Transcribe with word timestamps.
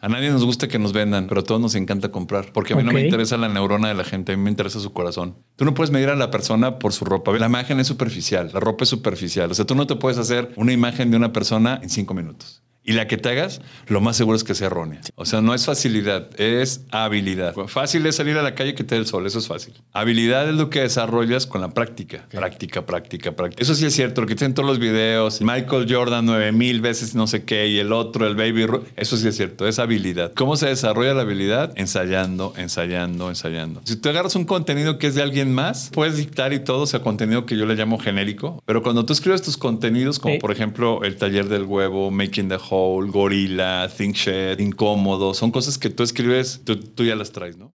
A 0.00 0.08
nadie 0.08 0.30
nos 0.30 0.44
gusta 0.44 0.68
que 0.68 0.78
nos 0.78 0.92
vendan, 0.92 1.26
pero 1.26 1.40
a 1.40 1.44
todos 1.44 1.60
nos 1.60 1.74
encanta 1.74 2.10
comprar. 2.10 2.52
Porque 2.52 2.72
a 2.72 2.76
mí 2.76 2.82
no 2.84 2.92
me 2.92 3.04
interesa 3.04 3.36
la 3.36 3.48
neurona 3.48 3.88
de 3.88 3.94
la 3.94 4.04
gente, 4.04 4.32
a 4.32 4.36
mí 4.36 4.42
me 4.42 4.50
interesa 4.50 4.80
su 4.80 4.92
corazón. 4.92 5.36
Tú 5.56 5.64
no 5.64 5.74
puedes 5.74 5.90
medir 5.90 6.08
a 6.08 6.16
la 6.16 6.30
persona 6.30 6.78
por 6.78 6.92
su 6.92 7.04
ropa. 7.04 7.32
La 7.32 7.46
imagen 7.46 7.80
es 7.80 7.86
superficial, 7.88 8.50
la 8.52 8.60
ropa 8.60 8.84
es 8.84 8.90
superficial. 8.90 9.50
O 9.50 9.54
sea, 9.54 9.64
tú 9.64 9.74
no 9.74 9.86
te 9.86 9.96
puedes 9.96 10.18
hacer 10.18 10.52
una 10.56 10.72
imagen 10.72 11.10
de 11.10 11.16
una 11.16 11.32
persona 11.32 11.80
en 11.82 11.90
cinco 11.90 12.14
minutos. 12.14 12.62
Y 12.88 12.94
la 12.94 13.06
que 13.06 13.18
te 13.18 13.28
hagas, 13.28 13.60
lo 13.86 14.00
más 14.00 14.16
seguro 14.16 14.34
es 14.34 14.44
que 14.44 14.54
sea 14.54 14.68
errónea. 14.68 15.02
O 15.14 15.26
sea, 15.26 15.42
no 15.42 15.52
es 15.52 15.66
facilidad, 15.66 16.30
es 16.40 16.86
habilidad. 16.90 17.54
Fácil 17.66 18.06
es 18.06 18.16
salir 18.16 18.38
a 18.38 18.42
la 18.42 18.54
calle 18.54 18.74
que 18.74 18.82
te 18.82 18.94
dé 18.94 19.02
el 19.02 19.06
sol, 19.06 19.26
eso 19.26 19.40
es 19.40 19.46
fácil. 19.46 19.74
Habilidad 19.92 20.48
es 20.48 20.54
lo 20.54 20.70
que 20.70 20.80
desarrollas 20.80 21.46
con 21.46 21.60
la 21.60 21.74
práctica. 21.74 22.24
Práctica, 22.30 22.86
práctica, 22.86 23.36
práctica. 23.36 23.62
Eso 23.62 23.74
sí 23.74 23.84
es 23.84 23.92
cierto, 23.92 24.22
lo 24.22 24.26
que 24.26 24.36
dicen 24.36 24.54
todos 24.54 24.66
los 24.66 24.78
videos. 24.78 25.42
Michael 25.42 25.86
Jordan 25.86 26.24
9000 26.24 26.80
veces 26.80 27.14
no 27.14 27.26
sé 27.26 27.44
qué 27.44 27.68
y 27.68 27.78
el 27.78 27.92
otro, 27.92 28.26
el 28.26 28.36
Baby 28.36 28.64
Eso 28.96 29.18
sí 29.18 29.28
es 29.28 29.36
cierto, 29.36 29.68
es 29.68 29.78
habilidad. 29.78 30.32
¿Cómo 30.32 30.56
se 30.56 30.68
desarrolla 30.68 31.12
la 31.12 31.20
habilidad? 31.20 31.74
Ensayando, 31.76 32.54
ensayando, 32.56 33.28
ensayando. 33.28 33.82
Si 33.84 33.96
tú 33.96 34.08
agarras 34.08 34.34
un 34.34 34.46
contenido 34.46 34.96
que 34.96 35.08
es 35.08 35.14
de 35.14 35.20
alguien 35.20 35.52
más, 35.52 35.90
puedes 35.92 36.16
dictar 36.16 36.54
y 36.54 36.60
todo, 36.60 36.84
o 36.84 36.86
sea, 36.86 37.00
contenido 37.00 37.44
que 37.44 37.54
yo 37.54 37.66
le 37.66 37.74
llamo 37.74 37.98
genérico. 37.98 38.62
Pero 38.64 38.82
cuando 38.82 39.04
tú 39.04 39.12
escribes 39.12 39.42
tus 39.42 39.58
contenidos, 39.58 40.18
como 40.18 40.38
por 40.38 40.52
ejemplo 40.52 41.04
el 41.04 41.16
taller 41.16 41.50
del 41.50 41.64
huevo, 41.64 42.10
Making 42.10 42.48
the 42.48 42.56
Gorilla, 42.78 43.88
Think 43.88 44.14
Shed, 44.14 44.60
Incómodo, 44.60 45.34
son 45.34 45.50
cosas 45.50 45.78
que 45.78 45.90
tú 45.90 46.02
escribes, 46.02 46.60
tú, 46.64 46.76
tú 46.76 47.04
ya 47.04 47.16
las 47.16 47.32
traes, 47.32 47.56
¿no? 47.56 47.72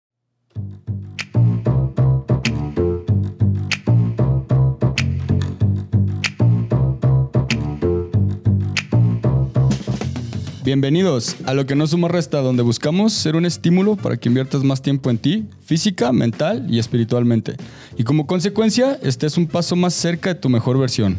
Bienvenidos 10.63 11.35
a 11.47 11.55
lo 11.55 11.67
que 11.67 11.75
no 11.75 11.85
suma 11.87 12.07
resta, 12.07 12.43
donde 12.43 12.63
buscamos 12.63 13.13
ser 13.13 13.35
un 13.35 13.45
estímulo 13.45 13.97
para 13.97 14.19
que 14.19 14.29
inviertas 14.29 14.63
más 14.63 14.81
tiempo 14.81 15.11
en 15.11 15.19
ti, 15.19 15.49
física, 15.65 16.13
mental 16.13 16.65
y 16.69 16.79
espiritualmente. 16.79 17.57
Y 17.97 18.05
como 18.05 18.27
consecuencia, 18.27 18.97
estés 19.03 19.37
un 19.37 19.49
paso 19.49 19.75
más 19.75 19.95
cerca 19.95 20.33
de 20.33 20.41
tu 20.41 20.49
mejor 20.49 20.79
versión. 20.79 21.19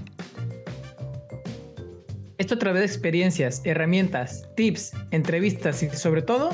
Esto 2.42 2.56
a 2.56 2.58
través 2.58 2.80
de 2.80 2.88
experiencias, 2.88 3.62
herramientas, 3.66 4.48
tips, 4.56 4.94
entrevistas 5.12 5.84
y 5.84 5.92
sobre 5.92 6.24
todo, 6.24 6.50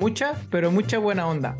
mucha, 0.00 0.32
pero 0.50 0.70
mucha 0.70 0.96
buena 0.96 1.26
onda. 1.26 1.54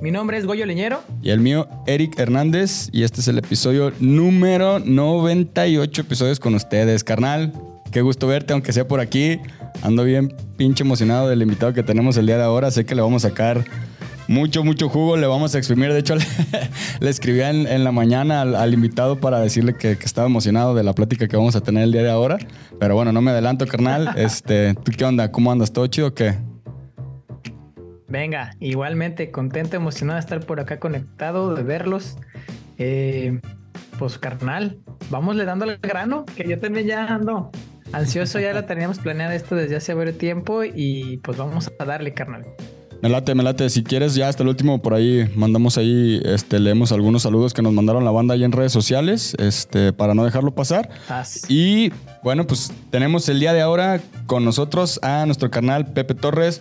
Mi 0.00 0.12
nombre 0.12 0.38
es 0.38 0.46
Goyo 0.46 0.64
Leñero. 0.66 1.00
Y 1.20 1.30
el 1.30 1.40
mío, 1.40 1.68
Eric 1.88 2.16
Hernández, 2.16 2.90
y 2.92 3.02
este 3.02 3.20
es 3.20 3.26
el 3.26 3.38
episodio 3.38 3.92
número 3.98 4.78
98 4.78 6.00
episodios 6.00 6.38
con 6.38 6.54
ustedes, 6.54 7.02
carnal. 7.02 7.52
Qué 7.90 8.02
gusto 8.02 8.28
verte, 8.28 8.52
aunque 8.52 8.72
sea 8.72 8.86
por 8.86 9.00
aquí. 9.00 9.40
Ando 9.82 10.04
bien 10.04 10.32
pinche 10.56 10.84
emocionado 10.84 11.28
del 11.28 11.42
invitado 11.42 11.72
que 11.72 11.82
tenemos 11.82 12.16
el 12.18 12.26
día 12.26 12.36
de 12.36 12.44
ahora. 12.44 12.70
Sé 12.70 12.86
que 12.86 12.94
le 12.94 13.02
vamos 13.02 13.24
a 13.24 13.30
sacar 13.30 13.64
mucho, 14.28 14.64
mucho 14.64 14.88
jugo. 14.88 15.16
Le 15.16 15.26
vamos 15.26 15.54
a 15.54 15.58
exprimir. 15.58 15.92
De 15.92 15.98
hecho, 15.98 16.14
le, 16.16 16.24
le 17.00 17.10
escribí 17.10 17.40
en, 17.40 17.66
en 17.66 17.84
la 17.84 17.92
mañana 17.92 18.42
al, 18.42 18.54
al 18.54 18.74
invitado 18.74 19.20
para 19.20 19.40
decirle 19.40 19.74
que, 19.74 19.96
que 19.96 20.04
estaba 20.04 20.26
emocionado 20.26 20.74
de 20.74 20.82
la 20.82 20.94
plática 20.94 21.28
que 21.28 21.36
vamos 21.36 21.56
a 21.56 21.60
tener 21.60 21.84
el 21.84 21.92
día 21.92 22.02
de 22.02 22.10
ahora. 22.10 22.38
Pero 22.78 22.94
bueno, 22.94 23.12
no 23.12 23.20
me 23.20 23.30
adelanto, 23.30 23.66
carnal. 23.66 24.10
Este, 24.22 24.74
¿Tú 24.74 24.92
qué 24.96 25.04
onda? 25.04 25.32
¿Cómo 25.32 25.50
andas? 25.50 25.72
¿Todo 25.72 25.86
chido 25.86 26.08
o 26.08 26.14
qué? 26.14 26.36
Venga, 28.08 28.54
igualmente 28.60 29.30
contento, 29.30 29.76
emocionado 29.76 30.16
de 30.16 30.20
estar 30.20 30.40
por 30.40 30.60
acá 30.60 30.78
conectado, 30.78 31.54
de 31.54 31.62
verlos. 31.62 32.18
Eh, 32.76 33.40
pues 33.98 34.18
carnal, 34.18 34.78
vamos 35.10 35.36
le 35.36 35.44
dando 35.44 35.64
al 35.64 35.78
grano, 35.78 36.24
que 36.36 36.48
yo 36.48 36.58
también 36.58 36.86
ya 36.86 37.06
ando 37.06 37.50
ansioso, 37.92 38.38
ya 38.38 38.52
la 38.52 38.66
teníamos 38.66 38.98
planeada 38.98 39.34
esto 39.34 39.54
desde 39.54 39.76
hace 39.76 39.94
varios 39.94 40.18
tiempo 40.18 40.62
y 40.64 41.18
pues 41.18 41.38
vamos 41.38 41.72
a 41.78 41.84
darle, 41.84 42.12
carnal. 42.12 42.44
Me 43.02 43.08
late, 43.08 43.34
me 43.34 43.42
late. 43.42 43.68
Si 43.68 43.82
quieres, 43.82 44.14
ya 44.14 44.28
hasta 44.28 44.44
el 44.44 44.48
último 44.48 44.80
por 44.80 44.94
ahí 44.94 45.28
mandamos 45.34 45.76
ahí, 45.76 46.22
este, 46.24 46.60
leemos 46.60 46.92
algunos 46.92 47.22
saludos 47.22 47.52
que 47.52 47.60
nos 47.60 47.72
mandaron 47.72 48.04
la 48.04 48.12
banda 48.12 48.34
ahí 48.34 48.44
en 48.44 48.52
redes 48.52 48.70
sociales, 48.70 49.34
este, 49.40 49.92
para 49.92 50.14
no 50.14 50.24
dejarlo 50.24 50.54
pasar. 50.54 50.88
As. 51.08 51.50
Y 51.50 51.92
bueno, 52.22 52.46
pues 52.46 52.72
tenemos 52.90 53.28
el 53.28 53.40
día 53.40 53.52
de 53.52 53.60
ahora 53.60 54.00
con 54.26 54.44
nosotros 54.44 55.00
a 55.02 55.26
nuestro 55.26 55.50
canal 55.50 55.92
Pepe 55.92 56.14
Torres, 56.14 56.60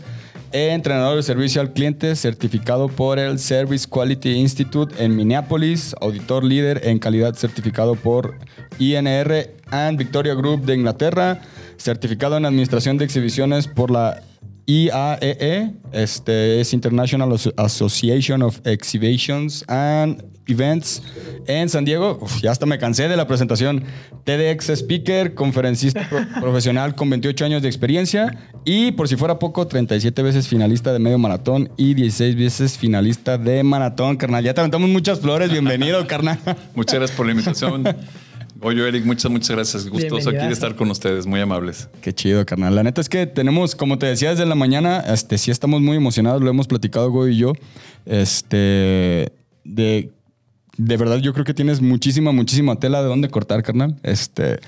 entrenador 0.51 1.16
de 1.16 1.22
servicio 1.22 1.62
al 1.62 1.74
cliente, 1.74 2.16
certificado 2.16 2.88
por 2.88 3.19
el 3.19 3.38
Service 3.38 3.88
Quality 3.88 4.31
Institute 4.31 4.96
en 4.97 5.16
Minneapolis, 5.16 5.96
auditor 6.01 6.44
líder 6.44 6.81
en 6.88 6.97
calidad 6.97 7.35
certificado 7.35 7.94
por 7.94 8.34
INR 8.80 9.51
and 9.69 9.96
Victoria 10.00 10.34
Group 10.34 10.66
de 10.66 10.74
Inglaterra, 10.74 11.40
certificado 11.78 12.35
en 12.38 12.46
administración 12.46 12.97
de 12.97 13.06
exhibiciones 13.06 13.68
por 13.68 13.91
la 13.91 14.24
IAEE, 14.67 15.73
este 15.91 16.61
es 16.61 16.73
International 16.73 17.31
Asso- 17.31 17.53
Association 17.57 18.41
of 18.41 18.59
Exhibitions 18.66 19.63
and 19.67 20.23
Events 20.47 21.01
en 21.47 21.69
San 21.69 21.85
Diego. 21.85 22.17
Uf, 22.22 22.41
ya 22.41 22.51
hasta 22.51 22.66
me 22.66 22.77
cansé 22.77 23.07
de 23.07 23.16
la 23.16 23.27
presentación. 23.27 23.83
TEDx 24.23 24.69
Speaker, 24.69 25.33
conferencista 25.33 26.07
pro- 26.09 26.25
profesional 26.41 26.95
con 26.95 27.09
28 27.09 27.45
años 27.45 27.62
de 27.62 27.68
experiencia 27.68 28.38
y 28.65 28.91
por 28.91 29.07
si 29.07 29.15
fuera 29.15 29.39
poco, 29.39 29.68
37 29.68 30.21
veces 30.24 30.47
finalista 30.47 30.94
de 30.94 31.00
medio 31.00 31.18
maratón 31.18 31.71
y 31.77 31.94
16 31.94 32.36
veces 32.36 32.77
finalista 32.77 33.38
de 33.38 33.63
maratón, 33.63 34.18
carnal. 34.18 34.44
Ya 34.44 34.53
te 34.53 34.62
aventamos 34.62 34.89
muchas 34.89 35.19
flores, 35.19 35.51
bienvenido, 35.51 36.06
carnal. 36.07 36.38
Muchas 36.75 36.95
gracias 37.00 37.18
por 37.18 37.25
la 37.25 37.31
invitación. 37.33 37.83
Oye, 38.63 38.88
Eric, 38.88 39.06
muchas, 39.06 39.31
muchas 39.31 39.50
gracias. 39.50 39.90
Gustoso 39.90 40.30
aquí 40.30 40.46
de 40.46 40.54
estar 40.54 40.75
con 40.75 40.92
ustedes, 40.92 41.25
muy 41.25 41.40
amables. 41.42 41.90
Qué 42.02 42.13
chido, 42.13 42.46
carnal. 42.46 42.75
La 42.75 42.84
neta 42.84 43.02
es 43.02 43.10
que 43.10 43.25
tenemos, 43.25 43.75
como 43.75 43.98
te 43.98 44.06
decía 44.06 44.30
desde 44.30 44.46
la 44.46 44.54
mañana, 44.54 45.00
este, 45.00 45.40
sí 45.40 45.50
estamos 45.50 45.81
muy 45.81 45.98
emocionados, 45.98 46.44
lo 46.44 46.50
hemos 46.50 46.68
platicado 46.68 47.10
Goy 47.10 47.34
y 47.34 47.38
yo. 47.38 47.54
Este, 48.06 49.34
de, 49.63 50.12
de 50.78 50.98
verdad 50.98 51.18
yo 51.18 51.34
creo 51.34 51.44
que 51.44 51.56
tienes 51.56 51.81
muchísima, 51.81 52.31
muchísima 52.31 52.75
tela 52.75 53.02
de 53.02 53.08
dónde 53.08 53.30
cortar, 53.30 53.63
carnal. 53.63 53.98
Este, 54.04 54.60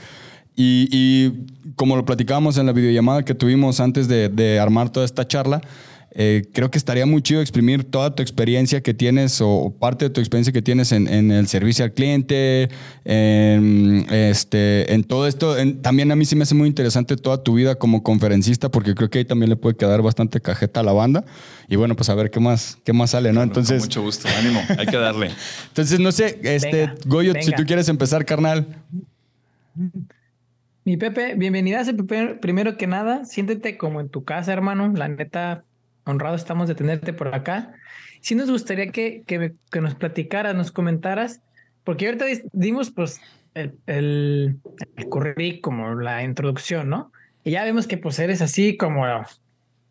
y, 0.56 0.88
y 0.92 1.45
como 1.75 1.95
lo 1.95 2.04
platicábamos 2.04 2.57
en 2.57 2.66
la 2.66 2.72
videollamada 2.72 3.24
que 3.24 3.36
tuvimos 3.36 3.80
antes 3.80 4.07
de, 4.07 4.28
de 4.28 4.60
armar 4.60 4.90
toda 4.90 5.06
esta 5.06 5.28
charla, 5.28 5.62
eh, 6.15 6.44
creo 6.54 6.69
que 6.69 6.77
estaría 6.77 7.06
muy 7.07 7.21
chido 7.24 7.42
exprimir 7.42 7.83
toda 7.83 8.13
tu 8.13 8.21
experiencia 8.21 8.81
que 8.81 8.94
tienes 8.94 9.42
o, 9.42 9.74
parte 9.80 10.06
de 10.06 10.10
tu 10.12 10.21
experiencia 10.21 10.54
que 10.54 10.62
tienes 10.62 10.92
en, 10.92 11.07
en 11.07 11.31
el 11.31 11.48
servicio 11.48 11.83
al 11.86 11.92
cliente, 11.92 12.69
en, 13.04 14.06
este, 14.12 14.94
en 14.94 15.04
todo 15.04 15.27
esto. 15.27 15.57
En- 15.57 15.81
también 15.81 16.12
a 16.12 16.15
mí 16.15 16.25
sí 16.25 16.36
me 16.36 16.44
hace 16.44 16.54
muy 16.54 16.68
interesante 16.68 17.18
toda 17.18 17.42
tu 17.44 17.56
vida 17.56 17.75
como 17.75 18.04
conferencista 18.04 18.69
porque 18.69 18.94
creo 18.94 19.10
que 19.10 19.19
ahí 19.19 19.25
también 19.25 19.50
le 19.50 19.56
puede 19.56 19.75
quedar 19.75 20.04
bastante 20.04 20.39
cajeta 20.39 20.81
a 20.81 20.83
la 20.83 20.94
banda. 20.94 21.25
Y 21.68 21.77
bueno, 21.77 21.95
pues 21.95 22.10
a 22.10 22.16
ver 22.16 22.30
qué 22.30 22.39
más, 22.39 22.77
qué 22.83 22.94
más 22.94 23.12
sale, 23.12 23.33
¿no? 23.33 23.39
Con 23.39 23.50
Entonces, 23.50 23.81
mucho 23.81 24.04
gusto, 24.04 24.27
ánimo, 24.38 24.62
hay 24.77 24.86
que 24.86 24.98
darle. 24.98 25.31
entonces 25.69 26.00
no 26.00 26.12
sé, 26.12 26.39
este, 26.44 26.71
Venga, 26.71 26.95
Goyo, 27.06 27.33
si 27.42 27.51
tú 27.54 27.63
quieres 27.66 27.89
empezar, 27.89 28.24
carnal. 28.25 28.68
Mi 30.86 30.98
Pepe, 30.98 31.36
bienvenida. 31.36 31.83
Pepe. 31.86 32.36
Primero 32.36 32.77
que 32.77 32.88
nada, 32.88 33.25
siéntete 33.25 33.77
como 33.77 34.01
en 34.01 34.09
tu 34.09 34.24
casa, 34.24 34.51
hermano. 34.54 34.92
La 34.94 35.07
neta, 35.07 35.63
honrado 36.05 36.35
estamos 36.35 36.67
de 36.67 36.75
tenerte 36.75 37.13
por 37.13 37.33
acá. 37.33 37.73
Sí 38.21 38.35
nos 38.35 38.50
gustaría 38.50 38.88
que, 38.88 39.23
que, 39.25 39.53
que 39.71 39.81
nos 39.81 39.95
platicaras, 39.95 40.55
nos 40.55 40.71
comentaras, 40.71 41.41
porque 41.83 42.05
ahorita 42.05 42.25
dimos 42.53 42.91
pues 42.91 43.19
el, 43.53 43.73
el, 43.88 44.57
el 44.95 45.05
currículum, 45.09 45.61
como 45.61 45.95
la 45.95 46.23
introducción, 46.23 46.89
¿no? 46.89 47.11
Y 47.44 47.51
ya 47.51 47.63
vemos 47.65 47.88
que 47.88 47.97
pues 47.97 48.17
eres 48.19 48.41
así 48.41 48.77
como 48.77 49.03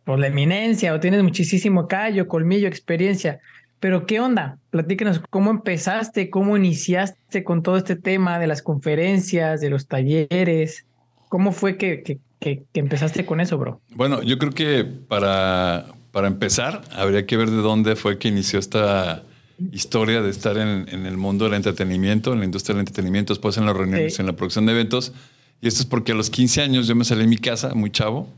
pues, 0.04 0.18
la 0.20 0.26
eminencia 0.28 0.94
o 0.94 1.00
tienes 1.00 1.22
muchísimo 1.22 1.86
callo, 1.88 2.26
colmillo, 2.28 2.66
experiencia. 2.68 3.40
Pero 3.78 4.06
¿qué 4.06 4.20
onda? 4.20 4.58
Platícanos 4.70 5.20
cómo 5.28 5.50
empezaste, 5.50 6.30
cómo 6.30 6.56
iniciaste 6.56 7.44
con 7.44 7.62
todo 7.62 7.76
este 7.76 7.96
tema 7.96 8.38
de 8.38 8.46
las 8.46 8.62
conferencias, 8.62 9.60
de 9.60 9.70
los 9.70 9.86
talleres. 9.88 10.86
¿Cómo 11.28 11.52
fue 11.52 11.76
que, 11.76 12.02
que, 12.02 12.18
que- 12.40 12.62
que 12.72 12.80
empezaste 12.80 13.26
con 13.26 13.40
eso, 13.40 13.58
bro? 13.58 13.80
Bueno, 13.90 14.22
yo 14.22 14.38
creo 14.38 14.52
que 14.52 14.84
para, 14.84 15.86
para 16.12 16.28
empezar, 16.28 16.82
habría 16.94 17.26
que 17.26 17.36
ver 17.36 17.50
de 17.50 17.56
dónde 17.56 17.96
fue 17.96 18.18
que 18.18 18.28
inició 18.28 18.58
esta 18.58 19.24
historia 19.72 20.22
de 20.22 20.30
estar 20.30 20.56
en, 20.58 20.86
en 20.88 21.06
el 21.06 21.16
mundo 21.16 21.44
del 21.46 21.54
entretenimiento, 21.54 22.32
en 22.32 22.38
la 22.40 22.44
industria 22.44 22.74
del 22.74 22.80
entretenimiento, 22.80 23.32
después 23.32 23.56
en 23.56 23.66
las 23.66 23.76
reuniones, 23.76 24.14
Sí. 24.14 24.20
en 24.22 24.26
la 24.26 24.34
producción 24.34 24.66
de 24.66 24.72
eventos. 24.72 25.12
Y 25.60 25.68
esto 25.68 25.80
es 25.80 25.86
porque 25.86 26.12
a 26.12 26.14
los 26.14 26.30
15 26.30 26.62
años 26.62 26.86
yo 26.86 26.94
me 26.96 27.04
salí 27.04 27.22
de 27.22 27.28
mi 27.28 27.36
casa, 27.38 27.72
muy 27.74 27.90
chavo, 27.90 28.28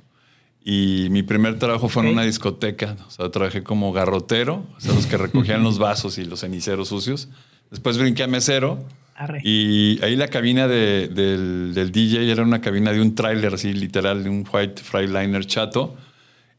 y 0.64 1.08
mi 1.10 1.22
primer 1.22 1.58
trabajo 1.58 1.88
fue 1.88 2.02
en 2.04 2.10
una 2.10 2.22
discoteca. 2.22 2.96
O 3.06 3.10
sea, 3.10 3.30
trabajé 3.30 3.62
como 3.62 3.92
garrotero, 3.92 4.66
o 4.76 4.80
sea, 4.80 4.94
los 4.94 5.06
que 5.06 5.16
recogían 5.16 5.62
los 5.62 5.78
vasos 5.78 6.16
y 6.18 6.24
los 6.24 6.40
ceniceros 6.40 6.88
sucios. 6.88 7.28
Después 7.70 7.98
brinqué 7.98 8.22
a 8.22 8.26
mesero. 8.28 8.84
Arre. 9.16 9.40
Y 9.44 10.02
ahí 10.02 10.16
la 10.16 10.28
cabina 10.28 10.66
de- 10.68 11.08
del, 11.08 11.72
del 11.74 11.92
DJ 11.92 12.30
era 12.30 12.42
una 12.42 12.60
cabina 12.60 12.92
de 12.92 13.00
un 13.00 13.14
tráiler, 13.14 13.54
así 13.54 13.72
literal, 13.72 14.24
de 14.24 14.30
un 14.30 14.44
White 14.50 14.82
Freightliner 14.82 15.46
chato. 15.46 15.94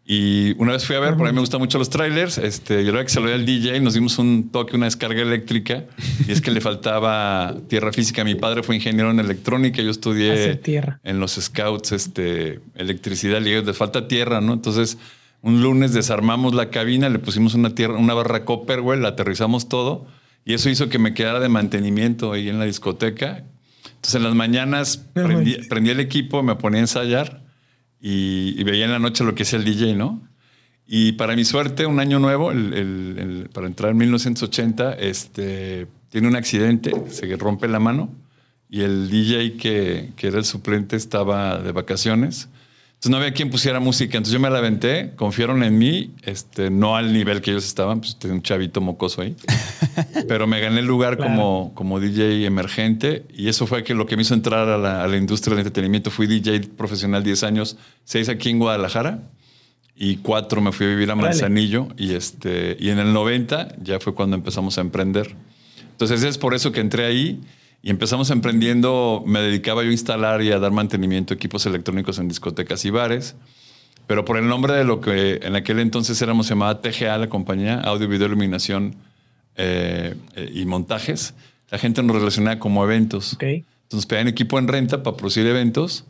Y 0.08 0.54
una 0.62 0.74
vez 0.74 0.86
fui 0.86 0.96
a 0.96 1.00
ver, 1.00 1.18
por 1.18 1.26
ahí 1.26 1.34
me 1.34 1.40
gustan 1.40 1.60
mucho 1.60 1.80
los 1.80 1.90
trailers, 1.90 2.38
este, 2.38 2.84
y 2.84 2.88
a 2.88 2.92
la 2.92 2.92
hora 2.92 3.04
que 3.04 3.10
se 3.10 3.20
lo 3.20 3.26
di 3.26 3.34
al 3.34 3.44
DJ 3.44 3.80
nos 3.80 3.96
dimos 3.96 4.20
un 4.20 4.52
toque, 4.52 4.76
una 4.76 4.86
descarga 4.86 5.20
eléctrica, 5.20 5.86
y 6.28 6.32
es 6.32 6.42
que 6.42 6.52
le 6.52 6.62
faltaba 6.62 7.56
tierra 7.68 7.92
física. 7.92 8.24
Mi 8.24 8.36
padre 8.36 8.62
fue 8.62 8.76
ingeniero 8.76 9.10
en 9.10 9.20
electrónica, 9.20 9.82
yo 9.82 9.90
estudié 9.90 10.58
tierra. 10.58 11.00
en 11.04 11.20
los 11.20 11.32
scouts 11.34 11.92
este, 11.92 12.60
electricidad, 12.76 13.42
le 13.42 13.50
digo, 13.50 13.64
le 13.64 13.74
falta 13.74 14.08
tierra, 14.08 14.42
¿no? 14.42 14.54
Entonces, 14.54 15.00
un 15.42 15.64
lunes 15.64 15.92
desarmamos 15.92 16.54
la 16.54 16.70
cabina, 16.70 17.10
le 17.10 17.18
pusimos 17.18 17.56
una, 17.56 17.74
tierra, 17.74 17.96
una 17.96 18.14
barra 18.14 18.46
Copperwell, 18.46 19.02
la 19.02 19.10
aterrizamos 19.10 19.70
todo, 19.70 20.06
y 20.46 20.54
eso 20.54 20.70
hizo 20.70 20.88
que 20.88 21.00
me 21.00 21.16
quedara 21.16 21.40
de 21.40 21.50
mantenimiento 21.50 22.32
ahí 22.32 22.48
en 22.48 22.60
la 22.60 22.66
discoteca. 22.66 23.44
Entonces, 23.88 24.16
en 24.16 24.24
las 24.24 24.36
mañanas 24.36 24.98
prendí, 24.98 25.56
prendí 25.68 25.90
el 25.90 26.00
equipo, 26.00 26.44
me 26.44 26.56
ponía 26.56 26.78
a 26.78 26.82
ensayar 26.82 27.45
y, 28.02 28.64
veía 28.64 28.86
en 28.86 28.92
la 28.92 29.00
noche 29.00 29.24
lo 29.24 29.36
que 29.36 29.44
hacía 29.44 29.60
el 29.60 29.66
DJ, 29.66 29.96
¿no? 29.96 30.22
Y 30.88 31.14
para 31.14 31.36
mi 31.36 31.46
suerte, 31.46 31.86
un 31.86 32.00
año 32.00 32.20
nuevo, 32.20 32.52
para 33.54 33.68
entrar 33.68 33.92
en 33.92 33.98
1980, 33.98 34.94
este, 34.94 35.88
tiene 36.10 36.28
un 36.28 36.36
accidente, 36.36 36.94
se 37.10 37.36
rompe 37.38 37.68
la 37.68 37.80
mano 37.80 38.12
y 38.70 38.82
el 38.82 39.10
DJ 39.10 39.58
que 39.58 40.14
era 40.28 40.38
el 40.38 40.46
suplente 40.46 40.96
estaba 40.96 41.60
de 41.60 41.72
vacaciones. 41.72 42.50
Entonces 43.06 43.20
no 43.20 43.24
había 43.24 43.36
quien 43.36 43.52
pusiera 43.52 43.80
música. 43.80 44.18
Entonces 44.18 44.34
yo 44.34 44.40
me 44.40 44.50
la 44.50 44.58
aventé, 44.58 45.12
confiaron 45.16 45.62
en 45.62 45.78
mí, 45.78 46.10
este, 46.24 46.72
no 46.72 46.96
al 46.96 47.14
nivel 47.14 47.40
que 47.42 47.52
ellos 47.52 47.64
estaban, 47.64 48.00
pues 48.00 48.18
tenía 48.18 48.34
un 48.34 48.42
chavito 48.42 48.82
mocoso 48.82 49.22
ahí. 49.22 49.36
Pero 50.28 50.48
me 50.48 50.60
gané 50.60 50.80
el 50.80 50.88
lugar 50.88 51.16
Claro. 51.16 51.32
como, 51.32 51.72
como 51.76 52.00
DJ 52.00 52.48
emergente 52.48 53.24
y 53.32 53.48
eso 53.48 53.68
fue 53.68 53.84
que 53.84 53.94
lo 53.94 54.08
que 54.08 54.16
me 54.16 54.24
hizo 54.24 54.34
entrar 54.34 54.68
a 54.70 54.80
la, 54.80 55.04
a 55.04 55.08
la 55.08 55.18
industria 55.18 55.56
del 55.56 55.68
entretenimiento. 55.68 56.10
Fui 56.10 56.26
DJ 56.26 56.62
profesional 56.76 57.24
10 57.24 57.44
años, 57.44 57.78
6 58.06 58.28
aquí 58.30 58.50
en 58.50 58.58
Guadalajara 58.58 59.20
y 59.96 60.16
4 60.18 60.60
me 60.62 60.72
fui 60.72 60.88
a 60.88 60.90
vivir 60.90 61.12
a. 61.12 61.16
Manzanillo 61.16 61.90
y, 61.98 62.14
este, 62.16 62.76
y 62.80 62.90
en 62.90 62.98
el 62.98 63.14
90 63.14 63.76
ya 63.84 64.00
fue 64.00 64.16
cuando 64.16 64.36
empezamos 64.36 64.80
a 64.80 64.82
emprender. 64.82 65.36
Entonces 65.92 66.24
es 66.24 66.40
por 66.40 66.56
eso 66.56 66.72
que 66.72 66.80
entré 66.80 67.06
ahí 67.06 67.40
y 67.86 67.92
empezamos 67.92 68.32
emprendiendo, 68.32 69.24
me 69.28 69.42
dedicaba 69.42 69.84
yo 69.84 69.90
a 69.90 69.92
instalar 69.92 70.42
y 70.42 70.52
a 70.52 70.58
dar 70.58 70.72
mantenimiento 70.72 71.36
a 71.36 71.36
equipos 71.36 71.68
electrónicos 71.68 72.18
en 72.18 72.28
discotecas 72.28 72.84
y 72.84 72.90
bares. 72.90 73.36
Pero 74.08 74.26
por 74.26 74.38
el 74.38 74.48
nombre 74.48 74.74
de 74.74 74.84
lo 74.84 75.02
que 75.02 75.40
en 75.44 75.56
aquel 75.56 75.78
entonces 75.78 76.20
éramos 76.20 76.50
llamada 76.50 76.82
TGA, 76.82 77.16
la 77.20 77.30
compañía, 77.30 77.80
Audio, 77.82 78.08
Video, 78.08 78.26
Iluminación 78.26 78.96
eh, 79.56 80.16
eh, 80.36 80.52
y 80.52 80.66
Montajes, 80.66 81.36
la 81.70 81.78
gente 81.78 82.02
nos 82.02 82.16
relacionaba 82.16 82.58
como 82.58 82.84
eventos. 82.84 83.36
Ok. 83.36 83.44
Entonces 83.44 84.08
pedían 84.08 84.30
equipo 84.30 84.58
en 84.58 84.68
renta 84.68 85.04
para 85.04 85.16
producir 85.16 85.46
eventos 85.46 86.06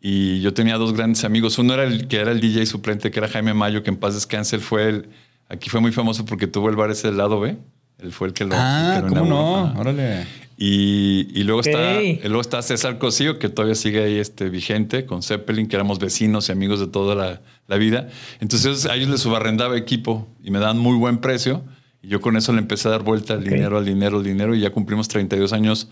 y 0.00 0.40
yo 0.40 0.54
tenía 0.54 0.78
dos 0.78 0.94
grandes 0.94 1.24
amigos. 1.24 1.58
Uno 1.58 1.74
era 1.74 1.84
el 1.84 2.08
que 2.08 2.20
era 2.20 2.32
el 2.32 2.40
DJ 2.40 2.64
suplente, 2.64 3.10
que 3.10 3.18
era 3.18 3.28
Jaime 3.28 3.52
Mayo, 3.52 3.82
que 3.82 3.90
en 3.90 3.98
paz 3.98 4.14
descanse. 4.14 4.56
Él 4.56 4.62
fue 4.62 4.88
el, 4.88 5.08
aquí 5.50 5.68
fue 5.68 5.82
muy 5.82 5.92
famoso 5.92 6.24
porque 6.24 6.46
tuvo 6.46 6.70
el 6.70 6.76
bar 6.76 6.90
ese 6.90 7.08
del 7.08 7.18
lado 7.18 7.38
B. 7.38 7.58
Él 7.98 8.12
fue 8.12 8.28
el 8.28 8.34
que 8.34 8.44
lo, 8.44 8.54
Ah, 8.56 8.94
el 8.96 9.02
que 9.04 9.08
lo 9.14 9.20
¿cómo 9.22 9.26
inauguró. 9.26 9.74
no? 9.74 9.80
Órale. 9.80 10.26
Y, 10.56 11.28
y 11.38 11.44
luego, 11.44 11.60
Ok. 11.60 11.66
está, 11.68 12.00
luego 12.28 12.40
está 12.40 12.62
César 12.62 12.98
Cosío, 12.98 13.38
que 13.38 13.48
todavía 13.48 13.74
sigue 13.76 14.02
ahí 14.02 14.18
este, 14.18 14.48
vigente, 14.50 15.06
con 15.06 15.22
Zeppelin, 15.22 15.68
que 15.68 15.76
éramos 15.76 15.98
vecinos 16.00 16.48
y 16.48 16.52
amigos 16.52 16.80
de 16.80 16.88
toda 16.88 17.14
la, 17.14 17.40
la 17.68 17.76
vida. 17.76 18.08
Entonces 18.40 18.86
a 18.86 18.94
ellos 18.96 19.08
les 19.08 19.20
subarrendaba 19.20 19.76
equipo 19.76 20.26
y 20.42 20.50
me 20.50 20.58
daban 20.58 20.78
muy 20.78 20.96
buen 20.96 21.18
precio. 21.18 21.62
Y 22.02 22.08
yo 22.08 22.20
con 22.20 22.36
eso 22.36 22.52
le 22.52 22.58
empecé 22.58 22.88
a 22.88 22.92
dar 22.92 23.02
vuelta 23.02 23.34
al 23.34 23.44
dinero, 23.44 23.78
al 23.78 23.84
dinero, 23.84 24.18
al 24.18 24.24
dinero. 24.24 24.54
Y 24.54 24.60
ya 24.60 24.70
cumplimos 24.70 25.06
32 25.08 25.52
años 25.52 25.88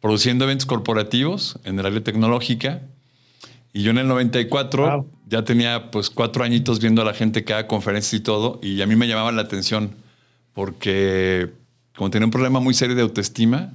produciendo 0.00 0.44
eventos 0.44 0.66
corporativos 0.66 1.58
en 1.64 1.78
el 1.78 1.86
área 1.86 2.02
tecnológica. 2.02 2.82
Y 3.72 3.82
yo 3.82 3.90
en 3.90 3.98
el 3.98 4.08
94 4.08 4.84
Wow. 4.90 5.10
ya 5.28 5.44
tenía 5.44 5.90
pues 5.90 6.10
cuatro 6.10 6.42
añitos 6.44 6.80
viendo 6.80 7.02
a 7.02 7.04
la 7.04 7.14
gente 7.14 7.44
cada 7.44 7.66
conferencia 7.68 8.16
y 8.16 8.20
todo. 8.20 8.58
Y 8.62 8.80
a 8.82 8.86
mí 8.86 8.96
me 8.96 9.06
llamaba 9.06 9.30
la 9.32 9.42
atención 9.42 9.94
porque 10.58 11.52
como 11.96 12.10
tenía 12.10 12.26
un 12.26 12.32
problema 12.32 12.58
muy 12.58 12.74
serio 12.74 12.96
de 12.96 13.02
autoestima, 13.02 13.74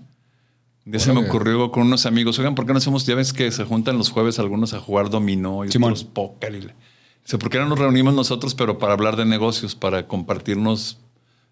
día 0.83 0.99
se 0.99 1.13
me 1.13 1.21
ocurrió 1.25 1.71
con 1.71 1.83
unos 1.83 2.05
amigos, 2.05 2.37
oigan, 2.39 2.55
¿por 2.55 2.65
qué 2.65 2.73
no 2.73 2.79
hacemos? 2.79 3.05
Ya 3.05 3.15
ves 3.15 3.31
que 3.31 3.49
se 3.53 3.63
juntan 3.63 3.97
los 3.97 4.09
jueves 4.09 4.37
algunos 4.37 4.73
a 4.73 4.81
jugar 4.81 5.09
dominó 5.09 5.63
y 5.63 5.71
Simón. 5.71 5.91
otros 5.93 6.03
póker. 6.03 6.53
Y 6.55 6.61
le- 6.63 6.73
Dice, 7.23 7.37
¿por 7.37 7.49
qué 7.49 7.57
no 7.59 7.67
nos 7.69 7.79
reunimos 7.79 8.13
nosotros, 8.13 8.53
pero 8.53 8.79
para 8.79 8.91
hablar 8.91 9.15
de 9.15 9.23
negocios, 9.23 9.75
para 9.75 10.07
compartirnos? 10.07 10.97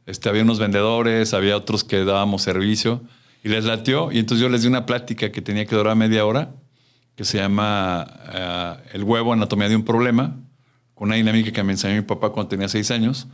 Este, 0.05 0.27
había 0.27 0.43
unos 0.43 0.59
vendedores, 0.59 1.33
había 1.33 1.55
otros 1.55 1.85
que 1.85 2.03
dábamos 2.03 2.41
servicio 2.41 3.01
y 3.41 3.47
les 3.47 3.63
latió. 3.63 4.11
Y 4.11 4.19
entonces 4.19 4.41
yo 4.43 4.49
les 4.49 4.63
di 4.63 4.67
una 4.67 4.85
plática 4.85 5.31
que 5.31 5.41
tenía 5.41 5.65
que 5.65 5.77
durar 5.77 5.95
media 5.95 6.25
hora, 6.25 6.51
que 7.15 7.23
se 7.23 7.37
llama 7.37 8.05
eh, 8.33 8.73
El 8.91 9.05
huevo, 9.05 9.31
anatomía 9.31 9.69
de 9.69 9.77
un 9.77 9.85
problema, 9.85 10.35
con 10.93 11.07
una 11.07 11.15
dinámica 11.15 11.53
que 11.53 11.63
me 11.63 11.71
enseñó 11.71 11.95
mi 11.95 12.01
papá 12.05 12.31
cuando 12.31 12.49
tenía 12.49 12.67
seis 12.67 12.91
años. 12.91 13.27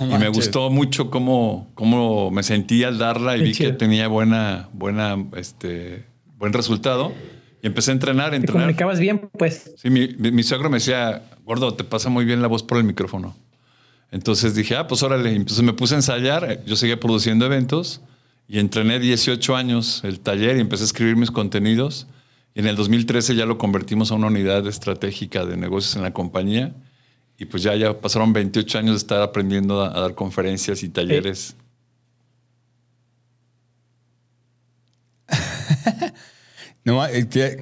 Y 0.00 0.04
me 0.18 0.28
gustó 0.28 0.70
mucho 0.70 1.10
cómo, 1.10 1.68
cómo 1.74 2.30
me 2.30 2.42
sentí 2.42 2.84
al 2.84 2.98
darla 2.98 3.36
y 3.36 3.40
Qué 3.40 3.44
vi 3.46 3.52
chido. 3.54 3.70
que 3.72 3.76
tenía 3.76 4.08
buena, 4.08 4.68
buena, 4.72 5.16
este, 5.36 6.04
buen 6.38 6.52
resultado. 6.52 7.12
Y 7.62 7.66
empecé 7.68 7.90
a 7.92 7.94
entrenar, 7.94 8.28
a 8.28 8.30
Te 8.30 8.36
entrenar. 8.36 8.62
comunicabas 8.62 8.98
bien, 9.00 9.28
pues. 9.38 9.72
Sí, 9.76 9.88
mi, 9.90 10.08
mi- 10.18 10.42
suegro 10.42 10.68
me 10.70 10.78
decía, 10.78 11.22
gordo, 11.44 11.74
te 11.74 11.84
pasa 11.84 12.08
muy 12.08 12.24
bien 12.24 12.42
la 12.42 12.48
voz 12.48 12.62
por 12.62 12.78
el 12.78 12.84
micrófono. 12.84 13.36
Entonces 14.10 14.54
dije, 14.54 14.76
ah, 14.76 14.86
pues 14.88 15.02
órale. 15.02 15.34
Entonces 15.34 15.64
me 15.64 15.72
puse 15.72 15.94
a 15.94 15.98
ensayar. 15.98 16.64
Yo 16.66 16.76
seguía 16.76 16.98
produciendo 17.00 17.46
eventos 17.46 18.00
y 18.48 18.58
entrené 18.58 18.98
18 18.98 19.56
años 19.56 20.02
el 20.04 20.20
taller 20.20 20.56
y 20.56 20.60
empecé 20.60 20.82
a 20.82 20.86
escribir 20.86 21.16
mis 21.16 21.30
contenidos. 21.30 22.08
Y 22.54 22.60
en 22.60 22.66
el 22.66 22.76
2013 22.76 23.34
ya 23.36 23.46
lo 23.46 23.56
convertimos 23.58 24.10
a 24.10 24.14
una 24.16 24.26
unidad 24.26 24.66
estratégica 24.66 25.46
de 25.46 25.56
negocios 25.56 25.96
en 25.96 26.02
la 26.02 26.12
compañía. 26.12 26.74
Y 27.42 27.44
pues 27.44 27.62
ya, 27.64 27.74
ya 27.74 28.00
pasaron 28.00 28.32
28 28.32 28.78
años 28.78 28.92
de 28.94 28.98
estar 28.98 29.20
aprendiendo 29.20 29.82
a, 29.82 29.88
a 29.96 30.00
dar 30.00 30.14
conferencias 30.14 30.82
y 30.84 30.88
talleres. 30.88 31.56
No, 36.84 37.06
eh, 37.06 37.28
que- 37.28 37.58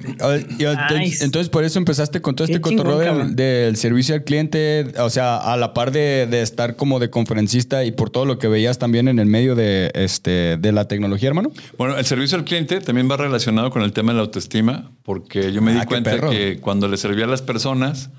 y 0.57 0.63
entonces, 0.65 0.97
Nice. 0.97 1.23
entonces 1.23 1.49
por 1.49 1.63
eso 1.63 1.77
empezaste 1.77 2.21
con 2.21 2.33
todo 2.35 2.47
Qué 2.47 2.53
este 2.53 2.61
cotorreo 2.61 3.27
del, 3.27 3.75
servicio 3.75 4.15
al 4.15 4.23
cliente, 4.23 4.93
o 4.97 5.11
sea, 5.11 5.37
a 5.37 5.55
la 5.57 5.75
par 5.75 5.91
de, 5.91 6.25
de 6.25 6.41
estar 6.41 6.75
como 6.75 6.97
de 6.99 7.11
conferencista 7.11 7.85
y 7.85 7.91
por 7.91 8.09
todo 8.09 8.25
lo 8.25 8.39
que 8.39 8.47
veías 8.47 8.79
también 8.79 9.07
en 9.07 9.19
el 9.19 9.27
medio 9.27 9.53
de, 9.53 9.91
este, 9.93 10.57
de 10.57 10.71
la 10.71 10.87
tecnología, 10.87 11.27
hermano. 11.29 11.51
Bueno, 11.77 11.99
el 11.99 12.05
servicio 12.05 12.35
al 12.35 12.45
cliente 12.45 12.81
también 12.81 13.11
va 13.11 13.15
relacionado 13.17 13.69
con 13.69 13.83
el 13.83 13.93
tema 13.93 14.11
de 14.11 14.15
la 14.17 14.23
autoestima, 14.23 14.89
porque 15.03 15.53
yo 15.53 15.61
me 15.61 15.73
di 15.73 15.77
Ah, 15.77 15.81
qué 15.81 15.87
cuenta 15.87 16.09
perro. 16.09 16.31
que 16.31 16.57
cuando 16.59 16.87
le 16.87 16.97
servía 16.97 17.25
a 17.25 17.27
las 17.27 17.43
personas, 17.43 18.09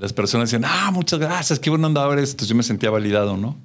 las 0.00 0.12
personas 0.14 0.50
decían, 0.50 0.64
ah, 0.66 0.90
muchas 0.90 1.18
gracias, 1.18 1.58
qué 1.58 1.68
bueno 1.68 1.86
andaba 1.86 2.14
eres. 2.14 2.30
Entonces 2.30 2.48
yo 2.48 2.54
me 2.54 2.62
sentía 2.62 2.90
validado, 2.90 3.36
¿no? 3.36 3.58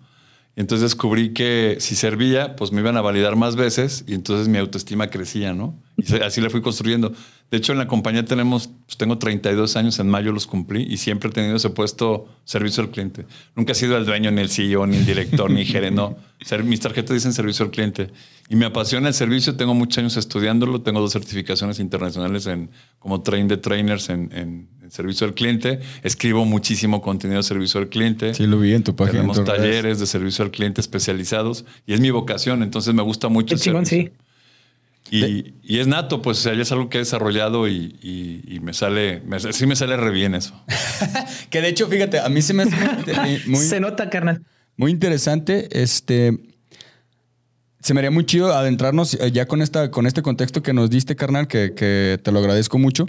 Y 0.58 0.62
entonces 0.62 0.84
descubrí 0.92 1.34
que 1.34 1.78
si 1.80 1.96
servía, 1.96 2.56
pues 2.56 2.72
me 2.72 2.80
iban 2.80 2.96
a 2.96 3.02
validar 3.02 3.36
más 3.36 3.56
veces 3.56 4.06
y 4.08 4.14
entonces 4.14 4.48
mi 4.48 4.58
autoestima 4.58 5.08
crecía, 5.10 5.54
¿no? 5.54 5.78
Y 5.98 6.14
así 6.16 6.40
la 6.40 6.50
fui 6.50 6.62
construyendo. 6.62 7.14
De 7.52 7.58
hecho, 7.58 7.74
en 7.74 7.78
la 7.78 7.88
compañía 7.88 8.24
tenemos, 8.24 8.70
pues 8.86 8.98
tengo 8.98 9.18
32 9.18 9.76
años, 9.76 10.00
en 10.00 10.10
mayo 10.10 10.32
los 10.32 10.48
cumplí 10.48 10.84
y 10.84 10.98
siempre 10.98 11.30
he 11.30 11.34
tenido 11.34 11.56
ese 11.58 11.70
puesto 11.70 12.28
servicio 12.44 12.84
al 12.84 12.90
cliente. 12.90 13.26
Nunca 13.56 13.74
he 13.74 13.76
sido 13.76 13.98
el 13.98 14.06
dueño, 14.06 14.32
ni 14.32 14.42
el 14.42 14.50
CEO, 14.50 14.88
ni 14.88 14.98
el 14.98 15.06
director, 15.06 15.50
ni 15.52 15.66
gerente, 15.66 15.96
no. 15.96 16.18
Mis 16.64 16.80
tarjetas 16.80 17.14
dicen 17.14 17.34
servicio 17.34 17.66
al 17.66 17.72
cliente. 17.72 18.12
Y 18.50 18.56
me 18.56 18.66
apasiona 18.66 19.08
el 19.10 19.14
servicio, 19.14 19.56
tengo 19.56 19.74
muchos 19.74 20.00
años 20.00 20.18
estudiándolo, 20.18 20.82
tengo 20.82 21.02
dos 21.02 21.14
certificaciones 21.14 21.80
internacionales 21.80 22.46
en, 22.48 22.72
como 23.00 23.22
train 23.22 23.48
de 23.48 23.58
trainers 23.58 24.10
en 24.10 24.70
servicio 24.92 25.26
al 25.28 25.34
cliente. 25.34 25.80
Escribo 26.04 26.46
muchísimo 26.46 27.02
contenido 27.02 27.38
de 27.40 27.44
servicio 27.44 27.80
al 27.80 27.90
cliente. 27.90 28.34
Sí, 28.34 28.48
lo 28.48 28.60
vi 28.60 28.74
en 28.74 28.84
tu 28.84 28.96
página. 28.96 29.22
en 29.22 29.28
Tenemos 29.32 29.38
redes. 29.38 29.60
talleres 29.62 30.00
de 30.00 30.06
servicio 30.06 30.46
al 30.46 30.52
cliente 30.52 30.82
especializados 30.82 31.66
y 31.86 31.94
es 31.94 32.00
mi 32.00 32.12
vocación, 32.12 32.64
entonces 32.64 32.94
me 32.94 33.02
gusta 33.04 33.28
mucho. 33.30 33.56
El 33.56 33.62
chingón, 33.62 33.86
sí. 33.86 34.12
Y, 35.12 35.54
y 35.62 35.78
es 35.78 35.86
nato, 35.86 36.22
pues 36.24 36.40
o 36.40 36.42
sea, 36.42 36.56
ya 36.56 36.64
es 36.64 36.72
algo 36.72 36.90
que 36.90 36.98
he 36.98 37.02
desarrollado 37.02 37.68
y, 37.68 37.96
y- 38.02 38.42
y 38.48 38.60
me 38.60 38.74
sale, 38.74 39.22
me- 39.28 39.40
sí 39.40 39.68
me 39.68 39.76
sale 39.76 39.98
re 39.98 40.10
bien 40.12 40.34
eso. 40.34 40.60
Que 41.52 41.62
de 41.62 41.68
hecho, 41.70 41.88
fíjate, 41.88 42.20
a 42.20 42.28
mí 42.30 42.42
se 42.42 42.54
me 42.56 42.64
hace 42.64 42.76
muy, 43.22 43.42
muy, 43.46 43.64
Se 43.64 43.80
nota, 43.80 44.10
carnal. 44.10 44.42
muy 44.78 44.90
interesante. 44.92 45.70
Este. 45.80 46.40
Se 47.82 47.94
me 47.94 48.00
haría 48.00 48.10
muy 48.10 48.26
chido 48.26 48.52
adentrarnos 48.52 49.14
eh, 49.14 49.32
ya 49.32 49.46
con, 49.46 49.62
esta, 49.62 49.92
con 49.92 50.08
este 50.08 50.24
contexto 50.24 50.64
que 50.64 50.74
nos 50.74 50.90
diste, 50.90 51.16
carnal, 51.16 51.48
que, 51.48 51.74
que 51.76 52.20
te 52.24 52.32
lo 52.32 52.40
agradezco 52.40 52.80
mucho. 52.80 53.06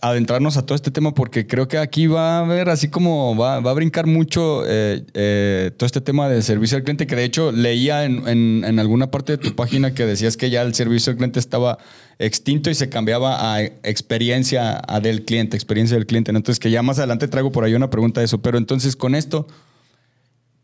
Adentrarnos 0.00 0.56
a 0.56 0.66
todo 0.66 0.74
este 0.76 0.90
tema 0.90 1.14
porque 1.14 1.46
creo 1.46 1.68
que 1.68 1.78
aquí 1.78 2.06
va 2.06 2.38
a 2.38 2.40
haber 2.40 2.68
así 2.68 2.88
como 2.88 3.36
va, 3.36 3.60
va 3.60 3.70
a 3.70 3.74
brincar 3.74 4.06
mucho 4.06 4.62
eh, 4.66 5.04
eh, 5.14 5.70
todo 5.76 5.86
este 5.86 6.00
tema 6.00 6.28
de 6.28 6.42
servicio 6.42 6.76
al 6.76 6.84
cliente, 6.84 7.06
que 7.06 7.16
de 7.16 7.24
hecho 7.24 7.50
leía 7.52 8.04
en, 8.04 8.26
en- 8.28 8.78
alguna 8.78 9.10
parte 9.10 9.32
de 9.32 9.38
tu 9.38 9.54
página 9.54 9.94
que 9.94 10.04
decías 10.04 10.36
que 10.36 10.50
ya 10.50 10.62
el 10.62 10.74
servicio 10.74 11.10
al 11.12 11.16
cliente 11.16 11.38
estaba 11.40 11.78
extinto 12.18 12.68
y 12.70 12.74
se 12.74 12.88
cambiaba 12.88 13.54
a 13.54 13.62
experiencia 13.62 14.82
del 15.02 15.24
cliente, 15.24 15.56
experiencia 15.56 15.96
del 15.96 16.06
cliente. 16.06 16.32
¿no? 16.32 16.38
Entonces, 16.38 16.60
que 16.60 16.70
ya 16.70 16.82
más 16.82 16.98
adelante 16.98 17.28
traigo 17.28 17.50
por 17.52 17.64
ahí 17.64 17.74
una 17.74 17.90
pregunta 17.90 18.20
de 18.20 18.26
eso. 18.26 18.40
Pero 18.42 18.58
entonces, 18.58 18.96
con 18.96 19.14
esto, 19.14 19.46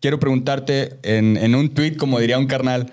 quiero 0.00 0.18
preguntarte 0.18 0.98
en, 1.02 1.36
en 1.36 1.54
un 1.54 1.70
tweet, 1.70 1.96
como 1.96 2.18
diría 2.20 2.38
un 2.38 2.46
carnal, 2.46 2.92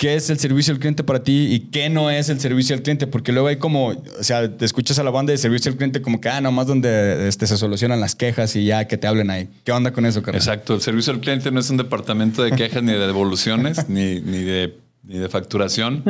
¿qué 0.00 0.14
es 0.14 0.30
el 0.30 0.38
servicio 0.38 0.72
al 0.72 0.80
cliente 0.80 1.04
para 1.04 1.22
ti 1.22 1.48
y 1.50 1.60
qué 1.70 1.90
no 1.90 2.10
es 2.10 2.30
el 2.30 2.40
servicio 2.40 2.74
al 2.74 2.80
cliente? 2.80 3.06
Porque 3.06 3.32
luego 3.32 3.48
hay 3.48 3.56
como, 3.56 3.88
o 3.88 4.22
sea, 4.22 4.50
te 4.56 4.64
escuchas 4.64 4.98
a 4.98 5.04
la 5.04 5.10
banda 5.10 5.30
de 5.32 5.36
servicio 5.36 5.70
al 5.70 5.76
cliente 5.76 6.00
como 6.00 6.22
que, 6.22 6.30
ah, 6.30 6.40
nomás 6.40 6.66
donde 6.66 7.28
este, 7.28 7.46
se 7.46 7.58
solucionan 7.58 8.00
las 8.00 8.14
quejas 8.14 8.56
y 8.56 8.64
ya 8.64 8.88
que 8.88 8.96
te 8.96 9.06
hablen 9.06 9.28
ahí. 9.28 9.50
¿Qué 9.62 9.72
onda 9.72 9.92
con 9.92 10.06
eso, 10.06 10.22
carnal? 10.22 10.40
Exacto, 10.40 10.74
el 10.74 10.80
servicio 10.80 11.12
al 11.12 11.20
cliente 11.20 11.50
no 11.50 11.60
es 11.60 11.68
un 11.68 11.76
departamento 11.76 12.42
de 12.42 12.52
quejas 12.52 12.82
ni 12.82 12.92
de 12.92 13.06
devoluciones 13.06 13.88
ni, 13.90 14.20
ni, 14.20 14.38
de, 14.38 14.78
ni 15.02 15.18
de 15.18 15.28
facturación. 15.28 16.02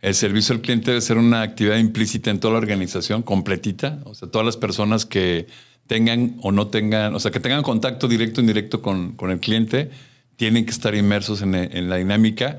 El 0.00 0.14
servicio 0.14 0.54
al 0.54 0.62
cliente 0.62 0.92
debe 0.92 1.02
ser 1.02 1.18
una 1.18 1.42
actividad 1.42 1.76
implícita 1.76 2.30
en 2.30 2.40
toda 2.40 2.54
la 2.54 2.60
organización, 2.60 3.22
completita. 3.22 3.98
O 4.04 4.14
sea, 4.14 4.26
todas 4.30 4.46
las 4.46 4.56
personas 4.56 5.04
que 5.04 5.48
tengan 5.86 6.38
o 6.40 6.50
no 6.50 6.68
tengan, 6.68 7.14
o 7.14 7.20
sea, 7.20 7.30
que 7.30 7.40
tengan 7.40 7.62
contacto 7.62 8.08
directo 8.08 8.40
o 8.40 8.42
indirecto 8.42 8.80
con, 8.80 9.12
con 9.12 9.30
el 9.30 9.38
cliente, 9.38 9.90
tienen 10.36 10.64
que 10.64 10.70
estar 10.70 10.94
inmersos 10.94 11.42
en, 11.42 11.54
en 11.54 11.90
la 11.90 11.96
dinámica. 11.96 12.58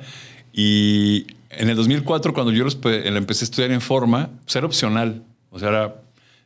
Y 0.57 1.27
en 1.50 1.69
el 1.69 1.75
2004, 1.75 2.33
cuando 2.33 2.53
yo 2.53 2.63
los 2.63 2.75
pe- 2.75 3.09
la 3.12 3.17
empecé 3.17 3.43
a 3.43 3.47
estudiar 3.47 3.71
en 3.71 3.81
forma, 3.81 4.29
pues 4.45 4.55
era 4.55 4.65
opcional. 4.65 5.21
O 5.51 5.59
sea, 5.59 5.67
era, 5.69 5.95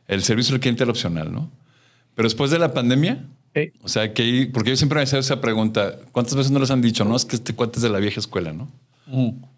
el 0.08 0.22
servicio 0.24 0.54
al 0.54 0.60
cliente 0.60 0.82
era 0.82 0.90
opcional, 0.90 1.32
¿no? 1.32 1.48
Pero 2.16 2.26
después 2.26 2.50
de 2.50 2.58
la 2.58 2.74
pandemia, 2.74 3.24
o 3.82 3.88
sea, 3.88 4.12
que 4.12 4.50
porque 4.52 4.70
yo 4.70 4.76
siempre 4.76 4.96
me 4.96 5.04
hacía 5.04 5.20
esa 5.20 5.40
pregunta, 5.40 5.96
¿cuántas 6.12 6.34
veces 6.34 6.50
no 6.50 6.58
les 6.58 6.70
han 6.72 6.82
dicho, 6.82 7.04
no? 7.04 7.14
Es 7.14 7.24
que 7.24 7.36
este 7.36 7.54
cuate 7.54 7.76
es 7.78 7.82
de 7.82 7.88
la 7.88 7.98
vieja 8.00 8.18
escuela, 8.20 8.52
¿no? 8.52 8.68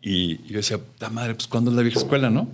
Y, 0.02 0.32
y 0.46 0.48
yo 0.48 0.56
decía, 0.56 0.78
puta 0.78 1.08
madre, 1.10 1.34
pues 1.34 1.46
¿cuándo 1.46 1.70
es 1.70 1.76
la 1.76 1.82
vieja 1.82 1.98
escuela, 1.98 2.28
no? 2.30 2.48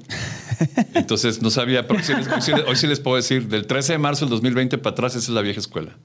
Entonces 0.94 1.42
no 1.42 1.50
sabía, 1.50 1.86
pero 1.86 2.02
sí 2.02 2.12
les- 2.14 2.28
hoy, 2.28 2.40
sí 2.42 2.52
les, 2.52 2.64
hoy 2.64 2.76
sí 2.76 2.86
les 2.86 3.00
puedo 3.00 3.16
decir, 3.16 3.48
del 3.48 3.66
13 3.66 3.92
de 3.94 3.98
marzo 3.98 4.24
del 4.24 4.30
2020 4.30 4.78
para 4.78 4.92
atrás, 4.94 5.14
esa 5.14 5.24
es 5.26 5.28
la 5.34 5.42
vieja 5.42 5.60
escuela. 5.60 5.96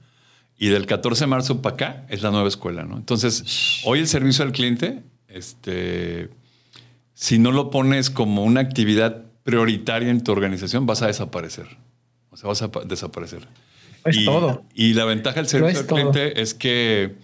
Y 0.58 0.68
del 0.68 0.86
14 0.86 1.24
de 1.24 1.26
marzo 1.26 1.62
para 1.62 1.74
acá 1.74 2.06
es 2.08 2.22
la 2.22 2.30
nueva 2.30 2.46
escuela, 2.48 2.84
¿no? 2.84 2.96
Entonces, 2.96 3.80
hoy 3.84 3.98
el 4.00 4.06
servicio 4.08 4.44
al 4.44 4.52
cliente, 4.52 5.02
este, 5.34 6.30
si 7.14 7.38
no 7.38 7.52
lo 7.52 7.70
pones 7.70 8.10
como 8.10 8.44
una 8.44 8.60
actividad 8.60 9.22
prioritaria 9.42 10.10
en 10.10 10.22
tu 10.24 10.32
organización, 10.32 10.86
vas 10.86 11.02
a 11.02 11.06
desaparecer. 11.08 11.66
O 12.30 12.36
sea, 12.36 12.48
vas 12.48 12.62
a 12.62 12.72
pa- 12.72 12.84
desaparecer. 12.84 13.46
Es 14.04 14.16
y, 14.16 14.24
todo. 14.24 14.64
Y 14.74 14.94
la 14.94 15.04
ventaja 15.04 15.36
del 15.36 15.46
servicio 15.48 15.80
al 15.80 15.86
todo. 15.86 15.96
cliente 16.10 16.40
es 16.40 16.54
que 16.54 17.14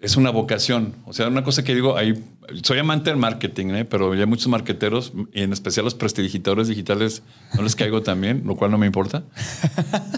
es 0.00 0.16
una 0.16 0.30
vocación. 0.30 0.94
O 1.04 1.12
sea, 1.12 1.28
una 1.28 1.44
cosa 1.44 1.62
que 1.62 1.74
digo, 1.74 1.96
ahí, 1.96 2.24
soy 2.62 2.78
amante 2.78 3.10
del 3.10 3.18
marketing, 3.18 3.66
¿eh? 3.74 3.84
pero 3.84 4.14
ya 4.14 4.26
muchos 4.26 4.48
marqueteros, 4.48 5.12
y 5.32 5.42
en 5.42 5.52
especial 5.52 5.84
los 5.84 5.94
prestidigitadores 5.94 6.66
digitales, 6.68 7.22
no 7.54 7.62
les 7.62 7.76
caigo 7.76 8.02
también, 8.02 8.42
lo 8.44 8.56
cual 8.56 8.70
no 8.72 8.78
me 8.78 8.86
importa. 8.86 9.22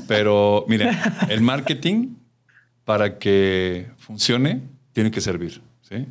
Pero 0.08 0.64
miren, 0.68 0.96
el 1.28 1.40
marketing, 1.42 2.14
para 2.84 3.18
que 3.18 3.88
funcione, 3.98 4.62
tiene 4.92 5.10
que 5.10 5.20
servir. 5.20 5.60
¿sí? 5.82 6.06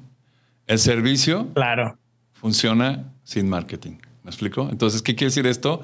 El 0.67 0.79
servicio 0.79 1.49
Claro. 1.53 1.97
funciona 2.33 3.11
sin 3.23 3.49
marketing. 3.49 3.93
¿Me 4.23 4.29
explico? 4.29 4.67
Entonces, 4.71 5.01
¿qué 5.01 5.15
quiere 5.15 5.29
decir 5.29 5.47
esto? 5.47 5.83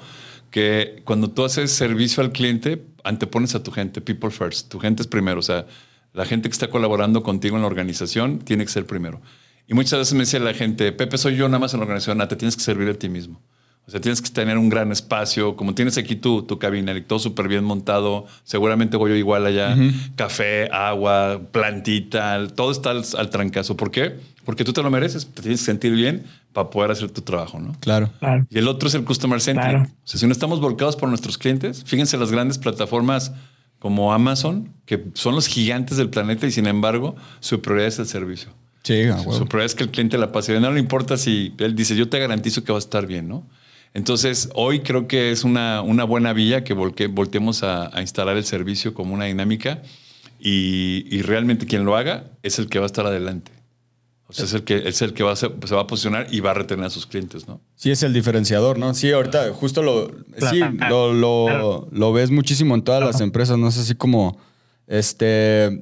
Que 0.52 1.02
cuando 1.06 1.30
tú 1.30 1.44
haces 1.44 1.72
servicio 1.72 2.24
al 2.24 2.32
cliente, 2.32 2.84
antepones 3.04 3.54
a 3.56 3.64
tu 3.64 3.72
gente, 3.72 4.02
people 4.02 4.30
first. 4.32 4.70
Tu 4.70 4.80
gente 4.80 5.02
es 5.02 5.08
primero. 5.08 5.40
O 5.40 5.44
sea, 5.44 5.66
la 6.14 6.26
gente 6.26 6.50
que 6.50 6.54
está 6.54 6.70
colaborando 6.70 7.22
contigo 7.24 7.56
en 7.56 7.62
la 7.62 7.68
organización 7.68 8.40
tiene 8.40 8.66
que 8.66 8.72
ser 8.72 8.86
primero. 8.86 9.22
Y 9.68 9.74
muchas 9.74 10.00
veces 10.00 10.14
me 10.14 10.22
decía 10.22 10.40
la 10.40 10.54
gente, 10.54 10.92
Pepe, 10.92 11.18
soy 11.18 11.36
yo 11.36 11.48
nada 11.48 11.60
más 11.60 11.74
en 11.74 11.80
la 11.82 11.84
organización, 11.86 12.20
ah, 12.22 12.28
te 12.28 12.36
tienes 12.36 12.56
que 12.56 12.64
servir 12.64 12.90
a 12.90 12.94
ti 12.96 13.08
mismo. 13.10 13.40
O 13.86 13.92
sea, 13.92 14.00
tienes 14.00 14.22
que 14.22 14.30
tener 14.30 14.58
un 14.58 14.70
gran 14.70 14.92
espacio, 14.92 15.56
como 15.56 15.74
tienes 15.76 15.98
aquí 15.98 16.16
tu, 16.16 16.44
tu 16.44 16.60
cabina, 16.60 16.94
todo 17.06 17.18
súper 17.20 17.48
bien 17.48 17.64
montado. 17.64 18.26
Seguramente 18.44 18.98
voy 18.98 19.12
yo 19.12 19.16
igual 19.16 19.46
allá. 19.48 19.76
Café, 20.16 20.70
agua, 20.72 21.42
plantita, 21.52 22.48
todo 22.56 22.72
está 22.72 22.92
al, 22.92 23.04
al 23.18 23.30
trancazo. 23.32 23.76
¿Por 23.78 23.90
qué? 23.90 24.16
Porque 24.50 24.64
tú 24.64 24.74
te 24.74 24.82
lo 24.82 24.90
mereces, 24.90 25.28
te 25.28 25.44
tienes 25.44 25.60
que 25.60 25.66
sentir 25.68 25.92
bien 25.94 26.24
para 26.54 26.72
poder 26.72 26.90
hacer 26.90 27.12
tu 27.12 27.22
trabajo, 27.22 27.60
¿no? 27.60 27.74
Claro. 27.82 28.10
Claro. 28.18 28.48
Y 28.50 28.58
el 28.58 28.68
otro 28.68 28.88
es 28.90 28.96
el 28.96 29.04
customer 29.04 29.40
centric. 29.40 29.70
Claro. 29.70 29.84
O 29.84 30.08
sea, 30.08 30.20
si 30.20 30.26
no 30.26 30.32
estamos 30.32 30.60
volcados 30.60 30.96
por 30.96 31.08
nuestros 31.08 31.38
clientes, 31.38 31.84
fíjense 31.86 32.18
las 32.18 32.32
grandes 32.32 32.58
plataformas 32.58 33.32
como 33.78 34.12
Amazon, 34.12 34.74
que 34.88 35.06
son 35.14 35.36
los 35.36 35.46
gigantes 35.46 35.98
del 35.98 36.10
planeta 36.10 36.48
y 36.48 36.52
sin 36.52 36.66
embargo 36.66 37.16
su 37.42 37.62
prioridad 37.62 37.90
es 37.90 38.00
el 38.00 38.08
servicio. 38.08 38.50
Sí, 38.82 39.04
Su 39.38 39.46
prioridad 39.46 39.66
es 39.68 39.76
que 39.76 39.84
el 39.84 39.92
cliente 39.92 40.18
la 40.18 40.32
pase 40.32 40.52
bien. 40.54 40.64
No 40.64 40.72
le 40.72 40.80
importa 40.80 41.16
si 41.18 41.54
él 41.60 41.76
dice, 41.76 41.96
yo 41.96 42.10
te 42.10 42.18
garantizo 42.18 42.64
que 42.64 42.72
va 42.72 42.80
a 42.80 42.86
estar 42.88 43.06
bien, 43.06 43.28
¿no? 43.28 43.46
Entonces, 43.94 44.50
hoy 44.56 44.80
creo 44.80 45.08
que 45.08 45.30
es 45.32 45.44
una, 45.44 45.84
una 45.84 46.06
buena 46.06 46.34
vía 46.34 46.64
que 46.64 46.74
volque- 46.76 47.08
volteemos 47.08 47.62
a, 47.62 47.96
a 47.96 48.02
instalar 48.02 48.36
el 48.36 48.46
servicio 48.46 48.96
como 48.96 49.14
una 49.14 49.26
dinámica 49.26 49.84
y, 50.40 51.06
y 51.16 51.22
realmente 51.22 51.68
quien 51.68 51.86
lo 51.86 51.96
haga 51.96 52.24
es 52.42 52.58
el 52.58 52.68
que 52.68 52.80
va 52.80 52.86
a 52.86 52.88
estar 52.88 53.06
adelante. 53.06 53.52
O 54.30 54.34
sea, 54.34 54.46
es 54.46 54.54
el 54.54 54.64
que, 54.64 54.88
es 54.88 55.02
el 55.02 55.14
que 55.14 55.24
va 55.24 55.32
a 55.32 55.36
ser- 55.36 55.54
se 55.66 55.74
va 55.74 55.82
a 55.82 55.88
posicionar 55.88 56.28
y 56.30 56.40
va 56.40 56.52
a 56.52 56.54
retener 56.54 56.86
a 56.86 56.90
sus 56.92 57.08
clientes, 57.08 57.48
¿no? 57.48 57.62
Sí, 57.76 57.90
es 57.90 58.04
el 58.04 58.14
diferenciador, 58.14 58.78
¿no? 58.78 58.94
Sí, 58.94 59.12
ahorita 59.12 59.52
justo 59.54 59.82
lo, 59.82 60.12
sí, 60.52 60.62
lo, 60.88 61.88
lo, 61.92 62.14
ves 62.14 62.30
muchísimo 62.30 62.76
en 62.76 62.84
todas 62.84 63.04
las 63.04 63.22
empresas, 63.22 63.58
no 63.58 63.68
es 63.68 63.78
así 63.80 63.96
como, 63.96 64.38
este, 64.86 65.82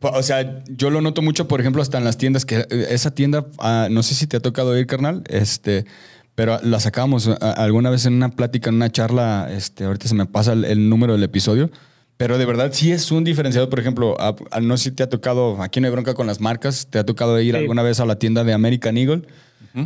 o 0.00 0.22
sea, 0.22 0.62
yo 0.68 0.90
lo 0.90 1.00
noto 1.00 1.22
mucho, 1.22 1.48
por 1.48 1.58
ejemplo, 1.60 1.80
hasta 1.80 1.96
en 1.96 2.04
las 2.04 2.18
tiendas, 2.18 2.44
que 2.44 2.66
eh, 2.68 2.86
esa 2.90 3.14
tienda, 3.14 3.46
ah, 3.58 3.88
no 3.90 4.02
sé 4.02 4.14
si 4.14 4.26
te 4.26 4.36
ha 4.36 4.40
tocado 4.40 4.78
ir, 4.78 4.86
carnal, 4.86 5.22
este, 5.28 5.86
pero 6.34 6.60
la 6.62 6.80
sacamos 6.80 7.28
ah, 7.28 7.52
alguna 7.56 7.88
vez 7.88 8.04
en 8.04 8.12
una 8.12 8.28
plática, 8.28 8.68
en 8.68 8.76
una 8.76 8.90
charla, 8.90 9.48
este, 9.50 9.84
ahorita 9.84 10.06
se 10.06 10.14
me 10.14 10.26
pasa 10.26 10.52
el, 10.52 10.66
el 10.66 10.90
número 10.90 11.14
del 11.14 11.22
episodio, 11.22 11.70
pero 12.16 12.38
de 12.38 12.46
verdad 12.46 12.70
sí 12.72 12.92
es 12.92 13.10
un 13.10 13.24
diferenciador, 13.24 13.68
por 13.70 13.80
ejemplo, 13.80 14.16
a- 14.20 14.34
a- 14.50 14.60
no 14.60 14.76
sé 14.76 14.84
si 14.84 14.90
te 14.92 15.02
ha 15.02 15.08
tocado, 15.08 15.60
aquí 15.62 15.80
no 15.80 15.86
hay 15.86 15.92
bronca 15.92 16.14
con 16.14 16.26
las 16.26 16.40
marcas, 16.40 16.86
te 16.88 16.98
ha 16.98 17.04
tocado 17.06 17.40
ir 17.40 17.54
Sí. 17.54 17.60
alguna 17.60 17.82
vez 17.82 18.00
a 18.00 18.06
la 18.06 18.18
tienda 18.18 18.44
de 18.44 18.52
American 18.52 18.96
Eagle. 18.96 19.22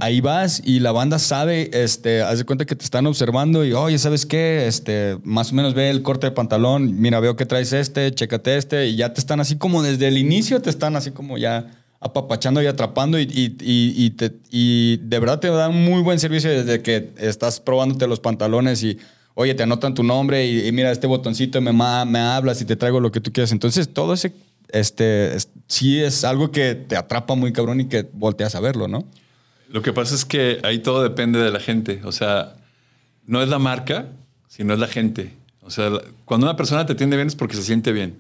Ahí 0.00 0.20
vas 0.20 0.61
y 0.66 0.80
la 0.80 0.92
banda 0.92 1.18
sabe, 1.18 1.70
este, 1.73 2.20
haz 2.20 2.37
de 2.37 2.44
cuenta 2.44 2.66
que 2.66 2.76
te 2.76 2.85
están 2.85 3.06
observando 3.06 3.64
y, 3.64 3.73
oye, 3.73 3.97
¿sabes 3.97 4.26
qué? 4.26 4.66
Este, 4.66 5.16
más 5.25 5.50
o 5.50 5.54
menos 5.54 5.73
ve 5.73 5.88
el 5.88 6.02
corte 6.02 6.26
de 6.26 6.32
pantalón, 6.32 7.00
mira, 7.00 7.20
veo 7.20 7.37
que 7.37 7.47
traes 7.47 7.73
este, 7.73 8.12
chécate 8.12 8.58
este, 8.58 8.87
y 8.88 8.97
ya 8.97 9.14
te 9.14 9.20
están 9.20 9.40
así 9.40 9.56
como 9.56 9.82
desde 9.82 10.08
el 10.08 10.18
inicio, 10.18 10.61
te 10.61 10.68
están 10.68 10.94
así 10.94 11.11
como 11.12 11.38
ya 11.38 11.70
apapachando 12.00 12.61
y 12.62 12.66
atrapando 12.66 13.18
y, 13.18 13.23
y, 13.23 13.56
y- 13.62 13.94
y 14.04 14.11
te- 14.11 14.37
y 14.50 14.99
de 14.99 15.18
verdad 15.20 15.40
te 15.40 15.49
dan 15.49 15.75
muy 15.82 16.02
buen 16.02 16.18
servicio 16.18 16.50
desde 16.50 16.82
que 16.82 17.11
estás 17.16 17.58
probándote 17.58 18.06
los 18.06 18.20
pantalones 18.20 18.82
y, 18.82 18.99
oye, 19.40 19.54
te 19.54 19.62
anotan 19.62 19.95
tu 19.95 20.02
nombre 20.02 20.47
y, 20.47 20.66
y 20.66 20.73
mira, 20.73 20.90
este 20.90 21.07
botoncito 21.07 21.61
me, 21.61 21.73
me 21.73 22.18
hablas 22.18 22.61
y 22.61 22.64
te 22.64 22.75
traigo 22.75 22.99
lo 22.99 23.12
que 23.12 23.21
tú 23.21 23.33
quieras. 23.33 23.52
Entonces, 23.52 23.88
todo 23.92 24.12
ese, 24.14 24.33
este, 24.71 25.37
es- 25.37 25.49
sí 25.68 26.00
es 26.00 26.25
algo 26.25 26.50
que 26.50 26.75
te 26.75 26.97
atrapa 26.97 27.37
muy 27.37 27.52
cabrón 27.52 27.80
y 27.80 27.85
que 27.87 28.09
volteas 28.12 28.54
a 28.57 28.61
verlo, 28.61 28.88
¿no? 28.88 29.07
Lo 29.71 29.80
que 29.80 29.92
pasa 29.92 30.14
es 30.16 30.25
que 30.25 30.59
ahí 30.64 30.80
todo 30.80 31.02
depende 31.04 31.38
de 31.38 31.50
la 31.52 31.61
gente. 31.61 32.00
O 32.04 32.11
sea, 32.11 32.57
no 33.26 33.40
es 33.40 33.49
la 33.49 33.59
marca, 33.61 34.07
sino 34.49 34.75
es 34.75 34.80
la 34.80 34.88
gente. 34.88 35.35
O 35.62 35.71
sea, 35.71 35.90
cuando 36.25 36.47
una 36.47 36.57
persona 36.57 36.85
te 36.85 36.95
atiende 36.95 37.16
bien 37.16 37.28
es 37.28 37.37
porque 37.37 37.54
se 37.54 37.62
siente 37.62 37.92
bien. 37.92 38.16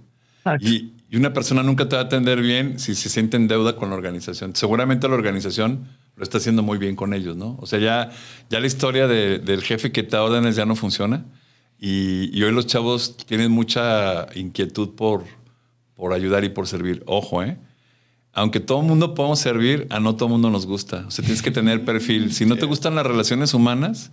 Y, 0.64 0.92
y 1.10 1.16
una 1.16 1.32
persona 1.32 1.62
nunca 1.64 1.88
te 1.88 1.96
va 1.96 2.02
a 2.02 2.04
atender 2.04 2.40
bien 2.42 2.78
si 2.78 2.94
se 2.94 3.08
siente 3.08 3.36
en 3.36 3.48
deuda 3.48 3.74
con 3.74 3.90
la 3.90 3.96
organización. 3.96 4.54
Seguramente 4.54 5.08
la 5.08 5.14
organización 5.14 5.88
lo 6.18 6.22
está 6.24 6.36
haciendo 6.38 6.62
muy 6.62 6.76
bien 6.78 6.96
con 6.96 7.14
ellos, 7.14 7.36
¿no? 7.36 7.56
O 7.60 7.66
sea, 7.66 7.78
ya, 7.78 8.10
ya 8.50 8.60
la 8.60 8.66
historia 8.66 9.06
de- 9.06 9.38
del 9.38 9.62
jefe 9.62 9.92
que 9.92 10.02
te 10.02 10.16
da 10.16 10.22
órdenes 10.24 10.56
ya 10.56 10.66
no 10.66 10.74
funciona. 10.76 11.24
Y, 11.78 12.36
y 12.36 12.42
hoy 12.42 12.52
los 12.52 12.66
chavos 12.66 13.16
tienen 13.16 13.52
mucha 13.52 14.26
inquietud 14.34 14.90
por, 14.96 15.24
por 15.94 16.12
ayudar 16.12 16.42
y 16.44 16.48
por 16.48 16.66
servir. 16.66 17.02
Ojo, 17.06 17.42
¿eh? 17.42 17.56
Aunque 18.32 18.60
todo 18.60 18.80
el 18.80 18.86
mundo 18.86 19.14
podemos 19.14 19.38
servir, 19.38 19.86
a 19.90 20.00
no 20.00 20.14
todo 20.16 20.26
el 20.26 20.32
mundo 20.32 20.50
nos 20.50 20.66
gusta. 20.66 21.04
O 21.06 21.10
sea, 21.10 21.24
tienes 21.24 21.40
que 21.42 21.50
tener 21.50 21.84
perfil. 21.84 22.32
Si 22.32 22.44
no 22.46 22.56
te 22.56 22.66
gustan 22.66 22.94
las 22.94 23.06
relaciones 23.06 23.54
humanas, 23.54 24.10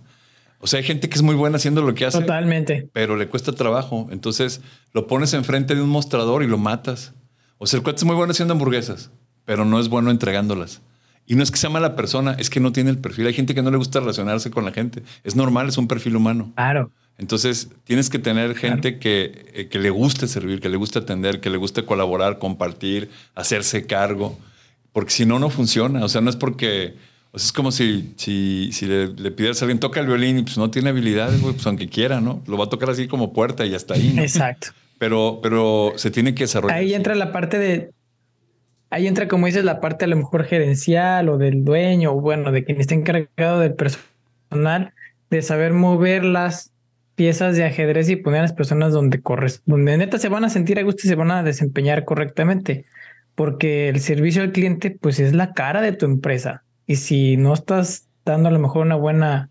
o 0.58 0.66
sea, 0.66 0.78
hay 0.78 0.84
gente 0.84 1.08
que 1.08 1.16
es 1.16 1.22
muy 1.22 1.34
buena 1.34 1.56
haciendo 1.56 1.82
lo 1.82 1.94
que 1.94 2.06
hace 2.06 2.20
Totalmente. 2.20 2.88
pero 2.92 3.16
le 3.16 3.28
cuesta 3.28 3.52
trabajo. 3.52 4.08
Entonces 4.10 4.60
lo 4.92 5.06
pones 5.06 5.32
enfrente 5.34 5.74
de 5.74 5.82
un 5.82 5.90
mostrador 5.90 6.42
y 6.42 6.46
lo 6.46 6.58
matas. 6.58 7.12
O 7.58 7.66
sea, 7.66 7.78
el 7.78 7.82
cuate 7.84 7.98
es 7.98 8.04
muy 8.04 8.14
bueno 8.16 8.30
haciendo 8.32 8.52
hamburguesas, 8.52 9.10
pero 9.44 9.64
no 9.64 9.78
es 9.80 9.88
bueno 9.88 10.10
entregándolas. 10.10 10.82
Y 11.26 11.34
no 11.34 11.42
es 11.42 11.50
que 11.50 11.56
sea 11.56 11.70
mala 11.70 11.96
persona, 11.96 12.36
es 12.38 12.50
que 12.50 12.60
no 12.60 12.72
tiene 12.72 12.90
el 12.90 12.98
perfil. 12.98 13.26
Hay 13.26 13.34
gente 13.34 13.54
que 13.54 13.62
no 13.62 13.70
le 13.70 13.76
gusta 13.76 14.00
relacionarse 14.00 14.50
con 14.50 14.64
la 14.64 14.72
gente. 14.72 15.02
Es 15.24 15.34
normal, 15.34 15.68
es 15.68 15.76
un 15.76 15.88
perfil 15.88 16.16
humano. 16.16 16.52
Claro. 16.54 16.90
Entonces 17.18 17.70
tienes 17.84 18.10
que 18.10 18.18
tener 18.18 18.54
gente 18.54 18.98
que, 18.98 19.46
eh, 19.54 19.68
que 19.68 19.78
le 19.78 19.90
guste 19.90 20.28
servir, 20.28 20.60
que 20.60 20.68
le 20.68 20.76
guste 20.76 20.98
atender, 21.00 21.40
que 21.40 21.50
le 21.50 21.56
guste 21.56 21.84
colaborar, 21.84 22.38
compartir, 22.38 23.10
hacerse 23.34 23.86
cargo. 23.86 24.38
Porque 24.92 25.10
si 25.10 25.26
no, 25.26 25.38
no 25.38 25.50
funciona. 25.50 26.04
O 26.04 26.08
sea, 26.08 26.20
no 26.20 26.30
es 26.30 26.36
porque... 26.36 26.94
O 27.32 27.38
sea, 27.38 27.46
es 27.46 27.52
como 27.52 27.72
si, 27.72 28.14
si, 28.16 28.70
si 28.72 28.86
le, 28.86 29.08
le 29.08 29.30
pidieras 29.30 29.60
a 29.60 29.64
alguien 29.64 29.78
toca 29.78 30.00
el 30.00 30.06
violín 30.06 30.38
y 30.38 30.42
pues 30.42 30.56
no 30.56 30.70
tiene 30.70 30.90
habilidades, 30.90 31.40
güey, 31.42 31.54
pues 31.54 31.66
aunque 31.66 31.88
quiera, 31.88 32.20
¿no? 32.20 32.42
Lo 32.46 32.56
va 32.56 32.64
a 32.64 32.68
tocar 32.68 32.88
así 32.88 33.08
como 33.08 33.32
puerta 33.32 33.66
y 33.66 33.74
hasta 33.74 33.94
ahí. 33.94 34.12
¿no? 34.14 34.22
Exacto. 34.22 34.68
Pero, 34.98 35.40
pero 35.42 35.92
se 35.96 36.10
tiene 36.10 36.34
que 36.34 36.44
desarrollar. 36.44 36.78
Ahí 36.78 36.94
entra 36.94 37.14
la 37.14 37.32
parte 37.32 37.58
de. 37.58 37.90
Ahí 38.90 39.06
entra, 39.06 39.28
como 39.28 39.46
dices, 39.46 39.64
la 39.64 39.80
parte 39.80 40.04
a 40.04 40.08
lo 40.08 40.16
mejor 40.16 40.44
gerencial 40.44 41.28
o 41.28 41.38
del 41.38 41.64
dueño, 41.64 42.12
o 42.12 42.20
bueno, 42.20 42.52
de 42.52 42.64
quien 42.64 42.80
está 42.80 42.94
encargado 42.94 43.60
del 43.60 43.74
personal, 43.74 44.92
de 45.30 45.42
saber 45.42 45.72
mover 45.72 46.24
las 46.24 46.72
piezas 47.16 47.56
de 47.56 47.64
ajedrez 47.64 48.08
y 48.08 48.16
poner 48.16 48.40
a 48.40 48.42
las 48.42 48.52
personas 48.52 48.92
donde 48.92 49.20
corres, 49.20 49.62
donde 49.66 49.96
neta 49.96 50.18
se 50.18 50.28
van 50.28 50.44
a 50.44 50.50
sentir 50.50 50.78
a 50.78 50.82
gusto 50.82 51.02
y 51.04 51.08
se 51.08 51.14
van 51.14 51.30
a 51.30 51.42
desempeñar 51.42 52.04
correctamente. 52.04 52.84
Porque 53.34 53.88
el 53.88 54.00
servicio 54.00 54.42
al 54.42 54.52
cliente, 54.52 54.90
pues 54.90 55.18
es 55.18 55.34
la 55.34 55.52
cara 55.52 55.82
de 55.82 55.92
tu 55.92 56.06
empresa. 56.06 56.62
Y 56.86 56.96
si 56.96 57.36
no 57.36 57.52
estás 57.52 58.08
dando 58.24 58.48
a 58.48 58.52
lo 58.52 58.58
mejor 58.58 58.86
una 58.86 58.96
buena, 58.96 59.50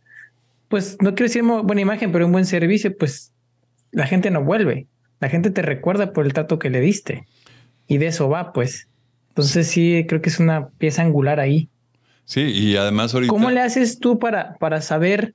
pues 0.70 0.98
no 1.02 1.14
quiero 1.14 1.28
decir 1.28 1.44
buena 1.44 1.82
imagen, 1.82 2.12
pero 2.12 2.26
un 2.26 2.32
buen 2.32 2.46
servicio, 2.46 2.96
pues 2.98 3.32
la 3.92 4.08
gente 4.08 4.32
no 4.32 4.44
vuelve. 4.44 4.88
La 5.20 5.30
gente 5.30 5.50
te 5.50 5.62
recuerda 5.62 6.14
por 6.14 6.26
el 6.26 6.34
trato 6.34 6.60
que 6.60 6.70
le 6.70 6.80
diste. 6.80 7.26
Y 7.88 7.98
de 7.98 8.08
eso 8.08 8.30
va, 8.30 8.54
pues. 8.54 8.88
Entonces 9.36 9.68
sí, 9.68 10.06
creo 10.08 10.22
que 10.22 10.30
es 10.30 10.40
una 10.40 10.70
pieza 10.70 11.02
angular 11.02 11.42
ahí. 11.42 11.68
Sí, 12.24 12.40
y 12.42 12.78
además 12.78 13.14
ahorita... 13.14 13.30
¿Cómo 13.32 13.52
le 13.52 13.60
haces 13.60 14.00
tú 14.00 14.18
para, 14.18 14.56
para 14.56 14.82
saber 14.82 15.34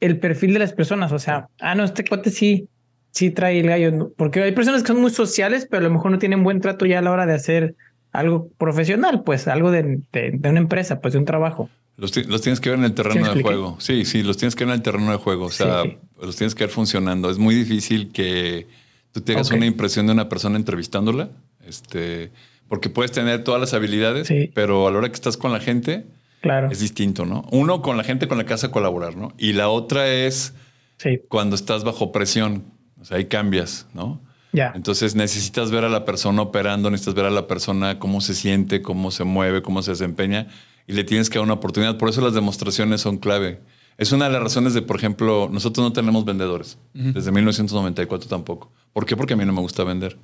el 0.00 0.18
perfil 0.18 0.52
de 0.54 0.58
las 0.58 0.72
personas? 0.72 1.12
O 1.12 1.18
sea, 1.20 1.48
ah, 1.60 1.76
no, 1.76 1.84
este 1.84 2.04
cuate 2.04 2.30
sí, 2.30 2.68
sí 3.12 3.30
trae 3.30 3.60
el 3.60 3.68
gallo. 3.68 4.12
Porque 4.16 4.42
hay 4.42 4.50
personas 4.52 4.82
que 4.82 4.88
son 4.88 5.00
muy 5.00 5.10
sociales, 5.12 5.68
pero 5.70 5.86
a 5.86 5.88
lo 5.88 5.94
mejor 5.94 6.10
no 6.10 6.18
tienen 6.18 6.42
buen 6.42 6.60
trato 6.60 6.84
ya 6.84 6.98
a 6.98 7.02
la 7.02 7.12
hora 7.12 7.26
de 7.26 7.34
hacer 7.34 7.76
algo 8.10 8.48
profesional, 8.58 9.22
pues 9.22 9.46
algo 9.46 9.70
de, 9.70 10.00
de- 10.12 10.32
de 10.34 10.48
una 10.50 10.58
empresa, 10.58 11.00
pues 11.00 11.12
de 11.12 11.18
un 11.20 11.24
trabajo. 11.26 11.70
Los, 11.96 12.14
los 12.26 12.42
tienes 12.42 12.58
que 12.60 12.70
ver 12.70 12.78
en 12.80 12.84
el 12.86 12.90
¿Sí 12.90 12.96
terreno 12.96 13.32
de 13.34 13.40
juego. 13.42 13.76
Sí, 13.78 14.04
sí, 14.04 14.22
los 14.24 14.36
tienes 14.36 14.56
que 14.56 14.64
ver 14.64 14.72
en 14.72 14.78
el 14.78 14.82
terreno 14.82 15.12
de 15.12 15.16
juego. 15.18 15.44
O 15.46 15.50
sea, 15.50 15.84
Sí. 15.84 15.96
los 16.20 16.34
tienes 16.36 16.54
que 16.56 16.64
ver 16.64 16.70
funcionando. 16.70 17.30
Es 17.30 17.38
muy 17.38 17.54
difícil 17.54 18.10
que 18.12 18.66
tú 19.12 19.20
tengas 19.20 19.50
una 19.52 19.64
impresión 19.64 20.06
de 20.06 20.12
una 20.12 20.28
persona 20.28 20.56
entrevistándola. 20.56 21.30
Este, 21.66 22.32
porque 22.68 22.88
puedes 22.90 23.12
tener 23.12 23.44
todas 23.44 23.60
las 23.60 23.74
habilidades, 23.74 24.28
Sí. 24.28 24.50
pero 24.54 24.86
a 24.86 24.90
la 24.90 24.98
hora 24.98 25.08
que 25.08 25.14
estás 25.14 25.36
con 25.36 25.52
la 25.52 25.60
gente 25.60 26.06
Claro. 26.40 26.68
es 26.70 26.80
distinto, 26.80 27.24
¿no? 27.26 27.44
Uno, 27.50 27.82
con 27.82 27.96
la 27.96 28.04
gente 28.04 28.28
con 28.28 28.38
la 28.38 28.44
que 28.44 28.52
vas 28.52 28.64
a 28.64 28.70
colaborar, 28.70 29.16
¿no? 29.16 29.32
Y 29.38 29.52
la 29.52 29.68
otra 29.68 30.08
es 30.08 30.54
Sí, 30.98 31.20
cuando 31.28 31.56
estás 31.56 31.84
bajo 31.84 32.10
presión. 32.12 32.64
O 33.00 33.04
sea, 33.04 33.18
ahí 33.18 33.26
cambias, 33.26 33.86
¿no? 33.94 34.20
ya. 34.52 34.72
Entonces 34.74 35.14
necesitas 35.14 35.70
ver 35.70 35.84
a 35.84 35.90
la 35.90 36.04
persona 36.06 36.40
operando, 36.40 36.90
necesitas 36.90 37.14
ver 37.14 37.26
a 37.26 37.30
la 37.30 37.46
persona 37.46 37.98
cómo 37.98 38.20
se 38.22 38.32
siente, 38.34 38.80
cómo 38.80 39.10
se 39.10 39.24
mueve, 39.24 39.60
cómo 39.60 39.82
se 39.82 39.90
desempeña 39.90 40.46
y 40.86 40.94
le 40.94 41.04
tienes 41.04 41.28
que 41.28 41.38
dar 41.38 41.44
una 41.44 41.52
oportunidad. 41.54 41.98
Por 41.98 42.08
eso 42.08 42.22
las 42.22 42.32
demostraciones 42.32 43.02
son 43.02 43.18
clave. 43.18 43.60
Es 43.98 44.12
una 44.12 44.26
de 44.26 44.32
las 44.32 44.42
razones 44.42 44.72
de, 44.72 44.80
por 44.82 44.96
ejemplo, 44.96 45.48
nosotros 45.52 45.84
no 45.86 45.92
tenemos 45.92 46.24
vendedores. 46.24 46.78
Desde 46.94 47.30
1994 47.32 48.28
tampoco. 48.28 48.72
¿Por 48.94 49.04
qué? 49.04 49.14
Porque 49.16 49.34
a 49.34 49.36
mí 49.36 49.44
no 49.44 49.52
me 49.52 49.60
gusta 49.60 49.84
vender. 49.84 50.16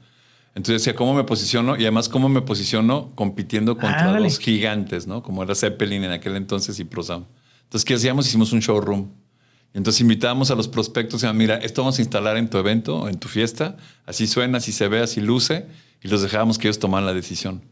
Entonces 0.55 0.83
decía, 0.83 0.95
¿cómo 0.95 1.15
me 1.15 1.25
posiciono? 1.25 1.77
Y 1.77 1.83
además, 1.83 2.09
¿cómo 2.09 2.29
me 2.29 2.43
posiciono 2.43 3.11
compitiendo 3.15 3.77
contra 3.77 4.09
Ándale. 4.09 4.25
dos 4.25 4.39
gigantes, 4.39 5.07
¿no? 5.07 5.23
Como 5.23 5.43
era 5.43 5.55
Zeppelin 5.55 6.05
en 6.05 6.11
aquel 6.11 6.37
entonces 6.37 6.79
y 6.79 6.85
ProSound. 6.85 7.27
Entonces, 7.65 7.85
¿qué 7.85 7.95
hacíamos? 7.95 8.27
Hicimos 8.27 8.53
un 8.53 8.61
showroom. 8.61 9.09
Entonces 9.75 10.03
invitábamos 10.03 10.51
a 10.51 10.55
los 10.55 10.69
prospectos, 10.69 11.15
y 11.15 11.27
decíamos, 11.27 11.39
mira, 11.39 11.57
esto 11.57 11.81
vamos 11.81 11.99
a 11.99 12.03
instalar 12.03 12.37
en 12.37 12.51
tu 12.51 12.59
evento, 12.59 13.09
en 13.09 13.19
tu 13.19 13.29
fiesta, 13.29 13.77
así 14.05 14.27
suena, 14.27 14.59
así 14.59 14.71
se 14.71 14.89
ve, 14.89 15.01
así 15.01 15.23
luce, 15.23 15.67
y 16.03 16.09
los 16.09 16.21
dejábamos 16.21 16.59
que 16.59 16.69
ellos 16.69 16.79
tomaran 16.79 17.07
la 17.07 17.15
decisión. 17.15 17.63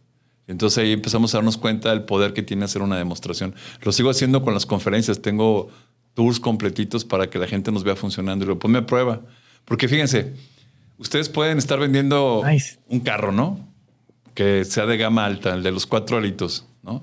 Entonces 0.47 0.79
ahí 0.79 0.93
empezamos 0.93 1.35
a 1.35 1.39
darnos 1.39 1.59
cuenta 1.59 1.91
del 1.91 2.05
poder 2.05 2.33
que 2.33 2.43
tiene 2.43 2.65
hacer 2.65 2.81
una 2.83 2.97
demostración. 2.97 3.55
Lo 3.83 3.93
sigo 3.93 4.09
haciendo 4.11 4.43
con 4.43 4.55
las 4.55 4.67
conferencias, 4.67 5.21
tengo 5.21 5.69
tours 6.15 6.41
completitos 6.41 7.05
para 7.05 7.29
que 7.29 7.39
la 7.39 7.47
gente 7.47 7.71
nos 7.71 7.85
vea 7.85 7.97
funcionando 7.97 8.45
y 8.45 8.49
lo 8.49 8.59
ponme 8.59 8.79
a 8.79 8.87
prueba. 8.87 9.21
Porque 9.65 9.87
fíjense, 9.87 10.35
ustedes 11.01 11.29
pueden 11.29 11.59
estar 11.59 11.81
vendiendo 11.81 12.43
Nice. 12.47 12.79
un 12.89 13.01
carro, 13.01 13.33
¿no? 13.33 13.59
Que 14.35 14.65
sea 14.65 14.87
de 14.87 14.97
gama 14.97 15.25
alta, 15.25 15.55
el 15.55 15.63
de 15.63 15.73
los 15.73 15.87
cuatro 15.87 16.19
alitos, 16.19 16.67
¿no? 16.83 17.03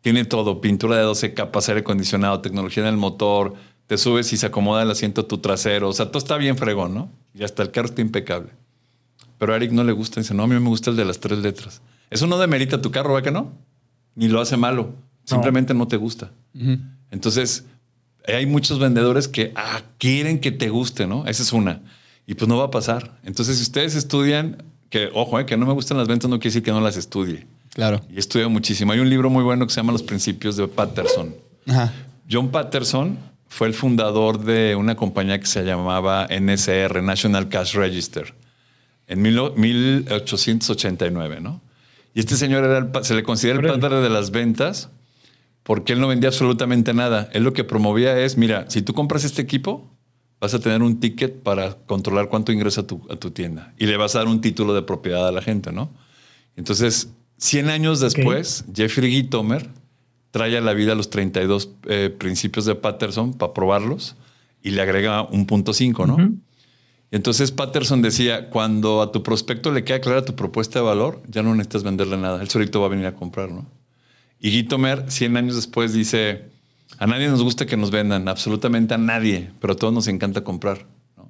Tiene 0.00 0.24
todo, 0.24 0.60
pintura 0.60 0.96
de 0.96 1.02
12 1.02 1.34
capas, 1.34 1.68
aire 1.68 1.82
acondicionado, 1.82 2.40
tecnología 2.40 2.82
en 2.82 2.88
el 2.88 2.96
motor, 2.96 3.54
te 3.86 3.96
subes 3.98 4.32
y 4.32 4.36
se 4.36 4.46
acomoda 4.46 4.82
el 4.82 4.90
asiento 4.90 5.22
a 5.22 5.28
tu 5.28 5.38
trasero, 5.38 5.88
o 5.88 5.92
sea, 5.92 6.06
todo 6.06 6.18
está 6.18 6.36
bien 6.36 6.56
fregón, 6.56 6.94
¿no? 6.94 7.10
Y 7.34 7.44
hasta 7.44 7.62
el 7.62 7.70
carro 7.70 7.88
está 7.88 8.00
impecable. 8.00 8.50
Pero 9.38 9.52
a 9.52 9.56
Eric 9.56 9.72
no 9.72 9.84
le 9.84 9.92
gusta, 9.92 10.20
dice, 10.20 10.34
no, 10.34 10.42
a 10.44 10.46
mí 10.46 10.58
me 10.58 10.68
gusta 10.68 10.90
el 10.90 10.96
de 10.96 11.04
las 11.04 11.20
tres 11.20 11.38
letras. 11.38 11.82
Eso 12.10 12.26
no 12.26 12.38
demerita 12.38 12.80
tu 12.80 12.90
carro, 12.90 13.14
¿va 13.14 13.22
que 13.22 13.30
no? 13.30 13.52
Ni 14.14 14.28
lo 14.28 14.40
hace 14.40 14.56
malo, 14.56 14.94
simplemente 15.24 15.74
no 15.74 15.86
te 15.88 15.96
gusta. 15.96 16.30
Entonces, 17.10 17.64
hay 18.26 18.46
muchos 18.46 18.78
vendedores 18.78 19.28
que 19.28 19.52
ah, 19.54 19.82
quieren 19.98 20.38
que 20.40 20.50
te 20.52 20.68
guste, 20.70 21.06
¿no? 21.06 21.26
Esa 21.26 21.42
es 21.42 21.52
una. 21.52 21.82
Y 22.26 22.34
pues 22.34 22.48
no 22.48 22.56
va 22.58 22.64
a 22.64 22.70
pasar. 22.70 23.18
Entonces, 23.24 23.56
si 23.56 23.62
ustedes 23.62 23.94
estudian, 23.94 24.62
que 24.90 25.10
ojo, 25.12 25.38
eh, 25.40 25.46
que 25.46 25.56
no 25.56 25.66
me 25.66 25.72
gustan 25.72 25.98
las 25.98 26.08
ventas 26.08 26.30
no 26.30 26.38
quiere 26.38 26.50
decir 26.50 26.62
que 26.62 26.70
no 26.72 26.80
las 26.80 26.96
estudie. 26.96 27.46
Claro. 27.74 28.00
Y 28.10 28.18
estudio 28.18 28.48
muchísimo. 28.48 28.92
Hay 28.92 29.00
un 29.00 29.10
libro 29.10 29.28
muy 29.30 29.42
bueno 29.42 29.66
que 29.66 29.72
se 29.72 29.80
llama 29.80 29.92
Los 29.92 30.02
Principios 30.02 30.56
de 30.56 30.68
Patterson. 30.68 31.34
Ajá. 31.66 31.92
John 32.30 32.48
Patterson 32.50 33.18
fue 33.48 33.66
el 33.66 33.74
fundador 33.74 34.42
de 34.44 34.74
una 34.76 34.94
compañía 34.96 35.38
que 35.40 35.46
se 35.46 35.64
llamaba 35.64 36.26
NSR, 36.30 37.02
National 37.02 37.48
Cash 37.48 37.74
Register, 37.74 38.32
en 39.06 39.20
mil- 39.22 39.52
1889, 39.56 41.40
¿no? 41.40 41.60
Y 42.14 42.20
este 42.20 42.36
señor 42.36 42.64
era 42.64 42.78
el 42.78 42.86
pa- 42.88 43.02
se 43.04 43.14
le 43.14 43.22
considera 43.22 43.58
el 43.72 43.80
padre 43.80 44.00
de 44.00 44.08
las 44.10 44.30
ventas 44.30 44.88
porque 45.64 45.92
él 45.94 46.00
no 46.00 46.08
vendía 46.08 46.28
absolutamente 46.28 46.94
nada. 46.94 47.28
Él 47.32 47.42
lo 47.42 47.52
que 47.52 47.64
promovía 47.64 48.18
es, 48.20 48.36
mira, 48.36 48.66
si 48.70 48.82
tú 48.82 48.94
compras 48.94 49.24
este 49.24 49.42
equipo, 49.42 49.90
vas 50.44 50.52
a 50.52 50.58
tener 50.58 50.82
un 50.82 51.00
ticket 51.00 51.42
para 51.42 51.74
controlar 51.86 52.28
cuánto 52.28 52.52
ingresa 52.52 52.82
a 52.82 52.86
tu, 52.86 53.00
a 53.08 53.16
tu 53.16 53.30
tienda 53.30 53.72
y 53.78 53.86
le 53.86 53.96
vas 53.96 54.14
a 54.14 54.18
dar 54.18 54.28
un 54.28 54.42
título 54.42 54.74
de 54.74 54.82
propiedad 54.82 55.26
a 55.26 55.32
la 55.32 55.40
gente, 55.40 55.72
¿no? 55.72 55.90
Entonces, 56.54 57.08
100 57.38 57.70
años 57.70 57.98
después, 57.98 58.66
Jeffrey 58.74 59.10
Gitomer 59.10 59.70
trae 60.32 60.58
a 60.58 60.60
la 60.60 60.74
vida 60.74 60.94
los 60.94 61.08
32 61.08 61.70
eh, 61.88 62.14
principios 62.16 62.66
de 62.66 62.74
Patterson 62.74 63.32
para 63.32 63.54
probarlos 63.54 64.16
y 64.62 64.72
le 64.72 64.82
agrega 64.82 65.22
un 65.22 65.46
punto 65.46 65.72
5, 65.72 66.06
¿no? 66.06 66.18
Y 67.10 67.16
entonces 67.16 67.50
Patterson 67.50 68.02
decía, 68.02 68.50
cuando 68.50 69.00
a 69.00 69.12
tu 69.12 69.22
prospecto 69.22 69.72
le 69.72 69.82
queda 69.82 70.02
clara 70.02 70.26
tu 70.26 70.36
propuesta 70.36 70.78
de 70.78 70.84
valor, 70.84 71.22
ya 71.26 71.42
no 71.42 71.54
necesitas 71.54 71.84
venderle 71.84 72.18
nada, 72.18 72.42
él 72.42 72.50
solito 72.50 72.80
va 72.80 72.86
a 72.88 72.90
venir 72.90 73.06
a 73.06 73.14
comprar, 73.14 73.50
¿no? 73.50 73.64
Y 74.40 74.50
Gitomer, 74.50 75.10
100 75.10 75.38
años 75.38 75.56
después, 75.56 75.94
dice, 75.94 76.50
a 76.98 77.06
nadie 77.06 77.28
nos 77.28 77.42
gusta 77.42 77.66
que 77.66 77.76
nos 77.76 77.90
vendan, 77.90 78.28
absolutamente 78.28 78.94
a 78.94 78.98
nadie, 78.98 79.50
pero 79.60 79.72
a 79.72 79.76
todos 79.76 79.92
nos 79.92 80.06
encanta 80.08 80.42
comprar, 80.44 80.86
¿no? 81.16 81.28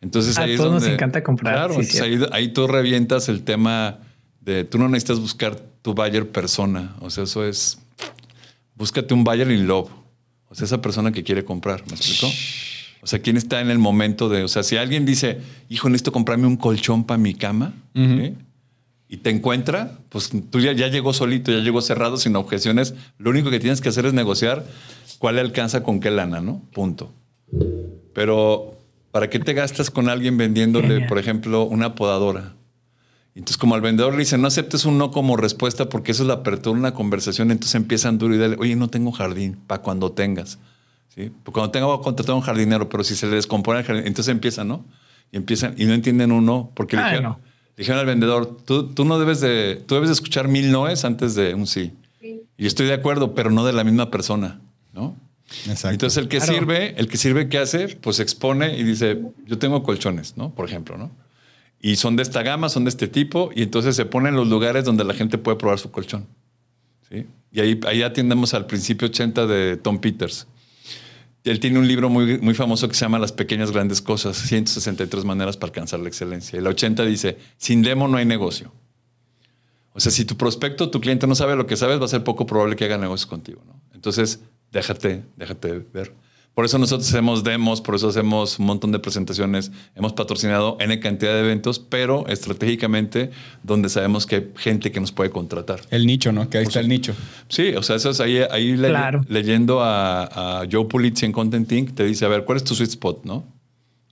Entonces 0.00 0.38
A 0.38 0.42
ahí 0.42 0.52
es 0.52 0.56
todos 0.58 0.72
nos 0.72 0.82
donde- 0.82 0.94
encanta 0.94 1.22
comprar, 1.22 1.54
Claro, 1.54 1.74
sí, 1.74 1.80
entonces 1.80 2.00
ahí, 2.00 2.20
ahí 2.32 2.48
tú 2.52 2.66
revientas 2.66 3.28
el 3.28 3.42
tema 3.42 3.98
de 4.40 4.64
tú 4.64 4.78
no 4.78 4.88
necesitas 4.88 5.20
buscar 5.20 5.56
tu 5.82 5.94
buyer 5.94 6.28
persona. 6.30 6.94
O 7.00 7.10
sea, 7.10 7.24
eso 7.24 7.44
es 7.44 7.78
búscate 8.74 9.12
un 9.14 9.24
buyer 9.24 9.50
in 9.50 9.66
love. 9.66 9.90
O 10.48 10.54
sea, 10.54 10.64
esa 10.64 10.80
persona 10.80 11.12
que 11.12 11.22
quiere 11.22 11.44
comprar. 11.44 11.82
¿Me 11.88 11.94
explico? 11.94 12.26
O 13.02 13.06
sea, 13.06 13.20
quién 13.20 13.36
está 13.36 13.60
en 13.60 13.70
el 13.70 13.78
momento 13.78 14.28
de. 14.28 14.42
O 14.44 14.48
sea, 14.48 14.62
si 14.62 14.76
alguien 14.76 15.04
dice, 15.04 15.38
hijo, 15.68 15.88
necesito 15.88 16.10
comprarme 16.12 16.46
un 16.46 16.56
colchón 16.56 17.04
para 17.04 17.18
mi 17.18 17.34
cama, 17.34 17.74
¿sí? 17.94 18.34
Y 19.08 19.18
te 19.18 19.30
encuentra, 19.30 19.98
pues 20.08 20.30
tú 20.50 20.60
ya, 20.60 20.72
ya 20.72 20.88
llegó 20.88 21.12
solito, 21.12 21.50
ya 21.50 21.58
llegó 21.58 21.80
cerrado, 21.80 22.16
sin 22.16 22.36
objeciones. 22.36 22.94
Lo 23.18 23.30
único 23.30 23.50
que 23.50 23.60
tienes 23.60 23.80
que 23.80 23.88
hacer 23.88 24.06
es 24.06 24.12
negociar 24.12 24.64
cuál 25.18 25.36
le 25.36 25.40
alcanza 25.40 25.82
con 25.82 26.00
qué 26.00 26.10
lana, 26.10 26.40
¿no? 26.40 26.62
Punto. 26.72 27.12
Pero 28.12 28.78
¿Para 29.10 29.30
qué 29.30 29.38
te 29.38 29.54
gastas 29.54 29.90
con 29.90 30.08
alguien 30.08 30.36
vendiéndole, 30.36 31.00
por 31.06 31.18
ejemplo, 31.18 31.64
una 31.64 31.94
podadora? 31.94 32.54
Entonces, 33.34 33.56
como 33.56 33.74
al 33.74 33.80
vendedor 33.80 34.12
le 34.12 34.20
dice, 34.20 34.36
no 34.36 34.48
aceptes 34.48 34.84
un 34.84 34.98
no 34.98 35.10
como 35.10 35.36
respuesta 35.36 35.88
porque 35.88 36.12
eso 36.12 36.24
es 36.24 36.28
la 36.28 36.34
apertura 36.34 36.74
de 36.74 36.80
una 36.80 36.94
conversación, 36.94 37.50
entonces 37.50 37.74
empiezan 37.76 38.18
duro 38.18 38.34
y 38.34 38.38
dale, 38.38 38.56
oye, 38.58 38.76
no 38.76 38.88
tengo 38.88 39.12
jardín, 39.12 39.58
para 39.66 39.80
cuando 39.80 40.12
tengas. 40.12 40.58
¿Sí? 41.08 41.32
Porque 41.42 41.54
cuando 41.54 41.70
tenga 41.70 41.86
voy 41.86 41.98
a 41.98 42.02
contratar 42.02 42.32
a 42.32 42.36
un 42.36 42.42
jardinero, 42.42 42.88
pero 42.88 43.02
si 43.02 43.14
se 43.14 43.26
le 43.26 43.36
descompone 43.36 43.80
el 43.80 43.86
jardín, 43.86 44.06
entonces 44.06 44.30
empiezan, 44.30 44.68
¿no? 44.68 44.84
Y 45.32 45.36
empiezan, 45.36 45.74
y 45.78 45.84
no 45.86 45.94
entienden 45.94 46.32
un 46.32 46.44
no, 46.44 46.70
porque 46.74 46.96
le 46.96 47.02
Ah, 47.02 47.06
dijeron, 47.06 47.24
no. 47.24 47.40
Dijeron 47.78 48.00
al 48.00 48.06
vendedor, 48.06 48.58
tú, 48.64 48.88
tú 48.88 49.04
no 49.04 49.18
debes 49.18 49.40
de, 49.40 49.82
tú 49.86 49.94
debes 49.94 50.08
de 50.10 50.14
escuchar 50.14 50.48
mil 50.48 50.70
noes 50.70 51.04
antes 51.04 51.34
de 51.34 51.54
un 51.54 51.66
sí. 51.66 51.92
Y 52.20 52.62
yo 52.62 52.66
estoy 52.66 52.86
de 52.86 52.94
acuerdo, 52.94 53.34
pero 53.34 53.50
no 53.50 53.64
de 53.64 53.72
la 53.72 53.84
misma 53.84 54.10
persona, 54.10 54.60
¿no? 54.92 55.16
Exacto. 55.66 55.90
Entonces 55.90 56.18
el 56.18 56.28
que 56.28 56.38
Claro. 56.38 56.52
sirve, 56.52 56.94
el 56.98 57.08
que 57.08 57.16
sirve, 57.16 57.48
¿qué 57.48 57.58
hace? 57.58 57.88
Pues 57.88 58.20
expone 58.20 58.76
y 58.76 58.82
dice, 58.82 59.22
yo 59.46 59.58
tengo 59.58 59.82
colchones, 59.82 60.36
¿no? 60.36 60.50
Por 60.54 60.68
ejemplo, 60.68 60.98
¿no? 60.98 61.10
Y 61.80 61.96
son 61.96 62.16
de 62.16 62.22
esta 62.24 62.42
gama, 62.42 62.68
son 62.68 62.84
de 62.84 62.90
este 62.90 63.06
tipo, 63.06 63.50
y 63.54 63.62
entonces 63.62 63.94
se 63.94 64.04
ponen 64.04 64.34
en 64.34 64.40
los 64.40 64.48
lugares 64.48 64.84
donde 64.84 65.04
la 65.04 65.14
gente 65.14 65.38
puede 65.38 65.56
probar 65.56 65.78
su 65.78 65.90
colchón. 65.92 66.26
¿sí? 67.08 67.24
Y 67.52 67.60
ahí, 67.60 67.80
ahí 67.86 68.02
atiendemos 68.02 68.52
al 68.52 68.66
principio 68.66 69.06
80 69.08 69.46
de 69.46 69.76
Tom 69.76 70.00
Peters. 70.00 70.48
Él 71.44 71.60
tiene 71.60 71.78
un 71.78 71.86
libro 71.86 72.08
muy, 72.08 72.38
muy 72.38 72.54
famoso 72.54 72.88
que 72.88 72.94
se 72.94 73.04
llama 73.04 73.18
Las 73.18 73.32
pequeñas 73.32 73.70
grandes 73.70 74.02
cosas, 74.02 74.36
163 74.36 75.24
maneras 75.24 75.56
para 75.56 75.70
alcanzar 75.70 76.00
la 76.00 76.08
excelencia. 76.08 76.56
Y 76.56 76.60
el 76.60 76.66
80 76.66 77.04
dice, 77.04 77.38
sin 77.56 77.82
demo 77.82 78.08
no 78.08 78.16
hay 78.16 78.26
negocio. 78.26 78.72
O 79.92 80.00
sea, 80.00 80.12
si 80.12 80.24
tu 80.24 80.36
prospecto, 80.36 80.90
tu 80.90 81.00
cliente 81.00 81.26
no 81.26 81.34
sabe 81.34 81.56
lo 81.56 81.66
que 81.66 81.76
sabes, 81.76 82.00
va 82.00 82.04
a 82.04 82.08
ser 82.08 82.22
poco 82.22 82.46
probable 82.46 82.76
que 82.76 82.84
haga 82.84 82.98
negocios 82.98 83.26
contigo. 83.26 83.62
¿no? 83.66 83.80
Entonces, 83.94 84.40
déjate, 84.70 85.24
déjate 85.36 85.84
ver. 85.92 86.14
Por 86.58 86.64
eso 86.64 86.76
nosotros 86.76 87.08
hacemos 87.08 87.44
demos, 87.44 87.80
por 87.80 87.94
eso 87.94 88.08
hacemos 88.08 88.58
un 88.58 88.66
montón 88.66 88.90
de 88.90 88.98
presentaciones, 88.98 89.70
hemos 89.94 90.12
patrocinado 90.12 90.76
N 90.80 90.98
cantidad 90.98 91.32
de 91.34 91.38
eventos, 91.38 91.78
pero 91.78 92.26
estratégicamente 92.26 93.30
donde 93.62 93.88
sabemos 93.88 94.26
que 94.26 94.34
hay 94.34 94.50
gente 94.56 94.90
que 94.90 94.98
nos 94.98 95.12
puede 95.12 95.30
contratar. 95.30 95.82
El 95.90 96.04
nicho, 96.04 96.32
¿no? 96.32 96.50
Que 96.50 96.58
ahí 96.58 96.64
está 96.64 96.80
el 96.80 96.88
nicho. 96.88 97.14
Sí, 97.48 97.68
o 97.76 97.82
sea, 97.84 97.94
eso 97.94 98.10
es 98.10 98.18
ahí, 98.18 98.38
ahí 98.50 98.76
le- 98.76 98.88
Claro. 98.88 99.24
leyendo 99.28 99.82
a, 99.84 100.62
a 100.62 100.66
Joe 100.68 100.86
Pulitzi 100.86 101.26
en 101.26 101.30
Content 101.32 101.70
Inc. 101.70 101.94
te 101.94 102.04
dice, 102.04 102.24
a 102.24 102.28
ver, 102.28 102.44
¿cuál 102.44 102.56
es 102.56 102.64
tu 102.64 102.74
sweet 102.74 102.90
spot, 102.90 103.24
no? 103.24 103.44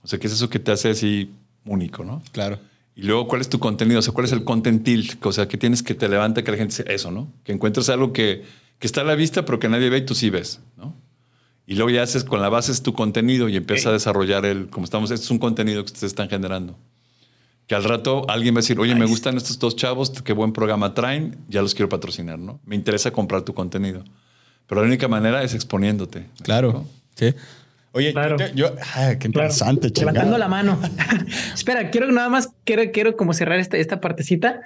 O 0.01 0.07
sea, 0.07 0.17
¿qué 0.17 0.27
es 0.27 0.33
eso 0.33 0.49
que 0.49 0.59
te 0.59 0.71
hace 0.71 0.91
así 0.91 1.29
único, 1.65 2.05
no? 2.05 2.21
Claro. 2.31 2.59
Y 2.95 3.01
luego, 3.01 3.27
¿cuál 3.27 3.41
es 3.41 3.49
tu 3.49 3.59
contenido? 3.59 3.99
O 3.99 4.01
sea, 4.01 4.13
¿cuál 4.13 4.25
es 4.25 4.31
el 4.31 4.45
content 4.45 4.85
tilt? 4.85 5.25
O 5.25 5.33
sea, 5.33 5.49
¿qué 5.49 5.57
tienes 5.57 5.83
que 5.83 5.95
te 5.95 6.07
levanta 6.07 6.45
que 6.45 6.51
la 6.51 6.55
gente 6.57 6.77
dice 6.77 6.85
eso, 6.93 7.11
no? 7.11 7.27
Que 7.43 7.51
encuentres 7.51 7.89
algo 7.89 8.13
que, 8.13 8.45
que 8.79 8.87
está 8.87 9.01
a 9.01 9.03
la 9.03 9.15
vista, 9.15 9.43
pero 9.43 9.59
que 9.59 9.67
nadie 9.67 9.89
ve 9.89 9.97
y 9.97 10.05
tú 10.05 10.15
sí 10.15 10.29
ves, 10.29 10.61
¿no? 10.77 10.95
Y 11.69 11.75
luego 11.75 11.89
ya 11.91 12.01
haces 12.01 12.23
con 12.23 12.41
la 12.41 12.47
base 12.49 12.71
es 12.71 12.81
tu 12.81 12.93
contenido 12.93 13.49
y 13.49 13.57
empieza 13.57 13.89
a 13.89 13.91
desarrollar 13.91 14.45
el, 14.45 14.69
como 14.69 14.85
estamos, 14.85 15.11
este 15.11 15.25
es 15.25 15.31
un 15.31 15.37
contenido 15.37 15.83
que 15.83 15.87
ustedes 15.91 16.11
están 16.13 16.29
generando. 16.29 16.77
Que 17.67 17.75
al 17.75 17.83
rato 17.83 18.25
alguien 18.29 18.55
va 18.55 18.59
a 18.59 18.61
decir, 18.61 18.79
oye, 18.79 18.95
me 18.95 19.05
gustan 19.05 19.35
estos 19.35 19.59
dos 19.59 19.75
chavos, 19.75 20.09
qué 20.23 20.31
buen 20.31 20.53
programa 20.53 20.93
traen, 20.93 21.35
ya 21.49 21.61
los 21.61 21.75
quiero 21.75 21.89
patrocinar, 21.89 22.39
¿no? 22.39 22.61
Me 22.65 22.75
interesa 22.75 23.11
comprar 23.11 23.41
tu 23.41 23.53
contenido. 23.53 24.05
Pero 24.65 24.79
la 24.81 24.87
única 24.87 25.09
manera 25.09 25.43
es 25.43 25.53
exponiéndote. 25.53 26.19
¿me 26.21 26.27
Claro. 26.43 26.69
explico? 26.69 26.89
Sí. 27.15 27.43
Oye, 27.91 28.13
Claro. 28.13 28.37
yo, 28.37 28.45
te- 28.45 28.55
yo- 28.55 28.67
ay, 28.95 29.17
qué 29.17 29.29
Claro. 29.29 29.47
interesante, 29.47 29.91
chingada. 29.91 30.13
Levantando 30.13 30.37
la 30.37 30.47
mano. 30.47 30.79
Espera, 31.53 31.89
quiero 31.89 32.09
nada 32.13 32.29
más, 32.29 32.49
quiero, 32.63 32.83
quiero 32.93 33.17
como 33.17 33.33
cerrar 33.33 33.59
esta, 33.59 33.75
esta 33.75 33.99
partecita. 33.99 34.61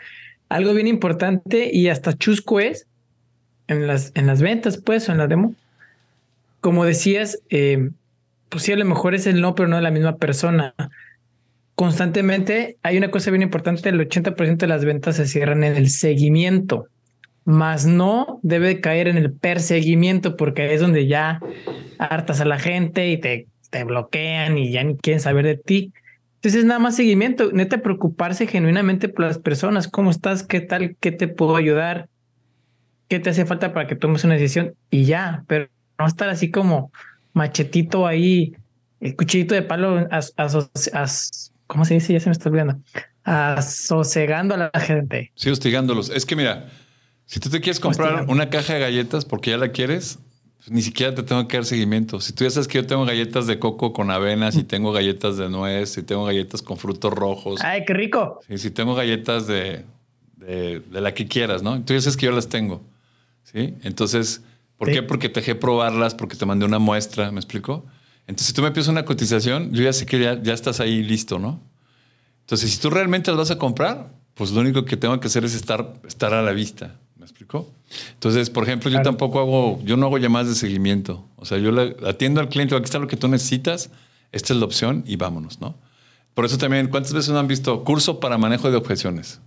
Algo 0.49 0.73
bien 0.75 0.85
importante 0.87 1.71
y 1.73 1.87
hasta 1.87 2.13
chusco 2.15 2.59
es 2.59 2.85
en 3.67 3.87
las, 3.87 4.11
en 4.13 4.27
las 4.27 4.41
ventas, 4.41 4.77
pues, 4.77 5.09
o 5.09 5.11
en 5.13 5.17
la 5.17 5.25
demo. 5.27 5.55
Como 6.61 6.85
decías, 6.85 7.39
eh, 7.49 7.89
pues 8.49 8.63
sí, 8.63 8.71
a 8.71 8.77
lo 8.77 8.85
mejor 8.85 9.15
es 9.15 9.27
el 9.27 9.41
no, 9.41 9.55
pero 9.55 9.67
no 9.67 9.75
de 9.75 9.81
la 9.81 9.91
misma 9.91 10.17
persona. 10.17 10.73
Constantemente 11.75 12.77
hay 12.83 12.97
una 12.97 13.11
cosa 13.11 13.31
bien 13.31 13.41
importante: 13.41 13.89
el 13.89 13.99
80% 13.99 14.57
de 14.57 14.67
las 14.67 14.85
ventas 14.85 15.15
se 15.15 15.27
cierran 15.27 15.63
en 15.63 15.75
el 15.75 15.89
seguimiento, 15.89 16.87
más 17.43 17.85
no 17.85 18.39
debe 18.43 18.67
de 18.67 18.81
caer 18.81 19.07
en 19.07 19.17
el 19.17 19.33
perseguimiento, 19.33 20.37
porque 20.37 20.73
es 20.73 20.81
donde 20.81 21.07
ya 21.07 21.39
hartas 21.97 22.41
a 22.41 22.45
la 22.45 22.59
gente 22.59 23.09
y 23.09 23.17
te, 23.17 23.47
te 23.69 23.83
bloquean 23.83 24.57
y 24.57 24.71
ya 24.71 24.83
ni 24.83 24.95
quieren 24.97 25.19
saber 25.19 25.45
de 25.45 25.57
ti. 25.57 25.91
Entonces, 26.35 26.65
nada 26.65 26.79
más 26.79 26.95
seguimiento, 26.95 27.51
neta, 27.51 27.81
preocuparse 27.81 28.47
genuinamente 28.47 29.09
por 29.09 29.25
las 29.25 29.37
personas. 29.37 29.87
¿Cómo 29.87 30.09
estás? 30.09 30.43
¿Qué 30.43 30.59
tal? 30.59 30.95
¿Qué 30.99 31.11
te 31.11 31.27
puedo 31.27 31.55
ayudar? 31.55 32.09
¿Qué 33.07 33.19
te 33.19 33.29
hace 33.29 33.45
falta 33.45 33.73
para 33.73 33.87
que 33.87 33.95
tomes 33.95 34.23
una 34.23 34.35
decisión? 34.35 34.73
Y 34.89 35.05
ya, 35.05 35.43
pero 35.47 35.67
no 36.01 36.07
estar 36.07 36.29
así 36.29 36.51
como 36.51 36.91
machetito 37.33 38.05
ahí, 38.07 38.55
el 38.99 39.15
cuchillito 39.15 39.55
de 39.55 39.61
palo, 39.63 40.07
as- 40.11 40.33
aso- 40.37 40.69
as- 40.93 41.51
¿cómo 41.67 41.85
se 41.85 41.95
dice? 41.95 42.13
Ya 42.13 42.19
se 42.19 42.27
me 42.29 42.33
está 42.33 42.49
olvidando. 42.49 42.79
Asosegando 43.23 44.55
a 44.55 44.57
la 44.73 44.79
gente. 44.79 45.31
Sí, 45.35 45.49
hostigándolos. 45.49 46.09
Es 46.09 46.25
que 46.25 46.35
mira, 46.35 46.69
si 47.25 47.39
tú 47.39 47.49
te 47.49 47.59
quieres 47.61 47.79
comprar 47.79 48.09
Hostigando. 48.09 48.33
una 48.33 48.49
caja 48.49 48.73
de 48.73 48.79
galletas 48.79 49.25
porque 49.25 49.51
ya 49.51 49.57
la 49.57 49.69
quieres, 49.69 50.19
pues 50.57 50.71
ni 50.71 50.81
siquiera 50.81 51.15
te 51.15 51.23
tengo 51.23 51.47
que 51.47 51.57
dar 51.57 51.65
seguimiento. 51.65 52.19
Si 52.19 52.33
tú 52.33 52.43
ya 52.43 52.49
sabes 52.49 52.67
que 52.67 52.77
yo 52.79 52.85
tengo 52.85 53.05
galletas 53.05 53.47
de 53.47 53.57
coco 53.59 53.93
con 53.93 54.11
avenas 54.11 54.55
y 54.55 54.63
tengo 54.63 54.91
galletas 54.91 55.37
de 55.37 55.49
nuez 55.49 55.97
y 55.97 56.03
tengo 56.03 56.25
galletas 56.25 56.61
con 56.61 56.77
frutos 56.77 57.11
rojos, 57.13 57.61
¡Ay, 57.63 57.83
qué 57.85 57.93
rico! 57.93 58.39
y 58.49 58.57
si 58.57 58.69
tengo 58.71 58.93
galletas 58.95 59.47
de, 59.47 59.85
de, 60.37 60.79
de 60.81 61.01
la 61.01 61.13
que 61.13 61.27
quieras, 61.27 61.63
¿no? 61.63 61.81
Tú 61.83 61.93
ya 61.93 62.01
sabes 62.01 62.17
que 62.17 62.25
yo 62.27 62.31
las 62.31 62.49
tengo. 62.49 62.83
¿Sí? 63.43 63.73
Entonces, 63.83 64.41
¿por 64.81 64.87
Sí. 64.89 64.95
qué? 64.95 65.03
Porque 65.03 65.29
te 65.29 65.41
dejé 65.41 65.53
probarlas, 65.53 66.15
porque 66.15 66.35
te 66.35 66.43
mandé 66.47 66.65
una 66.65 66.79
muestra, 66.79 67.31
¿me 67.31 67.39
explico? 67.39 67.85
Entonces, 68.25 68.47
si 68.47 68.53
tú 68.53 68.63
me 68.63 68.71
pides 68.71 68.87
una 68.87 69.05
cotización, 69.05 69.71
yo 69.73 69.83
ya 69.83 69.93
sé 69.93 70.07
que 70.07 70.19
ya, 70.19 70.41
ya 70.41 70.53
estás 70.55 70.79
ahí 70.79 71.03
listo, 71.03 71.37
¿no? 71.37 71.61
Entonces, 72.39 72.71
si 72.71 72.79
tú 72.79 72.89
realmente 72.89 73.29
las 73.29 73.37
vas 73.37 73.51
a 73.51 73.59
comprar, 73.59 74.11
pues 74.33 74.49
lo 74.49 74.61
único 74.61 74.83
que 74.83 74.97
tengo 74.97 75.19
que 75.19 75.27
hacer 75.27 75.45
es 75.45 75.53
estar, 75.53 75.93
estar 76.07 76.33
a 76.33 76.41
la 76.41 76.51
vista. 76.51 76.95
¿Me 77.15 77.25
explico? 77.25 77.69
Entonces, 78.13 78.49
por 78.49 78.63
ejemplo, 78.63 78.89
yo 78.89 79.03
tampoco 79.03 79.39
hago, 79.39 79.79
yo 79.85 79.97
no 79.97 80.07
hago 80.07 80.17
llamadas 80.17 80.47
de 80.49 80.55
seguimiento. 80.55 81.27
O 81.35 81.45
sea, 81.45 81.59
yo 81.59 81.71
atiendo 82.07 82.41
al 82.41 82.49
cliente, 82.49 82.75
aquí 82.75 82.85
está 82.85 82.97
lo 82.97 83.07
que 83.07 83.17
tú 83.17 83.27
necesitas, 83.27 83.91
esta 84.31 84.53
es 84.53 84.59
la 84.59 84.65
opción 84.65 85.03
y 85.05 85.15
vámonos, 85.17 85.61
¿no? 85.61 85.75
Por 86.33 86.45
eso 86.45 86.57
también, 86.57 86.87
¿cuántas 86.87 87.13
veces 87.13 87.29
no 87.31 87.37
han 87.37 87.47
visto 87.47 87.83
curso 87.83 88.19
para 88.19 88.39
manejo 88.39 88.71
de 88.71 88.77
objeciones? 88.77 89.41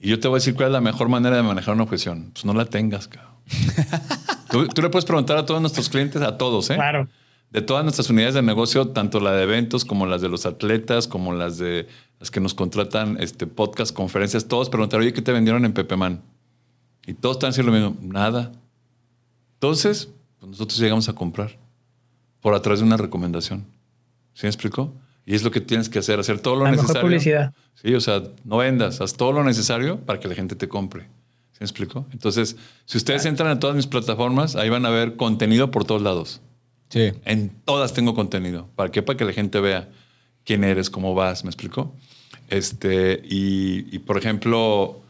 Y 0.00 0.08
yo 0.08 0.20
te 0.20 0.28
voy 0.28 0.36
a 0.36 0.38
decir 0.38 0.54
cuál 0.54 0.68
es 0.68 0.72
la 0.72 0.80
mejor 0.80 1.08
manera 1.08 1.36
de 1.36 1.42
manejar 1.42 1.74
una 1.74 1.82
objeción. 1.82 2.30
Pues 2.32 2.44
no 2.44 2.54
la 2.54 2.64
tengas, 2.66 3.08
cabrón. 3.08 3.34
tú, 4.50 4.68
tú 4.68 4.82
le 4.82 4.90
puedes 4.90 5.04
preguntar 5.04 5.36
a 5.36 5.46
todos 5.46 5.60
nuestros 5.60 5.88
clientes, 5.88 6.22
a 6.22 6.36
todos, 6.36 6.70
¿eh? 6.70 6.74
Claro. 6.74 7.08
de 7.50 7.62
todas 7.62 7.82
nuestras 7.82 8.08
unidades 8.10 8.34
de 8.34 8.42
negocio, 8.42 8.88
tanto 8.88 9.20
la 9.20 9.32
de 9.32 9.42
eventos 9.42 9.84
como 9.84 10.06
las 10.06 10.20
de 10.20 10.28
los 10.28 10.46
atletas, 10.46 11.08
como 11.08 11.32
las 11.32 11.58
de 11.58 11.88
las 12.20 12.30
que 12.30 12.40
nos 12.40 12.54
contratan 12.54 13.16
este 13.20 13.46
podcast, 13.46 13.94
conferencias, 13.94 14.46
todos 14.46 14.68
preguntaron, 14.68 15.04
oye, 15.04 15.12
¿qué 15.12 15.22
te 15.22 15.32
vendieron 15.32 15.64
en 15.64 15.72
Pepeman? 15.72 16.22
Y 17.06 17.14
todos 17.14 17.36
están 17.36 17.50
diciendo 17.50 17.72
lo 17.72 17.78
mismo, 17.78 17.96
nada. 18.12 18.52
Entonces, 19.54 20.10
pues 20.38 20.50
nosotros 20.50 20.78
llegamos 20.78 21.08
a 21.08 21.14
comprar 21.14 21.56
por 22.40 22.54
a 22.54 22.62
través 22.62 22.80
de 22.80 22.86
una 22.86 22.96
recomendación. 22.96 23.64
¿Sí 24.34 24.44
me 24.44 24.48
explicó? 24.48 24.92
Y 25.30 25.34
es 25.34 25.42
lo 25.42 25.50
que 25.50 25.60
tienes 25.60 25.90
que 25.90 25.98
hacer, 25.98 26.18
hacer 26.18 26.40
todo 26.40 26.56
lo 26.56 26.64
La 26.64 26.70
mejor 26.70 26.84
necesario. 26.86 27.06
publicidad. 27.06 27.54
Sí, 27.74 27.94
o 27.94 28.00
sea, 28.00 28.22
no 28.44 28.56
vendas, 28.56 29.02
haz 29.02 29.12
todo 29.12 29.32
lo 29.32 29.44
necesario 29.44 29.98
para 30.00 30.18
que 30.20 30.26
la 30.26 30.34
gente 30.34 30.56
te 30.56 30.68
compre. 30.68 31.02
¿Sí 31.52 31.58
me 31.60 31.64
explico? 31.66 32.06
Entonces, 32.12 32.56
si 32.86 32.96
ustedes 32.96 33.26
entran 33.26 33.50
a 33.50 33.60
todas 33.60 33.76
mis 33.76 33.86
plataformas, 33.86 34.56
ahí 34.56 34.70
van 34.70 34.86
a 34.86 34.90
ver 34.90 35.16
contenido 35.16 35.70
por 35.70 35.84
todos 35.84 36.00
lados. 36.00 36.40
Sí. 36.88 37.12
En 37.26 37.50
todas 37.66 37.92
tengo 37.92 38.14
contenido. 38.14 38.70
¿Para 38.74 38.90
qué? 38.90 39.02
Para 39.02 39.18
que 39.18 39.26
la 39.26 39.34
gente 39.34 39.60
vea 39.60 39.90
quién 40.44 40.64
eres, 40.64 40.88
cómo 40.88 41.14
vas, 41.14 41.44
¿me 41.44 41.50
explico? 41.50 41.94
Este, 42.48 43.20
y, 43.28 43.94
y, 43.94 43.98
por 43.98 44.16
ejemplo, 44.16 45.02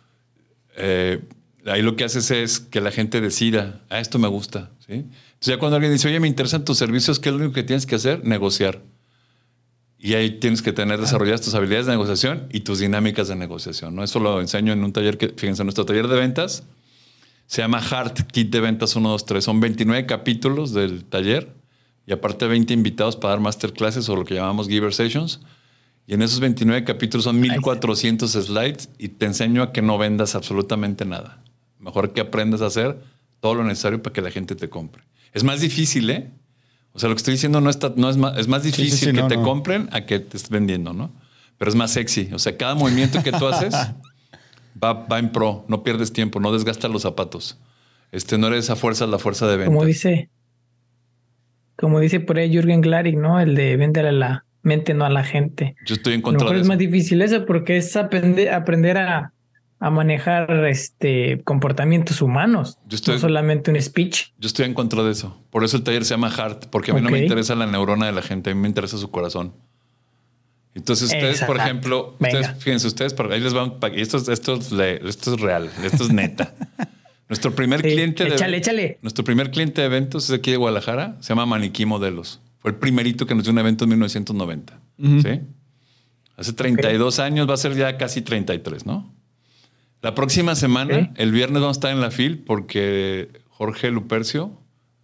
eh, 0.77 1.23
ahí 1.67 1.83
lo 1.83 1.95
que 1.95 2.03
haces 2.03 2.33
es 2.33 2.59
que 2.59 2.81
la 2.81 2.91
gente 2.91 3.21
decida, 3.21 3.83
a 3.89 4.01
esto 4.01 4.19
me 4.19 4.27
gusta, 4.27 4.71
¿sí? 4.85 4.95
Entonces 4.95 5.55
ya 5.55 5.59
cuando 5.59 5.77
alguien 5.77 5.93
dice, 5.93 6.09
oye, 6.09 6.19
me 6.19 6.27
interesan 6.27 6.65
tus 6.65 6.77
servicios, 6.79 7.21
¿qué 7.21 7.29
es 7.29 7.33
lo 7.35 7.39
único 7.41 7.55
que 7.55 7.63
tienes 7.63 7.87
que 7.87 7.95
hacer? 7.95 8.25
Negociar. 8.25 8.81
Y 9.99 10.15
ahí 10.15 10.39
tienes 10.39 10.63
que 10.63 10.73
tener 10.73 11.01
desarrolladas 11.01 11.41
tus 11.41 11.55
habilidades 11.55 11.87
de 11.87 11.93
negociación 11.93 12.49
y 12.53 12.61
tus 12.61 12.79
dinámicas 12.79 13.27
de 13.29 13.35
negociación, 13.35 13.97
¿no? 13.97 14.05
Eso 14.05 14.21
lo 14.21 14.41
enseño 14.41 14.73
en 14.73 14.85
un 14.85 14.93
taller 14.93 15.19
que, 15.19 15.29
fíjense, 15.31 15.65
nuestro 15.65 15.85
taller 15.85 16.07
de 16.07 16.17
ventas 16.17 16.63
se 17.47 17.63
llama 17.63 17.81
Heart 17.81 18.31
Kit 18.31 18.51
de 18.53 18.61
Ventas 18.61 18.95
1, 18.95 19.09
2, 19.09 19.25
3. 19.25 19.43
Son 19.43 19.59
29 19.59 20.07
capítulos 20.07 20.73
del 20.75 21.05
taller 21.05 21.53
y 22.07 22.13
aparte 22.13 22.47
20 22.47 22.75
invitados 22.75 23.17
para 23.17 23.31
dar 23.31 23.41
masterclasses 23.41 24.09
o 24.09 24.17
lo 24.17 24.25
que 24.25 24.35
llamamos 24.35 24.69
Giver 24.69 24.93
Sessions. 24.93 25.41
Y 26.07 26.15
en 26.15 26.23
esos 26.23 26.41
29 26.41 26.85
capítulos 26.85 27.25
son 27.25 27.41
1400 27.41 28.31
slides 28.31 28.91
y 28.99 29.09
te 29.09 29.27
enseño 29.27 29.63
a 29.63 29.73
que 29.73 29.83
no 29.83 29.99
vendas 29.99 30.35
absolutamente 30.35 31.07
nada. 31.07 31.43
Mejor 31.79 32.13
que 32.13 32.21
aprendas 32.21 32.61
a 32.61 32.67
hacer 32.67 32.99
todo 33.41 33.55
lo 33.55 33.65
necesario 33.65 34.03
para 34.03 34.13
que 34.13 34.23
la 34.23 34.31
gente 34.31 34.55
te 34.55 34.69
compre. 34.69 35.03
Es 35.33 35.43
más 35.43 35.61
difícil, 35.61 36.11
¿eh? 36.11 36.31
O 36.93 36.99
sea, 36.99 37.09
lo 37.09 37.15
que 37.15 37.19
estoy 37.19 37.35
diciendo 37.35 37.61
no, 37.61 37.71
está, 37.71 37.93
no 37.97 38.11
es 38.11 38.17
más, 38.17 38.37
es 38.37 38.49
más 38.49 38.63
sí, 38.63 38.71
difícil 38.71 38.99
sí, 38.99 39.07
que 39.07 39.23
no, 39.23 39.29
te 39.29 39.37
no. 39.37 39.45
compren 39.45 39.89
a 39.93 40.07
que 40.07 40.19
te 40.21 40.37
estés 40.37 40.51
vendiendo, 40.51 40.93
¿no? 40.93 41.13
Pero 41.59 41.71
es 41.71 41.75
más 41.75 41.93
sexy. 41.93 42.31
O 42.33 42.39
sea, 42.39 42.57
cada 42.57 42.75
movimiento 42.75 43.23
que 43.23 43.33
tú 43.33 43.47
haces 43.47 43.75
va, 44.83 44.93
va 44.93 45.19
en 45.19 45.31
pro. 45.31 45.65
No 45.69 45.83
pierdes 45.83 46.13
tiempo, 46.13 46.41
no 46.41 46.53
desgastas 46.53 46.91
los 46.91 47.03
zapatos. 47.03 47.59
Este, 48.11 48.39
no 48.39 48.47
eres 48.49 48.71
a 48.71 48.77
fuerza 48.77 49.07
la 49.07 49.19
fuerza 49.19 49.47
de 49.47 49.57
venta. 49.59 49.73
Como 49.73 49.85
dice, 49.85 50.31
como 51.77 52.01
dice 52.01 52.21
por 52.21 52.39
ahí 52.39 52.51
Jürgen 52.51 52.81
Klarik, 52.81 53.17
¿no? 53.17 53.39
El 53.41 53.55
de 53.55 53.77
vender 53.77 54.07
a 54.07 54.13
la, 54.13 54.45
mente, 54.63 54.95
no 54.95 55.05
a 55.05 55.11
la 55.11 55.25
gente. 55.25 55.77
Yo 55.85 55.95
estoy 55.95 56.15
en 56.15 56.21
A 56.21 56.23
lo 56.23 56.25
contra 56.25 56.45
mejor 56.45 56.55
de 56.55 56.61
es 56.61 56.65
eso. 56.65 56.69
más 56.69 56.79
difícil 56.79 57.23
eso 57.23 57.45
porque 57.45 57.77
es 57.77 57.97
aprender, 57.97 58.53
aprender 58.53 58.99
a, 58.99 59.33
a 59.81 59.91
manejar 59.91 60.51
este 60.67 61.41
comportamientos 61.45 62.21
humanos, 62.21 62.79
Yo 62.89 62.97
estoy- 62.97 63.15
no 63.15 63.21
solamente 63.21 63.71
un 63.71 63.81
speech. 63.81 64.29
Yo 64.39 64.47
estoy 64.49 64.67
en 64.67 64.75
contra 64.75 65.03
de 65.05 65.13
eso. 65.13 65.41
Por 65.51 65.63
eso 65.65 65.77
el 65.77 65.83
taller 65.85 66.05
se 66.05 66.15
llama 66.15 66.31
Heart, 66.31 66.67
porque 66.71 66.91
a 66.91 66.95
mí 66.95 67.01
no 67.01 67.11
me 67.11 67.21
interesa 67.23 67.55
la 67.55 67.67
neurona 67.67 68.07
de 68.07 68.13
la 68.13 68.23
gente, 68.23 68.51
a 68.51 68.55
mí 68.55 68.61
me 68.61 68.69
interesa 68.69 68.99
su 68.99 69.11
corazón. 69.11 69.53
Entonces, 70.75 71.07
ustedes, 71.13 71.43
por 71.43 71.57
ejemplo, 71.57 72.17
Venga. 72.21 72.41
ustedes, 72.41 72.63
fíjense, 72.63 72.87
ustedes, 72.87 73.15
ahí 73.31 73.41
les 73.41 73.53
van, 73.55 73.81
pa- 73.81 73.89
y 73.89 74.01
esto, 74.01 74.17
es- 74.19 74.29
esto, 74.29 74.55
esto 74.55 75.35
es 75.35 75.41
real, 75.41 75.71
esto 75.83 76.05
es 76.05 76.13
neta. 76.13 76.55
Nuestro 77.29 77.55
primer 77.55 77.83
Sí, 77.83 77.89
cliente 77.91 78.25
de 78.25 78.31
échale, 78.35 78.57
échale. 78.57 78.99
Nuestro 79.03 79.23
primer 79.25 79.51
cliente 79.51 79.81
de 79.81 79.87
eventos 79.87 80.25
es 80.31 80.37
aquí 80.39 80.51
de 80.51 80.57
Guadalajara, 80.57 81.17
se 81.21 81.29
llama 81.31 81.47
Maniquí 81.47 81.85
Modelos. 81.85 82.41
Fue 82.61 82.71
el 82.71 82.77
primerito 82.77 83.27
que 83.27 83.35
nos 83.35 83.45
dio 83.45 83.53
un 83.53 83.59
evento 83.59 83.85
en 83.85 83.91
1990. 83.91 84.81
¿sí? 84.99 85.41
Hace 86.37 86.53
32 86.53 87.19
años, 87.19 87.49
va 87.49 87.55
a 87.55 87.59
ser 87.59 87.75
ya 87.75 87.97
casi 87.99 88.23
33, 88.23 88.87
¿no? 88.87 89.13
La 90.01 90.15
próxima 90.15 90.55
semana, 90.55 91.13
el 91.17 91.33
viernes, 91.33 91.61
vamos 91.61 91.77
a 91.77 91.79
estar 91.79 91.91
en 91.91 92.01
la 92.01 92.13
FIL 92.13 92.39
porque 92.39 93.43
Jorge 93.49 93.91
Lupercio, 93.91 94.53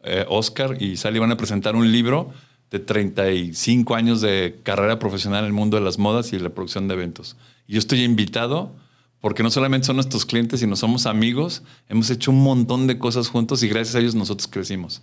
eh, 0.05 0.25
Oscar 0.29 0.81
y 0.81 0.97
Sally 0.97 1.19
van 1.19 1.33
a 1.33 1.37
presentar 1.37 1.75
un 1.75 1.91
libro 1.91 2.31
de 2.71 2.79
35 2.79 3.97
años 3.97 4.21
de 4.21 4.61
carrera 4.63 5.01
profesional 5.01 5.41
en 5.41 5.47
el 5.47 5.53
mundo 5.53 5.77
de 5.77 5.83
las 5.83 5.99
modas 5.99 6.33
y 6.33 6.39
la 6.39 6.51
producción 6.51 6.87
de 6.87 6.95
eventos. 6.95 7.37
Y 7.67 7.73
yo 7.73 7.81
estoy 7.81 8.05
invitado 8.05 8.77
porque 9.21 9.43
no 9.43 9.51
solamente 9.51 9.89
son 9.89 9.97
nuestros 9.97 10.25
clientes, 10.25 10.61
sino 10.61 10.77
somos 10.77 11.07
amigos. 11.07 11.65
Hemos 11.89 12.09
hecho 12.11 12.31
un 12.31 12.45
montón 12.45 12.87
de 12.87 12.97
cosas 12.97 13.27
juntos 13.27 13.65
y 13.65 13.69
gracias 13.69 13.97
a 13.97 13.99
ellos 13.99 14.15
nosotros 14.15 14.47
crecimos. 14.47 15.03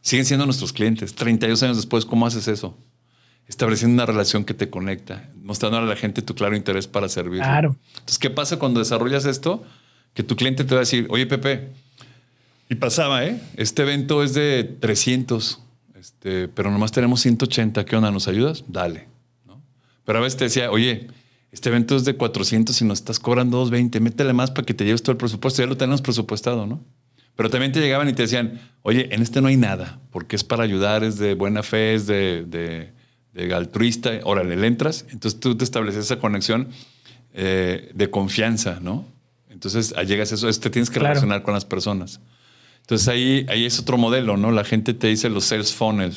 Siguen 0.00 0.24
siendo 0.26 0.46
nuestros 0.46 0.72
clientes. 0.72 1.14
32 1.14 1.62
años 1.62 1.76
después, 1.76 2.04
¿cómo 2.04 2.26
haces 2.26 2.48
eso? 2.48 2.76
Estableciendo 3.48 3.94
una 3.94 4.06
relación 4.06 4.44
que 4.44 4.54
te 4.54 4.68
conecta, 4.70 5.30
mostrándole 5.42 5.86
a 5.86 5.88
la 5.88 5.96
gente 5.96 6.22
tu 6.22 6.34
claro 6.34 6.54
interés 6.54 6.86
para 6.86 7.08
servir. 7.08 7.40
Claro. 7.40 7.76
Entonces, 7.94 8.18
¿qué 8.18 8.30
pasa 8.30 8.58
cuando 8.58 8.78
desarrollas 8.78 9.24
esto? 9.24 9.64
Que 10.14 10.22
tu 10.22 10.36
cliente 10.36 10.64
te 10.64 10.74
va 10.74 10.80
a 10.80 10.84
decir, 10.84 11.06
oye, 11.10 11.26
Pepe, 11.26 11.68
y 12.68 12.74
pasaba, 12.74 13.24
¿eh? 13.24 13.40
Este 13.56 13.82
evento 13.82 14.22
es 14.22 14.34
de 14.34 14.64
300, 14.64 15.62
este, 15.98 16.48
pero 16.48 16.70
nomás 16.70 16.92
tenemos 16.92 17.20
180. 17.20 17.84
¿Qué 17.86 17.96
onda? 17.96 18.10
¿Nos 18.10 18.28
ayudas? 18.28 18.64
Dale. 18.68 19.08
¿no? 19.46 19.62
Pero 20.04 20.18
a 20.18 20.22
veces 20.22 20.36
te 20.36 20.44
decía, 20.44 20.70
oye, 20.70 21.08
este 21.50 21.70
evento 21.70 21.96
es 21.96 22.04
de 22.04 22.14
400 22.14 22.80
y 22.82 22.84
nos 22.84 22.98
estás 22.98 23.18
cobrando 23.18 23.56
220, 23.56 24.00
métele 24.00 24.34
más 24.34 24.50
para 24.50 24.66
que 24.66 24.74
te 24.74 24.84
lleves 24.84 25.02
todo 25.02 25.12
el 25.12 25.16
presupuesto. 25.16 25.62
Ya 25.62 25.66
lo 25.66 25.78
tenemos 25.78 26.02
presupuestado, 26.02 26.66
¿no? 26.66 26.84
Pero 27.36 27.50
también 27.50 27.72
te 27.72 27.80
llegaban 27.80 28.08
y 28.08 28.12
te 28.12 28.22
decían, 28.22 28.60
oye, 28.82 29.08
en 29.14 29.22
este 29.22 29.40
no 29.40 29.48
hay 29.48 29.56
nada, 29.56 30.00
porque 30.10 30.36
es 30.36 30.44
para 30.44 30.64
ayudar, 30.64 31.04
es 31.04 31.18
de 31.18 31.34
buena 31.34 31.62
fe, 31.62 31.94
es 31.94 32.06
de, 32.06 32.44
de, 32.44 32.92
de 33.46 33.54
altruista. 33.54 34.10
Órale, 34.24 34.56
le 34.56 34.66
entras. 34.66 35.04
Entonces 35.10 35.38
tú 35.40 35.56
te 35.56 35.64
estableces 35.64 36.04
esa 36.06 36.18
conexión 36.18 36.68
eh, 37.34 37.90
de 37.94 38.10
confianza, 38.10 38.78
¿no? 38.80 39.04
Entonces 39.50 39.94
llegas 40.06 40.32
a 40.32 40.34
eso, 40.36 40.48
es- 40.48 40.60
te 40.60 40.70
tienes 40.70 40.88
que 40.90 40.98
Claro. 40.98 41.14
relacionar 41.14 41.42
con 41.42 41.54
las 41.54 41.64
personas. 41.64 42.20
Entonces 42.80 43.06
ahí, 43.08 43.44
ahí 43.48 43.64
es 43.66 43.78
otro 43.78 43.98
modelo, 43.98 44.36
¿no? 44.36 44.50
La 44.50 44.64
gente 44.64 44.94
te 44.94 45.08
dice 45.08 45.28
los 45.28 45.44
sales 45.44 45.72
funnel, 45.74 46.14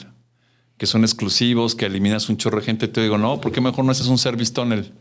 que 0.78 0.86
son 0.88 1.04
exclusivos, 1.04 1.76
que 1.76 1.86
eliminas 1.86 2.30
un 2.30 2.38
chorro 2.38 2.60
de 2.60 2.66
gente. 2.66 2.88
Te 2.88 3.02
digo, 3.02 3.18
no, 3.18 3.40
¿por 3.42 3.52
qué 3.52 3.62
mejor 3.62 3.84
no 3.86 3.92
haces 3.92 4.08
un 4.08 4.18
service 4.18 4.54
tunnel? 4.54 4.94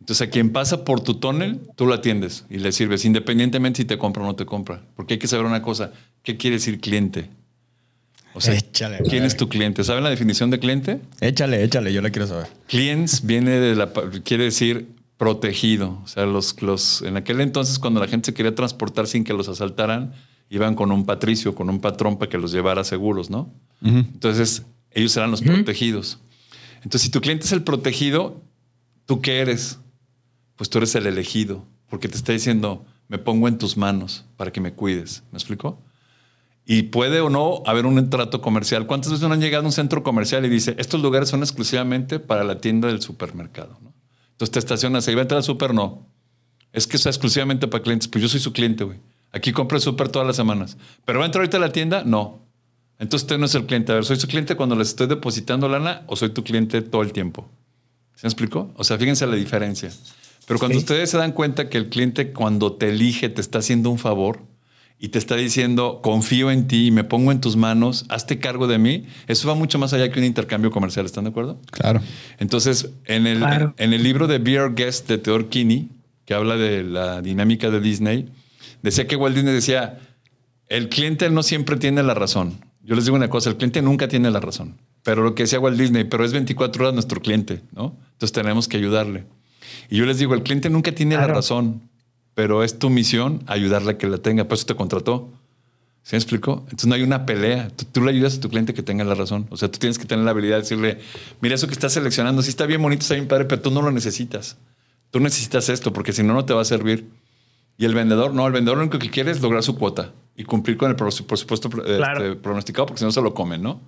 Entonces 0.00 0.26
a 0.26 0.30
quien 0.30 0.50
pasa 0.50 0.84
por 0.84 1.00
tu 1.02 1.14
túnel, 1.14 1.60
tú 1.76 1.86
lo 1.86 1.94
atiendes 1.94 2.44
y 2.50 2.58
le 2.58 2.72
sirves, 2.72 3.04
independientemente 3.04 3.78
si 3.78 3.84
te 3.84 3.96
compra 3.98 4.22
o 4.22 4.26
no 4.26 4.34
te 4.34 4.46
compra. 4.46 4.82
Porque 4.96 5.14
hay 5.14 5.18
que 5.18 5.28
saber 5.28 5.46
una 5.46 5.62
cosa, 5.62 5.92
¿qué 6.22 6.36
quiere 6.36 6.56
decir 6.56 6.80
cliente? 6.80 7.30
O 8.34 8.40
sea, 8.40 8.54
Échale, 8.54 8.98
¿quién 9.08 9.24
es 9.24 9.36
tu 9.36 9.48
cliente? 9.48 9.82
¿Saben 9.82 10.04
la 10.04 10.10
definición 10.10 10.50
de 10.50 10.58
cliente? 10.58 11.00
Échale, 11.20 11.64
échale, 11.64 11.92
yo 11.92 12.00
la 12.00 12.10
quiero 12.10 12.26
saber. 12.26 12.46
Clients 12.68 13.26
viene 13.26 13.50
de 13.58 13.74
la 13.74 13.92
quiere 14.24 14.44
decir 14.44 14.88
protegido. 15.16 16.00
O 16.04 16.06
sea, 16.06 16.26
los, 16.26 16.62
los 16.62 17.02
en 17.02 17.16
aquel 17.16 17.40
entonces 17.40 17.78
cuando 17.78 18.00
la 18.00 18.08
gente 18.08 18.26
se 18.26 18.34
quería 18.34 18.54
transportar 18.54 19.06
sin 19.06 19.24
que 19.24 19.32
los 19.32 19.48
asaltaran, 19.48 20.14
iban 20.48 20.74
con 20.74 20.92
un 20.92 21.06
patricio, 21.06 21.54
con 21.54 21.68
un 21.70 21.80
patrón 21.80 22.18
para 22.18 22.28
que 22.28 22.38
los 22.38 22.52
llevara 22.52 22.84
seguros, 22.84 23.30
¿no? 23.30 23.52
Entonces, 23.82 24.64
ellos 24.90 25.16
eran 25.16 25.30
los 25.30 25.42
protegidos. 25.42 26.18
Entonces, 26.76 27.02
si 27.02 27.10
tu 27.10 27.20
cliente 27.20 27.46
es 27.46 27.52
el 27.52 27.62
protegido, 27.62 28.42
¿tú 29.06 29.20
qué 29.20 29.40
eres? 29.40 29.78
Pues 30.56 30.68
tú 30.68 30.78
eres 30.78 30.94
el 30.94 31.06
elegido, 31.06 31.66
porque 31.88 32.08
te 32.08 32.16
está 32.16 32.32
diciendo, 32.32 32.84
me 33.08 33.18
pongo 33.18 33.48
en 33.48 33.58
tus 33.58 33.76
manos 33.76 34.24
para 34.36 34.50
que 34.50 34.60
me 34.60 34.72
cuides. 34.72 35.22
¿Me 35.30 35.38
explico? 35.38 35.80
Y 36.72 36.84
puede 36.84 37.20
o 37.20 37.30
no 37.30 37.64
haber 37.66 37.84
un 37.84 38.10
trato 38.10 38.40
comercial. 38.40 38.86
¿Cuántas 38.86 39.10
veces 39.10 39.26
no 39.26 39.34
han 39.34 39.40
llegado 39.40 39.64
a 39.64 39.66
un 39.66 39.72
centro 39.72 40.04
comercial 40.04 40.44
y 40.44 40.48
dice, 40.48 40.76
estos 40.78 41.02
lugares 41.02 41.28
son 41.28 41.40
exclusivamente 41.40 42.20
para 42.20 42.44
la 42.44 42.60
tienda 42.60 42.86
del 42.86 43.02
supermercado? 43.02 43.76
¿no? 43.82 43.92
Entonces 44.30 44.52
te 44.52 44.60
estacionas 44.60 45.08
ahí, 45.08 45.16
va 45.16 45.22
a 45.22 45.24
entrar 45.24 45.38
al 45.38 45.42
súper, 45.42 45.74
no. 45.74 46.06
Es 46.72 46.86
que 46.86 46.96
es 46.96 47.06
exclusivamente 47.06 47.66
para 47.66 47.82
clientes. 47.82 48.06
Pues 48.06 48.22
yo 48.22 48.28
soy 48.28 48.38
su 48.38 48.52
cliente, 48.52 48.84
güey. 48.84 48.98
Aquí 49.32 49.50
compro 49.50 49.78
el 49.78 49.82
súper 49.82 50.10
todas 50.10 50.28
las 50.28 50.36
semanas. 50.36 50.76
¿Pero 51.04 51.18
va 51.18 51.24
a 51.24 51.26
entrar 51.26 51.40
ahorita 51.40 51.56
a 51.56 51.60
la 51.60 51.72
tienda? 51.72 52.04
No. 52.04 52.46
Entonces 53.00 53.24
usted 53.24 53.38
no 53.38 53.46
es 53.46 53.54
el 53.56 53.66
cliente. 53.66 53.90
A 53.90 53.96
ver, 53.96 54.04
¿soy 54.04 54.20
su 54.20 54.28
cliente 54.28 54.54
cuando 54.54 54.76
les 54.76 54.90
estoy 54.90 55.08
depositando 55.08 55.68
lana 55.68 56.04
o 56.06 56.14
soy 56.14 56.28
tu 56.28 56.44
cliente 56.44 56.82
todo 56.82 57.02
el 57.02 57.12
tiempo? 57.12 57.48
¿Se 58.14 58.28
me 58.28 58.28
explicó? 58.28 58.70
O 58.76 58.84
sea, 58.84 58.96
fíjense 58.96 59.26
la 59.26 59.34
diferencia. 59.34 59.90
Pero 60.46 60.60
cuando 60.60 60.74
Sí. 60.78 60.84
ustedes 60.84 61.10
se 61.10 61.18
dan 61.18 61.32
cuenta 61.32 61.68
que 61.68 61.78
el 61.78 61.88
cliente 61.88 62.32
cuando 62.32 62.74
te 62.74 62.90
elige 62.90 63.28
te 63.28 63.40
está 63.40 63.58
haciendo 63.58 63.90
un 63.90 63.98
favor 63.98 64.48
y 65.02 65.08
te 65.08 65.18
está 65.18 65.34
diciendo, 65.34 66.00
confío 66.02 66.50
en 66.50 66.68
ti 66.68 66.88
y 66.88 66.90
me 66.90 67.04
pongo 67.04 67.32
en 67.32 67.40
tus 67.40 67.56
manos, 67.56 68.04
hazte 68.10 68.38
cargo 68.38 68.66
de 68.66 68.78
mí, 68.78 69.06
eso 69.28 69.48
va 69.48 69.54
mucho 69.54 69.78
más 69.78 69.92
allá 69.94 70.10
que 70.12 70.18
un 70.18 70.26
intercambio 70.26 70.70
comercial. 70.70 71.06
¿Están 71.06 71.24
de 71.24 71.30
acuerdo? 71.30 71.58
Claro. 71.70 72.02
Entonces, 72.38 72.90
en 73.06 73.26
el, 73.26 73.38
Claro. 73.38 73.74
en 73.78 73.94
el 73.94 74.02
libro 74.02 74.26
de 74.26 74.38
Beer 74.38 74.74
Guest 74.74 75.08
de 75.08 75.16
Theodore 75.18 75.46
Kinney, 75.48 75.88
que 76.26 76.34
habla 76.34 76.56
de 76.56 76.84
la 76.84 77.22
dinámica 77.22 77.70
de 77.70 77.80
Disney, 77.80 78.28
decía 78.82 79.06
que 79.06 79.16
Walt 79.16 79.34
Disney 79.34 79.54
decía, 79.54 79.98
el 80.68 80.88
cliente 80.90 81.28
no 81.30 81.42
siempre 81.42 81.76
tiene 81.76 82.02
la 82.02 82.12
razón. 82.14 82.64
Yo 82.82 82.94
les 82.94 83.04
digo 83.06 83.16
una 83.16 83.28
cosa, 83.30 83.50
el 83.50 83.56
cliente 83.56 83.82
nunca 83.82 84.06
tiene 84.06 84.30
la 84.30 84.40
razón. 84.40 84.76
Pero 85.02 85.22
lo 85.22 85.34
que 85.34 85.44
decía 85.44 85.58
Walt 85.60 85.78
Disney, 85.78 86.04
pero 86.04 86.24
es 86.26 86.32
24 86.32 86.82
horas 86.84 86.94
nuestro 86.94 87.20
cliente, 87.22 87.62
¿no? 87.72 87.96
Entonces 88.12 88.32
tenemos 88.32 88.68
que 88.68 88.76
ayudarle. 88.76 89.24
Y 89.88 89.96
yo 89.96 90.04
les 90.06 90.18
digo, 90.18 90.34
el 90.34 90.42
cliente 90.42 90.68
nunca 90.70 90.92
tiene 90.92 91.14
la 91.14 91.22
Claro. 91.22 91.34
razón, 91.34 91.89
pero 92.34 92.62
es 92.62 92.78
tu 92.78 92.90
misión 92.90 93.42
ayudarle 93.46 93.92
a 93.92 93.98
que 93.98 94.06
la 94.08 94.18
tenga. 94.18 94.44
Por 94.44 94.56
eso 94.56 94.66
te 94.66 94.74
contrató. 94.74 95.30
¿Sí 96.02 96.14
me 96.16 96.18
explico? 96.18 96.60
Entonces 96.64 96.86
no 96.86 96.94
hay 96.94 97.02
una 97.02 97.26
pelea. 97.26 97.68
Tú, 97.76 97.84
tú 97.92 98.00
le 98.02 98.10
ayudas 98.10 98.36
a 98.38 98.40
tu 98.40 98.48
cliente 98.48 98.72
que 98.72 98.82
tenga 98.82 99.04
la 99.04 99.14
razón. 99.14 99.46
O 99.50 99.56
sea, 99.56 99.70
tú 99.70 99.78
tienes 99.78 99.98
que 99.98 100.06
tener 100.06 100.24
la 100.24 100.30
habilidad 100.30 100.56
de 100.56 100.62
decirle, 100.62 100.98
mira, 101.40 101.54
eso 101.54 101.66
que 101.66 101.74
estás 101.74 101.92
seleccionando, 101.92 102.40
sí 102.42 102.48
está 102.48 102.64
bien 102.66 102.80
bonito, 102.80 103.02
está 103.02 103.14
bien 103.14 103.28
padre, 103.28 103.44
pero 103.44 103.60
tú 103.60 103.70
no 103.70 103.82
lo 103.82 103.90
necesitas. 103.90 104.56
Tú 105.10 105.20
necesitas 105.20 105.68
esto 105.68 105.92
porque 105.92 106.12
si 106.12 106.22
no, 106.22 106.32
no 106.32 106.44
te 106.46 106.54
va 106.54 106.62
a 106.62 106.64
servir. 106.64 107.10
Y 107.76 107.84
el 107.84 107.94
vendedor, 107.94 108.32
no, 108.34 108.46
el 108.46 108.52
vendedor 108.52 108.78
lo 108.78 108.84
único 108.84 108.98
que 108.98 109.10
quiere 109.10 109.30
es 109.30 109.40
lograr 109.42 109.62
su 109.62 109.76
cuota 109.76 110.12
y 110.36 110.44
cumplir 110.44 110.76
con 110.76 110.90
el 110.90 110.96
presupuesto 110.96 111.68
este, 111.68 111.96
Claro. 111.96 112.40
pronosticado 112.40 112.86
porque 112.86 112.98
si 113.00 113.04
no 113.04 113.12
se 113.12 113.20
lo 113.20 113.34
comen, 113.34 113.62
¿no? 113.62 113.80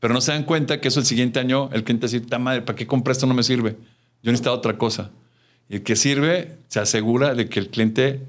Pero 0.00 0.14
no 0.14 0.20
se 0.20 0.32
dan 0.32 0.44
cuenta 0.44 0.80
que 0.80 0.88
eso 0.88 1.00
el 1.00 1.06
siguiente 1.06 1.40
año 1.40 1.68
el 1.72 1.82
cliente 1.84 2.06
dice, 2.06 2.20
"Ta 2.20 2.38
madre, 2.38 2.62
¿para 2.62 2.76
qué 2.76 2.86
compré 2.86 3.12
esto? 3.12 3.26
No 3.26 3.34
me 3.34 3.42
sirve. 3.42 3.76
Yo 4.22 4.30
necesito 4.30 4.52
otra 4.52 4.78
cosa. 4.78 5.10
Y 5.68 5.76
el 5.76 5.82
que 5.82 5.96
sirve 5.96 6.56
se 6.68 6.80
asegura 6.80 7.34
de 7.34 7.48
que 7.48 7.60
el 7.60 7.68
cliente 7.68 8.22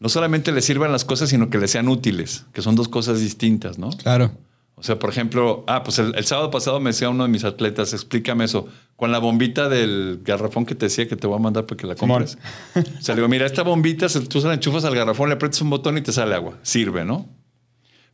no 0.00 0.08
solamente 0.08 0.50
le 0.50 0.62
sirvan 0.62 0.90
las 0.90 1.04
cosas, 1.04 1.28
sino 1.28 1.48
que 1.48 1.58
le 1.58 1.68
sean 1.68 1.88
útiles, 1.88 2.44
que 2.52 2.62
son 2.62 2.74
dos 2.74 2.88
cosas 2.88 3.20
distintas, 3.20 3.78
¿no? 3.78 3.90
Claro. 3.90 4.32
O 4.74 4.82
sea, 4.82 4.98
por 4.98 5.10
ejemplo, 5.10 5.64
ah, 5.68 5.84
pues 5.84 6.00
el, 6.00 6.14
el 6.16 6.24
sábado 6.24 6.50
pasado 6.50 6.80
me 6.80 6.90
decía 6.90 7.08
uno 7.08 7.22
de 7.22 7.28
mis 7.28 7.44
atletas, 7.44 7.92
explícame 7.92 8.44
eso, 8.44 8.66
con 8.96 9.12
la 9.12 9.18
bombita 9.18 9.68
del 9.68 10.20
garrafón 10.24 10.66
que 10.66 10.74
te 10.74 10.86
decía 10.86 11.06
que 11.06 11.14
te 11.14 11.26
voy 11.26 11.36
a 11.36 11.40
mandar 11.40 11.66
para 11.66 11.76
que 11.76 11.86
la 11.86 11.94
compres. 11.94 12.36
O 12.74 13.02
sea, 13.02 13.14
le 13.14 13.20
digo, 13.20 13.28
mira, 13.28 13.46
esta 13.46 13.62
bombita, 13.62 14.08
tú 14.08 14.40
se 14.40 14.48
la 14.48 14.54
enchufas 14.54 14.84
al 14.84 14.96
garrafón, 14.96 15.28
le 15.28 15.36
aprietas 15.36 15.60
un 15.60 15.70
botón 15.70 15.98
y 15.98 16.00
te 16.00 16.12
sale 16.12 16.34
agua. 16.34 16.58
Sirve, 16.62 17.04
¿no? 17.04 17.28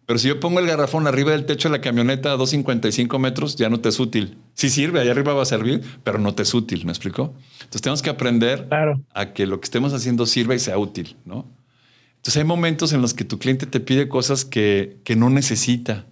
Pero 0.09 0.19
si 0.19 0.29
yo 0.29 0.41
pongo 0.41 0.59
el 0.59 0.67
garrafón 0.67 1.07
arriba 1.07 1.33
del 1.33 1.45
techo 1.45 1.69
de 1.69 1.77
la 1.77 1.83
camioneta 1.83 2.33
a 2.33 2.39
2.55 2.39 3.19
metros, 3.19 3.57
ya 3.57 3.69
no 3.69 3.81
te 3.81 3.91
es 3.91 4.01
útil. 4.01 4.39
Sí 4.55 4.71
sirve, 4.71 5.01
allá 5.01 5.11
arriba 5.11 5.35
va 5.35 5.43
a 5.43 5.45
servir, 5.45 5.83
pero 6.03 6.19
no 6.19 6.35
te 6.35 6.45
es 6.45 6.55
útil, 6.55 6.87
¿me 6.87 6.93
explico? 6.93 7.35
Entonces 7.59 7.83
tenemos 7.83 8.01
que 8.01 8.09
aprender 8.09 8.69
Claro. 8.69 9.03
a 9.13 9.35
que 9.35 9.45
lo 9.45 9.61
que 9.61 9.67
estemos 9.67 9.93
haciendo 9.93 10.25
sirva 10.25 10.55
y 10.55 10.61
sea 10.61 10.79
útil, 10.79 11.19
¿no? 11.27 11.47
Entonces 12.17 12.39
hay 12.39 12.45
momentos 12.45 12.95
en 12.95 13.03
los 13.03 13.13
que 13.13 13.25
tu 13.25 13.39
cliente 13.39 13.67
te 13.67 13.81
pide 13.81 14.09
cosas 14.09 14.47
que, 14.47 14.97
que 15.05 15.15
no 15.15 15.29
necesita 15.29 16.07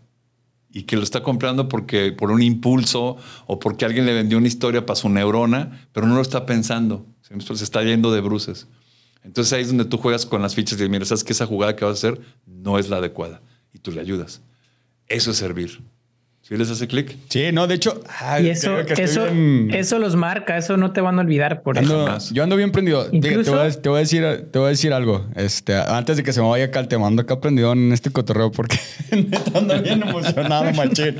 y 0.70 0.82
que 0.82 0.96
lo 0.96 1.02
está 1.02 1.22
comprando 1.22 1.70
porque 1.70 2.12
por 2.12 2.30
un 2.30 2.42
impulso 2.42 3.16
o 3.46 3.58
porque 3.58 3.86
alguien 3.86 4.04
le 4.04 4.12
vendió 4.12 4.36
una 4.36 4.48
historia 4.48 4.84
para 4.84 4.96
su 4.96 5.08
neurona, 5.08 5.88
pero 5.94 6.06
no 6.06 6.16
lo 6.16 6.20
está 6.20 6.44
pensando. 6.44 7.06
Se 7.22 7.64
está 7.64 7.82
yendo 7.82 8.12
de 8.12 8.20
bruces. 8.20 8.68
Entonces 9.24 9.54
ahí 9.54 9.62
es 9.62 9.68
donde 9.68 9.86
tú 9.86 9.96
juegas 9.96 10.26
con 10.26 10.42
las 10.42 10.54
fichas 10.54 10.74
y 10.74 10.76
dices, 10.82 10.90
mira, 10.90 11.06
sabes 11.06 11.24
que 11.24 11.32
esa 11.32 11.46
jugada 11.46 11.74
que 11.76 11.86
vas 11.86 12.04
a 12.04 12.08
hacer 12.08 12.20
no 12.44 12.78
es 12.78 12.90
la 12.90 12.98
adecuada 12.98 13.40
y 13.76 13.78
tú 13.78 13.92
le 13.92 14.00
ayudas. 14.00 14.40
Eso 15.06 15.30
es 15.30 15.36
servir. 15.36 15.80
¿Sí 16.40 16.56
les 16.56 16.70
hace 16.70 16.86
clic? 16.86 17.16
Sí, 17.28 17.50
no, 17.52 17.66
de 17.66 17.74
hecho. 17.74 18.00
ay, 18.20 18.46
Y 18.46 18.50
eso, 18.50 18.78
eso, 18.78 19.24
bien- 19.24 19.70
eso 19.74 19.98
los 19.98 20.14
marca, 20.14 20.56
eso 20.56 20.76
no 20.76 20.92
te 20.92 21.00
van 21.00 21.18
a 21.18 21.22
olvidar 21.22 21.62
por 21.62 21.76
eso. 21.76 22.06
Ando- 22.08 22.32
yo 22.32 22.42
ando 22.44 22.54
bien 22.56 22.70
prendido. 22.72 23.04
Te, 23.10 23.36
voy 23.36 23.58
a, 23.58 23.70
te 23.70 23.88
voy 23.88 23.96
a 23.96 24.00
decir, 24.00 24.22
te 24.52 24.58
voy 24.60 24.66
a 24.66 24.70
decir 24.70 24.92
algo. 24.92 25.26
Este, 25.34 25.74
antes 25.76 26.16
de 26.16 26.22
que 26.22 26.32
se 26.32 26.40
me 26.40 26.48
vaya 26.48 26.66
acá 26.66 26.78
el 26.80 26.86
tema, 26.88 27.08
ando 27.08 27.22
acá 27.22 27.40
prendido 27.40 27.72
en 27.72 27.92
este 27.92 28.10
cotorreo 28.10 28.50
porque 28.52 28.78
neta 29.10 29.58
ando 29.58 29.82
bien 29.82 30.02
emocionado, 30.02 30.72
machín. 30.72 31.16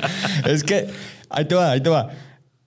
Es 0.47 0.63
que 0.63 0.87
ahí 1.29 1.45
te 1.45 1.57
va, 1.57 1.73
ahí 1.73 1.81
te 1.81 1.89
va. 1.91 2.09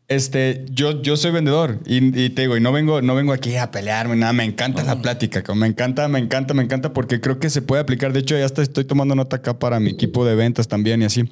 Este, 0.10 0.66
yo, 0.72 1.04
yo 1.04 1.16
soy 1.18 1.30
vendedor 1.32 1.80
y, 1.86 1.98
y 2.20 2.30
te 2.32 2.42
digo, 2.42 2.58
y 2.58 2.62
no 2.62 2.72
vengo, 2.72 3.00
no 3.04 3.14
vengo 3.14 3.32
aquí 3.32 3.56
a 3.58 3.70
pelearme, 3.70 4.16
nada, 4.16 4.34
me 4.34 4.44
encanta 4.44 4.84
la 4.84 5.00
plática, 5.00 5.44
me 5.54 5.68
encanta, 5.68 6.08
me 6.08 6.18
encanta, 6.18 6.56
me 6.56 6.64
encanta 6.64 6.94
porque 6.94 7.22
creo 7.22 7.38
que 7.40 7.52
se 7.52 7.62
puede 7.62 7.82
aplicar. 7.84 8.12
De 8.12 8.20
hecho, 8.22 8.36
ya 8.36 8.44
hasta 8.44 8.64
estoy 8.64 8.86
tomando 8.86 9.14
nota 9.14 9.36
acá 9.36 9.60
para 9.60 9.80
mi 9.80 9.92
equipo 9.92 10.26
de 10.26 10.34
ventas 10.34 10.68
también 10.68 11.04
y 11.04 11.06
así. 11.06 11.30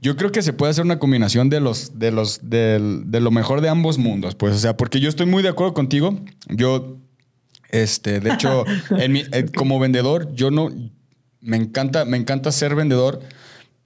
Yo 0.00 0.14
creo 0.14 0.30
que 0.30 0.42
se 0.42 0.52
puede 0.52 0.70
hacer 0.70 0.84
una 0.84 1.00
combinación 1.00 1.48
de 1.50 1.58
los, 1.58 1.98
de 1.98 2.12
los, 2.12 2.48
del- 2.48 3.10
de 3.10 3.18
lo 3.20 3.32
mejor 3.32 3.60
de 3.60 3.70
ambos 3.70 3.98
mundos, 3.98 4.36
pues, 4.36 4.54
o 4.54 4.58
sea, 4.58 4.76
porque 4.76 5.00
yo 5.00 5.08
estoy 5.08 5.26
muy 5.26 5.42
de 5.42 5.48
acuerdo 5.48 5.74
contigo. 5.74 6.20
Yo, 6.48 6.98
este, 7.70 8.20
de 8.20 8.34
hecho, 8.34 8.64
en 8.98 9.12
mi- 9.12 9.24
eh, 9.32 9.46
como 9.56 9.80
vendedor, 9.80 10.32
yo 10.32 10.52
no, 10.52 10.68
me 11.40 11.56
encanta, 11.56 12.04
me 12.04 12.18
encanta 12.18 12.52
ser 12.52 12.76
vendedor, 12.76 13.18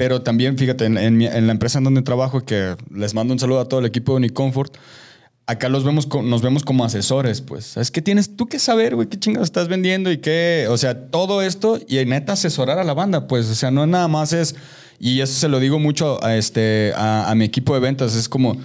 pero 0.00 0.22
también, 0.22 0.56
fíjate, 0.56 0.86
en, 0.86 0.96
en 0.96 1.20
en 1.20 1.46
la 1.46 1.52
empresa 1.52 1.76
en 1.76 1.84
donde 1.84 2.00
trabajo, 2.00 2.40
que 2.40 2.74
les 2.90 3.12
mando 3.12 3.34
un 3.34 3.38
saludo 3.38 3.60
a 3.60 3.66
todo 3.66 3.80
el 3.80 3.86
equipo 3.86 4.12
de 4.12 4.16
Unicomfort, 4.16 4.74
acá 5.44 5.68
los 5.68 5.84
vemos 5.84 6.08
nos 6.24 6.40
vemos 6.40 6.64
como 6.64 6.86
asesores, 6.86 7.42
pues. 7.42 7.76
Es 7.76 7.90
que 7.90 8.00
tienes 8.00 8.34
tú 8.34 8.48
que 8.48 8.58
saber, 8.58 8.94
güey, 8.94 9.08
qué 9.08 9.18
chingados 9.18 9.48
estás 9.48 9.68
vendiendo 9.68 10.10
y 10.10 10.16
qué, 10.16 10.68
o 10.70 10.78
sea, 10.78 11.10
todo 11.10 11.42
esto 11.42 11.78
y 11.86 12.02
neta 12.06 12.32
asesorar 12.32 12.78
a 12.78 12.84
la 12.84 12.94
banda, 12.94 13.26
pues, 13.26 13.50
o 13.50 13.54
sea, 13.54 13.70
no 13.70 13.86
nada 13.86 14.08
más 14.08 14.32
es, 14.32 14.54
y 14.98 15.20
eso 15.20 15.34
se 15.34 15.50
lo 15.50 15.60
digo 15.60 15.78
mucho 15.78 16.24
a, 16.24 16.34
este, 16.34 16.94
a, 16.96 17.30
mi 17.36 17.44
equipo 17.44 17.74
de 17.74 17.80
ventas, 17.80 18.16
es 18.16 18.26
como, 18.26 18.56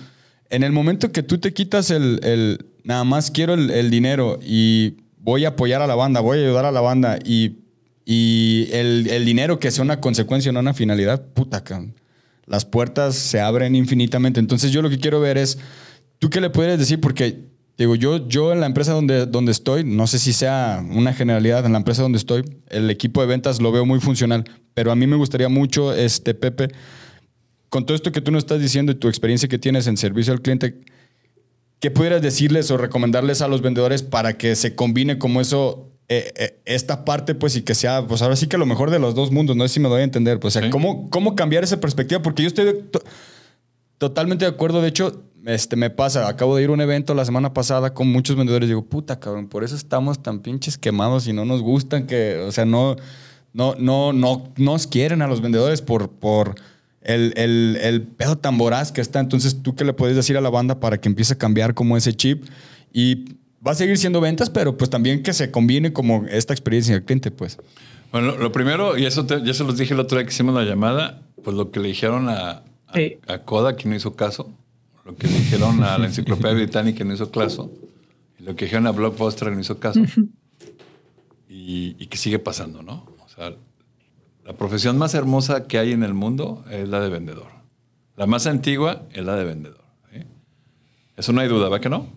en 0.49 0.63
el 0.63 0.71
momento 0.71 1.11
que 1.11 1.21
tú 1.21 1.37
te 1.37 1.51
quitas 1.53 1.91
el, 1.91 2.21
el 2.23 2.65
nada 2.85 3.03
más 3.03 3.29
quiero 3.29 3.55
el, 3.55 3.71
el 3.71 3.91
dinero 3.91 4.39
y 4.41 4.99
voy 5.17 5.43
a 5.43 5.49
apoyar 5.49 5.81
a 5.81 5.87
la 5.87 5.95
banda, 5.95 6.21
voy 6.21 6.37
a 6.37 6.41
ayudar 6.43 6.63
a 6.63 6.71
la 6.71 6.79
banda 6.79 7.19
y, 7.25 7.64
y 8.05 8.69
el, 8.71 9.07
el 9.09 9.25
dinero 9.25 9.59
que 9.59 9.71
sea 9.71 9.83
una 9.83 9.99
consecuencia, 9.99 10.51
no 10.51 10.59
una 10.59 10.75
finalidad, 10.75 11.25
puta, 11.33 11.63
cabrón. 11.63 11.95
Las 12.45 12.63
puertas 12.63 13.15
se 13.15 13.39
abren 13.39 13.75
infinitamente. 13.75 14.39
Entonces 14.39 14.71
yo 14.71 14.83
lo 14.83 14.89
que 14.91 14.99
quiero 14.99 15.19
ver 15.19 15.39
es, 15.39 15.57
¿tú 16.19 16.29
qué 16.29 16.39
le 16.39 16.51
puedes 16.51 16.77
decir? 16.77 17.01
Porque, 17.01 17.45
digo, 17.77 17.95
yo, 17.95 18.27
yo 18.27 18.53
en 18.53 18.59
la 18.59 18.67
empresa 18.67 18.93
donde, 18.93 19.25
donde 19.25 19.51
estoy, 19.51 19.83
no 19.83 20.05
sé 20.05 20.19
si 20.19 20.31
sea 20.31 20.85
una 20.91 21.13
generalidad, 21.13 21.65
en 21.65 21.71
la 21.71 21.79
empresa 21.79 22.03
donde 22.03 22.19
estoy, 22.19 22.43
el 22.69 22.91
equipo 22.91 23.21
de 23.21 23.27
ventas 23.27 23.59
lo 23.59 23.71
veo 23.71 23.85
muy 23.85 23.99
funcional, 23.99 24.45
pero 24.75 24.91
a 24.91 24.95
mí 24.95 25.07
me 25.07 25.15
gustaría 25.15 25.49
mucho, 25.49 25.91
este, 25.93 26.35
Pepe, 26.35 26.67
con 27.69 27.87
todo 27.87 27.95
esto 27.95 28.11
que 28.11 28.21
tú 28.21 28.31
nos 28.31 28.43
estás 28.43 28.61
diciendo 28.61 28.91
y 28.91 28.95
tu 28.95 29.07
experiencia 29.07 29.49
que 29.49 29.57
tienes 29.57 29.87
en 29.87 29.97
servicio 29.97 30.31
al 30.31 30.41
cliente, 30.41 30.81
¿qué 31.79 31.89
pudieras 31.89 32.21
decirles 32.21 32.69
o 32.69 32.77
recomendarles 32.77 33.41
a 33.41 33.47
los 33.47 33.63
vendedores 33.63 34.03
para 34.03 34.37
que 34.37 34.55
se 34.55 34.75
combine 34.75 35.17
como 35.17 35.41
eso, 35.41 35.91
eh, 36.07 36.31
eh, 36.35 36.59
esta 36.65 37.03
parte, 37.05 37.33
pues, 37.35 37.55
y 37.55 37.61
que 37.63 37.73
sea, 37.75 38.05
pues 38.07 38.21
ahora 38.21 38.35
sí 38.35 38.47
que 38.47 38.57
lo 38.57 38.65
mejor 38.65 38.91
de 38.91 38.99
los 38.99 39.15
dos 39.15 39.31
mundos, 39.31 39.55
no 39.55 39.67
sé 39.67 39.73
si 39.75 39.79
me 39.79 39.89
doy 39.89 40.01
a 40.01 40.03
entender, 40.03 40.39
pues, 40.39 40.55
o 40.55 40.59
sea, 40.59 40.67
Sí. 40.67 40.71
¿cómo, 40.71 41.09
¿cómo 41.09 41.35
cambiar 41.35 41.63
esa 41.63 41.79
perspectiva? 41.79 42.21
Porque 42.21 42.43
yo 42.43 42.47
estoy 42.47 42.73
to- 42.91 43.01
totalmente 43.97 44.45
de 44.45 44.51
acuerdo, 44.51 44.81
de 44.81 44.89
hecho, 44.89 45.23
este, 45.45 45.75
me 45.75 45.89
pasa, 45.89 46.27
acabo 46.27 46.55
de 46.55 46.63
ir 46.63 46.69
a 46.69 46.73
un 46.73 46.81
evento 46.81 47.13
la 47.13 47.25
semana 47.25 47.53
pasada 47.53 47.93
con 47.93 48.07
muchos 48.11 48.35
vendedores, 48.35 48.67
digo, 48.67 48.83
puta, 48.85 49.19
cabrón, 49.19 49.47
por 49.47 49.63
eso 49.63 49.75
estamos 49.75 50.21
tan 50.21 50.39
pinches 50.39 50.77
quemados 50.77 51.27
y 51.27 51.33
no 51.33 51.45
nos 51.45 51.61
gustan 51.61 52.07
que, 52.07 52.37
o 52.37 52.51
sea, 52.51 52.65
no, 52.65 52.95
no, 53.53 53.75
no, 53.79 54.11
no 54.13 54.51
nos 54.57 54.87
quieren 54.87 55.21
a 55.21 55.27
los 55.27 55.41
vendedores 55.41 55.81
por... 55.81 56.09
por 56.09 56.55
el, 57.01 57.33
el, 57.37 57.77
el 57.83 58.01
pedo 58.01 58.35
tan 58.35 58.57
voraz 58.57 58.91
que 58.91 58.99
está. 58.99 59.19
Entonces, 59.19 59.61
¿tú 59.61 59.75
qué 59.75 59.85
le 59.85 59.93
puedes 59.93 60.15
decir 60.15 60.37
a 60.37 60.41
la 60.41 60.49
banda 60.49 60.79
para 60.79 60.99
que 60.99 61.07
empiece 61.07 61.33
a 61.35 61.37
cambiar 61.37 61.75
como 61.75 61.95
ese 61.97 62.13
chip? 62.13 62.45
Y 62.91 63.35
va 63.65 63.71
a 63.71 63.75
seguir 63.75 63.97
siendo 63.97 64.21
ventas, 64.21 64.49
pero 64.49 64.77
pues 64.77 64.89
también 64.89 65.23
que 65.23 65.33
se 65.33 65.51
combine 65.51 65.91
como 65.93 66.25
esta 66.29 66.53
experiencia 66.53 66.93
del 66.95 67.03
cliente, 67.03 67.31
pues. 67.31 67.57
Bueno, 68.11 68.35
lo, 68.37 68.51
primero, 68.51 68.97
y 68.97 69.05
eso 69.05 69.25
te- 69.25 69.43
ya 69.43 69.53
se 69.53 69.63
los 69.63 69.77
dije 69.77 69.93
el 69.93 69.99
otro 69.99 70.17
día 70.17 70.25
que 70.25 70.31
hicimos 70.33 70.55
la 70.55 70.63
llamada, 70.63 71.21
pues 71.43 71.55
lo 71.57 71.71
que 71.71 71.79
le 71.79 71.89
dijeron 71.89 72.29
a, 72.29 72.49
a, 72.87 72.93
Sí. 72.93 73.17
a 73.27 73.39
Koda, 73.39 73.75
que 73.75 73.89
no 73.89 73.95
hizo 73.95 74.15
caso, 74.15 74.49
lo 75.05 75.15
que 75.15 75.27
le 75.27 75.33
dijeron 75.33 75.83
a 75.83 75.97
la 75.97 76.05
Enciclopedia 76.05 76.53
Británica, 76.55 76.99
que 76.99 77.05
no 77.05 77.13
hizo 77.13 77.29
caso, 77.31 77.71
y 78.39 78.43
lo 78.43 78.55
que 78.55 78.65
dijeron 78.65 78.87
a 78.87 78.91
Blockbuster, 78.91 79.49
que 79.49 79.55
no 79.55 79.61
hizo 79.61 79.79
caso, 79.79 79.99
y, 81.49 81.95
y 81.99 82.07
que 82.07 82.17
sigue 82.17 82.39
pasando, 82.39 82.81
¿no? 82.83 83.05
O 83.23 83.29
sea, 83.29 83.53
la 84.45 84.53
profesión 84.53 84.97
más 84.97 85.13
hermosa 85.13 85.67
que 85.67 85.77
hay 85.79 85.91
en 85.91 86.03
el 86.03 86.13
mundo 86.13 86.63
es 86.71 86.87
la 86.87 86.99
de 87.01 87.09
vendedor. 87.09 87.47
La 88.15 88.27
más 88.27 88.47
antigua 88.47 89.03
es 89.11 89.25
la 89.25 89.35
de 89.35 89.43
vendedor. 89.43 89.83
¿sí? 90.13 90.19
Eso 91.17 91.33
no 91.33 91.41
hay 91.41 91.47
duda, 91.49 91.67
¿va 91.69 91.79
que 91.79 91.89
no? 91.89 92.07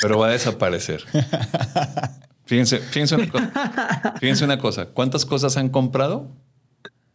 Pero 0.00 0.18
va 0.18 0.28
a 0.28 0.30
desaparecer. 0.30 1.02
Fíjense, 2.46 2.78
fíjense, 2.78 3.14
una 3.14 3.28
cosa, 3.30 4.14
fíjense 4.20 4.44
una 4.44 4.58
cosa. 4.58 4.86
¿Cuántas 4.86 5.24
cosas 5.24 5.56
han 5.56 5.70
comprado 5.70 6.28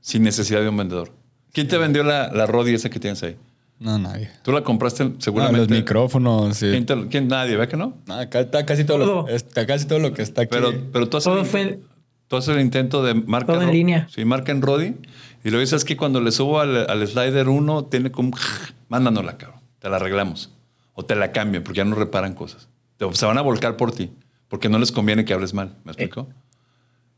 sin 0.01 0.23
necesidad 0.23 0.61
de 0.61 0.69
un 0.69 0.77
vendedor? 0.77 1.11
¿Quién 1.53 1.67
te 1.67 1.77
vendió 1.77 2.03
la, 2.03 2.31
la 2.33 2.47
Rodi 2.47 2.73
esa 2.73 2.89
que 2.89 2.99
tienes 2.99 3.21
ahí? 3.21 3.37
No, 3.79 3.99
nadie. 3.99 4.29
Tú 4.43 4.51
la 4.51 4.63
compraste 4.63 5.03
Ah, 5.03 5.11
seguramente. 5.19 5.59
los 5.59 5.69
micrófonos, 5.69 6.57
sí. 6.57 6.69
¿Quién, 6.71 6.85
te- 6.85 7.07
quién? 7.09 7.27
Nadie, 7.27 7.57
¿va 7.57 7.67
que 7.67 7.77
no? 7.77 7.93
No, 8.07 8.15
acá 8.15 8.39
está 8.39 8.65
casi 8.65 8.85
todo, 8.85 8.97
Lo, 8.97 9.27
está 9.27 9.67
casi 9.67 9.85
todo 9.85 9.99
lo 9.99 10.13
que 10.13 10.23
está 10.23 10.41
aquí. 10.41 10.49
Pero, 10.51 10.73
pero 10.91 11.07
tú, 11.07 11.17
haces 11.17 11.25
Todo 11.31 11.41
el, 11.41 11.45
fue- 11.45 11.79
tú 12.27 12.35
haces 12.37 12.55
el 12.55 12.61
intento 12.61 13.03
de 13.03 13.13
marca 13.13 13.53
Todo 13.53 13.61
en 13.61 13.71
línea. 13.71 14.07
Sí, 14.13 14.25
marca 14.25 14.51
en 14.51 14.61
Rodi. 14.63 14.95
Y 15.43 15.51
lo 15.51 15.59
dices 15.59 15.85
que 15.85 15.95
cuando 15.95 16.21
le 16.21 16.31
subo 16.31 16.59
al, 16.59 16.89
al 16.89 17.07
slider 17.07 17.47
1, 17.49 17.85
tiene 17.85 18.11
como. 18.11 18.35
Mándanosla, 18.89 19.37
cabrón. 19.37 19.59
Te 19.77 19.89
la 19.89 19.97
arreglamos. 19.97 20.51
O 20.99 21.05
te 21.05 21.15
la 21.15 21.31
cambian 21.31 21.63
porque 21.63 21.77
ya 21.77 21.85
no 21.85 21.95
reparan 21.95 22.33
cosas. 22.33 22.67
Te- 22.97 23.13
se 23.15 23.25
van 23.25 23.38
a 23.38 23.41
volcar 23.41 23.77
por 23.77 23.93
ti. 23.93 24.12
Porque 24.49 24.67
no 24.67 24.77
les 24.79 24.91
conviene 24.91 25.23
que 25.23 25.33
hables 25.33 25.53
mal. 25.53 25.77
¿Me 25.85 25.93
explico? 25.93 26.27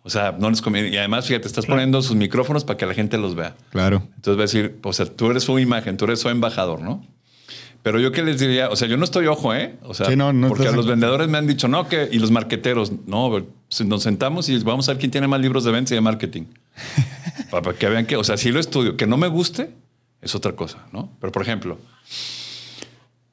O 0.03 0.09
sea, 0.11 0.35
no 0.37 0.51
les 0.51 0.61
conviene. 0.61 0.89
Y 0.89 0.97
además, 0.97 1.25
fíjate, 1.25 1.47
estás 1.47 1.65
poniendo 1.65 1.99
sus 2.03 2.15
micrófonos 2.15 2.63
para 2.63 2.77
que 2.77 2.85
la 2.85 2.93
gente 2.93 3.17
los 3.17 3.33
vea. 3.33 3.55
Claro. 3.71 4.03
Entonces 4.17 4.35
va 4.37 4.41
a 4.41 4.45
decir, 4.45 4.79
o 4.83 4.93
sea, 4.93 5.07
tú 5.07 5.31
eres 5.31 5.43
su 5.43 5.57
imagen, 5.57 5.97
tú 5.97 6.05
eres 6.05 6.19
su 6.19 6.29
embajador, 6.29 6.81
¿no? 6.81 7.03
Pero 7.81 7.99
yo 7.99 8.11
qué 8.11 8.21
les 8.21 8.39
diría, 8.39 8.69
o 8.69 8.75
sea, 8.75 8.87
yo 8.87 8.97
no 8.97 9.03
estoy 9.03 9.25
ojo, 9.25 9.55
¿eh? 9.55 9.79
O 9.81 9.95
sea, 9.95 10.05
Sí, 10.05 10.15
no, 10.15 10.31
no 10.33 10.49
porque 10.49 10.63
estás- 10.65 10.75
a 10.75 10.77
los 10.77 10.85
vendedores 10.85 11.27
me 11.29 11.39
han 11.39 11.47
dicho, 11.47 11.67
no, 11.67 11.87
que, 11.87 12.07
y 12.11 12.19
los 12.19 12.29
marqueteros, 12.29 12.91
no, 13.07 13.43
nos 13.85 14.03
sentamos 14.03 14.49
y 14.49 14.59
vamos 14.59 14.87
a 14.87 14.91
ver 14.93 14.99
quién 14.99 15.09
tiene 15.09 15.27
más 15.27 15.41
libros 15.41 15.63
de 15.63 15.71
ventas 15.71 15.91
y 15.93 15.95
de 15.95 16.01
marketing. 16.01 16.43
para, 17.49 17.61
para 17.63 17.75
que 17.77 17.89
vean 17.89 18.05
que, 18.05 18.17
o 18.17 18.23
sea, 18.23 18.37
si 18.37 18.51
lo 18.51 18.59
estudio, 18.59 18.97
que 18.97 19.07
no 19.07 19.17
me 19.17 19.27
guste, 19.29 19.71
es 20.21 20.35
otra 20.35 20.51
cosa, 20.55 20.85
¿no? 20.91 21.09
Pero, 21.19 21.31
por 21.31 21.41
ejemplo, 21.41 21.79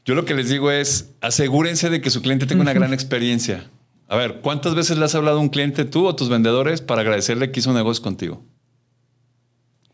yo 0.09 0.15
lo 0.15 0.25
que 0.25 0.33
les 0.33 0.49
digo 0.49 0.71
es, 0.71 1.11
asegúrense 1.21 1.91
de 1.91 2.01
que 2.01 2.09
su 2.09 2.23
cliente 2.23 2.47
tenga 2.47 2.63
una 2.63 2.73
gran 2.73 2.95
experiencia. 2.95 3.69
A 4.09 4.17
ver, 4.17 4.41
¿cuántas 4.41 4.75
veces 4.75 4.97
le 4.97 5.05
has 5.05 5.15
hablado 5.15 5.37
a 5.37 5.41
un 5.43 5.51
cliente 5.51 5.85
tú 5.85 6.07
o 6.07 6.17
tus 6.17 6.31
vendedores 6.31 6.81
para 6.81 7.03
agradecerle 7.03 7.53
que 7.53 7.61
hizo 7.61 7.69
un 7.69 7.77
negocio 7.77 8.03
contigo? 8.03 8.43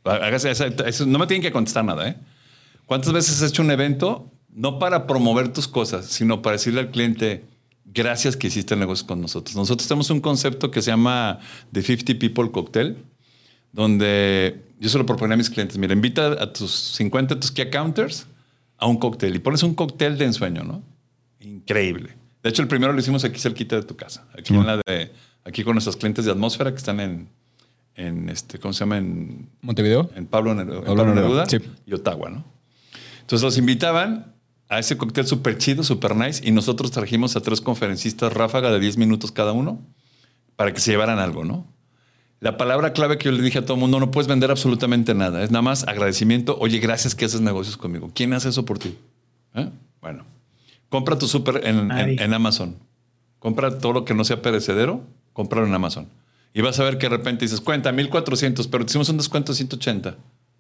No 0.04 1.18
me 1.18 1.26
tienen 1.26 1.42
que 1.42 1.50
contestar 1.50 1.84
nada, 1.84 2.08
¿eh? 2.08 2.16
¿Cuántas 2.86 3.12
veces 3.12 3.42
has 3.42 3.50
hecho 3.50 3.62
un 3.62 3.72
evento 3.72 4.30
no 4.50 4.78
para 4.78 5.08
promover 5.08 5.52
tus 5.52 5.66
cosas, 5.66 6.06
sino 6.06 6.42
para 6.42 6.58
decirle 6.58 6.78
al 6.78 6.92
cliente, 6.92 7.42
gracias 7.84 8.36
que 8.36 8.46
hiciste 8.46 8.74
el 8.74 8.80
negocio 8.80 9.08
con 9.08 9.20
nosotros? 9.20 9.56
Nosotros 9.56 9.88
tenemos 9.88 10.10
un 10.10 10.20
concepto 10.20 10.70
que 10.70 10.80
se 10.80 10.92
llama 10.92 11.40
The 11.72 11.82
50 11.82 12.20
People 12.20 12.52
Cocktail, 12.52 12.98
donde 13.72 14.62
yo 14.78 14.88
se 14.88 14.96
lo 14.96 15.06
proponía 15.06 15.34
a 15.34 15.38
mis 15.38 15.50
clientes, 15.50 15.76
mira, 15.76 15.92
invita 15.92 16.40
a 16.40 16.52
tus 16.52 16.70
50, 16.70 17.40
tus 17.40 17.50
key 17.50 17.62
accounters 17.62 18.28
a 18.78 18.86
un 18.86 18.96
cóctel 18.98 19.34
y 19.34 19.38
pones 19.38 19.62
un 19.62 19.74
cóctel 19.74 20.18
de 20.18 20.26
ensueño, 20.26 20.62
¿no? 20.62 20.82
Increíble. 21.40 22.16
De 22.42 22.50
hecho, 22.50 22.62
el 22.62 22.68
primero 22.68 22.92
lo 22.92 23.00
hicimos 23.00 23.24
aquí 23.24 23.38
cerquita 23.38 23.76
de 23.76 23.82
tu 23.82 23.96
casa, 23.96 24.26
aquí 24.36 24.54
en 24.54 24.66
la 24.66 24.80
de, 24.86 25.12
aquí 25.44 25.64
con 25.64 25.74
nuestros 25.74 25.96
clientes 25.96 26.24
de 26.24 26.30
atmósfera 26.30 26.70
que 26.70 26.76
están 26.76 27.00
en, 27.00 27.28
en 27.94 28.28
este, 28.28 28.58
¿cómo 28.58 28.72
se 28.72 28.80
llama? 28.80 28.98
En, 28.98 29.48
¿Montevideo? 29.62 30.10
en 30.14 30.26
Pablo, 30.26 30.54
Neruda, 30.54 30.78
en 30.78 30.84
Pablo 30.84 31.04
Pablo 31.04 31.14
Neruda, 31.14 31.44
Neruda 31.44 31.46
sí. 31.46 31.58
y 31.86 31.94
Ottawa, 31.94 32.30
¿no? 32.30 32.44
Entonces 33.20 33.42
los 33.42 33.56
invitaban 33.56 34.34
a 34.68 34.78
ese 34.78 34.96
cóctel 34.96 35.26
súper 35.26 35.56
chido, 35.58 35.82
súper 35.82 36.16
nice, 36.16 36.46
y 36.46 36.50
nosotros 36.50 36.90
trajimos 36.90 37.36
a 37.36 37.40
tres 37.40 37.60
conferencistas 37.60 38.32
ráfaga 38.32 38.70
de 38.70 38.80
10 38.80 38.98
minutos 38.98 39.32
cada 39.32 39.52
uno 39.52 39.80
para 40.56 40.72
que 40.72 40.80
se 40.80 40.90
llevaran 40.90 41.18
algo, 41.18 41.44
¿no? 41.44 41.66
La 42.44 42.58
palabra 42.58 42.92
clave 42.92 43.16
que 43.16 43.24
yo 43.24 43.32
le 43.32 43.40
dije 43.42 43.58
a 43.60 43.62
todo 43.64 43.72
el 43.74 43.80
mundo, 43.80 43.98
no 43.98 44.10
puedes 44.10 44.28
vender 44.28 44.50
absolutamente 44.50 45.14
nada, 45.14 45.42
es 45.42 45.50
nada 45.50 45.62
más 45.62 45.84
agradecimiento, 45.88 46.58
oye, 46.60 46.78
gracias 46.78 47.14
que 47.14 47.24
haces 47.24 47.40
negocios 47.40 47.78
conmigo. 47.78 48.10
¿Quién 48.14 48.34
hace 48.34 48.50
eso 48.50 48.66
por 48.66 48.78
ti? 48.78 48.98
¿Eh? 49.54 49.70
Bueno, 50.02 50.24
compra 50.90 51.16
tu 51.18 51.26
súper 51.26 51.62
en, 51.66 51.78
en- 51.78 51.88
Nadie. 51.88 52.22
en 52.22 52.34
Amazon. 52.34 52.76
Compra 53.38 53.78
todo 53.78 53.94
lo 53.94 54.04
que 54.04 54.12
no 54.12 54.24
sea 54.24 54.42
perecedero, 54.42 55.00
cómpralo 55.32 55.66
en 55.66 55.72
Amazon. 55.74 56.06
Y 56.52 56.60
vas 56.60 56.78
a 56.80 56.84
ver 56.84 56.98
que 56.98 57.08
de 57.08 57.16
repente 57.16 57.46
dices, 57.46 57.62
cuenta, 57.62 57.92
1400, 57.92 58.68
pero 58.68 58.84
te 58.84 58.90
hicimos 58.90 59.08
un 59.08 59.16
descuento 59.16 59.52
de 59.52 59.56
180. 59.56 60.14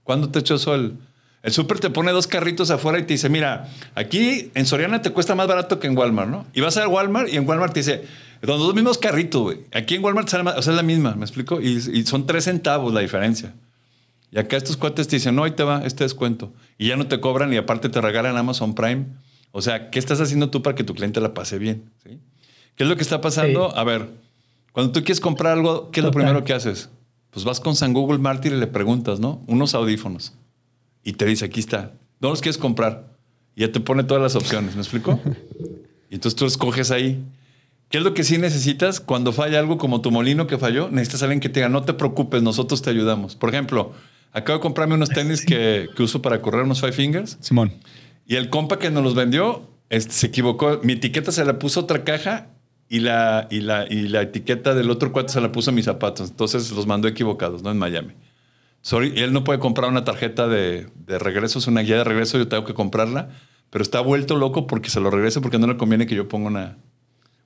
¿Cuándo 0.04 0.30
te 0.30 0.38
echó 0.38 0.54
eso 0.54 0.74
el, 0.74 0.94
el 1.42 1.52
súper? 1.52 1.80
Te 1.80 1.90
pone 1.90 2.12
dos 2.12 2.26
carritos 2.26 2.70
afuera 2.70 2.98
y 2.98 3.02
te 3.02 3.12
dice, 3.12 3.28
mira, 3.28 3.68
aquí 3.94 4.50
en 4.54 4.64
Soriana 4.64 5.02
te 5.02 5.10
cuesta 5.10 5.34
más 5.34 5.46
barato 5.48 5.78
que 5.80 5.86
en 5.86 5.96
Walmart, 5.98 6.30
¿no? 6.30 6.46
Y 6.54 6.62
vas 6.62 6.78
a 6.78 6.88
Walmart 6.88 7.28
y 7.30 7.36
en 7.36 7.46
Walmart 7.46 7.74
te 7.74 7.80
dice, 7.80 8.04
los 8.42 8.58
dos 8.58 8.74
mismos 8.74 8.98
carritos, 8.98 9.42
güey. 9.42 9.58
Aquí 9.72 9.94
en 9.94 10.04
Walmart 10.04 10.28
o 10.28 10.30
sea, 10.30 10.54
es 10.58 10.66
la 10.66 10.82
misma, 10.82 11.14
¿me 11.14 11.24
explico? 11.24 11.60
Y, 11.60 11.76
y 11.92 12.04
son 12.04 12.26
tres 12.26 12.44
centavos 12.44 12.92
la 12.92 13.00
diferencia. 13.00 13.54
Y 14.30 14.38
acá 14.38 14.56
estos 14.56 14.76
cuates 14.76 15.06
te 15.06 15.16
dicen, 15.16 15.36
no, 15.36 15.44
ahí 15.44 15.52
te 15.52 15.62
va 15.62 15.84
este 15.84 16.04
descuento. 16.04 16.52
Y 16.76 16.88
ya 16.88 16.96
no 16.96 17.06
te 17.06 17.20
cobran 17.20 17.52
y 17.52 17.56
aparte 17.56 17.88
te 17.88 18.00
regalan 18.00 18.36
Amazon 18.36 18.74
Prime. 18.74 19.06
O 19.52 19.62
sea, 19.62 19.90
¿qué 19.90 20.00
estás 20.00 20.20
haciendo 20.20 20.50
tú 20.50 20.60
para 20.60 20.74
que 20.74 20.82
tu 20.82 20.94
cliente 20.94 21.20
la 21.20 21.34
pase 21.34 21.58
bien? 21.58 21.90
¿Sí? 22.02 22.18
¿Qué 22.74 22.82
es 22.82 22.88
lo 22.88 22.96
que 22.96 23.02
está 23.02 23.20
pasando? 23.20 23.70
Sí. 23.70 23.74
A 23.78 23.84
ver, 23.84 24.08
cuando 24.72 24.90
tú 24.90 25.00
quieres 25.00 25.20
comprar 25.20 25.52
algo, 25.52 25.92
¿qué 25.92 26.00
es 26.00 26.04
lo 26.04 26.10
primero 26.10 26.42
que 26.42 26.52
haces? 26.52 26.90
Pues 27.30 27.44
vas 27.44 27.60
con 27.60 27.76
San 27.76 27.92
Google 27.92 28.18
Mártir 28.18 28.52
y 28.52 28.56
le 28.56 28.66
preguntas, 28.66 29.20
¿no? 29.20 29.42
Unos 29.46 29.74
audífonos. 29.74 30.34
Y 31.04 31.12
te 31.12 31.26
dice, 31.26 31.44
aquí 31.44 31.60
está. 31.60 31.92
¿Dónde 32.18 32.32
los 32.32 32.40
quieres 32.40 32.58
comprar? 32.58 33.14
Y 33.54 33.60
ya 33.60 33.70
te 33.70 33.78
pone 33.78 34.02
todas 34.02 34.22
las 34.22 34.34
opciones, 34.34 34.74
¿me 34.74 34.82
explico? 34.82 35.20
Y 36.10 36.16
entonces 36.16 36.36
tú 36.36 36.46
escoges 36.46 36.92
ahí. 36.92 37.24
¿Qué 37.94 37.98
es 37.98 38.04
lo 38.04 38.12
que 38.12 38.24
sí 38.24 38.38
necesitas 38.38 38.98
cuando 38.98 39.32
falla 39.32 39.60
algo 39.60 39.78
como 39.78 40.00
tu 40.00 40.10
molino 40.10 40.48
que 40.48 40.58
falló? 40.58 40.88
Necesitas 40.90 41.22
alguien 41.22 41.38
que 41.38 41.48
te 41.48 41.60
diga, 41.60 41.68
no 41.68 41.84
te 41.84 41.94
preocupes, 41.94 42.42
nosotros 42.42 42.82
te 42.82 42.90
ayudamos. 42.90 43.36
Por 43.36 43.50
ejemplo, 43.50 43.92
acabo 44.32 44.58
de 44.58 44.62
comprarme 44.62 44.96
unos 44.96 45.10
tenis 45.10 45.46
que, 45.46 45.88
que 45.94 46.02
uso 46.02 46.20
para 46.20 46.42
correr 46.42 46.64
unos 46.64 46.80
Five 46.80 46.90
Fingers. 46.90 47.38
Simón. 47.40 47.72
Y 48.26 48.34
el 48.34 48.50
compa 48.50 48.80
que 48.80 48.90
nos 48.90 49.04
los 49.04 49.14
vendió 49.14 49.70
este, 49.90 50.12
se 50.12 50.26
equivocó. 50.26 50.80
Mi 50.82 50.94
etiqueta 50.94 51.30
se 51.30 51.44
la 51.44 51.60
puso 51.60 51.78
otra 51.78 52.02
caja 52.02 52.48
y 52.88 52.98
la, 52.98 53.46
y, 53.48 53.60
la, 53.60 53.86
y 53.88 54.08
la 54.08 54.22
etiqueta 54.22 54.74
del 54.74 54.90
otro 54.90 55.12
cuate 55.12 55.32
se 55.32 55.40
la 55.40 55.52
puso 55.52 55.70
a 55.70 55.72
mis 55.72 55.84
zapatos. 55.84 56.30
Entonces 56.30 56.72
los 56.72 56.88
mandó 56.88 57.06
equivocados, 57.06 57.62
¿no? 57.62 57.70
En 57.70 57.78
Miami. 57.78 58.14
Sorry, 58.82 59.12
él 59.18 59.32
no 59.32 59.44
puede 59.44 59.60
comprar 59.60 59.88
una 59.88 60.02
tarjeta 60.02 60.48
de, 60.48 60.88
de 61.06 61.18
regreso, 61.20 61.60
es 61.60 61.68
una 61.68 61.82
guía 61.82 61.98
de 61.98 62.02
regreso, 62.02 62.38
yo 62.38 62.48
tengo 62.48 62.64
que 62.64 62.74
comprarla, 62.74 63.28
pero 63.70 63.84
está 63.84 64.00
vuelto 64.00 64.36
loco 64.36 64.66
porque 64.66 64.90
se 64.90 64.98
lo 64.98 65.10
regrese 65.10 65.40
porque 65.40 65.60
no 65.60 65.68
le 65.68 65.76
conviene 65.76 66.08
que 66.08 66.16
yo 66.16 66.26
ponga 66.26 66.48
una, 66.48 66.78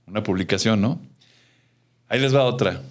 una 0.08 0.22
publicación, 0.22 0.80
¿no? 0.80 1.00
Ahí 2.08 2.20
les 2.20 2.34
va 2.34 2.44
otra. 2.44 2.82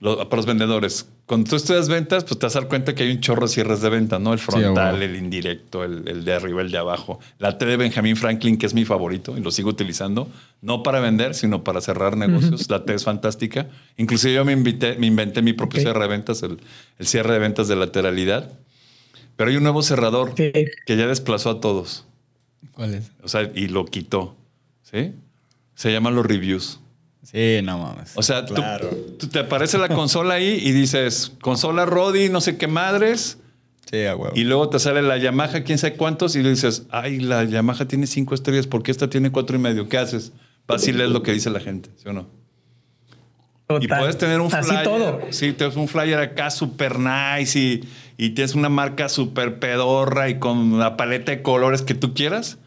Lo- 0.00 0.16
para 0.28 0.36
los 0.36 0.46
vendedores. 0.46 1.08
Cuando 1.26 1.48
tú 1.48 1.56
estudias 1.56 1.88
ventas, 1.88 2.24
pues 2.24 2.38
te 2.38 2.44
vas 2.44 2.54
a 2.56 2.60
dar 2.60 2.68
cuenta 2.68 2.94
que 2.94 3.04
hay 3.04 3.10
un 3.12 3.20
chorro 3.20 3.46
de 3.46 3.48
cierres 3.48 3.80
de 3.80 3.88
ventas, 3.88 4.20
¿no? 4.20 4.34
El 4.34 4.38
frontal, 4.38 5.02
el 5.02 5.16
indirecto, 5.16 5.82
el, 5.82 6.06
el 6.06 6.24
de 6.26 6.34
arriba, 6.34 6.60
el 6.60 6.70
de 6.70 6.76
abajo. 6.76 7.18
La 7.38 7.56
T 7.56 7.64
de 7.64 7.78
Benjamin 7.78 8.14
Franklin, 8.14 8.58
que 8.58 8.66
es 8.66 8.74
mi 8.74 8.84
favorito 8.84 9.34
y 9.38 9.40
lo 9.40 9.50
sigo 9.50 9.70
utilizando, 9.70 10.28
no 10.60 10.82
para 10.82 11.00
vender, 11.00 11.34
sino 11.34 11.64
para 11.64 11.80
cerrar 11.80 12.18
negocios. 12.18 12.68
La 12.68 12.84
T 12.84 12.92
es 12.92 13.04
fantástica. 13.04 13.68
Inclusive 13.96 14.34
yo 14.34 14.44
me, 14.44 14.52
invité, 14.52 14.96
me 14.98 15.06
inventé 15.06 15.40
mi 15.40 15.54
propio 15.54 15.80
cierre 15.80 16.00
de 16.00 16.08
ventas, 16.08 16.42
el, 16.42 16.58
el 16.98 17.06
cierre 17.06 17.32
de 17.32 17.38
ventas 17.38 17.66
de 17.68 17.76
lateralidad. 17.76 18.52
Pero 19.36 19.48
hay 19.50 19.56
un 19.56 19.62
nuevo 19.62 19.80
cerrador 19.82 20.34
Sí. 20.36 20.52
que 20.84 20.96
ya 20.98 21.06
desplazó 21.06 21.48
a 21.50 21.60
todos. 21.60 22.04
¿Cuál 22.72 22.94
es? 22.96 23.10
O 23.22 23.28
sea, 23.28 23.50
y 23.54 23.68
lo 23.68 23.86
quitó. 23.86 24.36
¿Sí? 24.82 25.12
Se 25.74 25.92
llaman 25.92 26.14
los 26.14 26.24
reviews. 26.26 26.80
Sí, 27.22 27.60
no 27.62 27.78
mames. 27.78 28.12
O 28.16 28.22
sea, 28.22 28.44
tú- 28.44 28.54
Claro. 28.54 28.88
tú, 29.18 29.28
te 29.28 29.38
aparece 29.40 29.78
la 29.78 29.88
consola 29.88 30.34
ahí 30.34 30.58
y 30.62 30.72
dices, 30.72 31.32
consola 31.40 31.84
Rodi, 31.86 32.28
no 32.28 32.40
sé 32.40 32.56
qué 32.58 32.66
madres. 32.68 33.38
Sí, 33.90 34.04
a 34.06 34.14
huevo. 34.16 34.32
Y 34.36 34.44
luego 34.44 34.68
te 34.68 34.78
sale 34.78 35.02
la 35.02 35.16
Yamaha, 35.18 35.62
quién 35.64 35.78
sabe 35.78 35.96
cuántos, 35.96 36.36
y 36.36 36.42
le 36.42 36.50
dices, 36.50 36.84
ay, 36.90 37.20
la 37.20 37.44
Yamaha 37.44 37.86
tiene 37.86 38.06
cinco 38.06 38.34
estrellas, 38.34 38.66
¿por 38.66 38.82
qué 38.82 38.90
esta 38.90 39.08
tiene 39.10 39.30
cuatro 39.32 39.56
y 39.56 39.58
medio? 39.58 39.88
¿Qué 39.88 39.98
haces? 39.98 40.32
Vas 40.66 40.86
y 40.88 40.92
lees 40.92 41.10
lo 41.10 41.22
que 41.22 41.32
dice 41.32 41.50
la 41.50 41.60
gente, 41.60 41.90
¿sí 41.96 42.08
o 42.08 42.12
no? 42.12 42.26
Y 43.80 43.86
Total. 43.86 43.98
puedes 43.98 44.18
tener 44.18 44.40
un 44.40 44.54
Así 44.54 44.68
flyer. 44.68 44.84
todo. 44.84 45.20
Sí, 45.30 45.52
tienes 45.54 45.76
un 45.76 45.88
flyer 45.88 46.18
acá 46.20 46.50
super 46.50 46.98
nice 46.98 47.58
y, 47.58 47.88
y 48.18 48.30
tienes 48.30 48.54
una 48.54 48.68
marca 48.68 49.08
super 49.08 49.58
pedorra 49.58 50.28
y 50.28 50.38
con 50.38 50.78
la 50.78 50.96
paleta 50.98 51.32
de 51.32 51.40
colores 51.42 51.80
que 51.82 51.94
tú 51.94 52.12
quieras. 52.12 52.58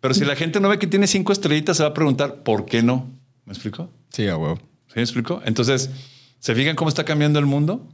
Pero 0.00 0.14
si 0.14 0.24
la 0.24 0.34
gente 0.36 0.60
no 0.60 0.68
ve 0.68 0.78
que 0.78 0.86
tiene 0.86 1.06
cinco 1.06 1.32
estrellitas, 1.32 1.76
se 1.76 1.82
va 1.82 1.90
a 1.90 1.94
preguntar, 1.94 2.42
¿por 2.42 2.64
qué 2.64 2.82
no? 2.82 3.10
¿Me 3.44 3.52
explico? 3.52 3.90
Sí, 4.10 4.26
a 4.28 4.36
huevo. 4.36 4.56
¿Sí 4.88 4.94
me 4.96 5.02
explico? 5.02 5.42
Entonces, 5.44 5.90
¿se 6.38 6.54
fijan 6.54 6.74
cómo 6.76 6.88
está 6.88 7.04
cambiando 7.04 7.38
el 7.38 7.46
mundo? 7.46 7.86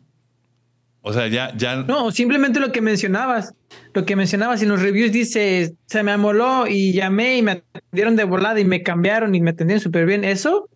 O 1.03 1.13
sea, 1.13 1.29
ya, 1.29 1.57
ya. 1.57 1.77
No, 1.77 2.11
simplemente 2.11 2.59
lo 2.59 2.73
que 2.73 2.81
mencionabas. 2.81 3.55
Lo 3.95 4.05
que 4.05 4.17
mencionabas 4.17 4.63
en 4.63 4.69
los 4.69 4.81
reviews 4.83 5.13
dice, 5.13 5.75
se 5.87 6.03
me 6.03 6.11
amoló 6.13 6.67
y 6.67 6.93
llamé 6.93 7.37
y 7.39 7.43
me 7.43 7.63
atendieron 7.75 8.17
de 8.17 8.25
volada 8.25 8.59
y 8.61 8.65
me 8.65 8.83
cambiaron 8.83 9.35
y 9.35 9.41
me 9.41 9.51
atendieron 9.51 9.81
súper 9.81 10.05
bien. 10.07 10.25
Eso, 10.25 10.69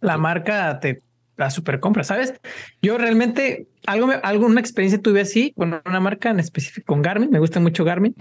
la 0.00 0.18
marca 0.18 0.78
te 0.80 1.02
la 1.36 1.50
super 1.50 1.80
compra, 1.80 2.04
¿sabes? 2.04 2.34
Yo 2.82 2.96
realmente, 2.96 3.66
algo, 3.86 4.06
me- 4.06 4.14
alguna 4.22 4.60
experiencia 4.60 5.00
tuve 5.02 5.20
así 5.22 5.52
con 5.56 5.80
una 5.84 6.00
marca 6.00 6.30
en 6.30 6.38
específico, 6.38 6.86
con 6.86 7.02
Garmin, 7.02 7.30
me 7.30 7.40
gusta 7.40 7.58
mucho 7.58 7.84
Garmin. 7.84 8.14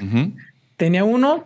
Tenía 0.77 1.03
uno, 1.03 1.45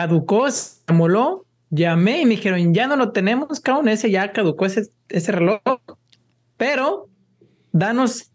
caducó, 0.00 0.50
se 0.50 0.82
amoló, 0.88 1.46
llamé 1.70 2.20
y 2.20 2.24
me 2.26 2.32
dijeron, 2.32 2.74
ya 2.74 2.86
no 2.86 2.96
lo 2.96 3.12
tenemos, 3.12 3.60
cabrón, 3.60 3.88
ese 3.88 4.10
ya 4.10 4.30
caducó 4.30 4.66
ese, 4.66 4.90
ese 5.08 5.32
reloj, 5.32 5.60
pero 6.58 7.08
danos 7.72 8.30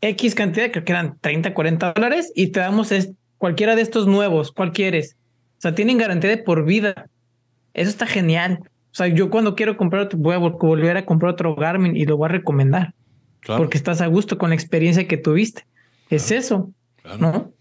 X 0.00 0.34
cantidad, 0.34 0.72
creo 0.72 0.84
que 0.84 0.90
eran 0.90 1.16
30, 1.20 1.54
40 1.54 1.92
dólares 1.92 2.32
y 2.34 2.48
te 2.48 2.58
damos 2.58 2.90
es- 2.90 3.12
cualquiera 3.38 3.76
de 3.76 3.82
estos 3.82 4.08
nuevos, 4.08 4.50
¿cuál 4.50 4.72
quieres? 4.72 5.16
O 5.58 5.60
sea, 5.60 5.76
tienen 5.76 5.96
garantía 5.96 6.28
de 6.30 6.38
por 6.38 6.64
vida. 6.64 7.08
Eso 7.72 7.88
está 7.88 8.06
genial. 8.06 8.58
O 8.64 8.94
sea, 8.96 9.06
yo 9.06 9.30
cuando 9.30 9.54
quiero 9.54 9.76
comprar 9.76 10.02
otro, 10.02 10.18
voy 10.18 10.34
a 10.34 10.38
vol- 10.40 10.58
volver 10.58 10.96
a 10.96 11.06
comprar 11.06 11.34
otro 11.34 11.54
Garmin 11.54 11.94
y 11.96 12.04
lo 12.04 12.16
voy 12.16 12.26
a 12.26 12.32
recomendar 12.32 12.94
Claro. 13.40 13.62
porque 13.62 13.78
estás 13.78 14.00
a 14.00 14.08
gusto 14.08 14.38
con 14.38 14.48
la 14.50 14.56
experiencia 14.56 15.06
que 15.06 15.18
tuviste. 15.18 15.66
Es 16.10 16.32
eso, 16.32 16.72
claro. 17.02 17.18
¿no? 17.20 17.52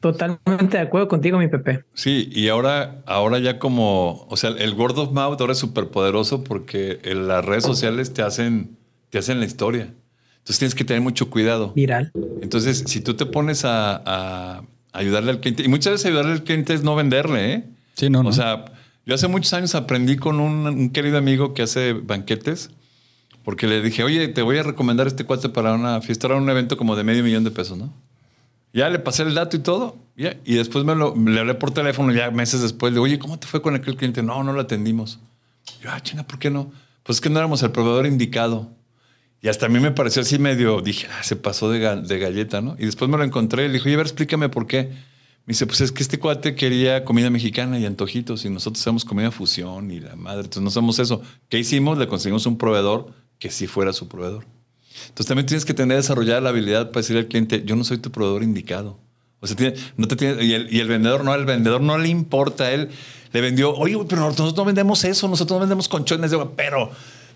Totalmente 0.00 0.76
de 0.76 0.82
acuerdo 0.82 1.08
contigo, 1.08 1.38
mi 1.38 1.48
Pepe. 1.48 1.84
Sí, 1.94 2.30
y 2.32 2.48
ahora, 2.48 3.02
ahora 3.06 3.38
ya 3.40 3.58
como, 3.58 4.26
o 4.28 4.36
sea, 4.36 4.50
el 4.50 4.74
word 4.74 4.98
of 4.98 5.12
mouth 5.12 5.40
ahora 5.40 5.52
es 5.52 5.58
súper 5.58 5.88
poderoso 5.88 6.44
porque 6.44 7.00
en 7.02 7.26
las 7.26 7.44
redes 7.44 7.64
sociales 7.64 8.12
te 8.12 8.22
hacen, 8.22 8.76
te 9.10 9.18
hacen 9.18 9.40
la 9.40 9.46
historia. 9.46 9.92
Entonces 10.38 10.58
tienes 10.60 10.74
que 10.74 10.84
tener 10.84 11.02
mucho 11.02 11.28
cuidado. 11.30 11.72
Viral. 11.74 12.12
Entonces, 12.40 12.84
si 12.86 13.00
tú 13.00 13.14
te 13.14 13.26
pones 13.26 13.64
a, 13.64 14.02
a 14.06 14.62
ayudarle 14.92 15.32
al 15.32 15.40
cliente, 15.40 15.64
y 15.64 15.68
muchas 15.68 15.92
veces 15.92 16.06
ayudarle 16.06 16.32
al 16.32 16.44
cliente 16.44 16.74
es 16.74 16.82
no 16.82 16.94
venderle, 16.94 17.52
¿eh? 17.52 17.64
Sí, 17.94 18.08
no, 18.08 18.22
no. 18.22 18.28
O 18.28 18.32
sea, 18.32 18.66
yo 19.04 19.14
hace 19.14 19.26
muchos 19.26 19.52
años 19.52 19.74
aprendí 19.74 20.16
con 20.16 20.38
un, 20.38 20.66
un 20.66 20.90
querido 20.90 21.18
amigo 21.18 21.54
que 21.54 21.62
hace 21.62 21.92
banquetes, 21.92 22.70
porque 23.42 23.66
le 23.66 23.82
dije, 23.82 24.04
oye, 24.04 24.28
te 24.28 24.42
voy 24.42 24.58
a 24.58 24.62
recomendar 24.62 25.06
este 25.06 25.24
cuate 25.24 25.48
para 25.48 25.74
una 25.74 26.00
fiesta, 26.02 26.28
era 26.28 26.36
un 26.36 26.48
evento 26.48 26.76
como 26.76 26.94
de 26.94 27.02
medio 27.02 27.24
millón 27.24 27.42
de 27.42 27.50
pesos, 27.50 27.76
¿no? 27.76 27.92
Ya 28.72 28.88
le 28.90 28.98
pasé 28.98 29.22
el 29.22 29.34
dato 29.34 29.56
y 29.56 29.60
todo, 29.60 29.96
y 30.44 30.54
después 30.54 30.84
me 30.84 30.94
lo, 30.94 31.14
le 31.16 31.40
hablé 31.40 31.54
por 31.54 31.70
teléfono, 31.70 32.12
ya 32.12 32.30
meses 32.30 32.60
después, 32.60 32.92
le 32.92 32.96
digo, 32.96 33.04
oye, 33.04 33.18
¿cómo 33.18 33.38
te 33.38 33.46
fue 33.46 33.62
con 33.62 33.74
aquel 33.76 33.96
cliente? 33.96 34.22
No, 34.22 34.42
no 34.42 34.52
lo 34.52 34.60
atendimos. 34.60 35.20
Yo, 35.80 35.90
ah, 35.90 36.00
chinga, 36.00 36.24
¿por 36.24 36.38
qué 36.38 36.50
no? 36.50 36.72
Pues 37.02 37.18
es 37.18 37.20
que 37.20 37.30
no 37.30 37.38
éramos 37.38 37.62
el 37.62 37.70
proveedor 37.70 38.06
indicado. 38.06 38.70
Y 39.40 39.48
hasta 39.48 39.66
a 39.66 39.68
mí 39.68 39.78
me 39.78 39.92
pareció 39.92 40.22
así 40.22 40.38
medio, 40.38 40.80
dije, 40.80 41.06
ah, 41.10 41.22
se 41.22 41.36
pasó 41.36 41.70
de, 41.70 41.78
de 42.02 42.18
galleta, 42.18 42.60
¿no? 42.60 42.74
Y 42.78 42.86
después 42.86 43.08
me 43.08 43.16
lo 43.16 43.22
encontré 43.22 43.64
y 43.64 43.68
le 43.68 43.74
dije, 43.74 43.86
oye, 43.86 43.94
a 43.94 43.98
ver, 43.98 44.06
explícame 44.06 44.48
por 44.48 44.66
qué. 44.66 44.90
Me 45.48 45.52
dice, 45.52 45.66
pues 45.66 45.80
es 45.80 45.92
que 45.92 46.02
este 46.02 46.18
cuate 46.18 46.56
quería 46.56 47.04
comida 47.04 47.30
mexicana 47.30 47.78
y 47.78 47.86
antojitos 47.86 48.44
y 48.44 48.50
nosotros 48.50 48.82
hacemos 48.82 49.04
comida 49.04 49.30
fusión 49.30 49.90
y 49.90 50.00
la 50.00 50.16
madre, 50.16 50.40
entonces 50.40 50.62
no 50.62 50.68
hacemos 50.68 50.98
eso. 50.98 51.22
¿Qué 51.48 51.58
hicimos? 51.58 51.96
Le 51.96 52.08
conseguimos 52.08 52.44
un 52.44 52.58
proveedor 52.58 53.14
que 53.38 53.50
sí 53.50 53.66
fuera 53.68 53.92
su 53.92 54.08
proveedor. 54.08 54.44
Entonces 55.08 55.26
también 55.26 55.46
tienes 55.46 55.64
que 55.64 55.74
tener 55.74 55.96
desarrollada 55.96 56.40
la 56.40 56.48
habilidad 56.50 56.88
para 56.90 57.00
decirle 57.00 57.20
al 57.20 57.26
cliente, 57.28 57.62
yo 57.64 57.76
no 57.76 57.84
soy 57.84 57.98
tu 57.98 58.10
proveedor 58.10 58.42
indicado. 58.42 58.98
O 59.40 59.46
sea, 59.46 59.56
tiene- 59.56 59.74
no 59.96 60.08
te 60.08 60.16
tiene, 60.16 60.44
y, 60.44 60.52
el, 60.52 60.72
y 60.74 60.80
el 60.80 60.88
vendedor 60.88 61.24
no, 61.24 61.32
al 61.32 61.44
vendedor 61.44 61.80
no 61.80 61.96
le 61.98 62.08
importa, 62.08 62.64
a 62.64 62.72
él 62.72 62.88
le 63.32 63.40
vendió, 63.40 63.74
oye, 63.74 63.96
pero 64.08 64.22
nosotros 64.22 64.56
no 64.56 64.64
vendemos 64.64 65.04
eso, 65.04 65.28
nosotros 65.28 65.56
no 65.56 65.60
vendemos 65.60 65.88
conchones 65.88 66.30
de 66.30 66.36
agua, 66.36 66.52
pero 66.56 66.90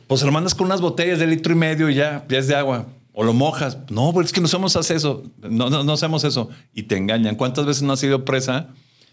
pues 0.06 0.20
se 0.20 0.26
lo 0.26 0.32
mandas 0.32 0.54
con 0.54 0.66
unas 0.66 0.80
botellas 0.80 1.18
de 1.18 1.26
litro 1.26 1.52
y 1.52 1.56
medio 1.56 1.88
y 1.90 1.94
ya, 1.94 2.24
ya 2.28 2.38
es 2.38 2.48
de 2.48 2.56
agua. 2.56 2.86
O 3.14 3.24
lo 3.24 3.34
mojas. 3.34 3.76
No, 3.90 4.10
pues 4.14 4.26
es 4.28 4.32
que 4.32 4.40
no 4.40 4.46
hacemos 4.46 4.74
eso. 4.90 5.22
No, 5.42 5.68
no, 5.68 5.84
no 5.84 5.92
hacemos 5.92 6.24
eso. 6.24 6.48
Y 6.72 6.84
te 6.84 6.96
engañan. 6.96 7.34
¿Cuántas 7.36 7.66
veces 7.66 7.82
no 7.82 7.92
has 7.92 8.00
sido 8.00 8.24
presa 8.24 8.68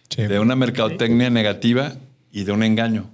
Sí. 0.10 0.22
de 0.24 0.40
una 0.40 0.56
mercadotecnia 0.56 1.30
negativa 1.30 1.96
y 2.32 2.46
de 2.46 2.54
un 2.54 2.64
engaño? 2.64 3.10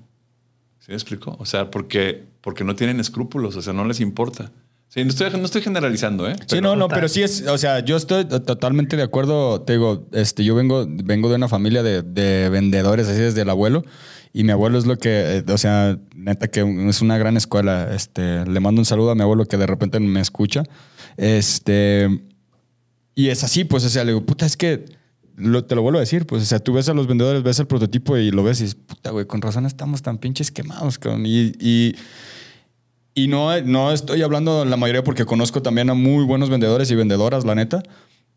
¿Sí 0.79 0.85
me 0.91 0.93
explico? 0.93 1.35
O 1.39 1.45
sea, 1.47 1.71
porque, 1.71 2.23
porque 2.41 2.63
no 2.63 2.75
tienen 2.75 2.99
escrúpulos, 2.99 3.55
o 3.55 3.63
sea, 3.63 3.73
no 3.73 3.83
les 3.85 3.99
importa. 3.99 4.51
Sí, 4.87 5.03
no 5.03 5.09
estoy, 5.09 5.29
no 5.31 5.43
estoy 5.43 5.61
generalizando, 5.61 6.29
¿eh? 6.29 6.35
Sí, 6.47 6.61
no, 6.61 6.75
no, 6.77 6.87
pero 6.87 7.09
sí 7.09 7.21
es, 7.21 7.45
o 7.47 7.57
sea, 7.57 7.79
yo 7.81 7.97
estoy 7.97 8.23
to- 8.25 8.41
totalmente 8.41 8.95
de 8.95 9.03
acuerdo. 9.03 9.61
Te 9.61 9.73
digo, 9.73 10.07
este, 10.13 10.45
yo 10.45 10.55
vengo, 10.55 10.85
vengo 10.87 11.27
de 11.29 11.35
una 11.35 11.49
familia 11.49 11.83
de, 11.83 12.01
de 12.01 12.47
vendedores, 12.49 13.07
así 13.09 13.19
desde 13.19 13.41
el 13.41 13.49
abuelo. 13.49 13.83
Y 14.31 14.43
mi 14.45 14.51
abuelo 14.51 14.77
es 14.77 14.85
lo 14.85 14.97
que, 14.97 15.37
eh, 15.37 15.43
o 15.51 15.57
sea, 15.57 15.97
neta 16.15 16.47
que 16.47 16.61
es 16.89 17.01
una 17.01 17.17
gran 17.17 17.35
escuela. 17.35 17.93
Este, 17.93 18.45
le 18.45 18.59
mando 18.61 18.79
un 18.79 18.85
saludo 18.85 19.11
a 19.11 19.15
mi 19.15 19.21
abuelo 19.21 19.45
que 19.45 19.57
de 19.57 19.65
repente 19.67 19.99
me 19.99 20.21
escucha. 20.21 20.63
Este, 21.17 22.07
y 23.15 23.29
es 23.29 23.43
así, 23.43 23.63
pues, 23.65 23.83
o 23.85 23.89
sea, 23.89 24.03
le 24.05 24.11
digo, 24.13 24.25
puta, 24.25 24.45
es 24.45 24.55
que 24.55 24.85
lo- 25.35 25.65
te 25.65 25.75
lo 25.75 25.81
vuelvo 25.81 25.97
a 25.97 26.01
decir, 26.01 26.25
pues, 26.25 26.41
o 26.43 26.45
sea, 26.45 26.59
tú 26.59 26.73
ves 26.73 26.87
a 26.89 26.93
los 26.93 27.07
vendedores, 27.07 27.43
ves 27.43 27.59
el 27.59 27.67
prototipo 27.67 28.15
y 28.17 28.31
lo 28.31 28.43
ves 28.43 28.59
y 28.61 28.63
dices, 28.63 28.75
puta, 28.85 29.09
güey, 29.11 29.25
con 29.25 29.41
razón 29.41 29.65
estamos 29.65 30.01
tan 30.01 30.17
pinches 30.19 30.51
quemados, 30.51 30.97
cabrón. 30.99 31.25
Y, 31.25 31.53
y, 31.59 31.95
y 33.15 33.27
no, 33.27 33.59
no 33.61 33.91
estoy 33.91 34.21
hablando 34.21 34.63
la 34.65 34.77
mayoría 34.77 35.03
porque 35.03 35.25
conozco 35.25 35.61
también 35.63 35.89
a 35.89 35.93
muy 35.95 36.23
buenos 36.25 36.49
vendedores 36.49 36.91
y 36.91 36.95
vendedoras, 36.95 37.45
la 37.45 37.55
neta. 37.55 37.81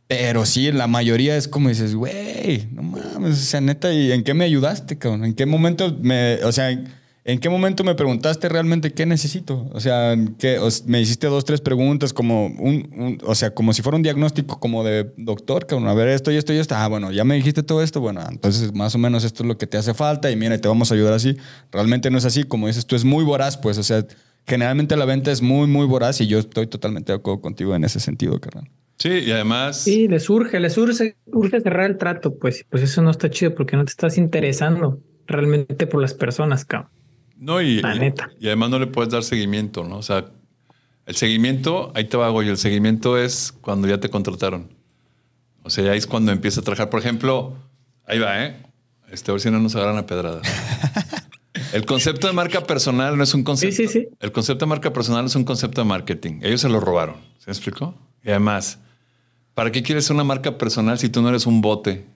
Pero 0.06 0.46
sí, 0.46 0.72
la 0.72 0.86
mayoría 0.86 1.36
es 1.36 1.48
como 1.48 1.68
dices, 1.68 1.94
güey, 1.94 2.66
no 2.72 2.82
mames, 2.82 3.32
o 3.32 3.44
sea, 3.44 3.60
neta, 3.60 3.92
¿y 3.92 4.10
en 4.12 4.24
qué 4.24 4.32
me 4.32 4.46
ayudaste, 4.46 4.96
cabrón? 4.96 5.26
¿En 5.26 5.34
qué 5.34 5.44
momento 5.44 5.94
me, 6.00 6.36
o 6.44 6.50
sea, 6.52 6.70
en 6.70 7.40
qué 7.40 7.50
momento 7.50 7.84
me 7.84 7.94
preguntaste 7.94 8.48
realmente 8.48 8.90
qué 8.94 9.04
necesito? 9.04 9.68
O 9.74 9.80
sea, 9.80 10.16
¿qué, 10.38 10.58
me 10.86 10.98
hiciste 11.02 11.26
dos, 11.26 11.44
tres 11.44 11.60
preguntas 11.60 12.14
como 12.14 12.46
un, 12.46 12.88
un- 12.96 13.18
o 13.26 13.34
sea, 13.34 13.50
como 13.52 13.74
si 13.74 13.82
fuera 13.82 13.96
un 13.96 14.02
diagnóstico 14.02 14.58
como 14.58 14.82
de 14.82 15.12
doctor, 15.18 15.66
cabrón, 15.66 15.88
a 15.88 15.92
ver 15.94 16.08
esto 16.08 16.32
y 16.32 16.36
esto 16.36 16.54
y 16.54 16.56
esto. 16.56 16.74
Ah, 16.74 16.88
bueno, 16.88 17.12
ya 17.12 17.24
me 17.24 17.34
dijiste 17.34 17.62
todo 17.62 17.82
esto, 17.82 18.00
bueno, 18.00 18.22
entonces 18.30 18.72
más 18.72 18.94
o 18.94 18.98
menos 18.98 19.24
esto 19.24 19.42
es 19.42 19.46
lo 19.46 19.58
que 19.58 19.66
te 19.66 19.76
hace 19.76 19.92
falta 19.92 20.30
y 20.30 20.36
mira, 20.36 20.56
te 20.58 20.68
vamos 20.68 20.90
a 20.90 20.94
ayudar 20.94 21.12
así. 21.12 21.36
Realmente 21.70 22.10
no 22.10 22.16
es 22.16 22.24
así, 22.24 22.44
como 22.44 22.66
dices 22.66 22.86
tú, 22.86 22.96
es 22.96 23.04
muy 23.04 23.24
voraz, 23.24 23.58
pues, 23.58 23.76
o 23.76 23.82
sea, 23.82 24.06
generalmente 24.48 24.96
la 24.96 25.04
venta 25.04 25.30
es 25.30 25.42
muy, 25.42 25.66
muy 25.68 25.86
voraz 25.86 26.20
y 26.20 26.26
yo 26.26 26.38
estoy 26.38 26.66
totalmente 26.66 27.12
de 27.12 27.18
acuerdo 27.18 27.40
contigo 27.40 27.74
en 27.76 27.84
ese 27.84 28.00
sentido, 28.00 28.40
carnal. 28.40 28.68
Sí, 28.98 29.10
y 29.10 29.30
además. 29.30 29.76
Sí, 29.82 30.08
les 30.08 30.28
urge, 30.28 30.58
les 30.58 30.76
urge, 30.76 31.16
urge 31.26 31.60
cerrar 31.60 31.88
el 31.88 31.98
trato, 31.98 32.36
pues, 32.36 32.64
pues 32.68 32.82
eso 32.82 33.00
no 33.02 33.10
está 33.12 33.30
chido 33.30 33.54
porque 33.54 33.76
no 33.76 33.84
te 33.84 33.90
estás 33.90 34.18
interesando 34.18 35.00
realmente 35.26 35.86
por 35.86 36.00
las 36.00 36.14
personas, 36.14 36.64
cabrón. 36.64 36.90
No, 37.36 37.60
y, 37.62 37.80
La 37.80 37.94
y- 37.94 38.00
neta. 38.00 38.30
y 38.40 38.46
además 38.48 38.70
no 38.70 38.78
le 38.80 38.88
puedes 38.88 39.12
dar 39.12 39.22
seguimiento, 39.22 39.84
¿no? 39.84 39.98
O 39.98 40.02
sea, 40.02 40.24
el 41.06 41.14
seguimiento, 41.14 41.92
ahí 41.94 42.04
te 42.06 42.16
va, 42.16 42.28
Goyo, 42.30 42.50
el 42.50 42.58
seguimiento 42.58 43.16
es 43.16 43.52
cuando 43.60 43.86
ya 43.86 44.00
te 44.00 44.08
contrataron. 44.08 44.68
O 45.62 45.70
sea, 45.70 45.92
ahí 45.92 45.98
es 45.98 46.06
cuando 46.08 46.32
empieza 46.32 46.60
a 46.60 46.64
trabajar. 46.64 46.90
Por 46.90 46.98
ejemplo, 47.00 47.54
ahí 48.06 48.18
va, 48.18 48.44
¿eh? 48.44 48.56
Este, 49.12 49.30
a 49.30 49.34
ver 49.34 49.40
si 49.40 49.50
no 49.50 49.60
nos 49.60 49.76
agarran 49.76 49.98
a 49.98 50.06
pedrada. 50.06 50.40
El 51.72 51.84
concepto 51.86 52.26
de 52.26 52.32
marca 52.32 52.64
personal 52.64 53.16
no 53.16 53.22
es 53.22 53.34
un 53.34 53.42
concepto. 53.42 53.74
Sí, 53.74 53.86
sí, 53.88 54.00
sí. 54.00 54.08
El 54.20 54.32
concepto 54.32 54.64
de 54.64 54.68
marca 54.68 54.92
personal 54.92 55.26
es 55.26 55.34
un 55.34 55.44
concepto 55.44 55.80
de 55.80 55.86
marketing. 55.86 56.40
Ellos 56.42 56.60
se 56.60 56.68
lo 56.68 56.80
robaron. 56.80 57.16
¿Se 57.38 57.46
me 57.46 57.52
explicó? 57.52 57.94
Y 58.22 58.30
además, 58.30 58.78
¿para 59.54 59.72
qué 59.72 59.82
quieres 59.82 60.10
una 60.10 60.24
marca 60.24 60.58
personal 60.58 60.98
si 60.98 61.08
tú 61.08 61.22
no 61.22 61.28
eres 61.28 61.46
un 61.46 61.60
bote? 61.60 62.06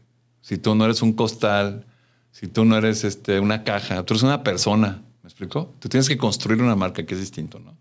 Si 0.40 0.58
tú 0.58 0.74
no 0.74 0.84
eres 0.84 1.02
un 1.02 1.12
costal, 1.12 1.86
si 2.30 2.48
tú 2.48 2.64
no 2.64 2.76
eres 2.76 3.04
este, 3.04 3.40
una 3.40 3.64
caja, 3.64 4.02
tú 4.04 4.14
eres 4.14 4.22
una 4.22 4.42
persona. 4.42 5.02
¿Me 5.22 5.28
explicó? 5.28 5.72
Tú 5.78 5.88
tienes 5.88 6.08
que 6.08 6.16
construir 6.16 6.60
una 6.62 6.76
marca 6.76 7.04
que 7.04 7.14
es 7.14 7.20
distinto, 7.20 7.60
¿no? 7.60 7.76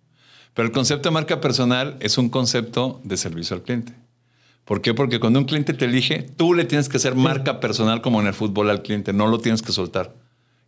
Pero 0.53 0.67
el 0.67 0.73
concepto 0.73 1.09
de 1.09 1.13
marca 1.13 1.39
personal 1.39 1.97
es 2.01 2.17
un 2.17 2.29
concepto 2.29 2.99
de 3.03 3.17
servicio 3.17 3.55
al 3.55 3.63
cliente. 3.63 3.93
¿Por 4.65 4.81
qué? 4.81 4.93
Porque 4.93 5.19
cuando 5.19 5.39
un 5.39 5.45
cliente 5.45 5.73
te 5.73 5.85
elige, 5.85 6.23
tú 6.23 6.53
le 6.53 6.65
tienes 6.65 6.87
que 6.87 6.97
hacer 6.97 7.15
marca 7.15 7.59
personal 7.59 8.01
como 8.01 8.21
en 8.21 8.27
el 8.27 8.33
fútbol 8.33 8.69
al 8.69 8.81
cliente, 8.81 9.13
no 9.13 9.27
lo 9.27 9.39
tienes 9.39 9.61
que 9.61 9.71
soltar. 9.71 10.13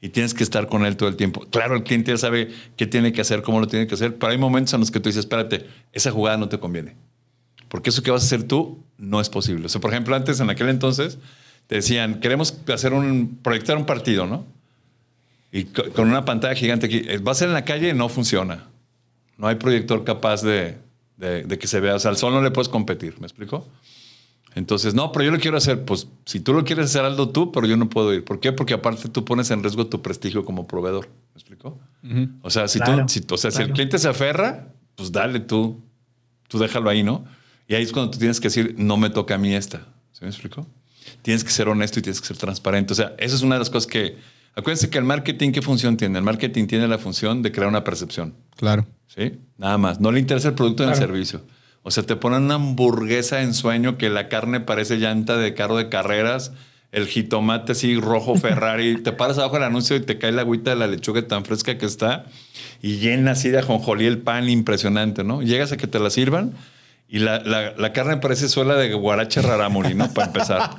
Y 0.06 0.10
tienes 0.10 0.34
que 0.34 0.44
estar 0.44 0.68
con 0.68 0.86
él 0.86 0.98
todo 0.98 1.08
el 1.08 1.16
tiempo. 1.16 1.46
Claro, 1.50 1.78
el 1.78 1.84
cliente 1.84 2.12
ya 2.12 2.18
sabe 2.18 2.50
qué 2.76 2.86
tiene 2.88 3.14
que 3.14 3.22
hacer, 3.22 3.42
cómo 3.42 3.62
lo 3.62 3.68
tiene 3.68 3.88
que 3.88 3.94
hacer, 3.96 4.18
pero 4.18 4.34
hay 4.34 4.38
momentos 4.38 4.74
en 4.74 4.82
los 4.82 4.92
que 4.92 5.00
tú 5.00 5.08
dices, 5.08 5.22
espérate, 5.22 5.66
esa 5.94 6.12
jugada 6.12 6.36
no 6.36 6.50
te 6.50 6.60
conviene. 6.60 6.96
Porque 7.70 7.90
eso 7.90 8.04
que 8.04 8.12
vas 8.12 8.22
a 8.24 8.26
hacer 8.26 8.44
tú 8.44 8.84
no 8.98 9.22
es 9.22 9.30
posible. 9.30 9.66
O 9.66 9.70
sea, 9.70 9.80
por 9.80 9.92
ejemplo, 9.92 10.14
antes, 10.14 10.42
en 10.42 10.50
aquel 10.50 10.68
entonces, 10.68 11.20
te 11.68 11.76
decían, 11.76 12.20
queremos 12.20 12.54
hacer 12.74 12.92
un, 12.92 13.40
proyectar 13.42 13.78
un 13.78 13.86
partido, 13.86 14.26
¿no? 14.28 14.46
Y 15.54 15.64
co- 15.66 15.90
con 15.94 16.10
una 16.10 16.26
pantalla 16.26 16.54
gigante 16.56 16.88
aquí. 16.88 17.04
Eh, 17.08 17.20
Va 17.20 17.32
a 17.32 17.36
ser 17.36 17.48
en 17.48 17.54
la 17.54 17.64
calle, 17.64 17.94
no 17.94 18.10
funciona. 18.10 18.66
No 19.38 19.48
hay 19.48 19.56
proyector 19.56 20.04
capaz 20.04 20.42
de, 20.44 20.78
de- 21.16 21.44
de 21.44 21.58
que 21.58 21.68
se 21.68 21.80
vea. 21.80 21.96
O 21.96 22.00
sea, 22.00 22.12
al 22.12 22.18
sol 22.18 22.34
no 22.34 22.42
le 22.42 22.52
puedes 22.52 22.68
competir, 22.68 23.16
¿me 23.22 23.26
explico? 23.28 23.66
Entonces, 24.56 24.94
no, 24.94 25.12
pero 25.12 25.26
yo 25.26 25.32
lo 25.32 25.40
quiero 25.40 25.58
hacer. 25.58 25.84
Pues 25.86 26.08
si 26.26 26.40
tú 26.40 26.54
lo 26.54 26.64
quieres 26.64 26.86
hacer, 26.86 27.04
hazlo 27.06 27.30
tú, 27.30 27.52
pero 27.52 27.66
yo 27.66 27.76
no 27.78 27.90
puedo 27.90 28.14
ir. 28.14 28.24
¿Por 28.24 28.40
qué? 28.40 28.52
Porque 28.52 28.74
aparte 28.74 29.10
tú 29.10 29.26
pones 29.26 29.50
en 29.52 29.62
riesgo 29.64 29.88
tu 29.88 30.02
prestigio 30.02 30.46
como 30.46 30.68
proveedor. 30.68 31.08
¿Me 31.34 31.40
explico? 31.40 31.80
O 32.42 32.50
sea, 32.50 32.68
si, 32.68 32.80
Claro, 32.80 33.06
tú, 33.06 33.10
si, 33.14 33.22
o 33.30 33.38
sea, 33.38 33.50
si 33.52 33.58
el 33.58 33.64
claro. 33.66 33.74
cliente 33.74 33.98
se 34.00 34.08
aferra, 34.10 34.68
pues 34.96 35.12
dale 35.12 35.40
tú, 35.40 35.82
tú 36.48 36.60
déjalo 36.60 36.90
ahí, 36.90 37.02
¿no? 37.04 37.26
Y 37.68 37.76
ahí 37.76 37.84
es 37.84 37.92
cuando 37.92 38.12
tú 38.12 38.20
tienes 38.20 38.40
que 38.40 38.48
decir, 38.48 38.76
no 38.78 38.98
me 38.98 39.10
toca 39.10 39.36
a 39.36 39.38
mí 39.38 39.54
esta. 39.56 39.88
¿Se 40.12 40.24
me 40.26 40.30
explico? 40.30 40.68
Tienes 41.22 41.44
que 41.44 41.50
ser 41.50 41.68
honesto 41.70 42.00
y 42.00 42.02
tienes 42.02 42.22
que 42.22 42.28
ser 42.28 42.38
transparente. 42.38 42.94
O 42.94 42.96
sea, 42.96 43.16
eso 43.18 43.36
es 43.36 43.42
una 43.42 43.56
de 43.56 43.60
las 43.60 43.70
cosas 43.70 43.88
que... 43.88 44.18
Acuérdense 44.56 44.90
que 44.92 45.00
el 45.00 45.04
marketing, 45.04 45.52
¿qué 45.52 45.64
función 45.64 45.98
tiene? 45.98 46.20
El 46.20 46.24
marketing 46.24 46.68
tiene 46.68 46.88
la 46.88 47.00
función 47.00 47.42
de 47.42 47.52
crear 47.52 47.68
una 47.70 47.84
percepción. 47.84 48.36
Claro. 48.56 48.86
¿Sí? 49.08 49.40
Nada 49.58 49.80
más. 49.80 50.00
No 50.00 50.12
le 50.12 50.20
interesa 50.20 50.50
el 50.50 50.54
producto 50.54 50.84
ni 50.84 50.92
el 50.92 50.96
Claro. 50.98 51.12
servicio. 51.12 51.42
O 51.84 51.92
sea, 51.92 52.04
te 52.04 52.16
ponen 52.16 52.44
una 52.44 52.56
hamburguesa 52.56 53.42
en 53.42 53.54
sueño 53.54 53.98
que 53.98 54.10
la 54.10 54.30
carne 54.30 54.60
parece 54.62 54.98
llanta 54.98 55.38
de 55.38 55.54
carro 55.54 55.78
de 55.78 55.90
carreras, 55.90 56.54
el 56.92 57.08
jitomate 57.08 57.74
así 57.74 58.00
rojo 58.00 58.36
Ferrari, 58.40 59.02
te 59.02 59.12
paras 59.12 59.38
abajo 59.38 59.56
del 59.56 59.64
anuncio 59.64 59.96
y 59.96 60.00
te 60.02 60.18
cae 60.18 60.32
la 60.32 60.42
agüita 60.42 60.70
de 60.72 60.78
la 60.78 60.88
lechuga 60.88 61.28
tan 61.28 61.44
fresca 61.46 61.78
que 61.78 61.86
está 61.86 62.26
y 62.82 62.98
llena 62.98 63.32
así 63.32 63.50
de 63.50 63.60
ajonjolí 63.60 64.06
el 64.06 64.20
pan 64.20 64.50
impresionante, 64.50 65.24
¿no? 65.24 65.42
Llegas 65.42 65.72
a 65.72 65.78
que 65.78 65.88
te 65.88 66.00
la 66.00 66.10
sirvan 66.10 66.54
y 67.10 67.20
la, 67.20 67.40
la- 67.40 67.74
la 67.76 67.94
carne 67.94 68.18
parece 68.18 68.48
suela 68.48 68.76
de 68.76 68.94
guarache 68.94 69.42
rarámuri, 69.42 69.94
¿no? 69.94 70.12
Para 70.14 70.28
empezar. 70.28 70.70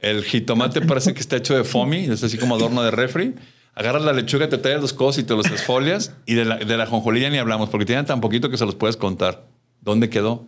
El 0.00 0.24
jitomate 0.24 0.80
parece 0.80 1.12
que 1.14 1.20
está 1.20 1.36
hecho 1.36 1.54
de 1.56 1.64
foamy, 1.64 2.06
es 2.06 2.24
así 2.24 2.38
como 2.38 2.54
adorno 2.54 2.82
de 2.82 2.90
refri. 2.90 3.34
Agarras 3.74 4.02
la 4.02 4.12
lechuga, 4.14 4.48
te 4.48 4.56
tallas 4.58 4.80
los 4.80 4.92
codos 4.94 5.18
y 5.18 5.22
te 5.22 5.34
los 5.34 5.46
esfolias. 5.46 6.14
Y 6.26 6.34
de 6.34 6.44
la, 6.46 6.56
de 6.56 6.76
la 6.76 6.86
ni 6.86 7.38
hablamos, 7.38 7.68
porque 7.68 7.84
tienen 7.86 8.06
tan 8.06 8.20
poquito 8.20 8.48
que 8.50 8.56
se 8.56 8.64
los 8.66 8.74
puedes 8.74 8.96
contar. 8.96 9.44
¿Dónde 9.80 10.10
quedó? 10.10 10.46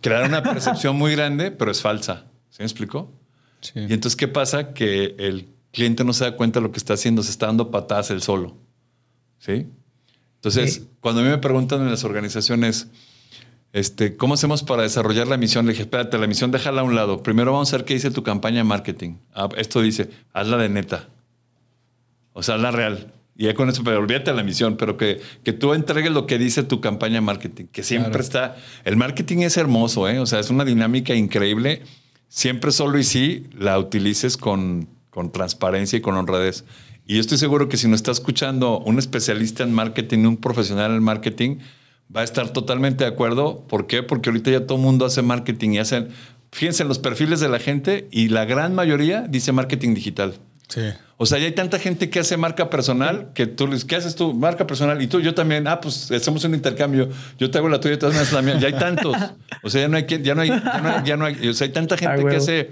Crear 0.00 0.24
una 0.28 0.42
percepción 0.42 0.96
muy 0.96 1.12
grande, 1.12 1.50
pero 1.50 1.70
es 1.70 1.80
falsa. 1.82 2.26
¿Sí 2.50 2.56
me 2.60 2.64
explicó? 2.66 3.12
Sí. 3.60 3.72
Y 3.80 3.92
entonces, 3.92 4.16
¿qué 4.16 4.28
pasa? 4.28 4.72
Que 4.72 5.16
el 5.18 5.48
cliente 5.72 6.04
no 6.04 6.12
se 6.12 6.24
da 6.24 6.36
cuenta 6.36 6.60
de 6.60 6.66
lo 6.66 6.72
que 6.72 6.78
está 6.78 6.94
haciendo, 6.94 7.22
se 7.22 7.30
está 7.30 7.46
dando 7.46 7.70
patadas 7.70 8.10
él 8.10 8.22
solo. 8.22 8.56
¿Sí? 9.38 9.66
Entonces, 10.36 10.74
Sí. 10.74 10.88
cuando 11.00 11.20
a 11.20 11.24
mí 11.24 11.30
me 11.30 11.38
preguntan 11.38 11.80
en 11.82 11.90
las 11.90 12.04
organizaciones, 12.04 12.88
este, 13.72 14.16
¿cómo 14.16 14.34
hacemos 14.34 14.62
para 14.62 14.82
desarrollar 14.82 15.26
la 15.26 15.36
misión? 15.36 15.66
Le 15.66 15.72
dije, 15.72 15.82
espérate, 15.82 16.16
la 16.18 16.26
misión 16.26 16.50
déjala 16.52 16.80
a 16.82 16.84
un 16.84 16.94
lado. 16.94 17.22
Primero 17.22 17.52
vamos 17.52 17.72
a 17.72 17.76
ver 17.78 17.84
qué 17.84 17.94
dice 17.94 18.10
tu 18.10 18.22
campaña 18.22 18.58
de 18.58 18.64
marketing. 18.64 19.16
Ah, 19.34 19.48
esto 19.56 19.80
dice, 19.82 20.08
hazla 20.32 20.56
de 20.56 20.68
neta. 20.68 21.08
O 22.32 22.42
sea, 22.42 22.54
hazla 22.54 22.70
real. 22.70 23.12
Y 23.40 23.44
ya 23.44 23.54
con 23.54 23.68
eso, 23.70 23.84
pero 23.84 24.00
olvídate 24.00 24.32
de 24.32 24.36
la 24.36 24.42
misión, 24.42 24.76
pero 24.76 24.96
que, 24.96 25.20
que 25.44 25.52
tú 25.52 25.72
entregues 25.72 26.10
lo 26.10 26.26
que 26.26 26.38
dice 26.38 26.64
tu 26.64 26.80
campaña 26.80 27.14
de 27.14 27.20
marketing, 27.20 27.66
que 27.70 27.84
siempre 27.84 28.10
Claro. 28.10 28.22
está... 28.24 28.56
El 28.84 28.96
marketing 28.96 29.38
es 29.38 29.56
hermoso, 29.56 30.08
¿eh? 30.08 30.18
O 30.18 30.26
sea, 30.26 30.40
es 30.40 30.50
una 30.50 30.64
dinámica 30.64 31.14
increíble. 31.14 31.82
Siempre 32.28 32.72
solo 32.72 32.98
y 32.98 33.04
sí 33.04 33.44
la 33.56 33.78
utilices 33.78 34.36
con, 34.36 34.88
con 35.10 35.30
transparencia 35.30 35.96
y 35.98 36.00
con 36.00 36.16
honradez. 36.16 36.64
Y 37.06 37.14
yo 37.14 37.20
estoy 37.20 37.38
seguro 37.38 37.68
que 37.68 37.76
si 37.76 37.86
nos 37.86 37.98
está 38.00 38.10
escuchando 38.10 38.80
un 38.80 38.98
especialista 38.98 39.62
en 39.62 39.72
marketing, 39.72 40.26
un 40.26 40.36
profesional 40.36 40.90
en 40.96 41.02
marketing, 41.04 41.58
va 42.14 42.22
a 42.22 42.24
estar 42.24 42.52
totalmente 42.52 43.04
de 43.04 43.10
acuerdo. 43.10 43.64
¿Por 43.68 43.86
qué? 43.86 44.02
Porque 44.02 44.30
ahorita 44.30 44.50
ya 44.50 44.66
todo 44.66 44.78
el 44.78 44.84
mundo 44.84 45.04
hace 45.06 45.22
marketing 45.22 45.70
y 45.74 45.78
hacen... 45.78 46.08
Fíjense 46.50 46.82
en 46.82 46.88
los 46.88 46.98
perfiles 46.98 47.40
de 47.40 47.48
la 47.48 47.58
gente 47.60 48.08
y 48.10 48.28
la 48.30 48.46
gran 48.46 48.74
mayoría 48.74 49.26
dice 49.28 49.52
marketing 49.52 49.94
digital. 49.94 50.34
Sí. 50.68 50.82
O 51.16 51.26
sea, 51.26 51.38
ya 51.38 51.46
hay 51.46 51.52
tanta 51.52 51.78
gente 51.78 52.10
que 52.10 52.20
hace 52.20 52.36
marca 52.36 52.70
personal 52.70 53.32
que 53.34 53.46
tú 53.46 53.66
les, 53.66 53.84
¿qué 53.84 53.96
haces 53.96 54.14
tú? 54.14 54.34
Marca 54.34 54.66
personal. 54.66 55.00
Y 55.02 55.06
tú, 55.08 55.20
yo 55.20 55.34
también. 55.34 55.66
Ah, 55.66 55.80
pues 55.80 56.10
hacemos 56.12 56.44
un 56.44 56.54
intercambio. 56.54 57.08
Yo 57.38 57.50
te 57.50 57.58
hago 57.58 57.68
la 57.68 57.80
tuya 57.80 57.94
y 57.94 57.98
tú 57.98 58.06
haces 58.06 58.32
la 58.32 58.42
mía. 58.42 58.58
Ya 58.58 58.68
hay 58.68 58.74
tantos. 58.74 59.16
O 59.62 59.70
sea, 59.70 59.80
ya 59.82 59.88
no 59.88 59.96
hay 59.96 60.04
quien, 60.04 60.22
ya 60.22 60.34
no 60.36 60.42
hay, 60.42 60.48
ya 60.50 60.80
no 60.80 60.88
hay, 60.88 61.04
ya 61.04 61.16
no 61.16 61.24
hay- 61.24 61.48
o 61.48 61.52
sea, 61.54 61.66
hay 61.66 61.72
tanta 61.72 61.96
gente 61.96 62.24
que 62.24 62.36
hace. 62.36 62.70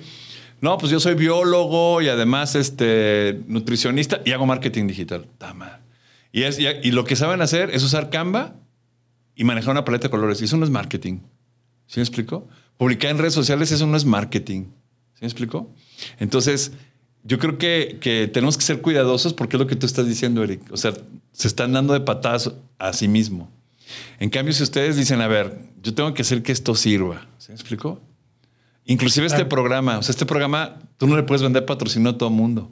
No, 0.61 0.79
pues 0.79 0.93
yo 0.93 1.01
soy 1.01 1.15
biólogo 1.15 2.01
y 2.01 2.09
además 2.09 2.55
este 2.55 3.41
nutricionista 3.49 4.21
y 4.25 4.31
hago 4.33 4.47
marketing 4.47 4.87
digital. 4.87 5.27
Tama. 5.39 5.81
Y, 6.33 6.45
es, 6.45 6.59
y, 6.61 6.67
y 6.67 6.93
lo 6.93 7.05
que 7.05 7.17
saben 7.17 7.43
hacer 7.43 7.71
es 7.71 7.83
usar 7.83 8.09
Canva 8.11 8.55
y 9.35 9.45
manejar 9.45 9.73
una 9.73 9.85
paleta 9.85 10.05
de 10.05 10.11
colores. 10.11 10.41
Y 10.41 10.45
eso 10.45 10.57
no 10.57 10.65
es 10.65 10.71
marketing. 10.71 11.19
¿Sí 11.87 11.99
me 11.99 12.03
explico? 12.05 12.49
Publicar 12.77 13.11
en 13.11 13.19
redes 13.19 13.35
sociales, 13.35 13.73
eso 13.73 13.87
no 13.87 13.97
es 13.97 14.05
marketing. 14.05 14.67
¿Sí 15.15 15.23
me 15.23 15.27
explico? 15.27 15.75
Entonces, 16.21 16.73
yo 17.27 17.39
creo 17.39 17.59
que, 17.59 17.99
que 18.01 18.29
tenemos 18.29 18.57
que 18.57 18.63
ser 18.63 18.81
cuidadosos 18.81 19.35
porque 19.35 19.57
es 19.57 19.61
lo 19.61 19.67
que 19.67 19.75
tú 19.75 19.85
estás 19.85 20.07
diciendo, 20.07 20.45
Eric. 20.45 20.61
O 20.71 20.77
sea, 20.77 20.93
se 21.33 21.49
están 21.49 21.73
dando 21.73 21.93
de 21.93 22.01
patadas 22.01 22.53
a 22.79 22.93
sí 22.93 23.09
mismo. 23.09 23.51
En 24.21 24.31
cambio, 24.31 24.55
si 24.55 24.63
ustedes 24.63 24.97
dicen, 24.97 25.21
a 25.21 25.27
ver, 25.27 25.59
yo 25.83 25.93
tengo 25.93 26.15
que 26.15 26.23
hacer 26.23 26.43
que 26.43 26.53
esto 26.53 26.75
sirva. 26.75 27.27
¿Sí 27.39 27.49
me 27.49 27.55
explico? 27.55 28.01
Inclusive 28.85 29.27
este 29.27 29.45
programa, 29.45 29.99
o 29.99 30.03
sea, 30.03 30.13
este 30.13 30.27
programa, 30.27 30.77
tú 30.97 31.09
no 31.09 31.17
le 31.17 31.25
puedes 31.25 31.43
vender 31.43 31.67
patrocinio 31.67 32.11
a 32.11 32.19
todo 32.19 32.31
mundo. 32.31 32.71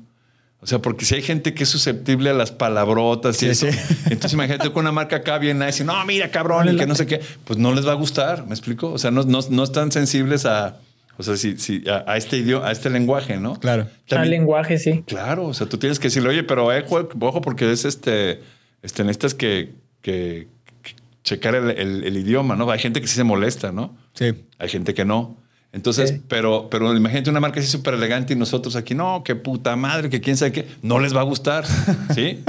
O 0.61 0.67
sea, 0.67 0.79
porque 0.81 1.05
si 1.05 1.17
hay 1.17 1.23
gente 1.23 1.53
que 1.53 1.65
es 1.65 1.69
susceptible 1.69 2.31
a 2.31 2.33
las 2.33 2.53
palabrotas 2.53 3.37
y 3.43 3.47
Sí, 3.47 3.47
eso, 3.49 3.67
sí. 3.71 3.79
entonces 4.07 4.33
imagínate 4.33 4.71
con 4.71 4.83
una 4.83 4.93
marca 4.93 5.17
acá 5.17 5.39
bien 5.39 5.59
nice 5.59 5.83
y 5.83 5.87
no, 5.87 6.05
mira, 6.07 6.31
cabrón, 6.31 6.73
y 6.73 6.77
que 6.77 6.87
no 6.87 6.95
sé 6.95 7.07
qué, 7.07 7.21
pues 7.45 7.59
no 7.59 7.75
les 7.75 7.87
va 7.87 7.93
a 7.93 7.97
gustar, 7.97 8.47
¿me 8.47 8.55
explico? 8.55 8.93
O 8.93 8.99
sea, 8.99 9.11
no, 9.11 9.25
no, 9.25 9.41
no 9.51 9.65
están 9.65 9.91
sensibles 9.91 10.47
a, 10.47 10.79
o 11.17 11.23
sea, 11.23 11.37
si, 11.37 11.57
si, 11.59 11.85
a, 11.89 12.05
a 12.07 12.17
este 12.17 12.37
idioma, 12.39 12.69
a 12.69 12.73
este 12.73 12.91
lenguaje, 12.91 13.37
¿no? 13.39 13.59
Claro. 13.61 13.87
Al 14.11 14.31
lenguaje, 14.31 14.79
sí. 14.79 15.03
Claro, 15.07 15.47
o 15.47 15.55
sea, 15.55 15.69
tú 15.69 15.79
tienes 15.79 15.99
que 15.99 16.09
decirle, 16.09 16.29
oye, 16.31 16.43
pero 16.45 16.73
eh, 16.73 16.85
ojo, 16.89 17.41
porque 17.41 17.71
es 17.73 17.85
este, 17.85 18.41
este 18.83 19.05
necesitas 19.05 19.35
que, 19.35 19.75
que, 20.03 20.49
que 20.83 20.95
checar 21.23 21.55
el, 21.55 21.71
el- 21.71 22.05
el 22.05 22.17
idioma, 22.17 22.57
¿no? 22.57 22.71
Hay 22.71 22.79
gente 22.79 23.01
que 23.01 23.07
sí 23.07 23.15
se 23.17 23.25
molesta, 23.25 23.73
¿no? 23.73 23.97
Sí. 24.15 24.33
Hay 24.59 24.69
gente 24.69 24.95
que 24.95 25.05
no. 25.05 25.37
Entonces, 25.73 26.11
Sí. 26.11 26.23
pero, 26.29 26.69
pero 26.71 26.95
imagínate 26.97 27.31
una 27.31 27.41
marca 27.41 27.59
así 27.59 27.69
súper 27.69 27.95
elegante 27.95 28.33
y 28.33 28.37
nosotros 28.37 28.77
aquí, 28.77 28.95
no, 28.95 29.23
qué 29.25 29.35
puta 29.35 29.75
madre, 29.75 30.09
que 30.09 30.21
quién 30.21 30.37
sabe 30.37 30.53
qué, 30.53 30.67
no 30.83 31.01
les 31.01 31.15
va 31.17 31.21
a 31.21 31.25
gustar, 31.25 31.65
¿sí? 32.15 32.45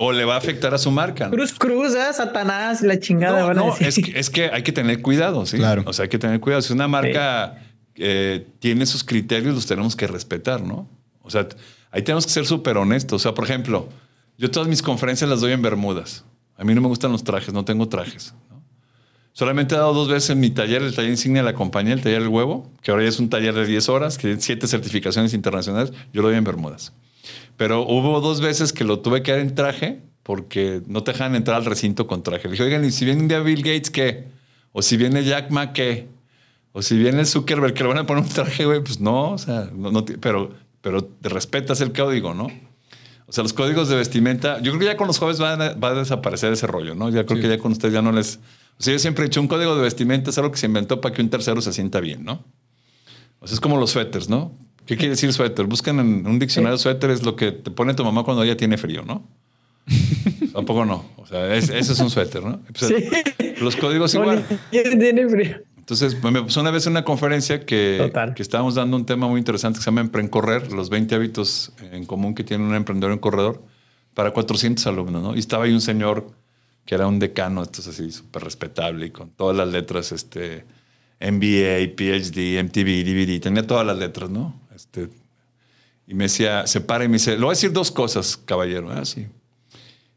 o 0.00 0.10
le 0.12 0.24
va 0.24 0.34
a 0.34 0.38
afectar 0.38 0.74
a 0.74 0.78
su 0.78 0.90
marca. 0.90 1.26
¿no? 1.26 1.32
Cruz, 1.32 1.52
cruz, 1.54 1.94
¿eh? 1.94 2.12
Satanás, 2.12 2.82
la 2.82 2.98
chingada. 2.98 3.40
No, 3.42 3.46
van 3.48 3.58
a 3.58 3.60
no, 3.62 3.66
decir. 3.76 3.86
es 3.86 3.98
que, 3.98 4.18
es 4.18 4.30
que 4.30 4.44
hay 4.52 4.62
que 4.62 4.72
tener 4.72 5.02
cuidado, 5.02 5.44
¿sí? 5.46 5.56
Claro. 5.56 5.82
O 5.86 5.92
sea, 5.92 6.04
hay 6.04 6.08
que 6.08 6.18
tener 6.18 6.40
cuidado. 6.40 6.62
Si 6.62 6.72
una 6.72 6.88
marca 6.88 7.58
eh, 7.98 8.46
tiene 8.60 8.86
sus 8.86 9.04
criterios, 9.04 9.54
los 9.54 9.66
tenemos 9.66 9.96
que 9.96 10.06
respetar, 10.06 10.62
¿no? 10.62 10.88
O 11.22 11.30
sea, 11.30 11.48
ahí 11.90 12.02
tenemos 12.02 12.26
que 12.26 12.32
ser 12.32 12.46
súper 12.46 12.76
honestos. 12.76 13.20
O 13.20 13.22
sea, 13.22 13.34
por 13.34 13.44
ejemplo, 13.44 13.88
yo 14.38 14.50
todas 14.50 14.68
mis 14.68 14.82
conferencias 14.82 15.28
las 15.28 15.40
doy 15.40 15.52
en 15.52 15.62
Bermudas. 15.62 16.24
A 16.56 16.64
mí 16.64 16.74
no 16.74 16.80
me 16.80 16.88
gustan 16.88 17.12
los 17.12 17.24
trajes, 17.24 17.52
no 17.52 17.64
tengo 17.64 17.88
trajes. 17.88 18.34
Solamente 19.32 19.74
he 19.74 19.78
dado 19.78 19.94
dos 19.94 20.08
veces 20.08 20.30
en 20.30 20.40
mi 20.40 20.50
taller, 20.50 20.82
el 20.82 20.94
taller 20.94 21.10
insignia 21.10 21.42
de 21.42 21.52
la 21.52 21.54
compañía, 21.54 21.92
el 21.92 22.00
taller 22.00 22.22
del 22.22 22.28
huevo, 22.28 22.72
que 22.82 22.90
ahora 22.90 23.04
ya 23.04 23.08
es 23.08 23.20
un 23.20 23.30
taller 23.30 23.54
de 23.54 23.66
10 23.66 23.88
horas, 23.88 24.16
que 24.16 24.22
tiene 24.22 24.40
siete 24.40 24.66
certificaciones 24.66 25.32
internacionales. 25.32 25.92
Yo 26.12 26.22
lo 26.22 26.28
doy 26.28 26.36
en 26.38 26.44
Bermudas. 26.44 26.92
Pero 27.56 27.86
hubo 27.86 28.20
dos 28.20 28.40
veces 28.40 28.72
que 28.72 28.84
lo 28.84 29.00
tuve 29.00 29.22
que 29.22 29.32
dar 29.32 29.40
en 29.40 29.54
traje 29.54 30.00
porque 30.24 30.82
no 30.86 31.04
te 31.04 31.12
dejan 31.12 31.34
entrar 31.34 31.56
al 31.56 31.64
recinto 31.64 32.06
con 32.06 32.22
traje. 32.22 32.48
Le 32.48 32.52
dije, 32.52 32.64
oigan, 32.64 32.84
¿y 32.84 32.90
si 32.90 33.04
viene 33.04 33.22
un 33.22 33.28
día 33.28 33.40
Bill 33.40 33.62
Gates, 33.62 33.90
qué? 33.90 34.24
O 34.72 34.82
si 34.82 34.96
viene 34.96 35.24
Jack 35.24 35.50
Ma, 35.50 35.72
¿qué? 35.72 36.08
O 36.72 36.82
si 36.82 36.96
viene 36.98 37.24
Zuckerberg 37.24 37.74
que 37.74 37.82
le 37.82 37.88
van 37.88 37.98
a 37.98 38.06
poner 38.06 38.22
un 38.22 38.28
traje, 38.28 38.64
güey, 38.64 38.80
pues 38.82 39.00
no, 39.00 39.32
o 39.32 39.38
sea, 39.38 39.70
no, 39.74 40.04
pero, 40.20 40.50
pero 40.80 41.02
te 41.04 41.28
respetas 41.28 41.80
el 41.80 41.92
código, 41.92 42.34
¿no? 42.34 42.48
O 43.26 43.32
sea, 43.32 43.42
los 43.42 43.52
códigos 43.52 43.88
de 43.88 43.96
vestimenta, 43.96 44.56
yo 44.60 44.72
creo 44.72 44.78
que 44.80 44.84
ya 44.86 44.96
con 44.96 45.06
los 45.06 45.18
jóvenes 45.18 45.40
va 45.42 45.52
a, 45.52 45.74
va 45.74 45.88
a 45.88 45.94
desaparecer 45.94 46.52
ese 46.52 46.66
rollo, 46.66 46.94
¿no? 46.94 47.10
Ya 47.10 47.24
creo 47.26 47.40
que 47.40 47.48
ya 47.48 47.58
con 47.58 47.72
ustedes 47.72 47.92
ya 47.92 48.00
no 48.02 48.12
les... 48.12 48.36
O 48.78 48.82
sea, 48.82 48.92
yo 48.92 48.98
siempre 48.98 49.24
he 49.24 49.28
dicho, 49.28 49.40
un 49.40 49.48
código 49.48 49.74
de 49.76 49.82
vestimenta 49.82 50.30
es 50.30 50.38
algo 50.38 50.50
que 50.52 50.56
se 50.58 50.66
inventó 50.66 51.00
para 51.00 51.14
que 51.14 51.20
un 51.20 51.28
tercero 51.28 51.60
se 51.60 51.72
sienta 51.72 52.00
bien, 52.00 52.24
¿no? 52.24 52.44
O 53.40 53.46
sea, 53.46 53.54
es 53.54 53.60
como 53.60 53.76
los 53.76 53.90
suéteres, 53.90 54.28
¿no? 54.28 54.52
¿Qué 54.86 54.96
quiere 54.96 55.10
decir 55.10 55.30
suéter? 55.32 55.66
Buscan 55.66 55.98
en 56.00 56.26
un 56.26 56.38
diccionario 56.38 56.78
suéter 56.78 57.10
es 57.10 57.22
lo 57.22 57.36
que 57.36 57.52
te 57.52 57.70
pone 57.70 57.92
tu 57.92 58.02
mamá 58.04 58.22
cuando 58.24 58.42
ella 58.44 58.56
tiene 58.56 58.78
frío, 58.78 59.02
¿no? 59.04 59.26
Tampoco 60.52 60.84
no. 60.84 61.04
O 61.16 61.26
sea, 61.26 61.54
es- 61.54 61.68
ese 61.70 61.92
es 61.92 61.98
un 62.00 62.08
suéter, 62.10 62.42
¿no? 62.42 62.60
Pues, 62.78 62.92
Los 63.60 63.76
códigos 63.76 64.14
igual. 64.14 64.44
Tiene 64.70 65.28
frío. 65.28 65.56
Entonces, 65.90 66.22
me 66.22 66.42
pasó 66.42 66.60
una 66.60 66.70
vez 66.70 66.86
en 66.86 66.90
una 66.92 67.02
conferencia 67.02 67.64
que, 67.64 68.12
que 68.36 68.42
estábamos 68.42 68.74
dando 68.74 68.94
un 68.94 69.06
tema 69.06 69.26
muy 69.26 69.38
interesante 69.38 69.78
que 69.78 69.82
se 69.82 69.86
llama 69.86 70.02
Emprencorrer, 70.02 70.70
los 70.70 70.90
20 70.90 71.14
hábitos 71.14 71.72
en 71.80 72.04
común 72.04 72.34
que 72.34 72.44
tiene 72.44 72.62
un 72.62 72.74
emprendedor 72.74 73.10
en 73.14 73.18
corredor 73.18 73.62
para 74.12 74.32
400 74.32 74.86
alumnos, 74.86 75.22
¿no? 75.22 75.34
Y 75.34 75.38
estaba 75.38 75.64
ahí 75.64 75.72
un 75.72 75.80
señor 75.80 76.30
que 76.84 76.94
era 76.94 77.06
un 77.06 77.18
decano, 77.18 77.62
esto 77.62 77.80
es 77.80 77.88
así, 77.88 78.12
súper 78.12 78.44
respetable 78.44 79.06
y 79.06 79.10
con 79.10 79.30
todas 79.30 79.56
las 79.56 79.66
letras, 79.66 80.12
este, 80.12 80.66
MBA, 81.22 81.96
PhD, 81.96 82.62
MTV, 82.62 83.04
DVD, 83.06 83.40
tenía 83.40 83.66
todas 83.66 83.86
las 83.86 83.96
letras, 83.96 84.28
¿no? 84.28 84.60
Este, 84.76 85.08
y 86.06 86.12
me 86.12 86.24
decía, 86.24 86.66
se 86.66 86.82
para 86.82 87.04
y 87.04 87.08
me 87.08 87.14
dice, 87.14 87.30
le 87.30 87.38
voy 87.38 87.48
a 87.48 87.50
decir 87.52 87.72
dos 87.72 87.90
cosas, 87.90 88.36
caballero, 88.36 88.90
ah, 88.90 89.06
sí. 89.06 89.26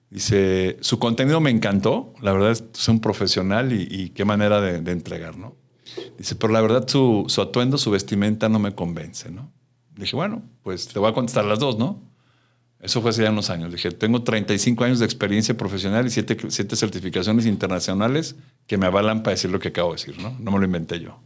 Dice, 0.10 0.76
su 0.82 1.00
contenido 1.00 1.40
me 1.40 1.50
encantó, 1.50 2.14
la 2.22 2.34
verdad 2.34 2.52
es, 2.52 2.62
es 2.74 2.90
un 2.90 3.00
profesional 3.00 3.72
y, 3.72 3.88
y 3.90 4.10
qué 4.10 4.26
manera 4.26 4.60
de, 4.60 4.82
de 4.82 4.92
entregar, 4.92 5.38
¿no? 5.38 5.61
Dice, 6.18 6.36
pero 6.36 6.54
la 6.54 6.62
verdad 6.62 6.88
su, 6.88 7.26
su 7.28 7.42
atuendo, 7.42 7.78
su 7.78 7.92
vestimenta 7.92 8.50
no 8.50 8.60
me 8.60 8.74
convence, 8.76 9.32
¿no? 9.32 9.52
Dije, 9.96 10.16
bueno, 10.16 10.42
pues 10.64 10.88
te 10.88 11.00
voy 11.00 11.10
a 11.10 11.14
contestar 11.14 11.46
las 11.46 11.60
dos, 11.60 11.78
¿no? 11.78 12.02
Eso 12.80 13.02
fue 13.02 13.12
hace 13.12 13.24
ya 13.24 13.30
unos 13.30 13.50
años. 13.50 13.72
Dije, 13.72 13.92
tengo 13.92 14.24
35 14.24 14.84
años 14.84 15.00
de 15.00 15.06
experiencia 15.06 15.56
profesional 15.56 16.08
y 16.08 16.10
siete, 16.10 16.36
siete 16.50 16.76
certificaciones 16.76 17.46
internacionales 17.46 18.36
que 18.66 18.78
me 18.78 18.88
avalan 18.88 19.22
para 19.22 19.36
decir 19.36 19.52
lo 19.52 19.60
que 19.60 19.68
acabo 19.68 19.90
de 19.92 19.98
decir, 19.98 20.20
¿no? 20.20 20.36
No 20.40 20.52
me 20.52 20.58
lo 20.58 20.66
inventé 20.66 21.00
yo. 21.00 21.20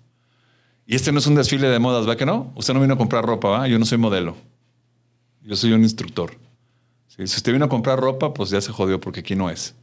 Y 0.86 0.96
este 0.96 1.12
no 1.12 1.20
es 1.20 1.28
un 1.28 1.36
desfile 1.36 1.70
de 1.70 1.80
modas, 1.80 2.08
¿va 2.08 2.18
que 2.18 2.26
no? 2.26 2.52
Usted 2.56 2.74
no 2.74 2.82
vino 2.82 2.96
a 2.96 2.98
comprar 2.98 3.26
ropa, 3.26 3.48
¿va? 3.48 3.68
Yo 3.68 3.80
no 3.80 3.86
soy 3.86 3.98
modelo. 3.98 4.36
Yo 5.42 5.56
soy 5.56 5.72
un 5.72 5.84
instructor. 5.84 6.32
¿sí? 7.08 7.26
Si 7.28 7.38
usted 7.38 7.54
vino 7.54 7.66
a 7.66 7.70
comprar 7.70 8.00
ropa, 8.00 8.34
pues 8.34 8.50
ya 8.50 8.60
se 8.60 8.72
jodió 8.72 9.00
porque 9.00 9.22
aquí 9.22 9.36
no 9.36 9.50
es. 9.50 9.76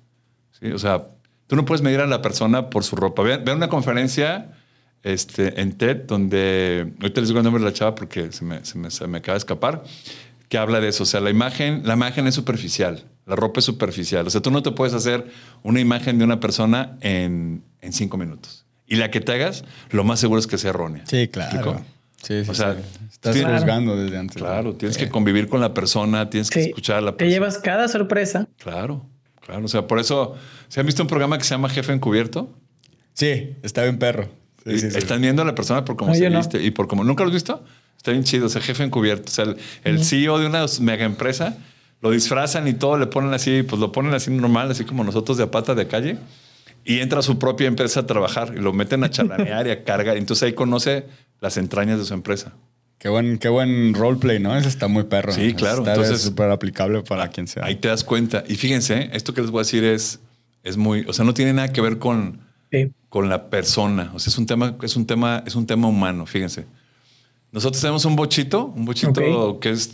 ¿sí? 0.61 0.71
O 0.73 0.79
sea, 0.79 1.09
tú 1.47 1.57
no 1.57 1.65
puedes 1.65 1.81
medir 1.81 2.01
a 2.01 2.07
la 2.07 2.21
persona 2.21 2.69
por 2.69 2.85
su 2.85 2.97
ropa. 2.97 3.23
Vean, 3.23 3.45
vean 3.45 3.57
una 3.57 3.69
conferencia 3.69 4.53
este, 5.03 5.61
en 5.61 5.73
TED 5.73 6.05
donde, 6.07 6.93
ahorita 7.01 7.21
les 7.21 7.29
digo 7.29 7.41
el 7.41 7.45
nombre 7.45 7.63
de 7.63 7.69
la 7.71 7.75
chava 7.75 7.95
porque 7.95 8.33
se 8.33 8.45
me, 8.45 8.65
se 8.65 8.79
me- 8.79 8.91
se 8.91 9.07
me 9.07 9.19
acaba 9.19 9.35
de 9.35 9.39
escapar, 9.39 9.83
que 10.49 10.59
habla 10.59 10.81
de 10.81 10.89
eso. 10.89 11.03
O 11.05 11.07
sea, 11.07 11.21
la 11.21 11.31
imagen, 11.31 11.83
la 11.85 11.95
imagen 11.95 12.27
es 12.27 12.35
superficial, 12.35 13.05
la 13.27 13.37
ropa 13.37 13.61
es 13.61 13.65
superficial. 13.65 14.27
O 14.27 14.31
sea, 14.31 14.41
tú 14.43 14.51
no 14.51 14.63
te 14.63 14.71
puedes 14.73 14.95
hacer 14.95 15.27
una 15.63 15.81
imagen 15.81 16.19
de 16.19 16.25
una 16.25 16.41
persona 16.41 16.97
en, 17.01 17.63
en 17.81 17.93
cinco 17.93 18.17
minutos. 18.17 18.65
Y 18.87 18.97
la 18.97 19.11
que 19.11 19.21
te 19.21 19.33
hagas, 19.33 19.65
lo 19.91 20.05
más 20.05 20.21
seguro 20.21 20.39
es 20.39 20.47
que 20.47 20.59
sea 20.59 20.71
errónea. 20.71 21.05
Sí, 21.07 21.29
claro. 21.29 21.83
Sí, 22.23 22.45
sí, 22.45 22.51
O 22.51 22.55
sea, 22.55 22.75
sí. 22.75 22.81
Estás 23.11 23.35
tienes- 23.35 23.59
juzgando 23.61 23.97
desde 23.97 24.19
antes. 24.19 24.37
Claro, 24.37 24.75
tienes 24.75 24.97
que 24.99 25.09
convivir 25.09 25.49
con 25.49 25.61
la 25.61 25.73
persona, 25.75 26.29
tienes 26.31 26.51
que 26.51 26.61
escuchar 26.61 26.97
a 26.99 27.01
la 27.01 27.11
Te 27.13 27.17
persona. 27.19 27.33
llevas 27.35 27.59
cada 27.59 27.89
sorpresa. 27.89 28.47
Claro, 28.59 29.07
claro. 29.41 29.65
O 29.65 29.69
sea, 29.69 29.87
por 29.87 29.99
eso, 29.99 30.35
¿se 30.69 30.81
han 30.81 30.87
visto 30.87 31.03
un 31.03 31.09
programa 31.09 31.39
que 31.39 31.45
se 31.45 31.51
llama 31.55 31.69
Jefe 31.71 31.93
Encubierto? 31.93 32.53
Sí, 33.15 33.55
está 33.63 33.83
bien 33.85 33.99
perro. 33.99 34.29
Sí, 34.65 34.89
viendo 35.19 35.43
a 35.43 35.45
la 35.45 35.55
persona 35.55 35.85
por 35.85 35.97
cómo 35.97 36.11
No, 36.11 36.15
se 36.17 36.23
yo 36.23 36.31
no. 36.31 36.39
viste 36.39 36.63
y 36.63 36.71
por 36.71 36.87
cómo. 36.89 37.05
¿Nunca 37.05 37.23
lo 37.25 37.29
has 37.29 37.35
visto? 37.35 37.65
Está 37.97 38.11
bien 38.13 38.25
chido. 38.25 38.47
O 38.47 38.49
sea, 38.49 38.61
jefe 38.63 38.83
encubierto. 38.85 39.25
O 39.29 39.33
sea, 39.35 39.45
el, 39.45 39.57
el 39.85 40.05
CEO 40.05 40.39
de 40.39 40.47
una 40.47 40.65
mega 40.81 41.05
empresa 41.05 41.57
lo 42.01 42.11
disfrazan 42.11 42.67
y 42.69 42.75
todo, 42.75 42.99
le 42.99 43.07
ponen 43.07 43.33
así, 43.33 43.63
pues 43.63 43.81
lo 43.81 43.93
ponen 43.93 44.13
así 44.15 44.31
normal, 44.31 44.71
así 44.71 44.85
como 44.85 45.05
nosotros 45.05 45.37
de 45.39 45.45
a 45.45 45.51
pata 45.51 45.75
de 45.75 45.87
calle. 45.87 46.19
Y 46.85 46.99
entra 46.99 47.21
a 47.21 47.23
su 47.23 47.39
propia 47.39 47.69
empresa 47.69 48.01
a 48.01 48.07
trabajar 48.07 48.55
y 48.57 48.61
lo 48.61 48.73
meten 48.73 49.05
a 49.05 49.11
chalanear 49.11 49.69
y 49.69 49.71
a 49.71 49.85
cargar. 49.85 50.17
Entonces 50.17 50.43
ahí 50.45 50.53
conoce 50.53 51.07
las 51.41 51.57
entrañas 51.57 51.99
de 52.01 52.05
su 52.05 52.13
empresa. 52.15 52.53
Qué 52.99 53.09
buen, 53.09 53.39
qué 53.39 53.49
buen 53.49 53.95
roleplay, 53.95 54.39
¿no? 54.41 54.57
Ese 54.57 54.69
está 54.69 54.89
muy 54.89 55.05
perro. 55.05 55.33
Sí, 55.33 55.55
claro. 55.55 55.79
Está 55.79 55.95
Entonces- 55.95 56.23
súper 56.23 56.51
aplicable 56.51 57.03
para 57.03 57.29
quien 57.29 57.47
sea. 57.47 57.65
Ahí 57.65 57.77
te 57.77 57.87
das 57.89 58.03
cuenta. 58.05 58.43
Y 58.49 58.57
fíjense, 58.57 59.11
esto 59.13 59.33
que 59.35 59.41
les 59.43 59.51
voy 59.51 59.61
a 59.61 59.63
decir 59.63 59.85
es, 59.85 60.21
es 60.65 60.77
muy, 60.77 61.05
o 61.09 61.13
sea, 61.13 61.25
no 61.25 61.35
tiene 61.35 61.53
nada 61.53 61.73
que 61.73 61.81
ver 61.81 61.99
con, 61.99 62.41
Sí. 62.73 62.91
con 63.09 63.29
la 63.29 63.51
persona. 63.51 64.11
O 64.15 64.19
sea, 64.19 64.31
es 64.31 64.39
un 64.39 64.47
tema, 64.47 64.75
es 64.83 64.97
un 64.97 65.07
tema, 65.07 65.45
es 65.47 65.55
un 65.55 65.67
tema 65.67 65.87
humano, 65.89 66.25
fíjense. 66.27 66.67
Nosotros 67.53 67.81
tenemos 67.81 68.05
un 68.07 68.17
bochito, 68.17 68.65
un 68.75 68.87
bochito 68.87 69.61
que 69.61 69.71
es, 69.71 69.91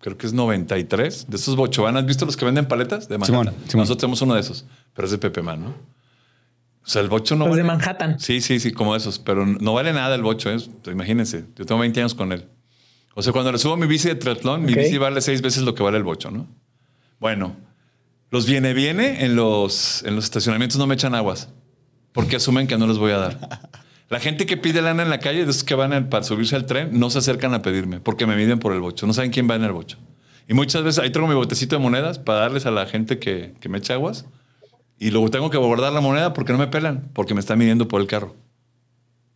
creo 0.00 0.18
que 0.18 0.26
es 0.26 0.32
93, 0.32 1.26
de 1.30 1.36
esos 1.36 1.54
bochovanas. 1.54 2.02
¿Has 2.02 2.06
visto 2.08 2.26
los 2.26 2.36
que 2.36 2.44
venden 2.44 2.66
paletas? 2.66 3.08
De 3.08 3.14
Simón, 3.24 3.46
Manhattan. 3.46 3.68
Simón. 3.70 3.82
Nosotros 3.84 3.98
tenemos 4.00 4.22
uno 4.22 4.34
de 4.34 4.40
esos, 4.40 4.66
pero 4.92 5.06
es 5.06 5.12
de 5.12 5.18
Pepe 5.18 5.40
Man, 5.42 5.62
¿no? 5.62 5.68
O 5.68 6.88
sea, 6.88 7.02
el 7.02 7.08
bocho 7.08 7.36
no 7.36 7.46
Los 7.46 7.56
de 7.56 7.62
vale- 7.62 7.76
Manhattan. 7.78 8.18
Sí, 8.20 8.40
sí, 8.40 8.58
sí, 8.60 8.72
como 8.72 8.94
esos, 8.96 9.18
pero 9.20 9.46
no 9.46 9.74
vale 9.74 9.92
nada 9.92 10.14
el 10.16 10.22
bocho, 10.22 10.50
¿eh? 10.50 10.58
imagínense. 10.90 11.44
Yo 11.56 11.64
tengo 11.66 11.80
20 11.80 12.00
años 12.00 12.14
con 12.14 12.32
él. 12.32 12.46
O 13.14 13.22
sea, 13.22 13.32
cuando 13.32 13.50
le 13.52 13.58
subo 13.58 13.76
mi 13.76 13.86
bici 13.86 14.08
de 14.08 14.14
triatlón, 14.16 14.64
mi 14.64 14.74
bici 14.74 14.98
vale 14.98 15.20
seis 15.20 15.40
veces 15.42 15.62
lo 15.62 15.74
que 15.74 15.82
vale 15.82 15.96
el 15.96 16.02
bocho, 16.04 16.30
¿no? 16.30 16.46
Bueno, 17.18 17.56
los 18.30 18.46
viene, 18.46 18.74
viene 18.74 19.24
en 19.24 19.36
los, 19.36 20.02
en 20.04 20.16
los 20.16 20.24
estacionamientos 20.24 20.78
no 20.78 20.86
me 20.86 20.94
echan 20.94 21.14
aguas 21.14 21.48
porque 22.16 22.36
asumen 22.36 22.66
que 22.66 22.78
no 22.78 22.86
les 22.86 22.96
voy 22.96 23.12
a 23.12 23.18
dar. 23.18 23.70
La 24.08 24.20
gente 24.20 24.46
que 24.46 24.56
pide 24.56 24.80
lana 24.80 25.02
en 25.02 25.10
la 25.10 25.18
calle, 25.18 25.44
de 25.44 25.50
esos 25.50 25.64
que 25.64 25.74
van 25.74 26.08
para 26.08 26.24
subirse 26.24 26.56
al 26.56 26.64
tren, 26.64 26.98
no 26.98 27.10
se 27.10 27.18
acercan 27.18 27.52
a 27.52 27.60
pedirme 27.60 28.00
porque 28.00 28.26
me 28.26 28.36
miden 28.36 28.58
por 28.58 28.72
el 28.72 28.80
bocho. 28.80 29.06
No 29.06 29.12
saben 29.12 29.30
quién 29.30 29.50
va 29.50 29.54
en 29.54 29.64
el 29.64 29.72
bocho. 29.72 29.98
Y 30.48 30.54
muchas 30.54 30.82
veces 30.82 31.04
ahí 31.04 31.10
traigo 31.10 31.28
mi 31.28 31.34
botecito 31.34 31.76
de 31.76 31.82
monedas 31.82 32.18
para 32.18 32.38
darles 32.40 32.64
a 32.64 32.70
la 32.70 32.86
gente 32.86 33.18
que, 33.18 33.52
que 33.60 33.68
me 33.68 33.76
echa 33.76 33.94
aguas. 33.94 34.24
Y 34.98 35.10
luego 35.10 35.30
tengo 35.30 35.50
que 35.50 35.58
guardar 35.58 35.92
la 35.92 36.00
moneda 36.00 36.32
porque 36.32 36.52
no 36.52 36.58
me 36.58 36.68
pelan, 36.68 37.10
porque 37.12 37.34
me 37.34 37.40
están 37.40 37.58
midiendo 37.58 37.86
por 37.86 38.00
el 38.00 38.06
carro. 38.06 38.34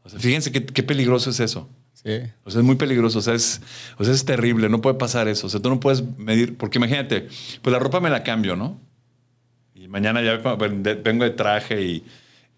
O 0.02 0.08
sea, 0.08 0.18
fíjense 0.18 0.50
qué, 0.50 0.64
qué 0.64 0.82
peligroso 0.82 1.28
es 1.28 1.40
eso. 1.40 1.68
Sí. 1.92 2.12
O 2.44 2.50
sea, 2.50 2.60
es 2.60 2.66
muy 2.66 2.76
peligroso. 2.76 3.18
O 3.18 3.22
sea, 3.22 3.34
es, 3.34 3.60
o 3.98 4.04
sea, 4.04 4.14
es 4.14 4.24
terrible. 4.24 4.70
No 4.70 4.80
puede 4.80 4.94
pasar 4.94 5.28
eso. 5.28 5.48
O 5.48 5.50
sea, 5.50 5.60
tú 5.60 5.68
no 5.68 5.80
puedes 5.80 6.02
medir. 6.16 6.56
Porque 6.56 6.78
imagínate, 6.78 7.28
pues 7.60 7.72
la 7.74 7.78
ropa 7.78 8.00
me 8.00 8.08
la 8.08 8.22
cambio, 8.22 8.56
¿no? 8.56 8.80
Y 9.74 9.86
mañana 9.88 10.22
ya 10.22 10.36
vengo 10.38 11.24
de 11.24 11.30
traje 11.30 11.82
y, 11.82 12.04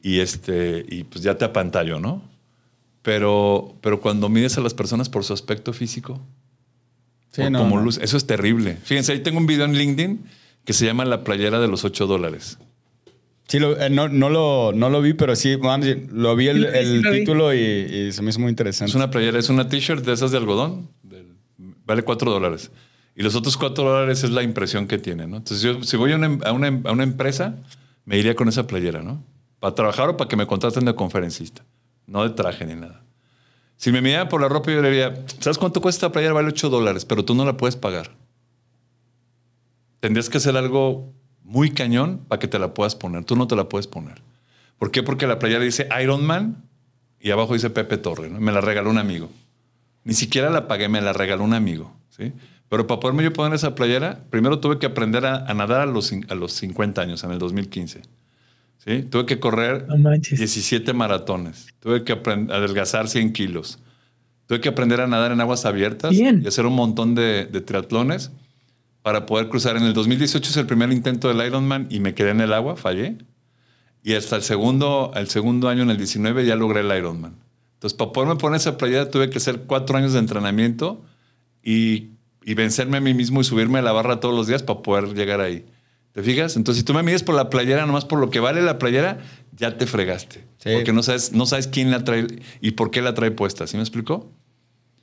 y 0.02 0.18
este, 0.20 0.84
y 0.88 1.04
pues 1.04 1.22
ya 1.22 1.38
te 1.38 1.44
apantallo, 1.44 2.00
¿no? 2.00 2.22
Pero, 3.02 3.74
pero 3.80 4.00
cuando 4.00 4.28
mides 4.28 4.58
a 4.58 4.60
las 4.60 4.74
personas 4.74 5.08
por 5.08 5.24
su 5.24 5.32
aspecto 5.32 5.72
físico, 5.72 6.20
Sí, 7.32 7.42
no, 7.50 7.58
como 7.60 7.76
no. 7.78 7.82
luz, 7.84 7.98
eso 7.98 8.16
es 8.16 8.26
terrible. 8.26 8.76
Fíjense, 8.84 9.12
ahí 9.12 9.20
tengo 9.20 9.38
un 9.38 9.46
video 9.46 9.64
en 9.64 9.72
LinkedIn 9.74 10.24
que 10.64 10.72
se 10.74 10.84
llama 10.84 11.04
La 11.06 11.24
playera 11.24 11.58
de 11.60 11.66
los 11.68 11.84
8 11.84 12.06
dólares. 12.06 12.58
Sí, 13.48 13.58
lo- 13.58 13.78
eh, 13.80 13.90
no, 13.90 14.08
no, 14.08 14.28
lo, 14.28 14.72
no 14.74 14.90
lo 14.90 15.00
vi, 15.02 15.14
pero 15.14 15.34
sí, 15.34 15.56
lo 16.10 16.36
vi 16.36 16.48
el, 16.48 16.62
Sí, 16.64 16.68
sí, 16.72 16.78
el 16.78 17.00
lo 17.02 17.10
vi. 17.10 17.18
título 17.20 17.54
y, 17.54 17.58
y 17.58 18.12
se 18.12 18.22
me 18.22 18.30
hizo 18.30 18.38
muy 18.38 18.50
interesante. 18.50 18.90
Es 18.90 18.94
una 18.94 19.10
playera, 19.10 19.38
es 19.38 19.48
una 19.48 19.68
t-shirt 19.68 20.04
de 20.04 20.12
esas 20.12 20.30
de 20.30 20.36
algodón. 20.38 20.88
del- 21.02 21.32
vale 21.86 22.02
4 22.02 22.30
dólares. 22.30 22.70
Y 23.16 23.22
los 23.22 23.34
otros 23.34 23.56
4 23.56 23.82
dólares 23.84 24.22
es 24.24 24.30
la 24.30 24.42
impresión 24.42 24.86
que 24.86 24.98
tiene, 24.98 25.26
¿no? 25.26 25.38
Entonces, 25.38 25.62
yo, 25.62 25.82
si 25.82 25.96
voy 25.96 26.12
a 26.12 26.16
una, 26.16 26.26
em- 26.26 26.40
a, 26.44 26.52
una, 26.52 26.68
a 26.84 26.92
una 26.92 27.02
empresa, 27.02 27.56
me 28.04 28.18
iría 28.18 28.34
con 28.34 28.48
esa 28.48 28.66
playera, 28.66 29.02
¿no? 29.02 29.22
Para 29.62 29.76
trabajar 29.76 30.08
o 30.08 30.16
para 30.16 30.26
que 30.26 30.34
me 30.34 30.44
contraten 30.44 30.84
de 30.84 30.96
conferencista. 30.96 31.62
No 32.08 32.24
de 32.24 32.30
traje 32.30 32.66
ni 32.66 32.74
nada. 32.74 33.04
Si 33.76 33.92
me 33.92 34.00
midieran 34.02 34.28
por 34.28 34.40
la 34.40 34.48
ropa, 34.48 34.72
yo 34.72 34.82
le 34.82 34.90
diría, 34.90 35.24
¿sabes 35.38 35.56
cuánto 35.56 35.80
cuesta 35.80 36.06
esta 36.06 36.12
playera? 36.12 36.32
Vale 36.32 36.48
8 36.48 36.68
dólares, 36.68 37.04
pero 37.04 37.24
tú 37.24 37.36
no 37.36 37.44
la 37.44 37.56
puedes 37.56 37.76
pagar. 37.76 38.10
Tendrías 40.00 40.28
que 40.28 40.38
hacer 40.38 40.56
algo 40.56 41.12
muy 41.44 41.70
cañón 41.70 42.24
para 42.26 42.40
que 42.40 42.48
te 42.48 42.58
la 42.58 42.74
puedas 42.74 42.96
poner. 42.96 43.24
Tú 43.24 43.36
no 43.36 43.46
te 43.46 43.54
la 43.54 43.68
puedes 43.68 43.86
poner. 43.86 44.20
¿Por 44.80 44.90
qué? 44.90 45.04
Porque 45.04 45.28
la 45.28 45.38
playera 45.38 45.62
dice 45.62 45.88
Iron 46.02 46.26
Man 46.26 46.64
y 47.20 47.30
abajo 47.30 47.52
dice 47.52 47.70
Pepe 47.70 47.98
Torre. 47.98 48.30
Me 48.30 48.50
la 48.50 48.62
regaló 48.62 48.90
un 48.90 48.98
amigo. 48.98 49.30
Ni 50.02 50.14
siquiera 50.14 50.50
la 50.50 50.66
pagué, 50.66 50.88
me 50.88 51.00
la 51.00 51.12
regaló 51.12 51.44
un 51.44 51.54
amigo. 51.54 51.94
¿sí? 52.10 52.32
Pero 52.68 52.88
para 52.88 52.98
poderme 52.98 53.22
yo 53.22 53.32
poner 53.32 53.54
esa 53.54 53.76
playera, 53.76 54.24
primero 54.28 54.58
tuve 54.58 54.80
que 54.80 54.86
aprender 54.86 55.24
a, 55.24 55.46
a 55.46 55.54
nadar 55.54 55.82
a 55.82 55.86
los, 55.86 56.12
a 56.28 56.34
los 56.34 56.52
50 56.52 57.00
años, 57.00 57.22
en 57.22 57.30
el 57.30 57.38
2015. 57.38 58.02
¿Sí? 58.84 59.02
Tuve 59.02 59.26
que 59.26 59.40
correr 59.40 59.86
No 59.88 59.96
manches. 59.96 60.38
17 60.38 60.92
maratones. 60.92 61.68
Tuve 61.80 62.04
que 62.04 62.12
adelgazar 62.12 63.08
100 63.08 63.32
kilos. 63.32 63.78
Tuve 64.46 64.60
que 64.60 64.68
aprender 64.68 65.00
a 65.00 65.06
nadar 65.06 65.32
en 65.32 65.40
aguas 65.40 65.64
abiertas 65.64 66.10
Bien. 66.10 66.42
y 66.44 66.48
hacer 66.48 66.66
un 66.66 66.74
montón 66.74 67.14
de, 67.14 67.46
de 67.46 67.60
triatlones 67.60 68.30
para 69.02 69.26
poder 69.26 69.48
cruzar. 69.48 69.76
En 69.76 69.84
el 69.84 69.94
2018 69.94 70.50
es 70.50 70.56
el 70.56 70.66
primer 70.66 70.92
intento 70.92 71.28
del 71.28 71.46
Ironman 71.46 71.86
y 71.90 72.00
me 72.00 72.14
quedé 72.14 72.30
en 72.30 72.40
el 72.40 72.52
agua, 72.52 72.76
fallé. 72.76 73.16
Y 74.04 74.14
hasta 74.14 74.36
el 74.36 74.42
segundo, 74.42 75.12
el 75.14 75.28
segundo 75.28 75.68
año, 75.68 75.82
en 75.82 75.90
el 75.90 75.96
19, 75.96 76.44
ya 76.44 76.56
logré 76.56 76.80
el 76.80 76.96
Ironman. 76.96 77.36
Entonces, 77.74 77.96
para 77.96 78.12
poderme 78.12 78.36
poner 78.36 78.56
esa 78.58 78.76
playera, 78.76 79.10
tuve 79.10 79.30
que 79.30 79.38
hacer 79.38 79.62
cuatro 79.66 79.96
años 79.96 80.12
de 80.12 80.18
entrenamiento 80.18 81.04
y, 81.62 82.10
y 82.44 82.54
vencerme 82.54 82.98
a 82.98 83.00
mí 83.00 83.14
mismo 83.14 83.40
y 83.40 83.44
subirme 83.44 83.78
a 83.78 83.82
la 83.82 83.92
barra 83.92 84.20
todos 84.20 84.34
los 84.34 84.46
días 84.46 84.62
para 84.62 84.82
poder 84.82 85.14
llegar 85.14 85.40
ahí. 85.40 85.64
¿Te 86.12 86.22
fijas? 86.22 86.56
Entonces, 86.56 86.80
si 86.80 86.84
tú 86.84 86.92
me 86.92 87.02
mides 87.02 87.22
por 87.22 87.34
la 87.34 87.48
playera, 87.48 87.86
nomás 87.86 88.04
por 88.04 88.18
lo 88.18 88.30
que 88.30 88.38
vale 88.38 88.60
la 88.62 88.78
playera, 88.78 89.18
ya 89.56 89.78
te 89.78 89.86
fregaste. 89.86 90.44
Sí. 90.58 90.70
Porque 90.74 90.92
no 90.92 91.02
sabes, 91.02 91.32
no 91.32 91.46
sabes 91.46 91.66
quién 91.68 91.90
la 91.90 92.04
trae 92.04 92.26
y 92.60 92.72
por 92.72 92.90
qué 92.90 93.00
la 93.00 93.14
trae 93.14 93.30
puesta. 93.30 93.66
¿Sí 93.66 93.76
me 93.76 93.82
explicó? 93.82 94.30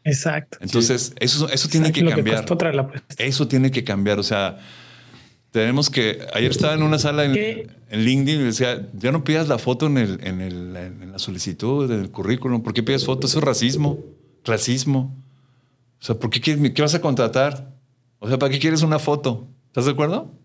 Exacto. 0.03 0.59
Entonces, 0.61 1.13
eso, 1.19 1.49
eso 1.49 1.67
tiene 1.67 1.87
Exacto, 1.87 1.99
que 1.99 2.09
lo 2.09 2.15
cambiar. 2.15 3.03
Eso 3.17 3.47
tiene 3.47 3.71
que 3.71 3.83
cambiar. 3.83 4.19
O 4.19 4.23
sea, 4.23 4.59
tenemos 5.51 5.89
que. 5.89 6.19
Ayer 6.33 6.51
estaba 6.51 6.73
en 6.73 6.83
una 6.83 6.99
sala 6.99 7.25
en, 7.25 7.35
en 7.35 7.99
LinkedIn 8.03 8.41
y 8.41 8.43
decía: 8.43 8.87
Ya 8.93 9.11
no 9.11 9.23
pidas 9.23 9.47
la 9.47 9.57
foto 9.57 9.87
en, 9.87 9.97
el, 9.97 10.19
en, 10.23 10.41
el, 10.41 10.75
en 10.75 11.11
la 11.11 11.19
solicitud, 11.19 11.91
en 11.91 12.01
el 12.01 12.11
currículum. 12.11 12.61
¿Por 12.61 12.73
qué 12.73 12.83
pides 12.83 13.05
foto? 13.05 13.27
Eso 13.27 13.39
es 13.39 13.45
racismo, 13.45 13.99
clasismo. 14.43 15.15
O 15.99 16.05
sea, 16.05 16.15
¿por 16.15 16.29
qué 16.29 16.39
quieres, 16.39 16.71
qué 16.71 16.81
vas 16.81 16.95
a 16.95 17.01
contratar? 17.01 17.73
O 18.19 18.27
sea, 18.27 18.37
¿para 18.37 18.51
qué 18.51 18.59
quieres 18.59 18.83
una 18.83 18.99
foto? 18.99 19.47
¿Estás 19.67 19.85
de 19.85 19.91
acuerdo? 19.91 20.38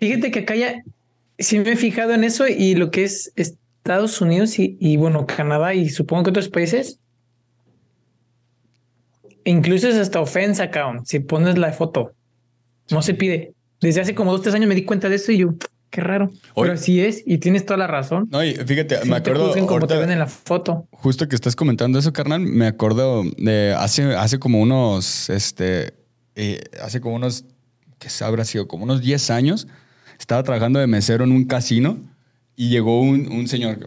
Fíjate 0.00 0.30
que 0.30 0.40
acá 0.40 0.56
ya 0.56 0.82
sí 1.38 1.58
me 1.60 1.72
he 1.72 1.76
fijado 1.76 2.12
en 2.14 2.24
eso 2.24 2.48
y 2.48 2.74
lo 2.74 2.90
que 2.90 3.04
es 3.04 3.32
Estados 3.36 4.20
Unidos 4.20 4.58
y, 4.58 4.76
y, 4.80 4.96
bueno, 4.96 5.26
Canadá 5.26 5.74
y 5.74 5.88
supongo 5.88 6.24
que 6.24 6.30
otros 6.30 6.48
países. 6.48 6.98
Incluso 9.44 9.88
es 9.88 9.96
hasta 9.96 10.20
ofensa, 10.20 10.70
cabrón, 10.70 11.06
si 11.06 11.20
pones 11.20 11.56
la 11.58 11.72
foto. 11.72 12.12
No 12.90 13.02
se 13.02 13.14
pide. 13.14 13.54
Desde 13.80 14.00
hace 14.02 14.14
como 14.14 14.32
dos, 14.32 14.42
tres 14.42 14.54
años 14.54 14.68
me 14.68 14.74
di 14.74 14.84
cuenta 14.84 15.08
de 15.08 15.16
eso 15.16 15.32
y 15.32 15.38
yo, 15.38 15.54
qué 15.88 16.00
raro. 16.02 16.30
Oye. 16.54 16.70
Pero 16.70 16.76
sí 16.76 17.00
es 17.00 17.22
y 17.24 17.38
tienes 17.38 17.64
toda 17.64 17.78
la 17.78 17.86
razón. 17.86 18.28
No, 18.30 18.44
y 18.44 18.54
fíjate, 18.54 19.00
Sí 19.02 19.08
me 19.08 19.20
te 19.20 19.30
acuerdo. 19.30 19.46
juzguen 19.48 19.66
como 19.66 19.86
te 19.86 19.96
ven 19.96 20.10
en 20.10 20.18
la 20.18 20.26
foto. 20.26 20.86
Justo 20.90 21.26
que 21.26 21.34
estás 21.34 21.56
comentando 21.56 21.98
eso, 21.98 22.12
carnal, 22.12 22.40
me 22.40 22.66
acuerdo 22.66 23.22
de 23.38 23.74
hace, 23.76 24.14
hace 24.14 24.38
como 24.38 24.60
unos, 24.60 25.30
este, 25.30 25.94
eh, 26.34 26.60
hace 26.82 27.00
como 27.00 27.14
unos, 27.16 27.44
¿qué 27.98 28.08
habrá 28.22 28.44
sido? 28.44 28.68
Como 28.68 28.84
unos 28.84 29.00
10 29.00 29.30
años, 29.30 29.66
estaba 30.30 30.44
trabajando 30.44 30.78
de 30.78 30.86
mesero 30.86 31.24
en 31.24 31.32
un 31.32 31.44
casino 31.44 31.98
y 32.54 32.68
llegó 32.68 33.00
un, 33.00 33.32
un 33.32 33.48
señor, 33.48 33.80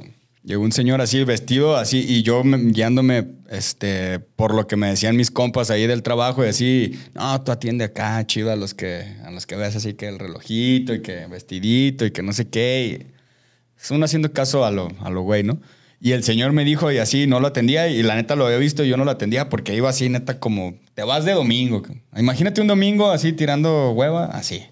llegó 0.44 0.62
un 0.62 0.74
señor 0.74 1.00
así 1.00 1.24
vestido 1.24 1.78
así 1.78 2.04
y 2.06 2.22
yo 2.22 2.44
me- 2.44 2.58
guiándome, 2.74 3.28
este, 3.50 4.20
por 4.20 4.54
lo 4.54 4.68
que 4.68 4.76
me 4.76 4.88
decían 4.90 5.16
mis 5.16 5.32
compas 5.32 5.70
ahí 5.70 5.88
del 5.88 6.04
trabajo 6.04 6.44
y 6.44 6.50
así, 6.50 7.00
no, 7.14 7.42
tú 7.44 7.54
atiende 7.54 7.86
acá, 7.86 8.28
chido, 8.28 8.52
a 8.52 8.58
los 8.58 8.74
que, 8.74 9.06
a 9.24 9.32
los 9.32 9.46
que 9.46 9.56
ves 9.56 9.78
así 9.78 9.94
que 9.94 10.10
el 10.10 10.20
relojito 10.20 10.94
y 10.94 11.02
que 11.02 11.28
vestidito 11.28 12.06
y 12.06 12.12
que 12.12 12.22
no 12.24 12.34
sé 12.34 12.50
qué. 12.50 13.08
y- 13.10 13.94
uno 13.94 14.04
haciendo 14.04 14.34
caso 14.34 14.66
a 14.66 14.72
lo, 14.72 14.90
a 15.00 15.10
lo 15.10 15.22
güey, 15.22 15.44
¿no? 15.44 15.62
Y 16.02 16.12
el 16.12 16.26
señor 16.26 16.52
me 16.52 16.66
dijo 16.66 16.92
y 16.92 16.98
así 16.98 17.26
no 17.26 17.40
lo 17.40 17.48
atendía 17.48 17.88
y 17.88 18.04
la 18.04 18.16
neta 18.16 18.36
lo 18.36 18.46
había 18.48 18.58
visto 18.58 18.84
y 18.84 18.90
yo 18.90 18.98
no 18.98 19.06
lo 19.06 19.12
atendía 19.12 19.48
porque 19.48 19.74
iba 19.76 19.90
así 19.90 20.10
neta 20.10 20.40
como, 20.42 20.76
te 20.94 21.04
vas 21.04 21.24
de 21.24 21.32
domingo. 21.32 21.84
Imagínate 22.18 22.60
un 22.60 22.68
domingo 22.68 23.12
así 23.12 23.32
tirando 23.32 23.92
hueva, 23.92 24.26
así. 24.26 24.64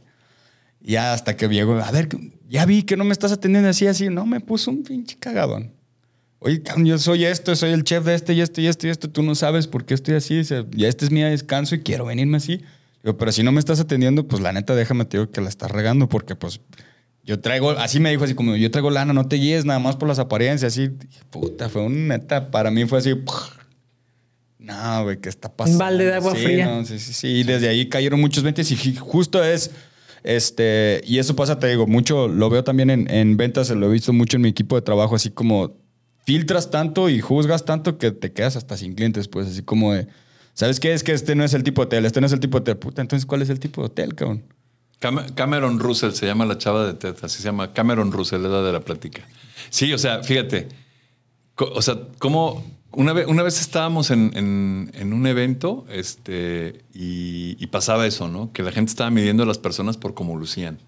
Y 0.84 0.94
ya 0.94 1.14
hasta 1.14 1.36
que 1.38 1.48
llegó, 1.48 1.76
a 1.80 1.92
ver, 1.92 2.10
ya 2.50 2.66
vi 2.66 2.84
que 2.84 2.98
no 2.98 3.04
me 3.04 3.12
estás 3.14 3.32
atendiendo 3.32 3.70
así, 3.70 3.88
así. 3.88 4.10
No, 4.10 4.26
me 4.26 4.40
puso 4.40 4.72
un 4.72 4.84
pinche 4.84 5.16
cagadón. 5.20 5.72
Oye, 6.40 6.64
yo 6.78 6.98
soy 6.98 7.26
esto, 7.26 7.56
soy 7.56 7.72
el 7.72 7.84
chef 7.84 8.04
de 8.04 8.16
este 8.16 8.34
y 8.34 8.42
esto 8.42 8.62
y 8.62 8.68
esto 8.68 8.88
y 8.88 8.90
esto. 8.90 9.10
Tú 9.10 9.22
no 9.22 9.36
sabes 9.36 9.68
por 9.68 9.86
qué 9.86 9.94
estoy 9.94 10.16
así. 10.16 10.38
Dice, 10.38 10.66
ya 10.72 10.88
este 10.88 11.06
es 11.06 11.12
mi 11.12 11.22
descanso 11.22 11.76
y 11.76 11.82
quiero 11.82 12.06
venirme 12.06 12.38
así. 12.38 12.62
Digo, 13.04 13.16
pero 13.18 13.32
si 13.32 13.44
no 13.44 13.52
me 13.52 13.60
estás 13.60 13.80
atendiendo, 13.80 14.28
pues 14.28 14.42
la 14.42 14.52
neta 14.52 14.74
déjame 14.76 15.06
te 15.06 15.18
digo 15.18 15.32
que 15.32 15.40
la 15.42 15.50
estás 15.50 15.70
regando 15.70 16.10
porque 16.10 16.36
pues 16.36 16.60
yo 17.24 17.40
traigo, 17.40 17.72
así 17.72 18.00
me 18.00 18.10
dijo 18.10 18.24
así 18.24 18.34
como, 18.34 18.56
yo 18.56 18.72
traigo 18.72 18.90
lana, 18.90 19.14
no 19.14 19.28
te 19.28 19.36
guíes 19.36 19.66
nada 19.66 19.78
más 19.80 19.96
por 19.98 20.08
las 20.08 20.18
apariencias. 20.18 20.74
Así, 20.74 20.90
puta, 21.30 21.70
fue 21.70 21.84
un 21.84 22.08
neta, 22.08 22.50
para 22.50 22.72
mí 22.72 22.86
fue 22.86 22.98
así. 22.98 23.14
No, 24.60 25.04
güey, 25.04 25.18
¿qué 25.20 25.30
está 25.30 25.52
pasando? 25.52 25.80
balde 25.80 26.06
de 26.06 26.14
agua 26.16 26.36
Sí, 26.36 26.44
fría. 26.44 26.66
no, 26.68 26.86
sí, 26.86 27.00
sí, 27.00 27.14
sí. 27.14 27.28
Y 27.28 27.44
desde 27.44 27.68
ahí 27.68 27.90
cayeron 27.90 28.20
muchos 28.20 28.44
ventas 28.44 28.70
y 28.72 28.76
ji- 28.76 28.96
justo 28.98 29.44
es, 29.44 29.72
este, 30.24 31.02
y 31.06 31.20
eso 31.20 31.36
pasa, 31.36 31.60
te 31.60 31.68
digo, 31.68 31.88
mucho, 31.88 32.28
lo 32.28 32.50
veo 32.50 32.64
también 32.64 32.90
en, 32.90 33.10
en 33.10 33.38
ventas, 33.38 33.70
lo 33.70 33.88
he 33.88 33.92
visto 33.92 34.14
mucho 34.14 34.38
en 34.38 34.44
mi 34.44 34.50
equipo 34.50 34.76
de 34.76 34.82
trabajo, 34.82 35.16
así 35.16 35.30
como 35.32 35.78
filtras 36.26 36.70
tanto 36.70 37.10
y 37.10 37.20
juzgas 37.20 37.66
tanto 37.66 37.98
que 37.98 38.12
te 38.12 38.32
quedas 38.32 38.56
hasta 38.56 38.78
sin 38.78 38.94
clientes, 38.94 39.28
pues 39.28 39.48
así 39.48 39.64
como 39.64 39.94
de, 39.94 40.08
¿sabes 40.54 40.80
qué? 40.80 40.94
Es 40.94 41.04
que 41.04 41.12
este 41.14 41.36
no 41.36 41.44
es 41.44 41.54
el 41.54 41.64
tipo 41.64 41.82
de 41.82 41.86
hotel, 41.88 42.06
este 42.06 42.22
no 42.22 42.28
es 42.28 42.34
el 42.34 42.40
tipo 42.40 42.60
de 42.60 42.62
hotel. 42.62 42.78
Puta, 42.78 43.02
entonces, 43.02 43.26
¿cuál 43.26 43.42
es 43.42 43.50
el 43.50 43.60
tipo 43.60 43.82
de 43.82 43.88
hotel, 43.88 44.14
cabrón? 44.16 44.44
Cam- 45.00 45.34
Cameron 45.34 45.80
Russell 45.80 46.12
se 46.12 46.28
llama 46.28 46.46
la 46.46 46.58
chava 46.60 46.86
de 46.86 46.94
TED, 46.94 47.16
así 47.24 47.38
se 47.40 47.44
llama 47.46 47.74
Cameron 47.74 48.12
Russell, 48.12 48.46
es 48.46 48.52
la 48.52 48.62
de 48.62 48.72
la 48.72 48.82
plática. 48.82 49.28
Sí, 49.72 49.92
o 49.94 49.98
sea, 49.98 50.22
fíjate, 50.24 50.68
o 51.58 51.82
sea, 51.82 51.98
como 52.20 52.64
una 52.94 53.14
vez, 53.14 53.28
una 53.28 53.44
vez 53.44 53.60
estábamos 53.62 54.12
en, 54.12 54.32
en- 54.36 54.92
en 54.94 55.14
un 55.14 55.26
evento 55.28 55.86
este, 55.90 56.84
y, 56.94 57.56
y 57.64 57.68
pasaba 57.68 58.06
eso, 58.08 58.28
¿no? 58.28 58.52
Que 58.54 58.64
la 58.64 58.72
gente 58.72 58.90
estaba 58.90 59.10
midiendo 59.10 59.44
a 59.44 59.46
las 59.46 59.58
personas 59.58 59.98
por 59.98 60.14
cómo 60.14 60.36
lucían. 60.38 60.80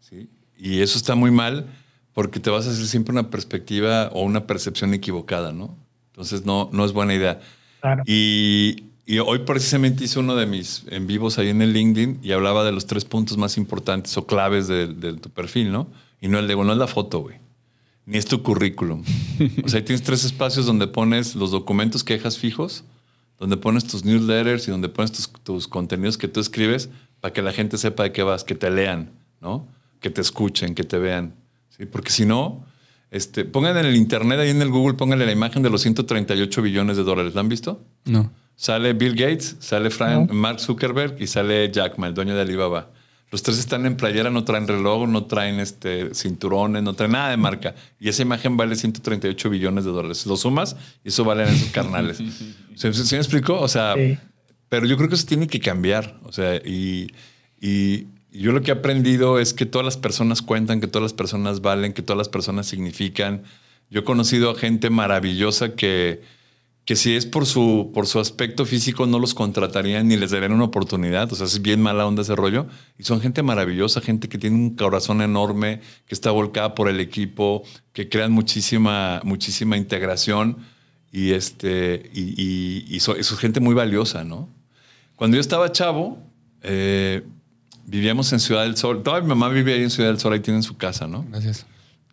¿sí? 0.00 0.28
Y 0.58 0.80
eso 0.80 0.96
está 0.98 1.14
muy 1.14 1.30
mal 1.30 1.66
porque 2.12 2.40
te 2.40 2.50
vas 2.50 2.66
a 2.66 2.70
hacer 2.70 2.86
siempre 2.86 3.12
una 3.12 3.30
perspectiva 3.30 4.08
o 4.12 4.22
una 4.22 4.46
percepción 4.46 4.94
equivocada, 4.94 5.52
¿no? 5.52 5.76
Entonces 6.12 6.44
no, 6.44 6.70
no 6.72 6.84
es 6.84 6.92
buena 6.92 7.14
idea. 7.14 7.40
Claro. 7.80 8.02
Y, 8.06 8.84
y 9.04 9.18
hoy 9.18 9.40
precisamente 9.40 10.04
hice 10.04 10.18
uno 10.20 10.36
de 10.36 10.46
mis 10.46 10.84
en 10.88 11.06
vivos 11.06 11.38
ahí 11.38 11.48
en 11.48 11.60
el 11.60 11.72
LinkedIn 11.72 12.20
y 12.22 12.32
hablaba 12.32 12.64
de 12.64 12.72
los 12.72 12.86
tres 12.86 13.04
puntos 13.04 13.36
más 13.36 13.56
importantes 13.58 14.16
o 14.16 14.26
claves 14.26 14.68
de, 14.68 14.86
de 14.86 15.14
tu 15.14 15.28
perfil, 15.30 15.72
¿no? 15.72 15.88
Y 16.20 16.28
no 16.28 16.38
el 16.38 16.46
de, 16.48 16.54
no 16.56 16.72
es 16.72 16.78
la 16.78 16.86
foto, 16.86 17.18
güey. 17.20 17.36
Ni 18.06 18.18
es 18.18 18.26
tu 18.26 18.42
currículum. 18.42 19.02
O 19.64 19.68
sea, 19.68 19.78
ahí 19.78 19.84
tienes 19.84 20.02
tres 20.02 20.24
espacios 20.24 20.66
donde 20.66 20.86
pones 20.86 21.34
los 21.34 21.50
documentos 21.50 22.04
que 22.04 22.14
dejas 22.14 22.38
fijos, 22.38 22.84
donde 23.38 23.56
pones 23.56 23.84
tus 23.84 24.04
newsletters 24.04 24.68
y 24.68 24.70
donde 24.70 24.88
pones 24.88 25.12
tus, 25.12 25.30
tus 25.42 25.68
contenidos 25.68 26.18
que 26.18 26.28
tú 26.28 26.40
escribes 26.40 26.90
para 27.20 27.32
que 27.32 27.42
la 27.42 27.52
gente 27.52 27.78
sepa 27.78 28.02
de 28.02 28.12
qué 28.12 28.22
vas, 28.22 28.44
que 28.44 28.54
te 28.54 28.70
lean, 28.70 29.10
¿no? 29.40 29.66
Que 30.00 30.10
te 30.10 30.20
escuchen, 30.20 30.74
que 30.74 30.84
te 30.84 30.98
vean. 30.98 31.34
¿sí? 31.70 31.86
Porque 31.86 32.10
si 32.10 32.26
no, 32.26 32.64
este, 33.10 33.44
pongan 33.44 33.76
en 33.78 33.86
el 33.86 33.96
internet, 33.96 34.38
ahí 34.40 34.50
en 34.50 34.60
el 34.60 34.70
Google, 34.70 34.94
pónganle 34.94 35.24
la 35.24 35.32
imagen 35.32 35.62
de 35.62 35.70
los 35.70 35.82
138 35.82 36.62
billones 36.62 36.96
de 36.96 37.04
dólares. 37.04 37.34
¿La 37.34 37.40
han 37.40 37.48
visto? 37.48 37.82
No. 38.04 38.30
Sale 38.56 38.92
Bill 38.92 39.14
Gates, 39.14 39.56
sale 39.60 39.90
Frank, 39.90 40.30
Mark 40.30 40.60
Zuckerberg 40.60 41.16
y 41.20 41.26
sale 41.26 41.70
Jack 41.72 41.98
Ma, 41.98 42.08
el 42.08 42.14
dueño 42.14 42.34
de 42.34 42.42
Alibaba. 42.42 42.90
Los 43.30 43.42
tres 43.42 43.58
están 43.58 43.84
en 43.86 43.96
playera, 43.96 44.30
no 44.30 44.44
traen 44.44 44.68
reloj, 44.68 45.08
no 45.08 45.24
traen 45.24 45.58
este, 45.58 46.14
cinturones, 46.14 46.82
no 46.82 46.94
traen 46.94 47.12
nada 47.12 47.30
de 47.30 47.36
marca. 47.36 47.74
Y 47.98 48.08
esa 48.08 48.22
imagen 48.22 48.56
vale 48.56 48.76
138 48.76 49.50
billones 49.50 49.84
de 49.84 49.90
dólares. 49.90 50.24
Lo 50.26 50.36
sumas 50.36 50.76
y 51.04 51.08
eso 51.08 51.24
vale 51.24 51.42
en 51.42 51.48
esos 51.48 51.70
carnales. 51.70 52.18
¿Se, 52.76 52.90
me 52.90 53.18
explicó? 53.18 53.60
O 53.60 53.66
sea, 53.68 53.94
Sí. 53.96 54.16
pero 54.68 54.86
yo 54.86 54.96
creo 54.96 55.08
que 55.08 55.16
eso 55.16 55.26
tiene 55.26 55.48
que 55.48 55.58
cambiar. 55.58 56.20
O 56.24 56.32
sea, 56.32 56.56
y, 56.56 57.08
y 57.60 58.06
yo 58.30 58.52
lo 58.52 58.62
que 58.62 58.70
he 58.70 58.74
aprendido 58.74 59.38
es 59.40 59.52
que 59.52 59.66
todas 59.66 59.84
las 59.84 59.96
personas 59.96 60.40
cuentan, 60.40 60.80
que 60.80 60.86
todas 60.86 61.02
las 61.02 61.12
personas 61.12 61.60
valen, 61.60 61.92
que 61.92 62.02
todas 62.02 62.18
las 62.18 62.28
personas 62.28 62.66
significan. 62.66 63.42
Yo 63.90 64.00
he 64.00 64.04
conocido 64.04 64.50
a 64.50 64.54
gente 64.54 64.90
maravillosa 64.90 65.74
que, 65.74 66.22
que 66.84 66.96
si 66.96 67.14
es 67.16 67.24
por 67.24 67.46
su, 67.46 67.90
por 67.94 68.06
su 68.06 68.20
aspecto 68.20 68.66
físico 68.66 69.06
no 69.06 69.18
los 69.18 69.32
contratarían 69.32 70.06
ni 70.06 70.16
les 70.18 70.32
darían 70.32 70.52
una 70.52 70.64
oportunidad. 70.64 71.32
O 71.32 71.36
sea, 71.36 71.46
es 71.46 71.62
bien 71.62 71.80
mala 71.80 72.06
onda 72.06 72.20
ese 72.22 72.36
rollo. 72.36 72.66
Y 72.98 73.04
son 73.04 73.20
gente 73.22 73.42
maravillosa, 73.42 74.00
gente 74.02 74.28
que 74.28 74.36
tiene 74.36 74.56
un 74.56 74.76
corazón 74.76 75.22
enorme, 75.22 75.80
que 76.06 76.14
está 76.14 76.30
volcada 76.30 76.74
por 76.74 76.88
el 76.90 77.00
equipo, 77.00 77.62
que 77.94 78.08
crean 78.10 78.32
muchísima, 78.32 79.20
muchísima 79.24 79.76
integración. 79.78 80.58
Y, 81.10 81.30
este, 81.30 82.10
y, 82.12 82.34
y, 82.36 82.84
y 82.94 83.00
so- 83.00 83.16
es 83.16 83.30
gente 83.38 83.60
muy 83.60 83.74
valiosa, 83.74 84.24
¿no? 84.24 84.50
Cuando 85.16 85.36
yo 85.36 85.40
estaba 85.40 85.72
chavo, 85.72 86.18
eh, 86.62 87.22
vivíamos 87.86 88.32
en 88.32 88.40
Ciudad 88.40 88.64
del 88.64 88.76
Sol. 88.76 89.02
Toda 89.02 89.20
mi 89.22 89.28
mamá 89.28 89.48
vive 89.48 89.72
ahí 89.74 89.82
en 89.84 89.90
Ciudad 89.90 90.10
del 90.10 90.18
Sol, 90.18 90.32
ahí 90.34 90.40
tienen 90.40 90.62
su 90.62 90.76
casa, 90.76 91.06
¿no? 91.06 91.24
Gracias. 91.30 91.64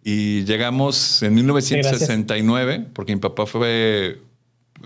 Y 0.03 0.45
llegamos 0.45 1.21
en 1.23 1.33
1969, 1.33 2.87
porque 2.93 3.13
mi 3.15 3.19
papá 3.21 3.45
fue, 3.45 4.21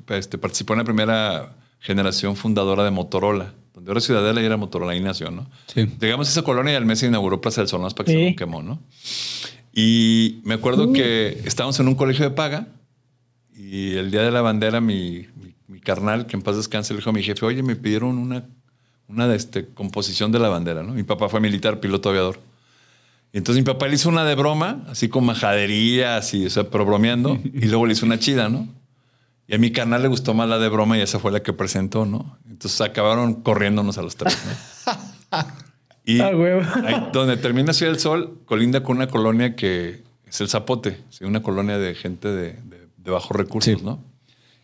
este, 0.09 0.37
participó 0.37 0.73
en 0.73 0.79
la 0.79 0.85
primera 0.85 1.55
generación 1.79 2.35
fundadora 2.35 2.83
de 2.83 2.91
Motorola, 2.91 3.53
donde 3.73 3.91
ahora 3.91 4.01
Ciudadela 4.01 4.41
y 4.41 4.45
era 4.45 4.57
Motorola, 4.57 4.93
ahí 4.93 5.01
nació, 5.01 5.31
¿no? 5.31 5.47
Sí. 5.67 5.87
Llegamos 5.99 6.27
a 6.27 6.31
esa 6.31 6.41
colonia 6.43 6.73
y 6.73 6.75
al 6.75 6.85
mes 6.85 6.99
se 6.99 7.07
inauguró 7.07 7.41
Plaza 7.41 7.61
del 7.61 7.67
Sol, 7.67 7.81
más 7.81 7.93
para 7.93 8.05
que 8.07 8.13
Sí. 8.13 8.29
se 8.29 8.35
quemó, 8.35 8.63
¿no? 8.63 8.79
Y 9.73 10.39
me 10.43 10.53
acuerdo 10.53 10.93
que 10.93 11.41
estábamos 11.45 11.79
en 11.79 11.87
un 11.87 11.95
colegio 11.95 12.23
de 12.25 12.31
paga 12.31 12.67
y 13.55 13.95
el 13.95 14.09
día 14.11 14.21
de 14.21 14.31
la 14.31 14.41
bandera 14.41 14.79
mi, 14.81 15.27
mi, 15.35 15.53
mi 15.67 15.79
carnal, 15.81 16.25
que 16.27 16.35
en 16.37 16.41
paz 16.41 16.55
descanse, 16.55 16.93
le 16.93 16.99
dijo 16.99 17.09
a 17.09 17.13
mi 17.13 17.23
jefe, 17.23 17.45
oye, 17.45 17.61
me 17.61 17.75
pidieron 17.75 18.17
una, 18.17 18.45
una 19.07 19.27
de 19.27 19.35
este, 19.35 19.65
composición 19.67 20.31
de 20.31 20.39
la 20.39 20.47
bandera, 20.49 20.81
¿no? 20.83 20.93
Mi 20.93 21.03
papá 21.03 21.27
fue 21.29 21.39
militar, 21.41 21.79
piloto 21.81 22.09
aviador. 22.09 22.39
Y 23.33 23.37
entonces 23.39 23.61
mi 23.61 23.65
papá 23.65 23.87
le 23.87 23.95
hizo 23.95 24.07
una 24.07 24.23
de 24.23 24.35
broma, 24.35 24.83
así 24.87 25.09
con 25.09 25.25
majadería, 25.25 26.15
así, 26.15 26.45
o 26.45 26.49
sea, 26.49 26.69
pero 26.69 26.85
bromeando, 26.85 27.37
y 27.53 27.65
luego 27.67 27.85
le 27.85 27.93
hizo 27.93 28.05
una 28.05 28.17
chida, 28.17 28.47
¿no? 28.47 28.67
Y 29.47 29.55
a 29.55 29.57
mi 29.59 29.71
carnal 29.71 30.01
le 30.01 30.07
gustó 30.07 30.33
más 30.33 30.49
la 30.49 30.57
de 30.57 30.69
broma 30.69 30.97
y 30.97 31.01
esa 31.01 31.19
fue 31.19 31.31
la 31.31 31.41
que 31.43 31.53
presentó, 31.53 32.05
¿no? 32.05 32.37
Entonces 32.49 32.81
acabaron 32.81 33.35
corriéndonos 33.41 33.97
a 33.97 34.01
los 34.01 34.15
tres, 34.15 34.37
¿no? 34.45 35.43
Y 36.07 36.19
Ah, 36.21 36.27
ahí 36.27 37.07
donde 37.11 37.35
termina 37.35 37.73
Ciudad 37.73 37.91
del 37.91 37.99
Sol, 37.99 38.39
colinda 38.45 38.83
con 38.83 38.97
una 38.97 39.07
colonia 39.07 39.55
que 39.55 40.03
es 40.27 40.39
el 40.39 40.47
Zapote, 40.49 41.01
¿sí? 41.09 41.25
una 41.25 41.41
colonia 41.41 41.79
de 41.79 41.95
gente 41.95 42.27
de, 42.27 42.53
de- 42.53 42.87
de 42.97 43.11
bajos 43.11 43.35
recursos, 43.35 43.73
Sí. 43.79 43.83
¿no? 43.83 43.99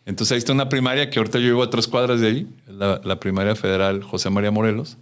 Entonces 0.06 0.32
ahí 0.32 0.38
está 0.38 0.52
una 0.52 0.68
primaria 0.68 1.10
que 1.10 1.18
ahorita 1.18 1.38
yo 1.40 1.46
vivo 1.46 1.62
a 1.64 1.70
tres 1.70 1.88
cuadras 1.88 2.20
de 2.20 2.26
ahí, 2.28 2.46
la 2.68 3.18
primaria 3.20 3.54
federal 3.56 4.02
José 4.04 4.30
María 4.30 4.50
Morelos, 4.52 4.98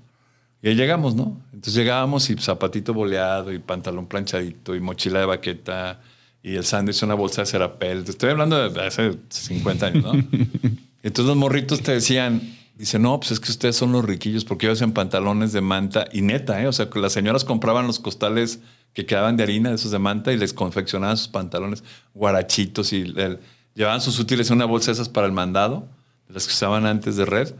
Y 0.62 0.68
ahí 0.68 0.74
llegamos, 0.74 1.14
¿no? 1.14 1.38
Entonces 1.52 1.74
llegábamos 1.74 2.28
y 2.30 2.36
zapatito 2.36 2.92
boleado 2.94 3.50
y 3.52 3.58
pantalón 3.58 4.06
planchadito 4.06 4.74
y 4.74 4.80
mochila 4.80 5.20
de 5.20 5.26
baqueta 5.26 6.00
y 6.42 6.54
el 6.56 6.64
sándwich 6.64 7.02
una 7.02 7.14
bolsa 7.14 7.42
de 7.42 7.46
cerapel. 7.46 8.04
Te 8.04 8.10
Estoy 8.12 8.30
hablando 8.30 8.68
de 8.70 8.86
hace 8.86 9.18
50 9.28 9.86
años, 9.86 10.04
¿no? 10.04 10.12
Entonces 11.02 11.26
los 11.26 11.36
morritos 11.36 11.82
te 11.82 11.92
decían, 11.92 12.40
dice, 12.76 12.98
no, 12.98 13.18
pues 13.20 13.32
es 13.32 13.40
que 13.40 13.50
ustedes 13.50 13.76
son 13.76 13.92
los 13.92 14.04
riquillos 14.04 14.44
porque 14.44 14.66
ellos 14.66 14.80
en 14.82 14.92
pantalones 14.92 15.52
de 15.52 15.60
manta 15.60 16.06
y 16.12 16.22
neta, 16.22 16.62
¿eh? 16.62 16.66
O 16.66 16.72
sea, 16.72 16.88
las 16.94 17.12
señoras 17.12 17.44
compraban 17.44 17.86
los 17.86 17.98
costales 17.98 18.60
que 18.92 19.06
quedaban 19.06 19.36
de 19.36 19.44
harina, 19.44 19.68
de 19.70 19.76
esos 19.76 19.90
de 19.92 19.98
manta 19.98 20.32
y 20.32 20.36
les 20.36 20.52
confeccionaban 20.52 21.16
sus 21.16 21.28
pantalones 21.28 21.84
guarachitos 22.14 22.92
y 22.92 23.02
el- 23.16 23.38
llevaban 23.74 24.00
sus 24.00 24.18
útiles 24.18 24.50
en 24.50 24.56
una 24.56 24.64
bolsa 24.64 24.90
esas 24.90 25.08
para 25.08 25.26
el 25.26 25.32
mandado, 25.32 25.88
de 26.28 26.34
las 26.34 26.46
que 26.46 26.52
usaban 26.52 26.86
antes 26.86 27.16
de 27.16 27.24
red. 27.24 27.54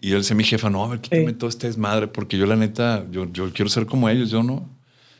Y 0.00 0.08
yo 0.08 0.14
le 0.14 0.20
decía 0.20 0.34
a 0.34 0.36
mi 0.38 0.44
jefa, 0.44 0.70
no, 0.70 0.84
a 0.84 0.88
ver, 0.88 1.00
quítame 1.00 1.28
Sí. 1.28 1.32
todo 1.34 1.48
este 1.50 1.66
desmadre, 1.66 2.06
porque 2.08 2.36
yo 2.38 2.46
la 2.46 2.56
neta, 2.56 3.04
yo, 3.10 3.30
yo 3.32 3.52
quiero 3.52 3.68
ser 3.68 3.86
como 3.86 4.08
ellos, 4.08 4.30
yo 4.30 4.42
no. 4.42 4.68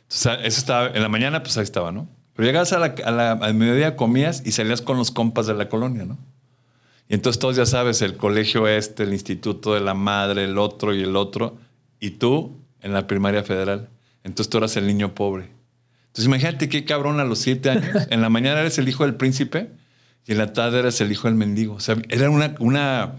Entonces, 0.03 0.39
eso 0.45 0.59
estaba, 0.61 0.89
en 0.89 1.03
la 1.03 1.09
mañana, 1.09 1.43
pues 1.43 1.57
ahí 1.59 1.65
estaba, 1.65 1.93
¿no? 1.93 2.09
Pero 2.37 2.47
llegabas 2.47 2.73
a 2.73 2.79
la, 2.79 2.95
a 3.05 3.11
la- 3.11 3.33
al 3.33 3.55
mediodía, 3.55 3.97
comías 3.97 4.43
y 4.45 4.53
salías 4.53 4.83
con 4.83 4.97
los 4.99 5.11
compas 5.11 5.47
de 5.47 5.55
la 5.55 5.69
colonia, 5.69 6.05
¿no? 6.05 6.19
Y 7.09 7.15
entonces 7.15 7.39
todos 7.41 7.57
ya 7.57 7.67
sabes, 7.67 8.03
el 8.03 8.17
colegio 8.17 8.67
este, 8.69 9.05
el 9.05 9.13
instituto 9.13 9.75
de 9.75 9.81
la 9.81 9.95
madre, 9.95 10.45
el 10.45 10.59
otro 10.59 10.95
y 10.95 11.03
el 11.03 11.17
otro, 11.17 11.57
y 12.01 12.11
tú 12.11 12.57
en 12.83 12.93
la 12.93 13.07
primaria 13.07 13.43
federal. 13.43 13.89
Entonces 14.25 14.51
tú 14.51 14.59
eras 14.59 14.77
el 14.77 14.87
niño 14.87 15.15
pobre. 15.15 15.51
Entonces 16.09 16.27
imagínate 16.27 16.69
qué 16.69 16.85
cabrón 16.85 17.21
a 17.21 17.25
los 17.25 17.39
siete 17.39 17.71
años. 17.71 17.87
En 18.11 18.21
la 18.23 18.29
mañana 18.29 18.61
eres 18.61 18.79
el 18.79 18.89
hijo 18.89 19.05
del 19.05 19.15
príncipe 19.15 19.71
y 20.27 20.33
en 20.33 20.39
la 20.39 20.53
tarde 20.53 20.81
eres 20.81 21.01
el 21.01 21.13
hijo 21.13 21.29
del 21.29 21.37
mendigo. 21.37 21.75
O 21.75 21.81
sea, 21.81 21.97
era 22.09 22.29
una, 22.29 22.55
una, 22.59 23.15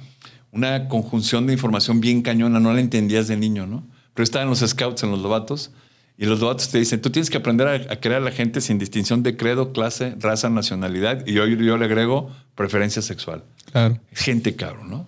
una 0.52 0.90
conjunción 0.90 1.48
de 1.48 1.54
información 1.54 2.02
bien 2.02 2.22
cañona, 2.22 2.60
no 2.60 2.74
la 2.74 2.82
entendías 2.82 3.28
de 3.30 3.38
niño, 3.38 3.66
¿no? 3.68 3.88
Pero 4.14 4.24
estaban 4.26 4.50
los 4.50 4.60
scouts 4.60 5.04
en 5.04 5.12
los 5.12 5.22
lobatos 5.22 5.72
y 6.18 6.26
los 6.26 6.40
lobatos 6.40 6.70
te 6.70 6.80
dicen, 6.80 7.02
tú 7.02 7.12
tienes 7.12 7.30
que 7.30 7.38
aprender 7.38 7.68
a, 7.68 7.74
a 7.74 8.00
querer 8.00 8.18
a 8.18 8.22
la 8.22 8.32
gente 8.32 8.60
sin 8.60 8.80
distinción 8.80 9.22
de 9.22 9.38
credo, 9.38 9.72
clase, 9.72 10.16
raza, 10.20 10.50
nacionalidad 10.50 11.26
y 11.28 11.34
yo, 11.34 11.46
yo 11.46 11.78
le 11.78 11.86
agrego 11.86 12.32
preferencia 12.56 13.02
sexual. 13.04 13.44
Claro. 13.72 14.00
Es 14.12 14.22
gente 14.22 14.56
cabrón, 14.56 14.90
¿no? 14.90 15.08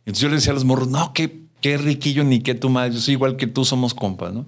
Entonces 0.00 0.22
yo 0.22 0.28
le 0.28 0.34
decía 0.36 0.52
a 0.52 0.54
los 0.54 0.64
morros, 0.64 0.88
no, 0.88 1.12
qué, 1.14 1.44
qué 1.60 1.78
riquillo 1.78 2.24
ni 2.24 2.40
qué 2.40 2.54
tu 2.54 2.68
madre, 2.68 2.92
yo 2.92 3.00
soy 3.00 3.14
igual 3.14 3.36
que 3.36 3.46
tú, 3.46 3.64
somos 3.64 3.94
compas, 3.94 4.32
¿no? 4.34 4.46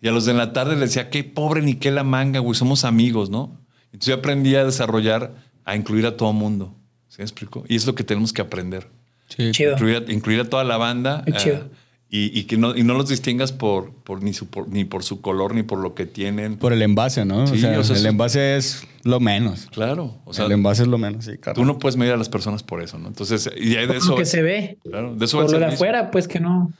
Y 0.00 0.08
a 0.08 0.12
los 0.12 0.24
de 0.24 0.34
la 0.34 0.52
tarde 0.52 0.72
les 0.72 0.90
decía, 0.90 1.10
qué 1.10 1.22
pobre 1.22 1.62
ni 1.62 1.74
qué 1.74 1.90
la 1.90 2.02
manga, 2.02 2.40
güey, 2.40 2.54
somos 2.54 2.84
amigos, 2.84 3.30
¿no? 3.30 3.60
Entonces 3.86 4.08
yo 4.08 4.14
aprendí 4.14 4.54
a 4.56 4.64
desarrollar, 4.64 5.34
a 5.64 5.76
incluir 5.76 6.06
a 6.06 6.16
todo 6.16 6.32
mundo, 6.32 6.74
¿sí 7.08 7.16
me 7.18 7.24
explico? 7.24 7.64
Y 7.68 7.76
es 7.76 7.86
lo 7.86 7.94
que 7.94 8.04
tenemos 8.04 8.32
que 8.32 8.40
aprender. 8.40 8.88
Sí. 9.28 9.50
Chido. 9.52 9.72
Incluir 9.72 10.04
a, 10.08 10.12
incluir 10.12 10.40
a 10.40 10.44
toda 10.44 10.64
la 10.64 10.76
banda 10.76 11.22
Qué 11.24 11.30
eh, 11.30 11.36
chido. 11.36 11.70
Y, 12.14 12.38
y 12.38 12.44
que 12.44 12.58
no, 12.58 12.76
y 12.76 12.84
no 12.84 12.92
los 12.92 13.08
distingas 13.08 13.52
por, 13.52 13.90
por, 13.90 14.22
ni, 14.22 14.34
su, 14.34 14.46
por- 14.46 14.68
ni 14.68 14.84
por 14.84 15.02
su 15.02 15.22
color 15.22 15.54
ni 15.54 15.62
por 15.62 15.78
lo 15.78 15.94
que 15.94 16.04
tienen. 16.04 16.58
Por 16.58 16.74
el 16.74 16.82
envase, 16.82 17.24
¿no? 17.24 17.46
Sí, 17.46 17.54
o 17.54 17.56
sea, 17.58 17.80
o 17.80 17.84
sea, 17.84 17.96
el 17.96 18.04
envase 18.04 18.56
es 18.58 18.86
lo 19.02 19.18
menos. 19.18 19.66
Claro, 19.72 20.20
o 20.26 20.34
sea, 20.34 20.44
el 20.44 20.52
envase 20.52 20.82
es 20.82 20.88
lo 20.88 20.98
menos, 20.98 21.24
sí, 21.24 21.38
claro. 21.38 21.58
tú 21.58 21.64
no 21.64 21.78
puedes 21.78 21.96
medir 21.96 22.12
a 22.12 22.18
las 22.18 22.28
personas 22.28 22.62
por 22.62 22.82
eso, 22.82 22.98
¿no? 22.98 23.08
Entonces, 23.08 23.50
y 23.56 23.76
hay 23.76 23.86
de 23.86 23.96
eso... 23.96 24.14
que 24.14 24.26
se 24.26 24.42
ve. 24.42 24.76
Claro, 24.84 25.16
de 25.16 25.24
eso 25.24 25.40
Por 25.40 25.50
lo 25.52 25.58
de 25.58 25.64
afuera, 25.64 26.10
pues 26.10 26.28
que 26.28 26.38
no. 26.38 26.70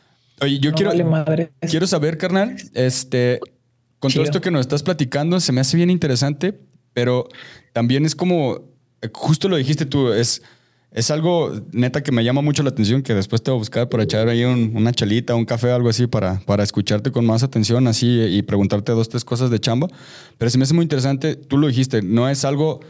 Oye, 0.42 0.58
yo 0.58 0.70
no 0.70 0.76
quiero, 0.76 0.90
vale 0.90 1.04
madre. 1.04 1.50
quiero 1.62 1.86
saber, 1.86 2.18
carnal, 2.18 2.54
este, 2.74 3.40
con 4.00 4.12
todo 4.12 4.24
esto 4.24 4.42
que 4.42 4.50
nos 4.50 4.60
estás 4.60 4.82
platicando, 4.82 5.40
se 5.40 5.52
me 5.52 5.62
hace 5.62 5.78
bien 5.78 5.88
interesante, 5.88 6.60
pero 6.92 7.26
también 7.72 8.04
es 8.04 8.14
como, 8.14 8.60
eh, 9.00 9.08
justo 9.10 9.48
lo 9.48 9.56
dijiste 9.56 9.86
tú, 9.86 10.12
es, 10.12 10.42
es 10.94 11.10
algo 11.10 11.52
neta 11.72 12.02
que 12.02 12.12
me 12.12 12.22
llama 12.24 12.42
mucho 12.42 12.62
la 12.62 12.70
atención, 12.70 13.02
que 13.02 13.14
después 13.14 13.42
te 13.42 13.50
voy 13.50 13.58
a 13.58 13.60
buscar 13.60 13.88
para 13.88 14.02
echar 14.02 14.28
ahí 14.28 14.44
un- 14.44 14.72
una 14.76 14.92
chalita, 14.92 15.34
un 15.34 15.44
café, 15.44 15.70
algo 15.70 15.88
así, 15.88 16.06
para, 16.06 16.40
para 16.40 16.62
escucharte 16.62 17.10
con 17.10 17.24
más 17.26 17.42
atención, 17.42 17.86
así, 17.86 18.20
y 18.20 18.42
preguntarte 18.42 18.92
dos, 18.92 19.08
tres 19.08 19.24
cosas 19.24 19.50
de 19.50 19.58
chamba. 19.58 19.88
Pero 20.38 20.50
se 20.50 20.58
me 20.58 20.64
hace 20.64 20.74
muy 20.74 20.82
interesante, 20.82 21.34
tú 21.36 21.56
lo 21.58 21.66
dijiste, 21.68 22.02
no 22.02 22.28
es 22.28 22.44
algo, 22.44 22.80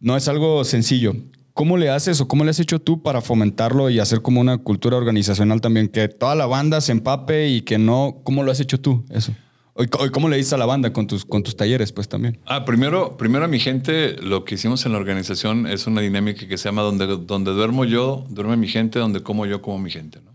no 0.00 0.16
es 0.16 0.28
algo 0.28 0.64
sencillo. 0.64 1.14
¿Cómo 1.54 1.76
le 1.76 1.90
haces 1.90 2.20
o 2.20 2.28
cómo 2.28 2.44
le 2.44 2.50
has 2.50 2.60
hecho 2.60 2.78
tú 2.78 3.02
para 3.02 3.20
fomentarlo 3.20 3.90
y 3.90 3.98
hacer 3.98 4.22
como 4.22 4.40
una 4.40 4.58
cultura 4.58 4.96
organizacional 4.96 5.60
también? 5.60 5.88
Que 5.88 6.06
toda 6.06 6.36
la 6.36 6.46
banda 6.46 6.80
se 6.80 6.92
empape 6.92 7.48
y 7.48 7.62
que 7.62 7.78
no. 7.78 8.20
¿Cómo 8.22 8.44
lo 8.44 8.52
has 8.52 8.60
hecho 8.60 8.78
tú 8.80 9.04
eso? 9.10 9.32
¿O 9.78 9.84
y 9.84 10.10
cómo 10.10 10.28
le 10.28 10.36
dices 10.36 10.52
a 10.54 10.56
la 10.56 10.66
banda 10.66 10.92
con 10.92 11.06
tus, 11.06 11.24
con 11.24 11.44
tus 11.44 11.56
talleres, 11.56 11.92
pues 11.92 12.08
también? 12.08 12.40
Ah, 12.46 12.64
primero, 12.64 13.16
primero 13.16 13.44
a 13.44 13.48
mi 13.48 13.60
gente, 13.60 14.16
lo 14.20 14.44
que 14.44 14.56
hicimos 14.56 14.84
en 14.86 14.92
la 14.92 14.98
organización 14.98 15.68
es 15.68 15.86
una 15.86 16.00
dinámica 16.00 16.48
que 16.48 16.58
se 16.58 16.64
llama 16.64 16.82
donde, 16.82 17.06
donde 17.06 17.52
duermo 17.52 17.84
yo, 17.84 18.26
duerme 18.28 18.56
mi 18.56 18.66
gente, 18.66 18.98
donde 18.98 19.22
como 19.22 19.46
yo, 19.46 19.62
como 19.62 19.78
mi 19.78 19.92
gente, 19.92 20.20
¿no? 20.24 20.32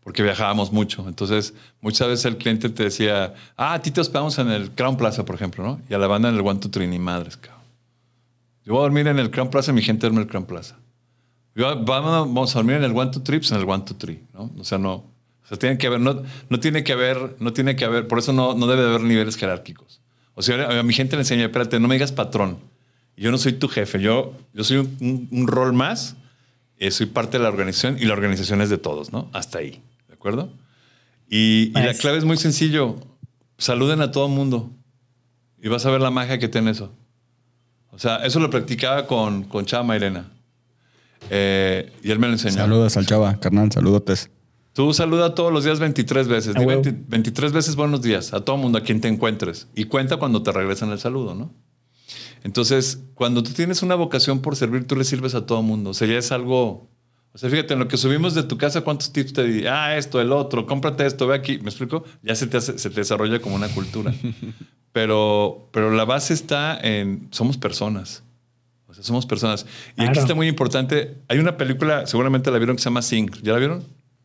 Porque 0.00 0.24
viajábamos 0.24 0.72
mucho. 0.72 1.04
Entonces, 1.06 1.54
muchas 1.80 2.08
veces 2.08 2.24
el 2.24 2.36
cliente 2.36 2.68
te 2.68 2.82
decía, 2.82 3.34
ah, 3.56 3.74
a 3.74 3.80
ti 3.80 3.92
te 3.92 4.00
hospedamos 4.00 4.36
en 4.40 4.50
el 4.50 4.72
Crown 4.72 4.96
Plaza, 4.96 5.24
por 5.24 5.36
ejemplo, 5.36 5.62
¿no? 5.62 5.80
Y 5.88 5.94
a 5.94 5.98
la 5.98 6.08
banda 6.08 6.28
en 6.28 6.34
el 6.34 6.40
One, 6.40 6.58
Two, 6.58 6.68
Three, 6.68 6.88
ni 6.88 6.98
madres, 6.98 7.36
cabrón. 7.36 7.62
Yo 8.64 8.72
voy 8.72 8.80
a 8.80 8.82
dormir 8.82 9.06
en 9.06 9.20
el 9.20 9.30
Crown 9.30 9.50
Plaza, 9.50 9.72
mi 9.72 9.82
gente 9.82 10.00
duerme 10.00 10.22
en 10.22 10.22
el 10.24 10.28
Crown 10.28 10.46
Plaza. 10.46 10.76
Vamos, 11.54 12.56
a 12.56 12.58
dormir 12.58 12.74
en 12.74 12.82
el 12.82 12.90
One, 12.90 13.12
Two, 13.12 13.22
Three, 13.22 13.38
pues 13.38 13.52
en 13.52 13.58
el 13.58 13.68
One, 13.68 13.84
Two, 13.84 13.94
Three, 13.96 14.20
¿no? 14.34 14.50
O 14.58 14.64
sea, 14.64 14.78
no. 14.78 15.13
O 15.44 15.46
sea, 15.48 15.58
tiene 15.58 15.76
que 15.78 15.86
haber, 15.86 16.00
no, 16.00 16.22
no 16.48 16.60
tiene 16.60 16.82
que 16.84 16.92
haber, 16.92 17.36
no 17.38 17.52
tiene 17.52 17.76
que 17.76 17.84
haber, 17.84 18.08
por 18.08 18.18
eso 18.18 18.32
no, 18.32 18.54
no 18.54 18.66
debe 18.66 18.82
de 18.82 18.88
haber 18.88 19.02
niveles 19.02 19.36
jerárquicos. 19.36 20.00
O 20.34 20.42
sea, 20.42 20.78
a 20.80 20.82
mi 20.82 20.94
gente 20.94 21.16
le 21.16 21.22
enseñé, 21.22 21.44
espérate, 21.44 21.78
no 21.80 21.86
me 21.88 21.94
digas 21.96 22.12
patrón. 22.12 22.58
Yo 23.16 23.30
no 23.30 23.38
soy 23.38 23.52
tu 23.52 23.68
jefe, 23.68 24.00
yo, 24.00 24.34
yo 24.54 24.64
soy 24.64 24.78
un, 24.78 24.96
un- 25.00 25.28
un 25.30 25.46
rol 25.46 25.72
más, 25.74 26.16
eh, 26.78 26.90
soy 26.90 27.06
parte 27.06 27.36
de 27.38 27.44
la 27.44 27.50
organización 27.50 27.96
y 28.00 28.06
la 28.06 28.14
organización 28.14 28.60
es 28.60 28.70
de 28.70 28.78
todos, 28.78 29.12
¿no? 29.12 29.28
Hasta 29.32 29.58
ahí, 29.58 29.80
¿de 30.08 30.14
acuerdo? 30.14 30.50
Y, 31.28 31.70
y 31.70 31.72
la 31.72 31.94
clave 31.94 32.18
es 32.18 32.24
muy 32.24 32.36
sencillo. 32.36 32.96
Saluden 33.58 34.00
a 34.00 34.10
todo 34.10 34.28
mundo 34.28 34.70
y 35.62 35.68
vas 35.68 35.86
a 35.86 35.90
ver 35.90 36.00
la 36.00 36.10
magia 36.10 36.38
que 36.38 36.48
tiene 36.48 36.72
eso. 36.72 36.92
O 37.92 37.98
sea, 38.00 38.16
eso 38.26 38.40
lo 38.40 38.50
practicaba 38.50 39.06
con, 39.06 39.44
con 39.44 39.64
Chama 39.66 39.94
Irena. 39.94 40.30
Eh, 41.30 41.92
y 42.02 42.10
él 42.10 42.18
me 42.18 42.26
lo 42.26 42.32
enseñó. 42.34 42.54
Saludos 42.56 42.96
al 42.96 43.06
chava, 43.06 43.38
carnal, 43.40 43.70
saludotes. 43.70 44.30
Tú 44.74 44.92
saluda 44.92 45.34
todos 45.34 45.52
los 45.52 45.64
días 45.64 45.78
23 45.78 46.26
veces. 46.28 46.56
A 46.56 46.58
Di 46.58 46.64
huevo. 46.66 46.82
20 46.82 47.04
23 47.08 47.52
veces 47.52 47.76
buenos 47.76 48.02
días 48.02 48.34
a 48.34 48.40
todo 48.44 48.56
mundo, 48.56 48.76
a 48.78 48.82
quien 48.82 49.00
te 49.00 49.08
encuentres. 49.08 49.68
Y 49.74 49.84
cuenta 49.84 50.16
cuando 50.16 50.42
te 50.42 50.50
regresan 50.52 50.90
el 50.90 50.98
saludo, 50.98 51.34
¿no? 51.34 51.52
Entonces, 52.42 53.00
cuando 53.14 53.42
tú 53.42 53.52
tienes 53.52 53.82
una 53.82 53.94
vocación 53.94 54.40
por 54.40 54.56
servir, 54.56 54.86
tú 54.86 54.96
le 54.96 55.04
sirves 55.04 55.34
a 55.34 55.46
todo 55.46 55.62
mundo. 55.62 55.90
O 55.90 55.94
sea, 55.94 56.08
ya 56.08 56.18
es 56.18 56.30
algo... 56.32 56.90
O 57.32 57.38
sea, 57.38 57.48
fíjate, 57.50 57.72
en 57.74 57.80
lo 57.80 57.88
que 57.88 57.96
subimos 57.96 58.34
de 58.34 58.42
tu 58.42 58.58
casa, 58.58 58.82
¿cuántos 58.82 59.12
tips 59.12 59.32
te 59.32 59.44
di? 59.44 59.66
Ah, 59.66 59.96
esto, 59.96 60.20
el 60.20 60.30
otro, 60.32 60.66
cómprate 60.66 61.06
esto, 61.06 61.26
ve 61.26 61.34
aquí. 61.36 61.58
¿Me 61.58 61.70
explico? 61.70 62.04
Ya 62.22 62.34
se 62.34 62.46
te, 62.46 62.56
hace- 62.58 62.78
se 62.78 62.90
te 62.90 62.96
desarrolla 62.96 63.40
como 63.40 63.54
una 63.56 63.68
cultura. 63.68 64.12
pero, 64.92 65.68
pero 65.72 65.90
la 65.92 66.04
base 66.04 66.34
está 66.34 66.78
en... 66.80 67.28
Somos 67.30 67.56
personas. 67.56 68.22
O 68.88 68.94
sea, 68.94 69.02
somos 69.04 69.24
personas. 69.24 69.66
Y 69.96 70.04
aquí 70.04 70.18
está 70.18 70.34
muy 70.34 70.46
importante. 70.48 71.16
Hay 71.28 71.38
una 71.38 71.56
película, 71.56 72.06
seguramente 72.06 72.50
la 72.50 72.58
vieron, 72.58 72.76
que 72.76 72.82
se 72.82 72.88
llama 72.90 73.02
Sing. 73.02 73.30
¿Ya 73.42 73.52
la 73.52 73.58
vieron? 73.58 73.84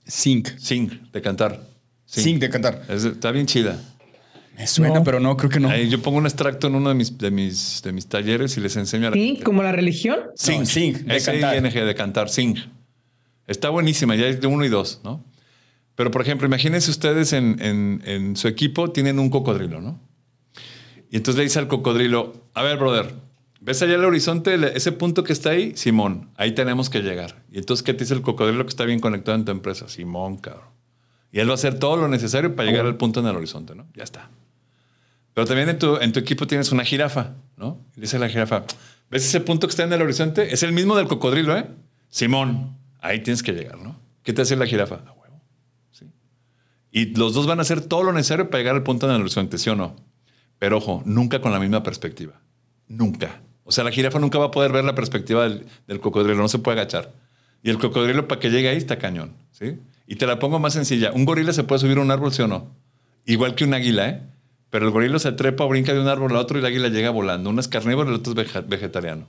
Sync. 0.10 0.50
Sing, 0.58 0.90
de 1.12 1.22
cantar. 1.22 1.62
Sync 2.06 2.40
de 2.40 2.50
cantar. 2.50 2.84
Es- 2.90 3.06
está 3.06 3.32
bien 3.32 3.46
chida. 3.46 3.80
Me 4.58 4.68
suena, 4.68 4.96
No. 4.96 5.04
pero 5.06 5.20
no, 5.22 5.38
creo 5.38 5.50
que 5.50 5.60
no. 5.62 5.70
Ahí 5.70 5.88
yo 5.90 6.02
pongo 6.02 6.18
un 6.18 6.26
extracto 6.26 6.68
en 6.68 6.76
uno 6.76 6.90
de 6.90 6.96
mis, 6.96 7.18
de 7.18 7.32
mis, 7.32 7.82
de 7.82 7.94
mis 7.94 8.08
talleres 8.08 8.58
y 8.58 8.60
les 8.62 8.76
enseño 8.76 9.08
a 9.08 9.12
la 9.12 9.14
Sí, 9.16 9.40
como 9.44 9.64
la 9.64 9.72
religión. 9.72 10.18
Sing, 10.36 10.60
No, 10.62 10.66
sing, 10.66 10.94
de 11.06 11.22
cantar. 11.22 11.62
De 11.62 11.96
cantar, 11.96 12.30
sing. 12.30 12.56
Está 13.48 13.70
buenísima, 13.70 14.16
ya 14.16 14.28
es 14.28 14.42
de 14.42 14.48
uno 14.48 14.66
y 14.66 14.70
dos, 14.70 15.00
¿no? 15.04 15.24
Pero, 15.96 16.12
por 16.12 16.22
ejemplo, 16.22 16.46
imagínense 16.48 16.92
ustedes 16.92 17.32
en, 17.34 17.58
en- 17.62 18.02
en 18.06 18.36
su 18.36 18.48
equipo 18.48 18.92
tienen 18.92 19.18
un 19.20 19.30
cocodrilo, 19.30 19.80
¿no? 19.82 20.00
Y 21.10 21.18
entonces 21.18 21.38
le 21.38 21.44
dice 21.44 21.60
al 21.60 21.68
cocodrilo, 21.68 22.50
a 22.54 22.62
ver, 22.64 22.78
brother, 22.78 23.16
¿ves 23.60 23.82
allá 23.82 23.96
el 23.96 24.06
horizonte, 24.06 24.56
ese 24.76 24.92
punto 24.92 25.24
que 25.24 25.34
está 25.34 25.52
ahí? 25.52 25.76
Simón, 25.76 26.30
ahí 26.36 26.54
tenemos 26.54 26.90
que 26.90 27.02
llegar. 27.02 27.44
Y 27.52 27.58
entonces, 27.58 27.84
¿qué 27.84 27.94
te 27.94 28.04
dice 28.04 28.14
el 28.14 28.22
cocodrilo 28.22 28.64
que 28.64 28.70
está 28.70 28.86
bien 28.86 29.00
conectado 29.00 29.38
en 29.38 29.46
tu 29.46 29.52
empresa? 29.52 29.88
Simón, 29.88 30.38
cabrón. 30.38 30.70
Y 31.32 31.40
él 31.40 31.48
va 31.48 31.52
a 31.52 31.56
hacer 31.56 31.78
todo 31.78 31.98
lo 31.98 32.08
necesario 32.08 32.56
para 32.56 32.70
llegar 32.70 32.86
al 32.86 32.98
punto 32.98 33.20
en 33.20 33.28
el 33.28 33.36
horizonte, 33.36 33.76
¿no? 33.76 33.88
Ya 33.94 34.04
está. 34.04 34.30
Pero 35.34 35.46
también 35.46 35.70
en 35.70 35.78
tu, 35.78 35.98
en 35.98 36.12
tu 36.12 36.20
equipo 36.20 36.48
tienes 36.48 36.72
una 36.72 36.84
jirafa, 36.84 37.36
¿no? 37.56 37.86
Y 37.96 38.02
dice 38.02 38.18
la 38.18 38.30
jirafa, 38.30 38.64
¿ves 39.12 39.26
ese 39.26 39.40
punto 39.40 39.68
que 39.68 39.72
está 39.72 39.84
en 39.84 39.94
el 39.94 40.02
horizonte? 40.02 40.54
Es 40.54 40.64
el 40.64 40.74
mismo 40.74 40.96
del 40.96 41.08
cocodrilo, 41.08 41.56
¿eh? 41.56 41.68
Simón, 42.10 42.78
ahí 43.00 43.22
tienes 43.22 43.44
que 43.44 43.54
llegar, 43.54 43.78
¿no? 43.78 44.00
¿Qué 44.24 44.34
te 44.34 44.42
hace 44.42 44.56
la 44.56 44.66
jirafa? 44.66 44.96
A 44.96 45.12
huevo. 45.12 45.42
¿Sí? 45.92 46.06
Y 46.92 47.16
los 47.16 47.34
dos 47.34 47.46
van 47.46 47.60
a 47.60 47.62
hacer 47.62 47.82
todo 47.82 48.04
lo 48.04 48.12
necesario 48.12 48.50
para 48.50 48.60
llegar 48.60 48.76
al 48.76 48.84
punto 48.84 49.08
en 49.08 49.16
el 49.16 49.22
horizonte, 49.22 49.58
¿sí 49.60 49.70
o 49.70 49.76
no? 49.76 49.96
Pero 50.58 50.78
ojo, 50.78 51.04
nunca 51.06 51.42
con 51.42 51.52
la 51.52 51.60
misma 51.60 51.84
perspectiva. 51.84 52.42
Nunca. 52.88 53.42
O 53.70 53.72
sea, 53.72 53.84
la 53.84 53.92
jirafa 53.92 54.18
nunca 54.18 54.40
va 54.40 54.46
a 54.46 54.52
poder 54.52 54.72
ver 54.72 54.84
la 54.84 54.96
perspectiva 54.96 55.48
del, 55.48 56.00
cocodrilo, 56.00 56.42
no 56.42 56.48
se 56.48 56.58
puede 56.58 56.82
agachar. 56.82 57.14
Y 57.62 57.70
el 57.70 57.78
cocodrilo 57.78 58.28
para 58.28 58.42
que 58.42 58.50
llegue 58.50 58.68
ahí 58.68 58.78
está 58.78 58.98
cañón, 58.98 59.34
¿sí? 59.52 59.78
Y 60.08 60.16
te 60.16 60.26
la 60.26 60.40
pongo 60.40 60.58
más 60.58 60.74
sencilla. 60.74 61.12
Un 61.12 61.24
gorila 61.24 61.54
se 61.54 61.64
puede 61.64 61.78
subir 61.78 62.00
a 62.00 62.02
un 62.02 62.10
árbol, 62.10 62.34
¿sí 62.34 62.42
o 62.42 62.48
no? 62.48 62.74
Igual 63.28 63.54
que 63.54 63.66
un 63.66 63.76
águila, 63.76 64.10
¿eh? 64.10 64.22
Pero 64.72 64.88
el 64.88 64.92
gorila 64.92 65.20
se 65.20 65.32
trepa 65.34 65.66
brinca 65.66 65.94
de 65.94 66.00
un 66.00 66.08
árbol 66.08 66.36
a 66.36 66.40
otro 66.40 66.58
y 66.58 66.62
el 66.62 66.66
águila 66.66 66.88
llega 66.88 67.12
volando. 67.12 67.52
Uno 67.52 67.60
es 67.62 67.68
carnívoro 67.68 68.10
y 68.10 68.16
el 68.16 68.20
otro 68.22 68.42
es 68.42 68.68
vegetariano. 68.68 69.28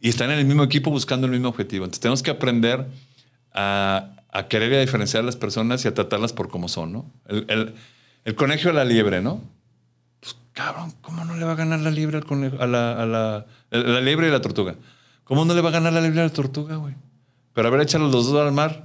Y 0.00 0.08
están 0.08 0.32
en 0.32 0.40
el 0.40 0.44
mismo 0.44 0.64
equipo 0.64 0.90
buscando 0.90 1.28
el 1.28 1.32
mismo 1.32 1.50
objetivo. 1.50 1.84
Entonces 1.84 2.00
tenemos 2.00 2.24
que 2.24 2.32
aprender 2.32 2.84
a, 3.52 4.16
a 4.32 4.48
querer 4.48 4.72
y 4.72 4.74
a 4.74 4.80
diferenciar 4.80 5.22
a 5.22 5.26
las 5.26 5.36
personas 5.36 5.84
y 5.84 5.88
a 5.88 5.94
tratarlas 5.94 6.32
por 6.32 6.48
como 6.48 6.66
son, 6.66 6.92
¿no? 6.92 7.12
El, 7.28 7.44
el, 7.48 7.74
el 8.24 8.34
conejo 8.34 8.70
a 8.70 8.72
la 8.72 8.84
liebre, 8.84 9.22
¿no? 9.22 9.40
Cabrón, 10.54 10.92
¿cómo 11.00 11.24
no 11.24 11.36
le 11.36 11.44
va 11.44 11.52
a 11.52 11.56
ganar 11.56 11.80
la 11.80 11.90
liebre 11.90 12.16
al 12.16 12.24
conejo, 12.24 12.56
a 12.60 12.66
la, 12.68 12.92
a 12.92 13.04
la, 13.04 13.46
la 13.70 14.00
liebre 14.00 14.28
y 14.28 14.30
la 14.30 14.40
tortuga? 14.40 14.76
¿Cómo 15.24 15.44
no 15.44 15.52
le 15.52 15.60
va 15.60 15.70
a 15.70 15.72
ganar 15.72 15.92
la 15.92 16.00
liebre 16.00 16.20
a 16.20 16.24
la 16.24 16.32
tortuga, 16.32 16.76
güey? 16.76 16.94
Pero 17.54 17.68
a 17.68 17.70
ver, 17.72 17.80
échalos 17.80 18.12
los 18.12 18.30
dos 18.30 18.40
al 18.40 18.52
mar. 18.52 18.84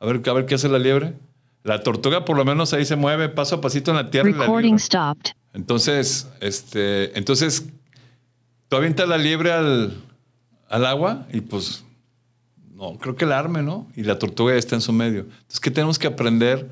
A 0.00 0.06
ver, 0.06 0.22
a 0.26 0.32
ver 0.32 0.46
qué 0.46 0.54
hace 0.54 0.68
la 0.68 0.78
liebre. 0.78 1.14
La 1.62 1.82
tortuga 1.82 2.24
por 2.24 2.36
lo 2.36 2.44
menos 2.46 2.72
ahí 2.72 2.86
se 2.86 2.96
mueve 2.96 3.28
paso 3.28 3.56
a 3.56 3.60
pasito 3.60 3.90
en 3.90 3.98
la 3.98 4.10
tierra. 4.10 4.30
la 4.30 4.38
Recording 4.38 4.78
stopped. 4.78 5.32
Entonces, 5.52 6.28
este, 6.40 7.16
entonces, 7.18 7.66
tú 8.68 8.76
avientas 8.76 9.06
la 9.06 9.18
liebre 9.18 9.52
al, 9.52 10.02
al 10.70 10.86
agua 10.86 11.26
y 11.32 11.42
pues, 11.42 11.84
no, 12.72 12.98
creo 12.98 13.14
que 13.14 13.26
la 13.26 13.38
arme, 13.38 13.62
¿no? 13.62 13.86
Y 13.94 14.04
la 14.04 14.18
tortuga 14.18 14.54
ya 14.54 14.58
está 14.58 14.74
en 14.74 14.80
su 14.80 14.92
medio. 14.92 15.20
Entonces, 15.20 15.60
¿qué 15.60 15.70
tenemos 15.70 15.98
que 15.98 16.06
aprender 16.06 16.70